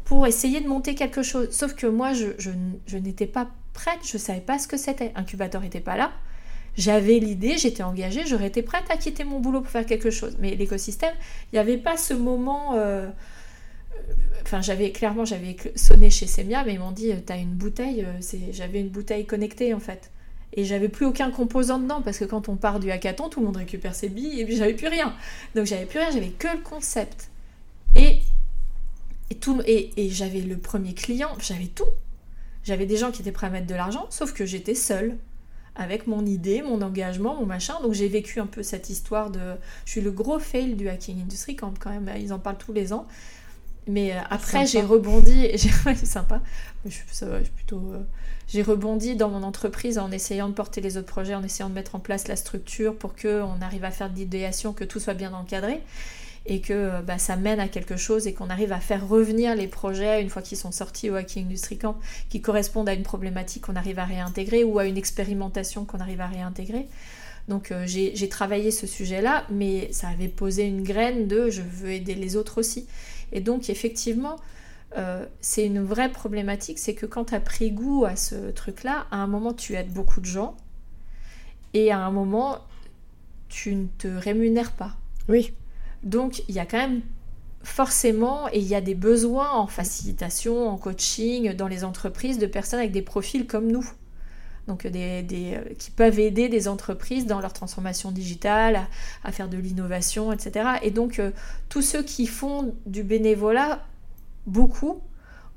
pour 0.05 0.25
essayer 0.27 0.61
de 0.61 0.67
monter 0.67 0.95
quelque 0.95 1.23
chose. 1.23 1.49
Sauf 1.51 1.73
que 1.75 1.87
moi, 1.87 2.13
je, 2.13 2.97
n'étais 2.97 3.27
pas 3.27 3.49
prête, 3.73 3.99
je 4.03 4.15
ne 4.15 4.21
savais 4.21 4.39
pas 4.39 4.57
ce 4.59 4.67
que 4.67 4.77
c'était. 4.77 5.11
Incubateur 5.15 5.61
n'était 5.61 5.81
pas 5.81 5.97
là. 5.97 6.11
J'avais 6.77 7.19
l'idée, 7.19 7.57
j'étais 7.57 7.83
engagée, 7.83 8.25
j'aurais 8.25 8.47
été 8.47 8.61
prête 8.61 8.83
à 8.89 8.97
quitter 8.97 9.23
mon 9.23 9.39
boulot 9.39 9.61
pour 9.61 9.71
faire 9.71 9.85
quelque 9.85 10.11
chose. 10.11 10.37
Mais 10.39 10.55
l'écosystème, 10.55 11.13
il 11.51 11.55
n'y 11.55 11.59
avait 11.59 11.77
pas 11.77 11.97
ce 11.97 12.13
moment... 12.13 12.73
Euh, 12.75 13.09
enfin, 14.43 14.61
j'avais 14.61 14.91
clairement, 14.91 15.25
j'avais 15.25 15.55
sonné 15.75 16.09
chez 16.09 16.27
Semia, 16.27 16.63
mais 16.65 16.73
ils 16.73 16.79
m'ont 16.79 16.91
dit, 16.91 17.11
t'as 17.25 17.37
une 17.37 17.53
bouteille, 17.53 18.05
euh, 18.05 18.37
j'avais 18.51 18.81
une 18.81 18.89
bouteille 18.89 19.25
connectée 19.25 19.73
en 19.73 19.79
fait. 19.79 20.11
Et 20.53 20.63
j'avais 20.63 20.89
plus 20.89 21.05
aucun 21.05 21.31
composant 21.31 21.79
dedans 21.79 22.01
parce 22.01 22.17
que 22.17 22.25
quand 22.25 22.47
on 22.47 22.55
part 22.55 22.79
du 22.79 22.91
hackathon, 22.91 23.29
tout 23.29 23.39
le 23.39 23.47
monde 23.47 23.57
récupère 23.57 23.95
ses 23.95 24.09
billes 24.09 24.39
et 24.39 24.45
puis 24.45 24.55
j'avais 24.55 24.73
plus 24.73 24.87
rien. 24.87 25.13
Donc 25.55 25.65
j'avais 25.65 25.85
plus 25.85 25.99
rien, 25.99 26.11
j'avais 26.11 26.29
que 26.29 26.47
le 26.47 26.61
concept. 26.61 27.29
Et, 27.95 28.19
et, 29.29 29.35
tout, 29.35 29.61
et, 29.65 29.91
et 29.97 30.09
j'avais 30.09 30.41
le 30.41 30.57
premier 30.57 30.93
client, 30.93 31.29
j'avais 31.39 31.67
tout. 31.67 31.85
J'avais 32.63 32.85
des 32.85 32.97
gens 32.97 33.11
qui 33.11 33.21
étaient 33.21 33.31
prêts 33.31 33.47
à 33.47 33.51
mettre 33.51 33.67
de 33.67 33.75
l'argent, 33.75 34.07
sauf 34.09 34.33
que 34.33 34.45
j'étais 34.45 34.75
seule 34.75 35.17
avec 35.75 36.07
mon 36.07 36.25
idée, 36.25 36.61
mon 36.61 36.81
engagement, 36.81 37.35
mon 37.35 37.45
machin. 37.45 37.75
Donc 37.81 37.93
j'ai 37.93 38.07
vécu 38.07 38.39
un 38.39 38.47
peu 38.47 38.63
cette 38.63 38.89
histoire 38.89 39.29
de. 39.29 39.39
Je 39.85 39.91
suis 39.91 40.01
le 40.01 40.11
gros 40.11 40.39
fail 40.39 40.75
du 40.75 40.89
hacking 40.89 41.21
industry 41.21 41.55
quand 41.55 41.73
même, 41.85 42.09
ils 42.19 42.33
en 42.33 42.39
parlent 42.39 42.57
tous 42.57 42.73
les 42.73 42.93
ans. 42.93 43.07
Mais 43.87 44.13
euh, 44.13 44.19
après, 44.31 44.65
j'ai 44.65 44.81
rebondi. 44.81 45.47
C'est 45.57 46.05
sympa. 46.05 46.41
Je, 46.85 46.97
ça 47.11 47.27
va, 47.27 47.43
je 47.43 47.49
plutôt. 47.49 47.91
Euh, 47.93 47.99
j'ai 48.47 48.63
rebondi 48.63 49.15
dans 49.15 49.29
mon 49.29 49.43
entreprise 49.43 49.97
en 49.99 50.11
essayant 50.11 50.49
de 50.49 50.53
porter 50.53 50.81
les 50.81 50.97
autres 50.97 51.07
projets, 51.07 51.35
en 51.35 51.43
essayant 51.43 51.69
de 51.69 51.75
mettre 51.75 51.95
en 51.95 51.99
place 51.99 52.27
la 52.27 52.35
structure 52.35 52.95
pour 52.95 53.15
qu'on 53.15 53.61
arrive 53.61 53.83
à 53.83 53.91
faire 53.91 54.09
de 54.09 54.15
l'idéation, 54.15 54.73
que 54.73 54.83
tout 54.83 54.99
soit 54.99 55.13
bien 55.13 55.33
encadré 55.33 55.81
et 56.45 56.61
que 56.61 57.01
bah, 57.01 57.17
ça 57.17 57.35
mène 57.35 57.59
à 57.59 57.67
quelque 57.67 57.97
chose 57.97 58.27
et 58.27 58.33
qu'on 58.33 58.49
arrive 58.49 58.71
à 58.71 58.79
faire 58.79 59.07
revenir 59.07 59.55
les 59.55 59.67
projets 59.67 60.21
une 60.21 60.29
fois 60.29 60.41
qu'ils 60.41 60.57
sont 60.57 60.71
sortis 60.71 61.09
au 61.09 61.15
Hacking 61.15 61.45
Industry 61.45 61.77
Camp 61.77 61.97
qui 62.29 62.41
correspondent 62.41 62.87
à 62.87 62.93
une 62.93 63.03
problématique 63.03 63.63
qu'on 63.63 63.75
arrive 63.75 63.99
à 63.99 64.05
réintégrer 64.05 64.63
ou 64.63 64.77
à 64.77 64.85
une 64.85 64.97
expérimentation 64.97 65.85
qu'on 65.85 65.99
arrive 65.99 66.21
à 66.21 66.27
réintégrer. 66.27 66.87
Donc 67.47 67.71
euh, 67.71 67.85
j'ai 67.85 68.29
travaillé 68.29 68.71
ce 68.71 68.87
sujet-là, 68.87 69.45
mais 69.49 69.91
ça 69.91 70.07
avait 70.07 70.27
posé 70.27 70.63
une 70.63 70.83
graine 70.83 71.27
de 71.27 71.49
je 71.49 71.61
veux 71.61 71.91
aider 71.91 72.15
les 72.15 72.35
autres 72.35 72.59
aussi. 72.59 72.87
Et 73.31 73.39
donc 73.39 73.69
effectivement, 73.69 74.37
euh, 74.97 75.25
c'est 75.41 75.65
une 75.65 75.83
vraie 75.83 76.11
problématique, 76.11 76.79
c'est 76.79 76.95
que 76.95 77.05
quand 77.05 77.25
tu 77.25 77.35
as 77.35 77.39
pris 77.39 77.71
goût 77.71 78.05
à 78.05 78.15
ce 78.15 78.51
truc-là, 78.51 79.05
à 79.11 79.17
un 79.17 79.27
moment 79.27 79.53
tu 79.53 79.75
aides 79.75 79.91
beaucoup 79.91 80.21
de 80.21 80.25
gens 80.25 80.55
et 81.73 81.91
à 81.91 81.99
un 81.99 82.11
moment 82.11 82.59
tu 83.49 83.75
ne 83.75 83.87
te 83.97 84.07
rémunères 84.07 84.71
pas. 84.71 84.95
Oui. 85.27 85.53
Donc 86.05 86.43
il 86.47 86.55
y 86.55 86.59
a 86.59 86.65
quand 86.65 86.77
même 86.77 87.01
forcément, 87.65 88.47
et 88.53 88.59
il 88.59 88.67
y 88.67 88.75
a 88.75 88.81
des 88.81 88.95
besoins 88.95 89.51
en 89.51 89.67
facilitation, 89.67 90.69
en 90.69 90.77
coaching, 90.77 91.53
dans 91.53 91.67
les 91.67 91.83
entreprises 91.83 92.37
de 92.37 92.45
personnes 92.45 92.79
avec 92.79 92.91
des 92.91 93.01
profils 93.01 93.47
comme 93.47 93.71
nous. 93.71 93.85
Donc 94.67 94.87
des, 94.87 95.25
euh, 95.31 95.73
qui 95.77 95.91
peuvent 95.91 96.19
aider 96.19 96.49
des 96.49 96.67
entreprises 96.67 97.27
dans 97.27 97.39
leur 97.39 97.53
transformation 97.53 98.11
digitale, 98.11 98.87
à, 99.23 99.31
faire 99.31 99.47
de 99.47 99.57
l'innovation, 99.57 100.31
etc. 100.31 100.69
Et 100.81 100.91
donc 100.91 101.19
euh, 101.19 101.31
tous 101.69 101.81
ceux 101.81 102.01
qui 102.01 102.25
font 102.25 102.73
du 102.87 103.03
bénévolat 103.03 103.85
beaucoup 104.47 105.01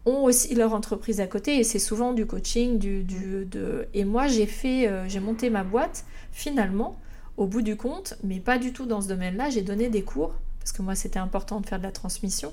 ont 0.05 0.25
aussi 0.25 0.55
leur 0.55 0.75
entreprise 0.75 1.21
à 1.21 1.27
côté 1.27 1.59
et 1.59 1.65
c'est 1.65 1.79
souvent 1.79 2.13
du 2.13 2.27
coaching 2.27 2.79
du, 2.79 3.05
de... 3.05 3.89
et 3.93 4.05
moi 4.05 4.27
j'ai 4.27 4.47
fait 4.47 4.89
euh, 4.89 5.07
j'ai 5.09 5.21
monté 5.21 5.51
ma 5.51 5.65
boîte 5.65 6.05
finalement 6.33 6.97
au 7.39 7.47
bout 7.47 7.63
du 7.63 7.77
compte 7.77 8.15
mais 8.23 8.41
pas 8.41 8.59
du 8.59 8.75
tout 8.75 8.85
dans 8.85 9.01
ce 9.01 9.09
domaine-là. 9.09 9.49
J'ai 9.49 9.63
donné 9.63 9.89
des 9.89 10.03
cours 10.03 10.35
parce 10.59 10.73
que 10.73 10.83
moi 10.83 10.95
c'était 10.95 11.19
important 11.19 11.61
de 11.61 11.67
faire 11.67 11.79
de 11.79 11.85
la 11.85 11.93
transmission. 11.93 12.53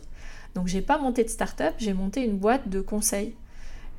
Donc 0.54 0.68
j'ai 0.68 0.82
pas 0.82 0.98
monté 0.98 1.26
de 1.26 1.30
start-up 1.30 1.74
j'ai 1.78 1.94
monté 1.94 2.24
une 2.24 2.38
boîte 2.38 2.70
de 2.70 2.80
conseils 2.80 3.36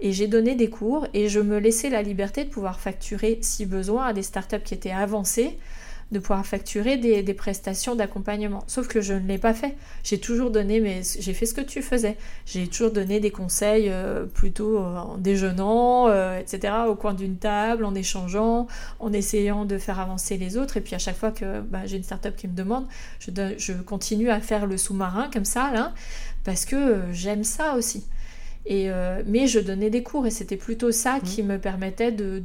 et 0.01 0.13
j'ai 0.13 0.27
donné 0.27 0.55
des 0.55 0.71
cours 0.71 1.07
et 1.13 1.29
je 1.29 1.41
me 1.41 1.59
laissais 1.59 1.91
la 1.91 2.03
liberté 2.03 2.45
de 2.45 2.51
pouvoir 2.51 2.81
facturer 2.81 3.39
si 3.43 3.67
besoin 3.67 4.07
à 4.07 4.13
des 4.13 4.23
startups 4.23 4.63
qui 4.65 4.75
étaient 4.75 4.91
avancées 4.91 5.59
de 6.13 6.21
pouvoir 6.21 6.47
facturer 6.47 6.97
des, 6.97 7.35
prestations 7.35 7.97
d'accompagnement. 7.97 8.63
Sauf 8.67 8.87
que 8.87 9.01
je 9.01 9.13
ne 9.13 9.27
l'ai 9.27 9.39
pas 9.39 9.53
fait. 9.53 9.77
J'ai 10.05 10.19
toujours 10.19 10.51
donné, 10.51 10.81
mais 10.81 11.03
j'ai 11.19 11.35
fait 11.35 11.47
ce 11.47 11.55
que 11.55 11.61
tu 11.61 11.83
faisais. 11.83 12.17
J'ai 12.47 12.67
toujours 12.69 12.93
donné 12.93 13.19
des 13.21 13.31
conseils 13.31 13.89
euh, 13.91 14.25
plutôt 14.25 14.79
euh, 14.79 14.97
en 14.97 15.19
déjeunant, 15.19 16.09
euh, 16.09 16.39
etc., 16.39 16.73
au 16.89 16.95
coin 16.95 17.13
d'une 17.13 17.37
table, 17.37 17.85
en 17.85 17.95
échangeant, 17.95 18.69
en 19.01 19.13
essayant 19.13 19.65
de 19.65 19.79
faire 19.79 19.99
avancer 19.99 20.37
les 20.37 20.57
autres. 20.57 20.77
Et 20.77 20.81
puis 20.81 20.95
à 20.95 20.99
chaque 20.99 21.17
fois 21.17 21.33
que 21.33 21.61
bah, 21.61 21.81
j'ai 21.87 21.97
une 21.97 22.05
startup 22.05 22.37
qui 22.37 22.47
me 22.47 22.55
demande, 22.55 22.87
je, 23.19 23.73
continue 23.83 24.31
à 24.31 24.41
faire 24.41 24.67
le 24.67 24.77
sous-marin 24.77 25.29
comme 25.33 25.45
ça, 25.45 25.93
parce 26.45 26.65
que 26.65 27.03
j'aime 27.13 27.45
ça 27.45 27.75
aussi. 27.75 28.07
Euh, 28.69 29.23
mais 29.27 29.47
je 29.47 29.61
donnais 29.61 29.91
des 29.91 30.03
cours 30.03 30.27
et 30.27 30.31
c'était 30.31 30.57
plutôt 30.57 30.91
ça 30.91 31.19
mmh. 31.19 31.23
qui 31.23 31.43
me 31.43 31.59
permettait 31.59 32.11
de, 32.11 32.43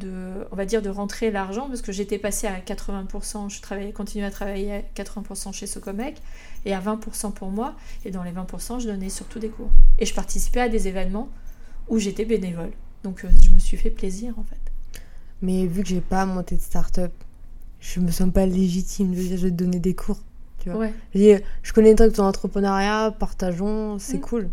on 0.51 0.55
va 0.55 0.65
dire, 0.65 0.81
de 0.81 0.89
rentrer 0.89 1.31
l'argent 1.31 1.67
parce 1.67 1.81
que 1.81 1.91
j'étais 1.91 2.19
passée 2.19 2.47
à 2.47 2.59
80%, 2.59 3.49
je 3.49 3.61
travaillais, 3.61 3.91
continuais 3.91 4.25
à 4.25 4.31
travailler 4.31 4.73
à 4.73 4.81
80% 5.03 5.53
chez 5.53 5.65
Socomec 5.65 6.21
et 6.65 6.73
à 6.73 6.79
20% 6.79 7.33
pour 7.33 7.49
moi. 7.49 7.75
Et 8.05 8.11
dans 8.11 8.23
les 8.23 8.31
20%, 8.31 8.79
je 8.79 8.87
donnais 8.87 9.09
surtout 9.09 9.39
des 9.39 9.49
cours. 9.49 9.71
Et 9.97 10.05
je 10.05 10.13
participais 10.13 10.61
à 10.61 10.69
des 10.69 10.87
événements 10.87 11.29
où 11.87 11.97
j'étais 11.97 12.25
bénévole. 12.25 12.71
Donc 13.03 13.25
euh, 13.25 13.29
je 13.43 13.49
me 13.49 13.59
suis 13.59 13.77
fait 13.77 13.89
plaisir 13.89 14.37
en 14.37 14.43
fait. 14.43 14.59
Mais 15.41 15.65
vu 15.65 15.81
que 15.81 15.89
j'ai 15.89 16.01
pas 16.01 16.27
monté 16.27 16.55
de 16.55 16.61
start-up, 16.61 17.11
je 17.79 17.99
me 17.99 18.11
sens 18.11 18.31
pas 18.31 18.45
légitime 18.45 19.09
de 19.09 19.15
dire 19.15 19.37
je 19.37 19.45
vais 19.45 19.51
te 19.51 19.55
donner 19.55 19.79
des 19.79 19.95
cours. 19.95 20.19
Tu 20.59 20.69
vois 20.69 20.89
je, 21.15 21.39
je 21.63 21.73
connais 21.73 21.93
un 21.93 21.95
truc 21.95 22.13
sur 22.13 22.23
l'entrepreneuriat, 22.23 23.15
partageons, 23.17 23.97
c'est 23.97 24.19
mmh. 24.19 24.21
cool. 24.21 24.49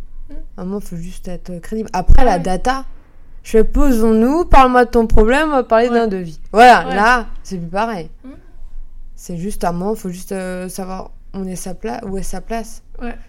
À 0.57 0.63
un 0.63 0.65
moment, 0.65 0.81
il 0.81 0.87
faut 0.87 0.97
juste 0.97 1.29
être 1.29 1.59
crédible. 1.61 1.89
Après, 1.93 2.25
la 2.25 2.39
data, 2.39 2.85
je 3.43 3.53
fais 3.53 3.65
posons-nous, 3.65 4.45
parle-moi 4.45 4.85
de 4.85 4.91
ton 4.91 5.07
problème, 5.07 5.49
on 5.49 5.53
va 5.53 5.65
parler 5.65 5.89
d'un 5.89 6.07
devis. 6.07 6.41
Voilà, 6.53 6.95
là, 6.95 7.27
c'est 7.43 7.57
plus 7.57 7.69
pareil. 7.69 8.11
Hmm. 8.25 8.33
C'est 9.15 9.37
juste 9.37 9.65
à 9.65 9.71
un 9.71 9.73
moment, 9.73 9.95
il 9.95 9.99
faut 9.99 10.11
juste 10.11 10.33
euh, 10.33 10.69
savoir 10.69 11.11
où 11.35 11.45
est 11.45 11.57
sa 11.57 11.75
place. 11.75 12.03
Où 12.05 12.19
est 12.19 12.23
sa 12.23 12.41
place. 12.41 12.83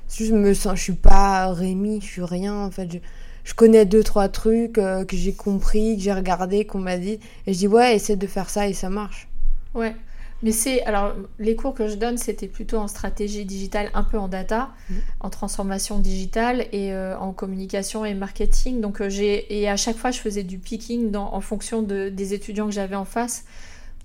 Je 0.10 0.34
me 0.34 0.54
sens, 0.54 0.78
je 0.78 0.84
suis 0.84 0.94
pas 0.94 1.52
Rémi, 1.54 2.02
je 2.02 2.06
suis 2.06 2.24
rien 2.24 2.54
en 2.54 2.72
fait. 2.72 3.02
Je, 3.44 3.54
connais 3.54 3.86
deux 3.86 4.04
trois 4.04 4.30
trucs 4.30 4.78
euh, 4.78 5.06
que 5.06 5.16
j'ai 5.16 5.34
compris, 5.34 5.98
que 5.98 6.04
j'ai 6.04 6.14
regardé, 6.14 6.66
qu'on 6.66 6.80
m'a 6.80 6.98
dit, 6.98 7.20
et 7.48 7.54
je 7.54 7.58
dis 7.58 7.68
ouais, 7.68 7.96
essaie 7.96 8.16
de 8.16 8.28
faire 8.28 8.50
ça 8.50 8.68
et 8.68 8.74
ça 8.74 8.90
marche. 8.90 9.28
Ouais. 9.74 9.96
Mais 10.42 10.52
c'est 10.52 10.84
alors 10.84 11.16
les 11.38 11.56
cours 11.56 11.74
que 11.74 11.88
je 11.88 11.96
donne, 11.96 12.18
c'était 12.18 12.48
plutôt 12.48 12.78
en 12.78 12.88
stratégie 12.88 13.46
digitale, 13.46 13.90
un 13.94 14.04
peu 14.04 14.18
en 14.18 14.28
data, 14.28 14.70
mm. 14.90 14.96
en 15.20 15.30
transformation 15.30 16.00
digitale 16.00 16.66
et 16.72 16.94
euh, 16.94 17.18
en 17.18 17.34
communication 17.34 18.06
et 18.06 18.14
marketing. 18.14 18.80
Donc 18.80 19.02
euh, 19.02 19.10
j'ai 19.10 19.60
et 19.60 19.68
à 19.70 19.76
chaque 19.76 19.98
fois 19.98 20.12
je 20.12 20.20
faisais 20.20 20.44
du 20.44 20.58
picking 20.58 21.12
dans, 21.12 21.34
en 21.34 21.42
fonction 21.42 21.82
de, 21.82 22.10
des 22.10 22.34
étudiants 22.34 22.68
que 22.68 22.74
j'avais 22.74 22.96
en 22.96 23.06
face. 23.06 23.46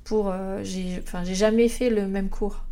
Pour 0.02 0.30
euh, 0.30 0.60
j'ai 0.64 1.00
enfin 1.02 1.24
j'ai 1.24 1.34
jamais 1.36 1.68
fait 1.68 1.90
le 1.90 2.08
même 2.08 2.28
cours. 2.28 2.64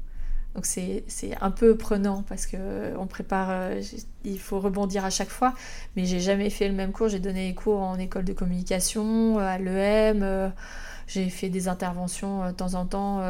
Donc 0.54 0.66
c'est 0.66 1.04
un 1.40 1.50
peu 1.50 1.78
prenant 1.78 2.24
parce 2.28 2.44
que 2.44 2.58
on 2.98 3.06
prépare, 3.06 3.70
il 4.22 4.38
faut 4.38 4.60
rebondir 4.60 5.02
à 5.02 5.08
chaque 5.08 5.30
fois. 5.30 5.54
Mais 5.96 6.04
j'ai 6.04 6.20
jamais 6.20 6.50
fait 6.50 6.68
le 6.68 6.74
même 6.74 6.92
cours. 6.92 7.08
J'ai 7.08 7.20
donné 7.20 7.48
des 7.48 7.54
cours 7.54 7.80
en 7.80 7.98
école 7.98 8.24
de 8.24 8.34
communication, 8.34 9.38
à 9.38 9.56
l'EM 9.56 10.52
J'ai 11.12 11.28
fait 11.28 11.48
des 11.48 11.68
interventions 11.68 12.46
de 12.46 12.52
temps 12.52 12.74
en 12.74 12.86
temps 12.86 13.20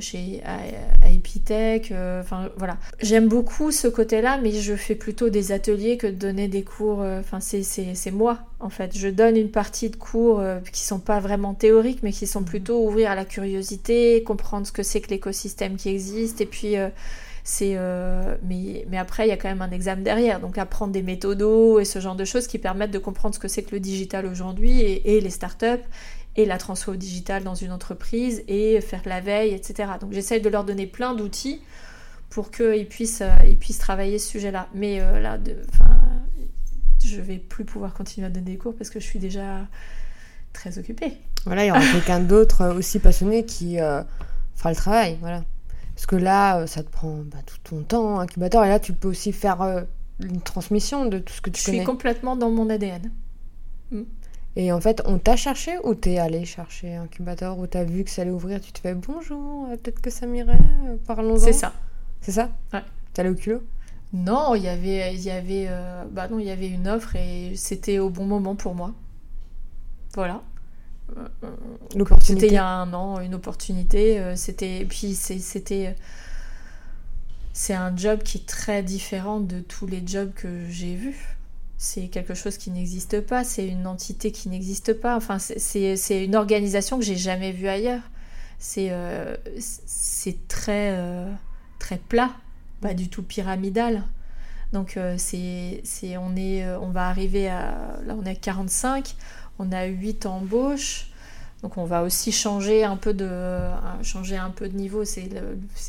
chez 0.00 0.42
à, 0.44 1.08
Epitech. 1.10 1.92
Enfin 2.20 2.50
voilà, 2.56 2.76
j'aime 3.00 3.28
beaucoup 3.28 3.70
ce 3.70 3.88
côté-là, 3.88 4.38
mais 4.42 4.52
je 4.52 4.74
fais 4.74 4.94
plutôt 4.94 5.30
des 5.30 5.52
ateliers 5.52 5.96
que 5.96 6.06
de 6.06 6.12
donner 6.12 6.48
des 6.48 6.62
cours. 6.62 7.00
Enfin 7.00 7.40
c'est 7.40 8.10
moi 8.10 8.38
en 8.60 8.70
fait. 8.70 8.96
Je 8.96 9.08
donne 9.08 9.36
une 9.36 9.50
partie 9.50 9.90
de 9.90 9.96
cours 9.96 10.42
qui 10.72 10.82
sont 10.82 11.00
pas 11.00 11.20
vraiment 11.20 11.54
théoriques, 11.54 12.02
mais 12.02 12.12
qui 12.12 12.26
sont 12.26 12.44
plutôt 12.44 12.84
ouvrir 12.84 13.10
à 13.10 13.14
la 13.14 13.24
curiosité, 13.24 14.22
comprendre 14.22 14.66
ce 14.66 14.72
que 14.72 14.82
c'est 14.82 15.00
que 15.00 15.10
l'écosystème 15.10 15.76
qui 15.76 15.88
existe, 15.88 16.40
et 16.40 16.46
puis 16.46 16.76
c'est 17.44 17.74
euh, 17.76 18.36
mais, 18.42 18.86
mais 18.88 18.98
après, 18.98 19.26
il 19.26 19.28
y 19.28 19.32
a 19.32 19.36
quand 19.36 19.48
même 19.48 19.62
un 19.62 19.70
examen 19.70 20.02
derrière. 20.02 20.40
Donc 20.40 20.58
apprendre 20.58 20.92
des 20.92 21.02
méthodos 21.02 21.80
et 21.80 21.84
ce 21.84 21.98
genre 21.98 22.14
de 22.14 22.24
choses 22.24 22.46
qui 22.46 22.58
permettent 22.58 22.90
de 22.90 22.98
comprendre 22.98 23.34
ce 23.34 23.40
que 23.40 23.48
c'est 23.48 23.62
que 23.62 23.72
le 23.72 23.80
digital 23.80 24.26
aujourd'hui 24.26 24.80
et, 24.80 25.20
les 25.20 25.30
startups 25.30 25.84
et 26.36 26.46
la 26.46 26.58
transfo 26.58 26.96
digital 26.96 27.42
dans 27.42 27.54
une 27.54 27.72
entreprise 27.72 28.42
et 28.48 28.80
faire 28.80 29.02
la 29.06 29.20
veille, 29.20 29.52
etc. 29.52 29.92
Donc 30.00 30.12
j'essaye 30.12 30.40
de 30.40 30.48
leur 30.48 30.64
donner 30.64 30.86
plein 30.86 31.14
d'outils 31.14 31.60
pour 32.28 32.50
qu'ils 32.50 32.88
puissent, 32.88 33.22
euh, 33.22 33.34
ils 33.48 33.58
puissent 33.58 33.78
travailler 33.78 34.18
ce 34.18 34.28
sujet-là. 34.30 34.68
Mais 34.74 35.00
euh, 35.00 35.20
là, 35.20 35.38
de, 35.38 35.56
je 37.04 37.20
vais 37.20 37.38
plus 37.38 37.64
pouvoir 37.64 37.92
continuer 37.94 38.26
à 38.26 38.30
donner 38.30 38.52
des 38.52 38.58
cours 38.58 38.74
parce 38.76 38.90
que 38.90 39.00
je 39.00 39.04
suis 39.04 39.18
déjà 39.18 39.66
très 40.52 40.78
occupée. 40.78 41.14
Voilà, 41.44 41.64
il 41.64 41.68
y 41.68 41.70
aura 41.70 41.80
quelqu'un 41.92 42.20
d'autre 42.20 42.74
aussi 42.76 42.98
passionné 43.00 43.44
qui 43.44 43.76
fera 43.76 44.70
le 44.70 44.76
travail. 44.76 45.18
Voilà. 45.20 45.42
Parce 46.00 46.06
que 46.06 46.16
là, 46.16 46.60
euh, 46.60 46.66
ça 46.66 46.82
te 46.82 46.88
prend 46.88 47.18
bah, 47.26 47.36
tout 47.44 47.58
ton 47.62 47.82
temps, 47.82 48.20
incubateur, 48.20 48.64
et 48.64 48.70
là, 48.70 48.80
tu 48.80 48.94
peux 48.94 49.08
aussi 49.08 49.32
faire 49.32 49.60
euh, 49.60 49.82
une 50.20 50.40
transmission 50.40 51.04
de 51.04 51.18
tout 51.18 51.34
ce 51.34 51.42
que 51.42 51.50
tu 51.50 51.60
je 51.60 51.66
connais. 51.66 51.76
Je 51.76 51.82
suis 51.82 51.86
complètement 51.86 52.36
dans 52.36 52.50
mon 52.50 52.70
ADN. 52.70 53.10
Mm. 53.90 54.04
Et 54.56 54.72
en 54.72 54.80
fait, 54.80 55.02
on 55.06 55.18
t'a 55.18 55.36
cherché 55.36 55.78
ou 55.84 55.94
t'es 55.94 56.18
allé 56.18 56.44
chercher 56.44 56.96
incubateur 56.96 57.58
ou 57.58 57.66
t'as 57.66 57.84
vu 57.84 58.04
que 58.04 58.10
ça 58.10 58.22
allait 58.22 58.30
ouvrir, 58.30 58.60
tu 58.60 58.72
te 58.72 58.80
fais 58.80 58.94
bonjour, 58.94 59.66
euh, 59.66 59.76
peut-être 59.76 60.00
que 60.00 60.10
ça 60.10 60.26
m'irait, 60.26 60.58
parlons-en. 61.06 61.38
C'est 61.38 61.52
ça. 61.52 61.72
C'est 62.20 62.32
ça? 62.32 62.50
Ouais. 62.72 62.82
T'es 63.12 63.20
allé 63.20 63.30
au 63.30 63.34
culot? 63.34 63.62
Non, 64.12 64.56
il 64.56 64.64
y 64.64 64.68
avait, 64.68 65.14
il 65.14 65.20
y 65.20 65.30
avait, 65.30 65.68
bah 66.10 66.26
non, 66.26 66.40
il 66.40 66.46
y 66.46 66.50
avait 66.50 66.68
une 66.68 66.88
offre 66.88 67.14
et 67.14 67.52
c'était 67.54 68.00
au 68.00 68.10
bon 68.10 68.26
moment 68.26 68.56
pour 68.56 68.74
moi. 68.74 68.92
Voilà. 70.14 70.42
C'était 72.20 72.46
il 72.48 72.52
y 72.52 72.56
a 72.56 72.66
un 72.66 72.92
an, 72.92 73.20
une 73.20 73.34
opportunité. 73.34 74.18
Euh, 74.20 74.36
c'était 74.36 74.84
puis 74.88 75.14
c'était 75.14 75.96
c'est 77.52 77.74
un 77.74 77.96
job 77.96 78.22
qui 78.22 78.38
est 78.38 78.46
très 78.46 78.82
différent 78.82 79.40
de 79.40 79.60
tous 79.60 79.86
les 79.86 80.02
jobs 80.06 80.32
que 80.34 80.68
j'ai 80.68 80.94
vus. 80.94 81.36
C'est 81.82 82.08
quelque 82.08 82.34
chose 82.34 82.58
qui 82.58 82.70
n'existe 82.70 83.22
pas, 83.22 83.42
c'est 83.42 83.66
une 83.66 83.86
entité 83.86 84.32
qui 84.32 84.50
n'existe 84.50 84.92
pas. 84.92 85.16
Enfin, 85.16 85.38
c'est 85.38 86.24
une 86.24 86.36
organisation 86.36 86.98
que 86.98 87.04
j'ai 87.06 87.16
jamais 87.16 87.52
vue 87.52 87.68
ailleurs. 87.68 88.02
C'est 88.58 88.88
euh, 88.90 89.34
euh, 90.68 91.32
très 91.78 91.96
plat, 91.96 92.32
pas 92.82 92.92
du 92.92 93.08
tout 93.08 93.22
pyramidal. 93.22 94.04
Donc 94.74 94.98
c'est 95.16 95.82
on 96.18 96.36
est 96.36 96.70
on 96.76 96.90
va 96.90 97.08
arriver 97.08 97.48
à 97.48 97.98
là 98.04 98.14
on 98.14 98.26
est 98.26 98.30
à 98.30 98.34
45 98.34 99.16
on 99.58 99.72
a 99.72 99.86
8 99.86 100.26
embauches. 100.26 101.06
Donc 101.62 101.78
on 101.78 101.84
va 101.84 102.02
aussi 102.02 102.30
changer 102.30 102.84
un 102.84 102.96
peu 102.96 103.14
de, 103.14 103.28
changer 104.02 104.36
un 104.36 104.50
peu 104.50 104.68
de 104.68 104.76
niveau. 104.76 105.04
C'est 105.06 105.30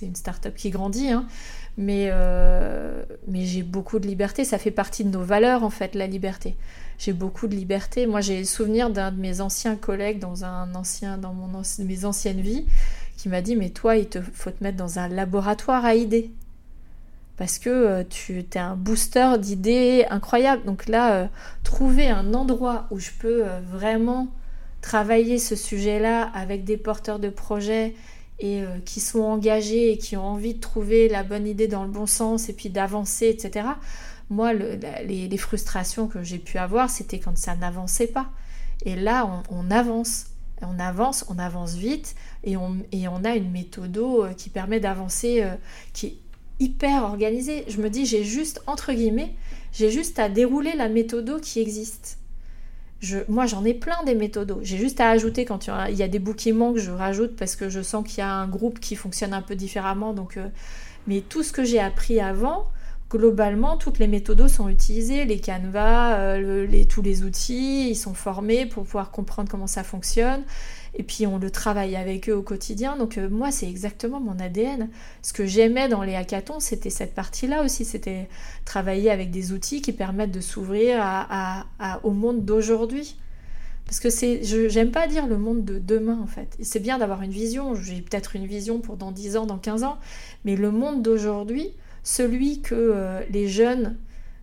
une 0.01 0.15
start-up 0.15 0.55
qui 0.55 0.69
grandit. 0.69 1.09
Hein. 1.09 1.27
Mais, 1.81 2.09
euh, 2.11 3.03
mais 3.27 3.45
j'ai 3.45 3.63
beaucoup 3.63 3.99
de 3.99 4.07
liberté. 4.07 4.45
Ça 4.45 4.57
fait 4.57 4.71
partie 4.71 5.03
de 5.03 5.09
nos 5.09 5.23
valeurs, 5.23 5.63
en 5.63 5.69
fait, 5.69 5.95
la 5.95 6.07
liberté. 6.07 6.55
J'ai 6.99 7.13
beaucoup 7.13 7.47
de 7.47 7.55
liberté. 7.55 8.05
Moi, 8.05 8.21
j'ai 8.21 8.39
le 8.39 8.45
souvenir 8.45 8.91
d'un 8.91 9.11
de 9.11 9.19
mes 9.19 9.41
anciens 9.41 9.75
collègues 9.75 10.19
dans, 10.19 10.45
un 10.45 10.73
ancien, 10.75 11.17
dans 11.17 11.33
mon, 11.33 11.61
mes 11.79 12.05
anciennes 12.05 12.41
vies 12.41 12.65
qui 13.17 13.29
m'a 13.29 13.41
dit 13.41 13.55
Mais 13.55 13.69
toi, 13.69 13.97
il 13.97 14.07
te 14.07 14.21
faut 14.21 14.51
te 14.51 14.63
mettre 14.63 14.77
dans 14.77 14.99
un 14.99 15.07
laboratoire 15.07 15.83
à 15.83 15.95
idées. 15.95 16.29
Parce 17.37 17.57
que 17.57 17.69
euh, 17.69 18.03
tu 18.07 18.37
es 18.37 18.57
un 18.57 18.75
booster 18.75 19.39
d'idées 19.39 20.05
incroyables. 20.11 20.63
Donc 20.65 20.87
là, 20.87 21.13
euh, 21.13 21.27
trouver 21.63 22.09
un 22.09 22.35
endroit 22.35 22.85
où 22.91 22.99
je 22.99 23.09
peux 23.19 23.43
vraiment 23.71 24.27
travailler 24.81 25.39
ce 25.39 25.55
sujet-là 25.55 26.29
avec 26.33 26.63
des 26.63 26.77
porteurs 26.77 27.19
de 27.19 27.29
projets 27.29 27.95
et 28.41 28.63
euh, 28.63 28.79
qui 28.83 28.99
sont 28.99 29.21
engagés 29.21 29.91
et 29.91 29.97
qui 29.97 30.17
ont 30.17 30.25
envie 30.25 30.55
de 30.55 30.59
trouver 30.59 31.07
la 31.07 31.23
bonne 31.23 31.47
idée 31.47 31.67
dans 31.67 31.83
le 31.83 31.91
bon 31.91 32.07
sens 32.07 32.49
et 32.49 32.53
puis 32.53 32.69
d'avancer, 32.69 33.27
etc. 33.27 33.67
Moi, 34.31 34.53
les, 34.53 35.37
frustrations 35.37 36.07
que 36.07 36.23
j'ai 36.23 36.39
pu 36.39 36.57
avoir, 36.57 36.89
c'était 36.89 37.19
quand 37.19 37.37
ça 37.37 37.55
n'avançait 37.55 38.07
pas. 38.07 38.31
Et 38.83 38.95
là, 38.95 39.43
on, 39.49 39.69
avance. 39.69 40.25
On 40.61 40.79
avance, 40.79 41.25
on 41.29 41.37
avance 41.37 41.75
vite 41.75 42.15
et 42.43 42.55
on, 42.57 42.79
a 43.23 43.35
une 43.35 43.51
méthode 43.51 43.97
euh, 43.97 44.33
qui 44.33 44.49
permet 44.49 44.79
d'avancer, 44.79 45.43
euh, 45.43 45.53
qui 45.93 46.07
est 46.07 46.17
hyper 46.59 47.03
organisée. 47.03 47.65
Je 47.67 47.79
me 47.81 47.89
dis, 47.89 48.05
j'ai 48.05 48.23
juste, 48.23 48.61
entre 48.67 48.93
guillemets, 48.93 49.35
j'ai 49.71 49.91
juste 49.91 50.17
à 50.17 50.29
dérouler 50.29 50.73
la 50.75 50.89
méthode 50.89 51.41
qui 51.41 51.59
existe 51.59 52.20
moi, 53.29 53.45
j'en 53.47 53.65
ai 53.65 53.73
plein 53.73 54.03
des 54.05 54.15
méthodos. 54.15 54.59
J'ai 54.61 54.77
juste 54.77 54.99
à 54.99 55.09
ajouter 55.09 55.45
quand 55.45 55.67
il 55.89 55.95
y 55.95 56.03
a 56.03 56.07
des 56.07 56.19
bouts 56.19 56.35
qui 56.35 56.53
manquent, 56.53 56.77
je 56.77 56.91
rajoute 56.91 57.35
parce 57.35 57.55
que 57.55 57.69
je 57.69 57.81
sens 57.81 58.07
qu'il 58.07 58.19
y 58.19 58.21
a 58.21 58.31
un 58.31 58.47
groupe 58.47 58.79
qui 58.79 58.95
fonctionne 58.95 59.33
un 59.33 59.41
peu 59.41 59.55
différemment. 59.55 60.13
Donc, 60.13 60.37
euh, 60.37 60.47
mais 61.07 61.21
tout 61.21 61.41
ce 61.41 61.51
que 61.51 61.63
j'ai 61.63 61.79
appris 61.79 62.19
avant, 62.19 62.67
globalement, 63.09 63.75
toutes 63.77 63.97
les 63.97 64.07
méthodos 64.07 64.47
sont 64.47 64.69
utilisées, 64.69 65.25
les 65.25 65.39
canevas, 65.39 66.19
euh, 66.19 66.83
tous 66.87 67.01
les 67.01 67.23
outils, 67.23 67.89
ils 67.89 67.95
sont 67.95 68.13
formés 68.13 68.67
pour 68.67 68.83
pouvoir 68.83 69.09
comprendre 69.11 69.49
comment 69.49 69.67
ça 69.67 69.83
fonctionne. 69.83 70.43
Et 70.93 71.03
puis 71.03 71.25
on 71.25 71.37
le 71.37 71.49
travaille 71.49 71.95
avec 71.95 72.29
eux 72.29 72.35
au 72.35 72.41
quotidien. 72.41 72.97
Donc 72.97 73.17
euh, 73.17 73.29
moi, 73.29 73.51
c'est 73.51 73.69
exactement 73.69 74.19
mon 74.19 74.37
ADN. 74.39 74.89
Ce 75.21 75.33
que 75.33 75.45
j'aimais 75.45 75.87
dans 75.87 76.03
les 76.03 76.15
hackathons, 76.15 76.59
c'était 76.59 76.89
cette 76.89 77.13
partie-là 77.13 77.63
aussi. 77.63 77.85
C'était 77.85 78.27
travailler 78.65 79.09
avec 79.09 79.31
des 79.31 79.53
outils 79.53 79.81
qui 79.81 79.93
permettent 79.93 80.31
de 80.31 80.41
s'ouvrir 80.41 80.97
à, 81.01 81.65
au 82.03 82.11
monde 82.11 82.43
d'aujourd'hui. 82.43 83.15
Parce 83.85 83.99
que 83.99 84.09
c'est, 84.09 84.43
j'aime 84.69 84.91
pas 84.91 85.07
dire 85.07 85.27
le 85.27 85.37
monde 85.37 85.65
de 85.65 85.79
demain 85.79 86.19
en 86.21 86.27
fait. 86.27 86.57
C'est 86.61 86.79
bien 86.79 86.97
d'avoir 86.97 87.21
une 87.21 87.31
vision. 87.31 87.75
J'ai 87.75 88.01
peut-être 88.01 88.35
une 88.35 88.45
vision 88.45 88.79
pour 88.79 88.95
dans 88.97 89.11
10 89.11 89.37
ans, 89.37 89.45
dans 89.45 89.57
15 89.57 89.83
ans. 89.83 89.97
Mais 90.45 90.55
le 90.55 90.71
monde 90.71 91.01
d'aujourd'hui, 91.01 91.73
celui 92.03 92.61
que 92.61 92.75
euh, 92.75 93.21
les 93.29 93.47
jeunes 93.47 93.97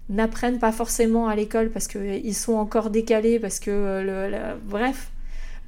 n'apprennent 0.09 0.59
pas 0.59 0.73
forcément 0.73 1.29
à 1.29 1.37
l'école 1.37 1.71
parce 1.71 1.87
qu'ils 1.87 2.35
sont 2.35 2.55
encore 2.55 2.91
décalés, 2.91 3.39
parce 3.39 3.61
que 3.61 3.71
euh, 3.71 4.29
le, 4.31 4.61
bref, 4.69 5.11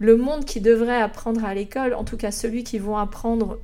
le 0.01 0.17
monde 0.17 0.47
qui 0.47 0.61
devrait 0.61 1.01
apprendre 1.01 1.45
à 1.45 1.55
l'école, 1.55 1.95
en 1.95 2.05
tout 2.05 2.17
cas 2.17 2.33
celui 2.33 2.65
qui 2.65 2.79
vont 2.79 2.97
apprendre 2.97 3.59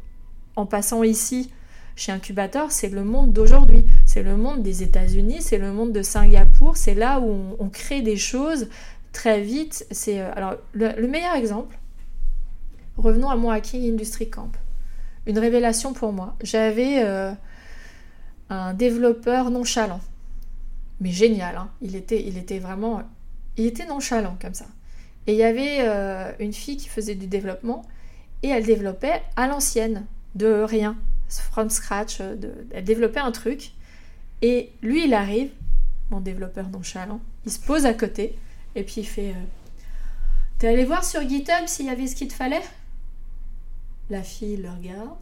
en 0.55 0.66
passant 0.66 1.03
ici 1.03 1.51
chez 1.97 2.12
Incubator, 2.12 2.70
c'est 2.70 2.91
le 2.91 3.03
monde 3.05 3.32
d'aujourd'hui. 3.32 3.87
C'est 4.05 4.22
le 4.22 4.37
monde 4.37 4.62
des 4.62 4.82
États-Unis, 4.82 5.41
c'est 5.41 5.57
le 5.57 5.72
monde 5.72 5.93
de 5.93 6.03
Singapour, 6.03 6.76
c'est 6.76 6.95
là 6.95 7.20
où 7.20 7.57
on, 7.59 7.68
crée 7.70 8.03
des 8.03 8.18
choses 8.18 8.68
très 9.12 9.41
vite. 9.41 9.87
C'est 9.91 10.20
euh, 10.20 10.30
alors 10.37 10.57
le, 10.74 11.07
meilleur 11.07 11.34
exemple. 11.34 11.78
Revenons 12.99 13.30
à 13.30 13.37
mon 13.37 13.49
Hacking 13.49 13.91
Industry 13.91 14.28
Camp. 14.28 14.53
Une 15.26 15.39
révélation 15.39 15.95
pour 15.95 16.12
moi. 16.12 16.37
J'avais 16.43 17.03
euh, 17.03 17.32
un 18.51 18.74
développeur 18.74 19.51
nonchalant, 19.51 20.01
mais 21.01 21.11
génial. 21.11 21.57
Hein. 21.57 21.70
Il 21.80 21.97
était, 21.97 22.22
il 22.22 22.37
était 22.37 22.59
vraiment, 22.59 23.03
il 23.57 23.64
était 23.64 23.87
nonchalant 23.87 24.37
comme 24.41 24.55
ça. 24.55 24.66
Et 25.27 25.33
il 25.33 25.39
y 25.39 25.43
avait 25.43 25.79
euh, 25.81 26.33
une 26.39 26.53
fille 26.53 26.77
qui 26.77 26.89
faisait 26.89 27.14
du 27.14 27.27
développement 27.27 27.85
et 28.43 28.49
elle 28.49 28.64
développait 28.64 29.22
à 29.35 29.47
l'ancienne, 29.49 30.07
de 30.35 30.62
rien, 30.62 30.97
from 31.29 31.68
scratch. 31.68 32.20
Euh, 32.20 32.37
elle 32.70 32.85
développait 32.85 33.20
un 33.20 33.33
truc 33.33 33.72
et 34.43 34.70
lui 34.83 35.07
il 35.07 35.14
arrive, 35.14 35.51
mon 36.11 36.20
développeur 36.20 36.68
nonchalant, 36.68 37.20
il 37.45 37.53
se 37.53 37.59
pose 37.59 37.87
à 37.87 37.95
côté 37.95 38.39
et 38.74 38.85
puis 38.85 38.97
il 38.99 39.07
fait 39.07 39.31
euh, 39.31 39.45
T'es 40.59 40.68
allé 40.68 40.85
voir 40.85 41.05
sur 41.05 41.20
GitHub 41.29 41.66
s'il 41.66 41.87
y 41.87 41.91
avait 41.91 42.07
ce 42.07 42.14
qu'il 42.14 42.29
te 42.29 42.35
fallait? 42.35 42.62
La 44.09 44.22
fille 44.22 44.57
le 44.57 44.70
regarde, 44.70 45.16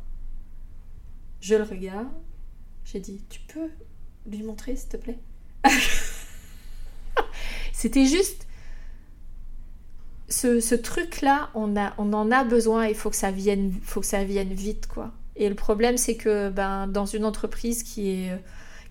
je 1.40 1.54
le 1.54 1.62
regarde, 1.62 2.08
j'ai 2.84 3.00
dit 3.00 3.22
Tu 3.30 3.40
peux 3.40 3.70
lui 4.26 4.42
montrer 4.42 4.76
s'il 4.76 4.90
te 4.90 4.96
plaît? 4.98 5.18
C'était 7.72 8.06
juste 8.06 8.43
ce, 10.34 10.74
truc-là, 10.74 11.50
on, 11.54 11.74
on 11.98 12.12
en 12.12 12.30
a 12.30 12.44
besoin, 12.44 12.86
il 12.86 12.94
faut 12.94 13.10
que 13.10 13.16
ça 13.16 13.30
vienne, 13.30 13.72
vite, 14.52 14.86
quoi. 14.86 15.12
Et 15.36 15.48
le 15.48 15.54
problème, 15.54 15.96
c'est 15.96 16.16
que 16.16 16.48
ben, 16.48 16.86
dans 16.86 17.06
une 17.06 17.24
entreprise 17.24 17.82
qui 17.82 18.10
est, 18.10 18.30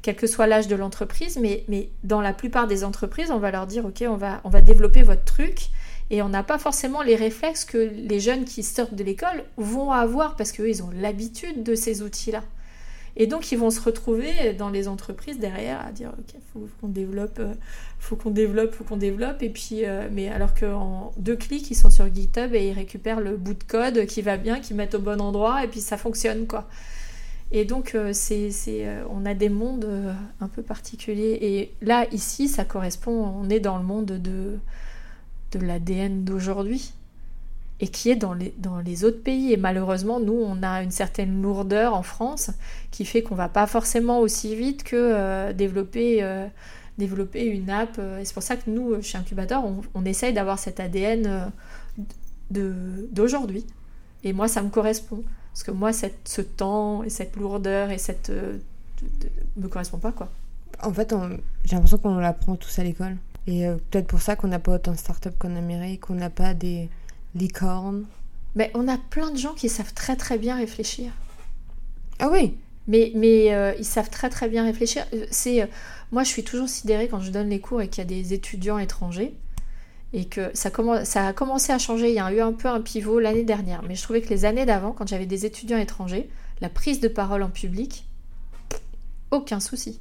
quel 0.02 0.16
que 0.16 0.28
soit 0.28 0.48
l'âge 0.48 0.68
de 0.68 0.76
l'entreprise, 0.76 1.38
mais, 1.39 1.64
mais 1.70 1.89
dans 2.04 2.22
la 2.22 2.34
plupart 2.34 2.68
des 2.68 2.84
entreprises, 2.84 3.32
on 3.32 3.39
va 3.39 3.52
leur 3.52 3.66
dire, 3.66 3.86
OK, 3.86 4.04
on 4.08 4.18
va, 4.18 4.41
on 4.44 4.50
va 4.50 4.62
développer 4.62 5.02
votre 5.02 5.24
truc, 5.24 5.70
et 6.10 6.22
on 6.22 6.30
n'a 6.30 6.44
pas 6.44 6.58
forcément 6.58 7.02
les 7.02 7.16
réflexes 7.16 7.66
que 7.66 7.78
les 7.78 8.20
jeunes 8.20 8.46
qui 8.46 8.62
sortent 8.62 8.94
de 8.94 9.04
l'école 9.04 9.46
vont 9.58 9.91
avoir, 9.91 10.36
parce 10.36 10.52
qu'eux, 10.52 10.70
ils 10.70 10.84
ont 10.84 10.91
l'habitude 10.94 11.64
de 11.64 11.76
ces 11.76 12.02
outils-là. 12.02 12.44
Et 13.16 13.28
donc, 13.28 13.51
ils 13.51 13.57
vont 13.57 13.70
se 13.70 13.80
retrouver 13.80 14.53
dans 14.53 14.70
les 14.70 14.88
entreprises 14.88 15.38
derrière 15.38 15.86
à 15.86 15.91
dire 15.91 16.11
Ok, 16.18 16.39
faut 16.51 16.68
qu'on 16.82 16.88
développe, 16.88 17.39
euh, 17.39 17.53
faut 17.99 18.16
qu'on 18.16 18.32
développe, 18.32 18.74
faut 18.74 18.84
qu'on 18.84 18.97
développe. 18.97 19.43
Et 19.43 19.49
puis, 19.49 19.86
euh, 19.86 20.07
mais 20.11 20.30
alors 20.30 20.55
qu'en 20.55 21.14
deux 21.18 21.36
clics, 21.36 21.70
ils 21.70 21.76
sont 21.76 21.91
sur 21.91 22.14
GitHub 22.14 22.55
et 22.55 22.70
ils 22.70 22.74
récupèrent 22.74 23.22
le 23.22 23.38
bout 23.38 23.53
de 23.53 23.64
code 23.64 24.05
qui 24.07 24.22
va 24.22 24.38
bien, 24.38 24.59
qui 24.59 24.74
mettent 24.74 24.95
au 24.95 24.99
bon 24.99 25.22
endroit, 25.22 25.64
et 25.64 25.68
puis 25.68 25.80
ça 25.80 25.97
fonctionne, 25.97 26.47
quoi. 26.47 26.68
Et 27.51 27.66
donc, 27.66 27.93
euh, 27.93 28.11
c'est, 28.14 28.49
on 29.11 29.26
a 29.28 29.36
des 29.36 29.49
mondes 29.49 29.88
un 30.41 30.47
peu 30.47 30.64
particuliers. 30.64 31.38
Et 31.41 31.74
là, 31.86 32.07
ici, 32.11 32.47
ça 32.47 32.66
correspond, 32.66 33.11
on 33.11 33.49
est 33.49 33.59
dans 33.59 33.78
le 33.78 33.84
monde 33.84 34.07
de, 34.07 34.57
de 35.51 35.59
l'ADN 35.59 36.24
d'aujourd'hui 36.24 36.93
et 37.84 37.88
qui 37.90 38.10
est 38.10 38.16
dans 38.16 38.34
les, 38.34 39.04
autres 39.04 39.22
pays. 39.22 39.52
Et 39.52 39.58
malheureusement, 39.58 40.22
nous, 40.22 40.32
on 40.42 40.64
a 40.64 40.82
une 40.82 40.92
certaine 40.92 41.42
lourdeur 41.42 41.94
en 41.94 42.02
France 42.02 42.50
qui 42.92 43.04
fait 43.04 43.24
qu'on 43.24 43.36
va 43.36 43.50
pas 43.50 43.68
forcément 43.68 44.20
aussi 44.22 44.56
vite 44.56 44.84
que 44.84 44.96
euh, 44.96 45.52
développer, 45.52 46.24
euh, 46.24 46.48
développer 46.98 47.46
une 47.46 47.70
app. 47.70 48.00
Et 48.00 48.24
c'est 48.24 48.34
pour 48.34 48.42
ça 48.42 48.56
que 48.56 48.70
nous, 48.70 49.02
chez 49.02 49.18
Incubateur, 49.18 49.66
on, 49.94 50.06
essaye 50.06 50.32
d'avoir 50.32 50.60
cet 50.60 50.80
ADN 50.80 51.52
euh, 52.56 53.06
d'aujourd'hui. 53.12 53.66
Et 54.24 54.32
moi, 54.32 54.48
ça 54.48 54.62
me 54.62 54.70
correspond. 54.70 55.22
Parce 55.52 55.64
que 55.64 55.72
moi, 55.72 55.92
cette, 55.92 56.26
ce 56.26 56.40
temps 56.42 57.04
et 57.04 57.10
cette 57.10 57.36
lourdeur 57.36 57.92
et 57.92 57.98
cette... 57.98 58.32
me 59.58 59.68
correspond 59.68 59.98
pas, 59.98 60.14
quoi. 60.14 60.32
En 60.82 60.94
fait, 60.94 61.14
j'ai 61.66 61.76
l'impression 61.76 61.98
qu'on 61.98 62.16
l'apprend 62.16 62.56
tous 62.56 62.80
à 62.80 62.84
l'école. 62.86 63.18
Et 63.46 63.68
peut-être 63.92 64.08
pour 64.08 64.22
ça 64.22 64.38
qu'on 64.38 64.48
n'a 64.48 64.60
pas 64.60 64.76
autant 64.76 64.94
de 64.94 64.98
startups 64.98 65.36
qu'en 65.38 65.58
Amérique, 65.58 66.00
qu'on 66.00 66.16
n'a 66.16 66.30
pas 66.30 66.54
des 66.54 66.90
licorne. 67.36 68.06
Mais 68.56 68.72
on 68.76 68.88
a 68.88 68.98
plein 68.98 69.32
de 69.32 69.38
gens 69.38 69.54
qui 69.54 69.70
savent 69.70 69.94
très 69.94 70.16
très 70.16 70.38
bien 70.38 70.56
réfléchir. 70.56 71.12
Ah 72.20 72.30
oui 72.32 72.56
Mais, 72.88 73.12
mais 73.16 73.54
euh, 73.54 73.74
ils 73.80 73.86
savent 73.86 74.10
très 74.10 74.30
très 74.30 74.48
bien 74.48 74.64
réfléchir. 74.64 75.06
Euh, 75.14 75.26
C'est, 75.32 75.62
euh, 75.62 75.68
moi, 76.12 76.24
je 76.24 76.30
suis 76.30 76.44
toujours 76.44 76.70
sidérée 76.70 77.08
quand 77.08 77.20
je 77.20 77.32
donne 77.32 77.50
les 77.50 77.60
cours 77.60 77.82
et 77.82 77.88
qu'il 77.88 78.04
y 78.04 78.06
a 78.06 78.10
des 78.10 78.34
étudiants 78.34 78.78
étrangers. 78.78 79.34
Et 80.16 80.26
que 80.26 80.52
ça, 80.54 80.70
commence, 80.70 81.06
ça 81.06 81.28
a 81.28 81.34
commencé 81.34 81.74
à 81.74 81.80
changer. 81.80 82.10
Il 82.10 82.16
y 82.16 82.20
a 82.20 82.32
eu 82.32 82.40
un 82.40 82.54
peu 82.54 82.68
un 82.68 82.82
pivot 82.82 83.20
l'année 83.20 83.44
dernière. 83.44 83.82
Mais 83.82 83.96
je 83.96 84.04
trouvais 84.04 84.22
que 84.22 84.30
les 84.30 84.46
années 84.46 84.66
d'avant, 84.66 84.92
quand 84.92 85.08
j'avais 85.08 85.26
des 85.26 85.48
étudiants 85.48 85.80
étrangers, 85.80 86.30
la 86.62 86.70
prise 86.70 87.00
de 87.00 87.08
parole 87.08 87.42
en 87.42 87.50
public, 87.50 88.06
aucun 89.32 89.60
souci. 89.60 90.00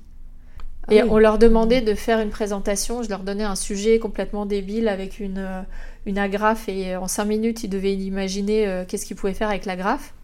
Ah 0.89 0.95
et 0.95 1.03
on 1.05 1.19
leur 1.19 1.39
demandait 1.39 1.81
de 1.81 1.95
faire 1.95 2.21
une 2.21 2.31
présentation. 2.31 3.03
Je 3.03 3.09
leur 3.09 3.21
donnais 3.21 3.45
un 3.45 3.55
sujet 3.55 3.99
complètement 3.99 4.47
débile 4.47 4.89
avec 4.89 5.21
une 5.21 5.65
une 6.07 6.19
agrafe 6.19 6.69
et 6.69 6.97
en 6.97 7.09
cinq 7.09 7.27
minutes, 7.27 7.65
ils 7.65 7.69
devaient 7.69 7.95
imaginer 7.95 8.67
euh, 8.67 8.85
qu'est-ce 8.87 9.07
qu'ils 9.07 9.17
pouvaient 9.17 9.35
faire 9.35 9.49
avec 9.49 9.65
l'agrafe. 9.67 10.15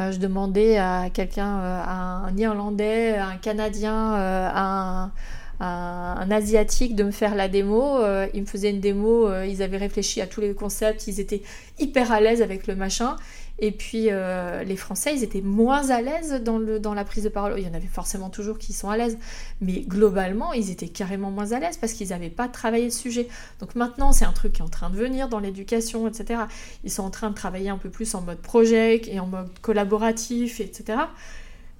Euh, 0.00 0.12
je 0.12 0.18
demandais 0.18 0.78
à 0.78 1.10
quelqu'un, 1.12 1.58
euh, 1.58 1.80
à 1.84 2.26
un 2.26 2.36
Irlandais, 2.36 3.16
à 3.16 3.26
un 3.28 3.36
Canadien, 3.36 4.14
à 4.14 5.10
un, 5.60 6.30
Asiatique 6.30 6.96
de 6.96 7.04
me 7.04 7.10
faire 7.10 7.34
la 7.36 7.48
démo. 7.48 8.00
ils 8.34 8.40
me 8.40 8.46
faisaient 8.46 8.70
une 8.70 8.80
démo, 8.80 9.30
ils 9.44 9.62
avaient 9.62 9.76
réfléchi 9.76 10.20
à 10.20 10.26
tous 10.26 10.40
les 10.40 10.54
concepts, 10.54 11.06
ils 11.06 11.20
étaient 11.20 11.42
hyper 11.78 12.10
à 12.10 12.20
l'aise 12.20 12.42
avec 12.42 12.66
le 12.66 12.74
machin. 12.74 13.16
Et 13.64 13.70
puis 13.70 14.08
euh, 14.10 14.64
les 14.64 14.74
Français, 14.74 15.14
ils 15.14 15.22
étaient 15.22 15.40
moins 15.40 15.90
à 15.90 16.02
l'aise 16.02 16.42
dans, 16.42 16.58
dans 16.58 16.94
la 16.94 17.04
prise 17.04 17.22
de 17.22 17.28
parole. 17.28 17.54
Il 17.58 17.64
y 17.64 17.70
en 17.70 17.74
avait 17.74 17.86
forcément 17.86 18.28
toujours 18.28 18.58
qui 18.58 18.72
sont 18.72 18.90
à 18.90 18.96
l'aise, 18.96 19.16
mais 19.60 19.82
globalement, 19.82 20.52
ils 20.52 20.70
étaient 20.72 20.88
carrément 20.88 21.30
moins 21.30 21.52
à 21.52 21.60
l'aise 21.60 21.76
parce 21.76 21.92
qu'ils 21.92 22.08
n'avaient 22.08 22.28
pas 22.28 22.48
travaillé 22.48 22.86
le 22.86 22.90
sujet. 22.90 23.28
Donc 23.60 23.76
maintenant, 23.76 24.10
c'est 24.10 24.24
un 24.24 24.32
truc 24.32 24.54
qui 24.54 24.62
est 24.62 24.64
en 24.64 24.68
train 24.68 24.90
de 24.90 24.96
venir 24.96 25.28
dans 25.28 25.38
l'éducation, 25.38 26.08
etc. 26.08 26.42
Ils 26.82 26.90
sont 26.90 27.04
en 27.04 27.10
train 27.10 27.30
de 27.30 27.36
travailler 27.36 27.70
un 27.70 27.78
peu 27.78 27.88
plus 27.88 28.16
en 28.16 28.22
mode 28.22 28.38
projet 28.38 29.00
et 29.06 29.20
en 29.20 29.26
mode 29.26 29.48
collaboratif, 29.60 30.58
etc. 30.58 30.98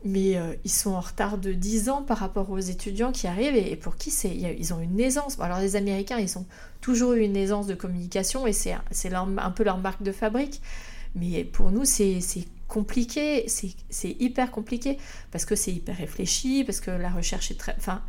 Mais 0.04 0.36
euh, 0.36 0.54
ils 0.64 0.70
sont 0.70 0.92
en 0.92 1.00
retard 1.00 1.36
de 1.36 1.52
10 1.52 1.88
ans 1.88 2.02
par 2.02 2.18
rapport 2.18 2.48
aux 2.50 2.60
étudiants 2.60 3.10
qui 3.10 3.26
arrivent 3.26 3.56
et, 3.56 3.74
pour 3.74 3.96
qui 3.96 4.12
c'est, 4.12 4.32
ils 4.32 4.72
ont 4.72 4.78
une 4.78 5.00
aisance. 5.00 5.36
Alors 5.40 5.58
les 5.58 5.74
Américains, 5.74 6.18
ils 6.18 6.38
ont 6.38 6.46
toujours 6.80 7.14
eu 7.14 7.22
une 7.22 7.36
aisance 7.36 7.66
de 7.66 7.74
communication 7.74 8.46
et 8.46 8.52
c'est 8.52 8.76
un 9.12 9.50
peu 9.50 9.64
leur 9.64 9.78
marque 9.78 10.04
de 10.04 10.12
fabrique. 10.12 10.62
Mais 11.14 11.44
pour 11.44 11.70
nous, 11.70 11.84
c'est 11.84 12.20
compliqué, 12.68 13.46
c'est 13.48 14.16
hyper 14.18 14.50
compliqué, 14.50 14.98
parce 15.30 15.44
que 15.44 15.54
c'est 15.54 15.72
hyper 15.72 15.96
réfléchi, 15.96 16.64
parce 16.64 16.80
que 16.80 16.90
la 16.90 17.10
recherche 17.10 17.50
est 17.50 17.58
très... 17.58 17.74
Enfin, 17.76 18.02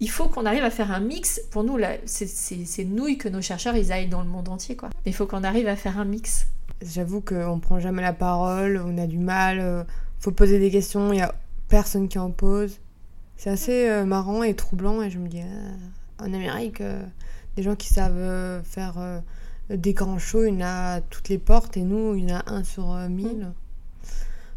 il 0.00 0.10
faut 0.10 0.28
qu'on 0.28 0.46
arrive 0.46 0.62
à 0.62 0.70
faire 0.70 0.92
un 0.92 1.00
mix. 1.00 1.40
Pour 1.50 1.64
nous, 1.64 1.78
c'est 2.04 2.84
nouille 2.84 3.18
que 3.18 3.28
nos 3.28 3.42
chercheurs, 3.42 3.76
ils 3.76 3.92
aillent 3.92 4.08
dans 4.08 4.22
le 4.22 4.28
monde 4.28 4.48
entier, 4.48 4.76
quoi. 4.76 4.90
Mais 5.04 5.10
il 5.10 5.14
faut 5.14 5.26
qu'on 5.26 5.44
arrive 5.44 5.68
à 5.68 5.76
faire 5.76 5.98
un 5.98 6.04
mix. 6.04 6.46
J'avoue 6.82 7.20
qu'on 7.20 7.58
prend 7.60 7.80
jamais 7.80 8.02
la 8.02 8.12
parole, 8.12 8.80
on 8.84 8.98
a 8.98 9.06
du 9.06 9.18
mal, 9.18 9.58
euh, 9.58 9.82
faut 10.20 10.30
poser 10.30 10.60
des 10.60 10.70
questions, 10.70 11.12
il 11.12 11.18
y 11.18 11.22
a 11.22 11.34
personne 11.68 12.08
qui 12.08 12.18
en 12.18 12.30
pose. 12.30 12.78
C'est 13.36 13.50
assez 13.50 13.88
euh, 13.88 14.04
marrant 14.04 14.44
et 14.44 14.54
troublant, 14.54 15.02
et 15.02 15.10
je 15.10 15.18
me 15.18 15.26
dis, 15.28 15.40
ah, 15.40 16.24
en 16.24 16.32
Amérique, 16.32 16.80
euh, 16.80 17.04
des 17.56 17.64
gens 17.64 17.74
qui 17.74 17.88
savent 17.88 18.62
faire 18.64 19.22
des 19.70 19.92
grands 19.92 20.18
shows, 20.18 20.44
il 20.44 20.54
y 20.54 20.56
en 20.64 20.66
a 20.66 21.00
toutes 21.00 21.28
les 21.28 21.38
portes 21.38 21.76
et 21.76 21.82
nous, 21.82 22.14
il 22.14 22.28
y 22.28 22.32
en 22.32 22.36
a 22.36 22.52
un 22.52 22.64
sur 22.64 22.92
euh, 22.92 23.08
mille. 23.08 23.48
Mm. 23.48 23.54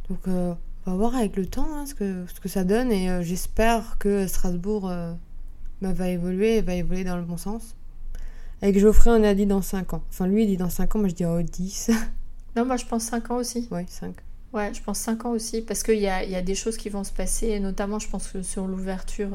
Donc, 0.09 0.27
euh, 0.27 0.53
on 0.85 0.91
va 0.91 0.97
voir 0.97 1.15
avec 1.15 1.35
le 1.35 1.45
temps 1.45 1.67
hein, 1.73 1.85
ce, 1.85 1.93
que, 1.93 2.25
ce 2.33 2.39
que 2.39 2.49
ça 2.49 2.63
donne 2.63 2.91
et 2.91 3.09
euh, 3.09 3.21
j'espère 3.21 3.97
que 3.99 4.27
Strasbourg 4.27 4.91
bah, 5.81 5.93
va 5.93 6.07
évoluer 6.09 6.57
et 6.57 6.61
va 6.61 6.73
évoluer 6.73 7.03
dans 7.03 7.17
le 7.17 7.23
bon 7.23 7.37
sens. 7.37 7.75
Avec 8.61 8.77
Geoffrey, 8.77 9.09
on 9.11 9.23
a 9.23 9.33
dit 9.33 9.45
dans 9.47 9.61
5 9.61 9.95
ans. 9.95 10.03
Enfin, 10.09 10.27
lui, 10.27 10.43
il 10.43 10.47
dit 10.47 10.57
dans 10.57 10.69
5 10.69 10.95
ans, 10.95 10.99
moi 10.99 11.07
je 11.07 11.15
dis 11.15 11.25
oh 11.25 11.41
10. 11.41 11.91
non, 12.55 12.65
moi 12.65 12.77
je 12.77 12.85
pense 12.85 13.03
5 13.03 13.31
ans 13.31 13.37
aussi. 13.37 13.67
Ouais, 13.71 13.85
5. 13.87 14.15
Ouais, 14.53 14.73
je 14.73 14.81
pense 14.83 14.99
5 14.99 15.25
ans 15.25 15.31
aussi 15.31 15.61
parce 15.61 15.81
qu'il 15.81 15.99
y 15.99 16.07
a, 16.07 16.23
y 16.23 16.35
a, 16.35 16.41
des 16.41 16.55
choses 16.55 16.77
qui 16.77 16.89
vont 16.89 17.03
se 17.03 17.11
passer, 17.11 17.59
notamment 17.59 17.99
je 17.99 18.09
pense 18.09 18.27
que 18.27 18.41
sur 18.43 18.67
l'ouverture 18.67 19.29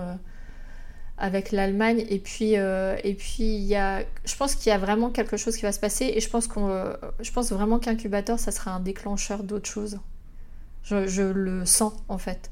avec 1.19 1.53
l'Allemagne. 1.53 2.05
Et 2.09 2.19
puis, 2.19 2.57
euh, 2.57 2.97
et 3.05 3.15
puis 3.15 3.45
il 3.45 3.65
y 3.65 3.75
a, 3.75 4.03
je 4.25 4.37
pense 4.37 4.55
qu'il 4.55 4.71
y 4.71 4.73
a 4.73 4.79
vraiment 4.79 5.11
quelque 5.11 5.37
chose 5.37 5.57
qui 5.57 5.63
va 5.63 5.73
se 5.73 5.81
passer. 5.81 6.13
Et 6.15 6.21
je 6.21 6.29
pense, 6.29 6.47
qu'on, 6.47 6.69
euh, 6.69 6.93
je 7.21 7.31
pense 7.33 7.53
vraiment 7.53 7.79
qu'incubateur, 7.79 8.39
ça 8.39 8.53
sera 8.53 8.73
un 8.73 8.81
déclencheur 8.81 9.43
d'autre 9.43 9.69
chose. 9.69 9.99
Je, 10.83 11.07
je, 11.07 11.23
le 11.23 11.65
sens, 11.65 11.93
en 12.09 12.19
fait. 12.19 12.51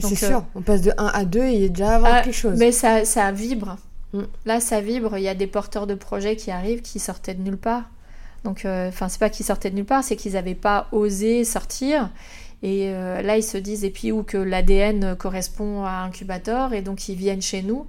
C'est 0.00 0.14
sûr, 0.14 0.38
euh, 0.38 0.40
on 0.54 0.62
passe 0.62 0.82
de 0.82 0.92
1 0.96 1.06
à 1.06 1.24
2 1.24 1.40
et 1.40 1.54
il 1.54 1.60
y 1.62 1.64
a 1.66 1.68
déjà 1.68 1.96
avoir 1.96 2.14
ah, 2.14 2.22
quelque 2.22 2.34
chose. 2.34 2.58
Mais 2.58 2.72
ça, 2.72 3.04
ça 3.04 3.30
vibre. 3.30 3.76
Mm. 4.12 4.22
Là, 4.46 4.60
ça 4.60 4.80
vibre. 4.80 5.18
Il 5.18 5.22
y 5.22 5.28
a 5.28 5.34
des 5.34 5.46
porteurs 5.46 5.86
de 5.86 5.94
projets 5.94 6.36
qui 6.36 6.50
arrivent, 6.50 6.82
qui 6.82 6.98
sortaient 6.98 7.34
de 7.34 7.42
nulle 7.42 7.58
part. 7.58 7.90
Donc, 8.44 8.66
enfin, 8.66 9.08
c'est 9.08 9.18
pas 9.18 9.30
qu'ils 9.30 9.46
sortaient 9.46 9.70
de 9.70 9.76
nulle 9.76 9.86
part, 9.86 10.04
c'est 10.04 10.16
qu'ils 10.16 10.34
n'avaient 10.34 10.54
pas 10.54 10.88
osé 10.92 11.44
sortir. 11.44 12.10
Et 12.64 12.88
euh, 12.88 13.20
là, 13.20 13.36
ils 13.36 13.42
se 13.42 13.58
disent, 13.58 13.84
et 13.84 13.90
puis 13.90 14.10
où 14.10 14.22
que 14.22 14.38
l'ADN 14.38 15.16
correspond 15.16 15.84
à 15.84 16.02
incubateur, 16.02 16.72
et 16.72 16.80
donc 16.80 17.10
ils 17.10 17.14
viennent 17.14 17.42
chez 17.42 17.60
nous. 17.60 17.86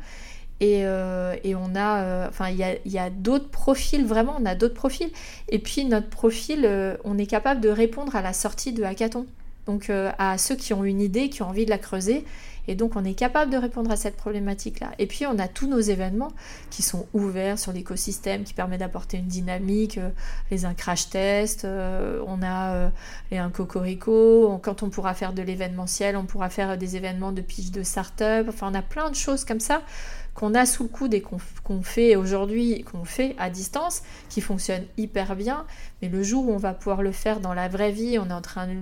Et, 0.60 0.82
euh, 0.84 1.34
on 1.46 1.76
a, 1.78 2.04
euh, 2.04 2.28
enfin, 2.28 2.50
il 2.50 2.58
y 2.58 2.64
a, 2.64 2.76
y 2.86 2.98
a 2.98 3.10
d'autres 3.10 3.48
profils, 3.48 4.06
vraiment, 4.06 4.36
on 4.38 4.46
a 4.46 4.54
d'autres 4.54 4.74
profils. 4.74 5.10
Et 5.48 5.60
puis 5.60 5.86
notre 5.86 6.10
profil, 6.10 6.70
on 7.06 7.18
est 7.18 7.26
capable 7.26 7.62
de 7.62 7.70
répondre 7.70 8.18
à 8.18 8.22
la 8.22 8.34
sortie 8.34 8.74
de 8.74 8.84
hackathon. 8.84 9.26
Donc 9.66 9.90
à 9.90 10.38
ceux 10.38 10.56
qui 10.56 10.74
ont 10.74 10.84
une 10.84 11.00
idée, 11.00 11.30
qui 11.30 11.42
ont 11.42 11.48
envie 11.48 11.66
de 11.66 11.70
la 11.70 11.78
creuser. 11.78 12.26
Et 12.68 12.76
donc, 12.76 12.96
on 12.96 13.04
est 13.04 13.14
capable 13.14 13.52
de 13.52 13.58
répondre 13.58 13.92
à 13.92 13.96
cette 13.96 14.16
problématique-là. 14.16 14.92
Et 15.00 15.06
puis, 15.08 15.26
on 15.26 15.38
a 15.40 15.48
tous 15.48 15.68
nos 15.68 15.80
événements 15.80 16.32
qui 16.70 16.82
sont 16.82 17.08
ouverts 17.14 17.60
sur 17.60 17.72
l'écosystème, 17.72 18.44
qui 18.44 18.54
permet 18.54 18.78
d'apporter 18.78 19.18
une 19.18 19.28
dynamique, 19.28 19.98
euh, 19.98 20.10
les 20.52 20.66
un 20.66 20.74
crash 20.74 21.10
test, 21.10 21.66
euh, 21.66 22.22
on 22.28 22.42
a 22.42 22.74
euh, 22.74 22.90
les 23.32 23.38
un 23.38 23.50
cocorico, 23.50 24.60
quand 24.64 24.84
on 24.84 24.90
pourra 24.90 25.14
faire 25.14 25.34
de 25.34 25.42
l'événementiel, 25.42 26.18
on 26.18 26.26
pourra 26.26 26.50
faire 26.50 26.78
des 26.78 26.96
événements 26.96 27.32
de 27.32 27.42
pitch 27.42 27.72
de 27.72 27.84
start-up. 27.84 28.48
Enfin, 28.50 28.70
on 28.72 28.76
a 28.76 28.82
plein 28.82 29.10
de 29.10 29.16
choses 29.16 29.46
comme 29.46 29.60
ça 29.60 29.82
qu'on 30.34 30.54
a 30.54 30.66
sous 30.66 30.84
le 30.84 30.90
coude 30.90 31.14
et 31.14 31.22
qu'on 31.22 31.82
fait 31.82 32.18
aujourd'hui, 32.18 32.84
qu'on 32.84 33.06
fait 33.06 33.36
à 33.40 33.50
distance, 33.50 34.04
qui 34.28 34.42
fonctionnent 34.42 34.84
hyper 34.98 35.34
bien. 35.38 35.66
Mais 36.02 36.10
le 36.10 36.24
jour 36.24 36.50
où 36.50 36.52
on 36.52 36.58
va 36.58 36.74
pouvoir 36.74 37.02
le 37.02 37.14
faire 37.14 37.40
dans 37.40 37.54
la 37.54 37.70
vraie 37.70 37.94
vie, 37.94 38.20
on 38.20 38.30
est 38.30 38.34
en 38.34 38.42
train 38.42 38.68
de 38.68 38.76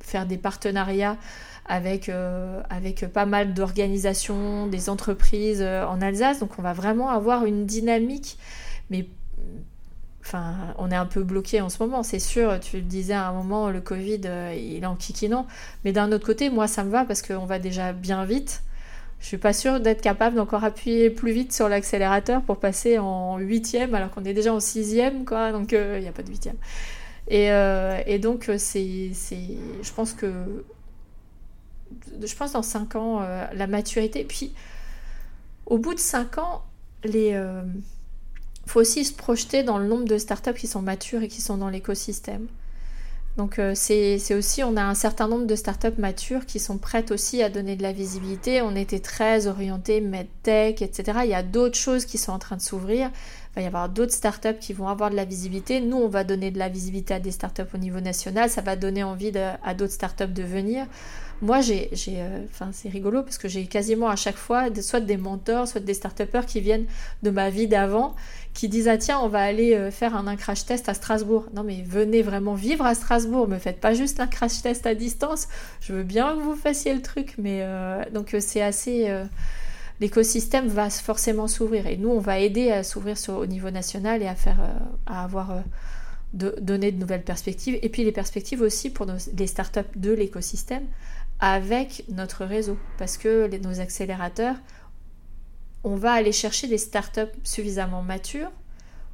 faire 0.00 0.24
des 0.24 0.38
partenariats 0.38 1.16
avec, 1.66 2.08
euh, 2.08 2.60
avec 2.70 3.06
pas 3.12 3.26
mal 3.26 3.54
d'organisations, 3.54 4.66
des 4.66 4.88
entreprises 4.88 5.62
euh, 5.62 5.86
en 5.86 6.00
Alsace. 6.00 6.40
Donc 6.40 6.58
on 6.58 6.62
va 6.62 6.72
vraiment 6.72 7.08
avoir 7.08 7.44
une 7.44 7.66
dynamique. 7.66 8.38
Mais 8.90 9.06
enfin, 10.20 10.54
on 10.78 10.90
est 10.90 10.96
un 10.96 11.06
peu 11.06 11.22
bloqué 11.22 11.60
en 11.60 11.68
ce 11.68 11.82
moment, 11.82 12.02
c'est 12.02 12.18
sûr. 12.18 12.58
Tu 12.60 12.76
le 12.76 12.82
disais 12.82 13.14
à 13.14 13.28
un 13.28 13.32
moment, 13.32 13.70
le 13.70 13.80
Covid, 13.80 14.22
euh, 14.24 14.54
il 14.56 14.82
est 14.82 14.86
en 14.86 14.96
kikinant. 14.96 15.46
Mais 15.84 15.92
d'un 15.92 16.10
autre 16.12 16.26
côté, 16.26 16.50
moi, 16.50 16.66
ça 16.66 16.84
me 16.84 16.90
va 16.90 17.04
parce 17.04 17.22
qu'on 17.22 17.46
va 17.46 17.58
déjà 17.58 17.92
bien 17.92 18.24
vite. 18.24 18.62
Je 19.20 19.26
suis 19.26 19.38
pas 19.38 19.52
sûre 19.52 19.78
d'être 19.78 20.00
capable 20.00 20.34
d'encore 20.34 20.64
appuyer 20.64 21.08
plus 21.08 21.30
vite 21.30 21.52
sur 21.52 21.68
l'accélérateur 21.68 22.42
pour 22.42 22.58
passer 22.58 22.98
en 22.98 23.38
huitième 23.38 23.94
alors 23.94 24.10
qu'on 24.10 24.24
est 24.24 24.34
déjà 24.34 24.52
en 24.52 24.58
sixième, 24.58 25.24
quoi. 25.24 25.52
Donc 25.52 25.70
il 25.70 26.00
n'y 26.00 26.08
a 26.08 26.12
pas 26.12 26.24
de 26.24 26.28
huitième. 26.28 26.56
Et, 27.28 27.50
et 28.06 28.18
donc 28.18 28.50
c'est, 28.58 29.12
je 29.12 29.92
pense 29.94 30.12
que 30.12 30.26
je 32.22 32.34
pense 32.34 32.52
dans 32.52 32.62
5 32.62 32.96
ans, 32.96 33.20
euh, 33.22 33.46
la 33.54 33.66
maturité. 33.66 34.24
Puis, 34.24 34.52
au 35.66 35.78
bout 35.78 35.94
de 35.94 36.00
5 36.00 36.38
ans, 36.38 36.62
il 37.04 37.12
euh, 37.16 37.62
faut 38.66 38.80
aussi 38.80 39.04
se 39.04 39.12
projeter 39.12 39.62
dans 39.62 39.78
le 39.78 39.86
nombre 39.86 40.04
de 40.04 40.18
startups 40.18 40.54
qui 40.54 40.66
sont 40.66 40.82
matures 40.82 41.22
et 41.22 41.28
qui 41.28 41.40
sont 41.40 41.56
dans 41.56 41.68
l'écosystème. 41.68 42.46
Donc 43.38 43.58
euh, 43.58 43.72
c'est 43.74 44.34
aussi, 44.34 44.62
on 44.62 44.76
a 44.76 44.82
un 44.82 44.94
certain 44.94 45.26
nombre 45.26 45.46
de 45.46 45.56
startups 45.56 45.98
matures 45.98 46.44
qui 46.44 46.58
sont 46.58 46.76
prêtes 46.76 47.10
aussi 47.10 47.42
à 47.42 47.48
donner 47.48 47.76
de 47.76 47.82
la 47.82 47.92
visibilité. 47.92 48.60
On 48.60 48.76
était 48.76 48.98
très 48.98 49.46
orienté 49.46 50.02
medtech, 50.02 50.82
etc. 50.82 51.20
Il 51.24 51.30
y 51.30 51.34
a 51.34 51.42
d'autres 51.42 51.78
choses 51.78 52.04
qui 52.04 52.18
sont 52.18 52.32
en 52.32 52.38
train 52.38 52.56
de 52.56 52.60
s'ouvrir. 52.60 53.10
Il 53.52 53.56
va 53.56 53.62
y 53.62 53.66
avoir 53.66 53.88
d'autres 53.88 54.12
startups 54.12 54.58
qui 54.60 54.74
vont 54.74 54.88
avoir 54.88 55.10
de 55.10 55.16
la 55.16 55.24
visibilité. 55.24 55.80
Nous, 55.80 55.96
on 55.96 56.08
va 56.08 56.24
donner 56.24 56.50
de 56.50 56.58
la 56.58 56.68
visibilité 56.68 57.14
à 57.14 57.20
des 57.20 57.30
startups 57.30 57.62
au 57.74 57.78
niveau 57.78 58.00
national. 58.00 58.50
Ça 58.50 58.60
va 58.60 58.76
donner 58.76 59.02
envie 59.02 59.32
à 59.62 59.74
d'autres 59.74 59.92
startups 59.92 60.26
de 60.26 60.42
venir. 60.42 60.86
Moi, 61.42 61.60
j'ai, 61.60 61.90
euh, 62.08 62.44
enfin, 62.48 62.70
c'est 62.70 62.88
rigolo 62.88 63.24
parce 63.24 63.36
que 63.36 63.48
j'ai 63.48 63.66
quasiment 63.66 64.08
à 64.08 64.14
chaque 64.14 64.36
fois 64.36 64.68
soit 64.80 65.00
des 65.00 65.16
mentors, 65.16 65.66
soit 65.66 65.80
des 65.80 65.92
start 65.92 66.22
qui 66.46 66.60
viennent 66.60 66.86
de 67.24 67.30
ma 67.30 67.50
vie 67.50 67.66
d'avant, 67.66 68.14
qui 68.54 68.68
disent 68.68 68.86
ah 68.86 68.96
tiens, 68.96 69.18
on 69.18 69.26
va 69.26 69.40
aller 69.40 69.74
euh, 69.74 69.90
faire 69.90 70.14
un, 70.14 70.36
crash 70.36 70.66
test 70.66 70.88
à 70.88 70.94
Strasbourg. 70.94 71.46
Non 71.52 71.64
mais 71.64 71.82
venez 71.84 72.22
vraiment 72.22 72.54
vivre 72.54 72.86
à 72.86 72.94
Strasbourg, 72.94 73.48
me 73.48 73.58
faites 73.58 73.80
pas 73.80 73.92
juste 73.92 74.20
un 74.20 74.28
crash 74.28 74.62
test 74.62 74.86
à 74.86 74.94
distance. 74.94 75.48
Je 75.80 75.92
veux 75.92 76.04
bien 76.04 76.36
que 76.36 76.42
vous 76.42 76.54
fassiez 76.54 76.94
le 76.94 77.02
truc, 77.02 77.34
mais 77.38 77.58
euh, 77.62 78.04
donc 78.14 78.36
c'est 78.38 78.62
assez 78.62 79.12
l'écosystème 79.98 80.68
va 80.68 80.90
forcément 80.90 81.48
s'ouvrir 81.48 81.88
et 81.88 81.96
nous 81.96 82.10
on 82.10 82.20
va 82.20 82.38
aider 82.38 82.70
à 82.70 82.84
s'ouvrir 82.84 83.16
au 83.28 83.46
niveau 83.46 83.70
national 83.70 84.22
et 84.22 84.26
à 84.28 84.34
faire 84.36 84.58
à 85.06 85.24
avoir 85.24 85.62
de, 86.32 86.56
donner 86.60 86.90
de 86.92 86.98
nouvelles 86.98 87.22
perspectives 87.22 87.78
et 87.82 87.88
puis 87.88 88.04
les 88.04 88.12
perspectives 88.12 88.62
aussi 88.62 88.90
pour 88.90 89.06
les 89.06 89.46
startups 89.46 89.80
de 89.96 90.12
l'écosystème 90.12 90.84
avec 91.42 92.04
notre 92.08 92.46
réseau. 92.46 92.78
Parce 92.96 93.18
que 93.18 93.54
nos 93.58 93.80
accélérateurs, 93.80 94.56
on 95.84 95.96
va 95.96 96.12
aller 96.12 96.32
chercher 96.32 96.68
des 96.68 96.78
startups 96.78 97.20
suffisamment 97.42 98.00
matures 98.00 98.52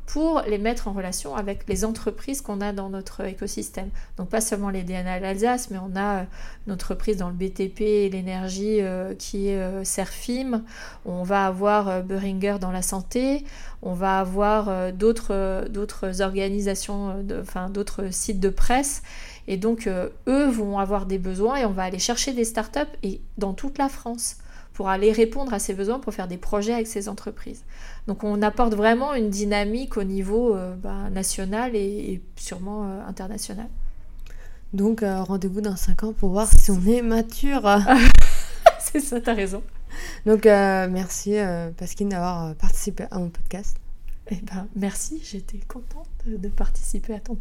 pour 0.05 0.43
les 0.47 0.57
mettre 0.57 0.89
en 0.89 0.93
relation 0.93 1.37
avec 1.37 1.69
les 1.69 1.85
entreprises 1.85 2.41
qu'on 2.41 2.63
a 2.63 2.73
dans 2.73 2.89
notre 2.89 3.25
écosystème. 3.27 3.91
Donc 4.17 4.31
pas 4.31 4.41
seulement 4.41 4.71
les 4.71 4.83
DNA 4.83 5.21
d'Alsace, 5.21 5.71
mais 5.71 5.79
on 5.79 5.97
a 5.97 6.21
euh, 6.21 6.25
une 6.67 6.73
entreprise 6.73 7.19
dans 7.19 7.29
le 7.29 7.35
BTP 7.35 7.81
et 7.81 8.09
l'énergie 8.09 8.81
euh, 8.81 9.15
qui 9.15 9.49
est 9.49 9.59
euh, 9.59 9.85
Serfim. 9.85 10.65
On 11.05 11.25
va 11.25 11.47
avoir 11.47 12.03
Beringer 12.03 12.57
dans 12.59 12.71
la 12.71 12.81
santé. 12.81 13.45
On 13.83 13.93
va 13.93 14.19
avoir 14.19 14.93
d'autres 14.93 15.67
d'autres 15.69 16.21
organisations, 16.23 17.25
enfin 17.41 17.69
d'autres 17.69 18.11
sites 18.11 18.41
de 18.41 18.49
presse 18.49 19.03
et 19.51 19.57
donc, 19.57 19.87
euh, 19.87 20.11
eux 20.29 20.47
vont 20.47 20.79
avoir 20.79 21.07
des 21.07 21.17
besoins 21.17 21.57
et 21.57 21.65
on 21.65 21.73
va 21.73 21.85
aller 21.85 21.99
chercher 21.99 22.35
des 22.35 22.45
startups 22.45 22.81
et 23.03 23.23
dans 23.39 23.55
toute 23.55 23.79
la 23.79 23.89
France 23.89 24.37
pour 24.75 24.91
aller 24.91 25.11
répondre 25.11 25.55
à 25.55 25.59
ces 25.59 25.73
besoins, 25.73 25.99
pour 25.99 26.13
faire 26.13 26.29
des 26.29 26.37
projets 26.37 26.75
avec 26.75 26.87
ces 26.87 27.09
entreprises. 27.09 27.65
Donc, 28.07 28.25
on 28.25 28.43
apporte 28.43 28.75
vraiment 28.75 29.15
une 29.15 29.31
dynamique 29.31 29.97
au 29.97 30.05
niveau 30.05 30.55
euh, 30.55 30.75
bah, 30.77 31.09
national 31.11 31.75
et, 31.75 32.23
sûrement 32.37 32.85
euh, 32.85 33.07
international. 33.09 33.69
Donc, 34.75 35.03
rendez-vous 35.03 35.63
dans 35.63 35.77
5 35.77 36.05
ans 36.05 36.13
pour 36.13 36.29
voir 36.29 36.47
si 36.47 36.71
on 36.71 36.85
est 36.85 37.01
mature. 37.01 37.63
C'est 38.79 39.01
ça, 39.01 39.19
t'as 39.19 39.33
raison. 39.33 39.63
Donc, 40.27 40.45
merci 40.45 41.37
Pasquine 41.79 42.11
d'avoir 42.11 42.55
participé 42.55 43.07
à 43.11 43.19
mon 43.19 43.31
podcast. 43.31 43.79
Eh 44.31 44.37
ben, 44.43 44.69
merci, 44.77 45.21
j'étais 45.25 45.59
contente 45.59 46.09
de 46.27 46.49
participer 46.49 47.15
à 47.15 47.21
ton 47.21 47.37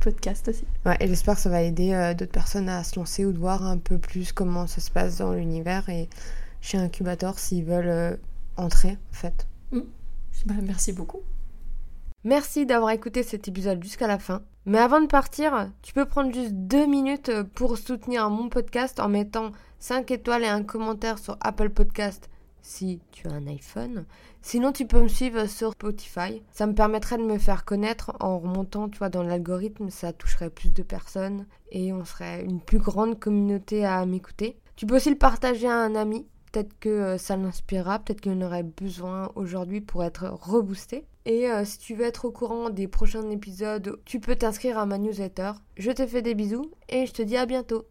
podcast 0.00 0.48
aussi. 0.48 0.64
Ouais, 0.86 0.96
et 1.00 1.06
j'espère 1.06 1.34
que 1.34 1.40
ça 1.40 1.50
va 1.50 1.62
aider 1.62 1.92
euh, 1.92 2.14
d'autres 2.14 2.32
personnes 2.32 2.68
à 2.68 2.82
se 2.82 2.98
lancer 2.98 3.26
ou 3.26 3.32
de 3.32 3.38
voir 3.38 3.66
un 3.66 3.76
peu 3.76 3.98
plus 3.98 4.32
comment 4.32 4.66
ça 4.66 4.80
se 4.80 4.90
passe 4.90 5.18
dans 5.18 5.34
l'univers 5.34 5.88
et 5.90 6.08
chez 6.62 6.78
Incubator 6.78 7.38
s'ils 7.38 7.64
veulent 7.64 7.88
euh, 7.88 8.16
entrer, 8.56 8.96
en 9.10 9.14
fait. 9.14 9.46
Mm. 9.72 9.80
Bah, 10.46 10.54
merci 10.62 10.92
beaucoup. 10.92 11.20
Merci 12.24 12.64
d'avoir 12.64 12.90
écouté 12.90 13.22
cet 13.22 13.46
épisode 13.48 13.82
jusqu'à 13.82 14.06
la 14.06 14.18
fin. 14.18 14.42
Mais 14.64 14.78
avant 14.78 15.00
de 15.00 15.06
partir, 15.06 15.70
tu 15.82 15.92
peux 15.92 16.06
prendre 16.06 16.32
juste 16.32 16.52
deux 16.52 16.86
minutes 16.86 17.30
pour 17.54 17.76
soutenir 17.76 18.30
mon 18.30 18.48
podcast 18.48 19.00
en 19.00 19.08
mettant 19.08 19.52
5 19.78 20.10
étoiles 20.10 20.44
et 20.44 20.48
un 20.48 20.62
commentaire 20.62 21.18
sur 21.18 21.36
Apple 21.40 21.70
Podcast 21.70 22.30
si 22.62 23.00
tu 23.12 23.28
as 23.28 23.32
un 23.32 23.46
iPhone. 23.46 24.04
Sinon, 24.42 24.72
tu 24.72 24.86
peux 24.86 25.00
me 25.00 25.08
suivre 25.08 25.46
sur 25.46 25.72
Spotify. 25.72 26.42
Ça 26.50 26.66
me 26.66 26.74
permettrait 26.74 27.18
de 27.18 27.24
me 27.24 27.38
faire 27.38 27.64
connaître 27.64 28.12
en 28.20 28.38
remontant, 28.38 28.88
tu 28.88 28.98
vois, 28.98 29.08
dans 29.08 29.22
l'algorithme. 29.22 29.90
Ça 29.90 30.12
toucherait 30.12 30.50
plus 30.50 30.70
de 30.70 30.82
personnes 30.82 31.46
et 31.70 31.92
on 31.92 32.04
serait 32.04 32.44
une 32.44 32.60
plus 32.60 32.78
grande 32.78 33.18
communauté 33.18 33.84
à 33.84 34.04
m'écouter. 34.06 34.58
Tu 34.76 34.86
peux 34.86 34.96
aussi 34.96 35.10
le 35.10 35.18
partager 35.18 35.68
à 35.68 35.76
un 35.76 35.94
ami. 35.94 36.26
Peut-être 36.52 36.78
que 36.80 36.88
euh, 36.88 37.18
ça 37.18 37.36
l'inspirera, 37.36 38.00
peut-être 38.00 38.20
qu'il 38.20 38.32
en 38.32 38.42
aurait 38.42 38.64
besoin 38.64 39.30
aujourd'hui 39.36 39.80
pour 39.80 40.02
être 40.02 40.24
reboosté. 40.24 41.06
Et 41.26 41.50
euh, 41.50 41.64
si 41.64 41.78
tu 41.78 41.94
veux 41.94 42.06
être 42.06 42.24
au 42.24 42.32
courant 42.32 42.70
des 42.70 42.88
prochains 42.88 43.28
épisodes, 43.30 44.00
tu 44.04 44.20
peux 44.20 44.34
t'inscrire 44.34 44.78
à 44.78 44.86
ma 44.86 44.98
newsletter. 44.98 45.52
Je 45.76 45.90
te 45.92 46.06
fais 46.06 46.22
des 46.22 46.34
bisous 46.34 46.72
et 46.88 47.06
je 47.06 47.12
te 47.12 47.22
dis 47.22 47.36
à 47.36 47.46
bientôt. 47.46 47.86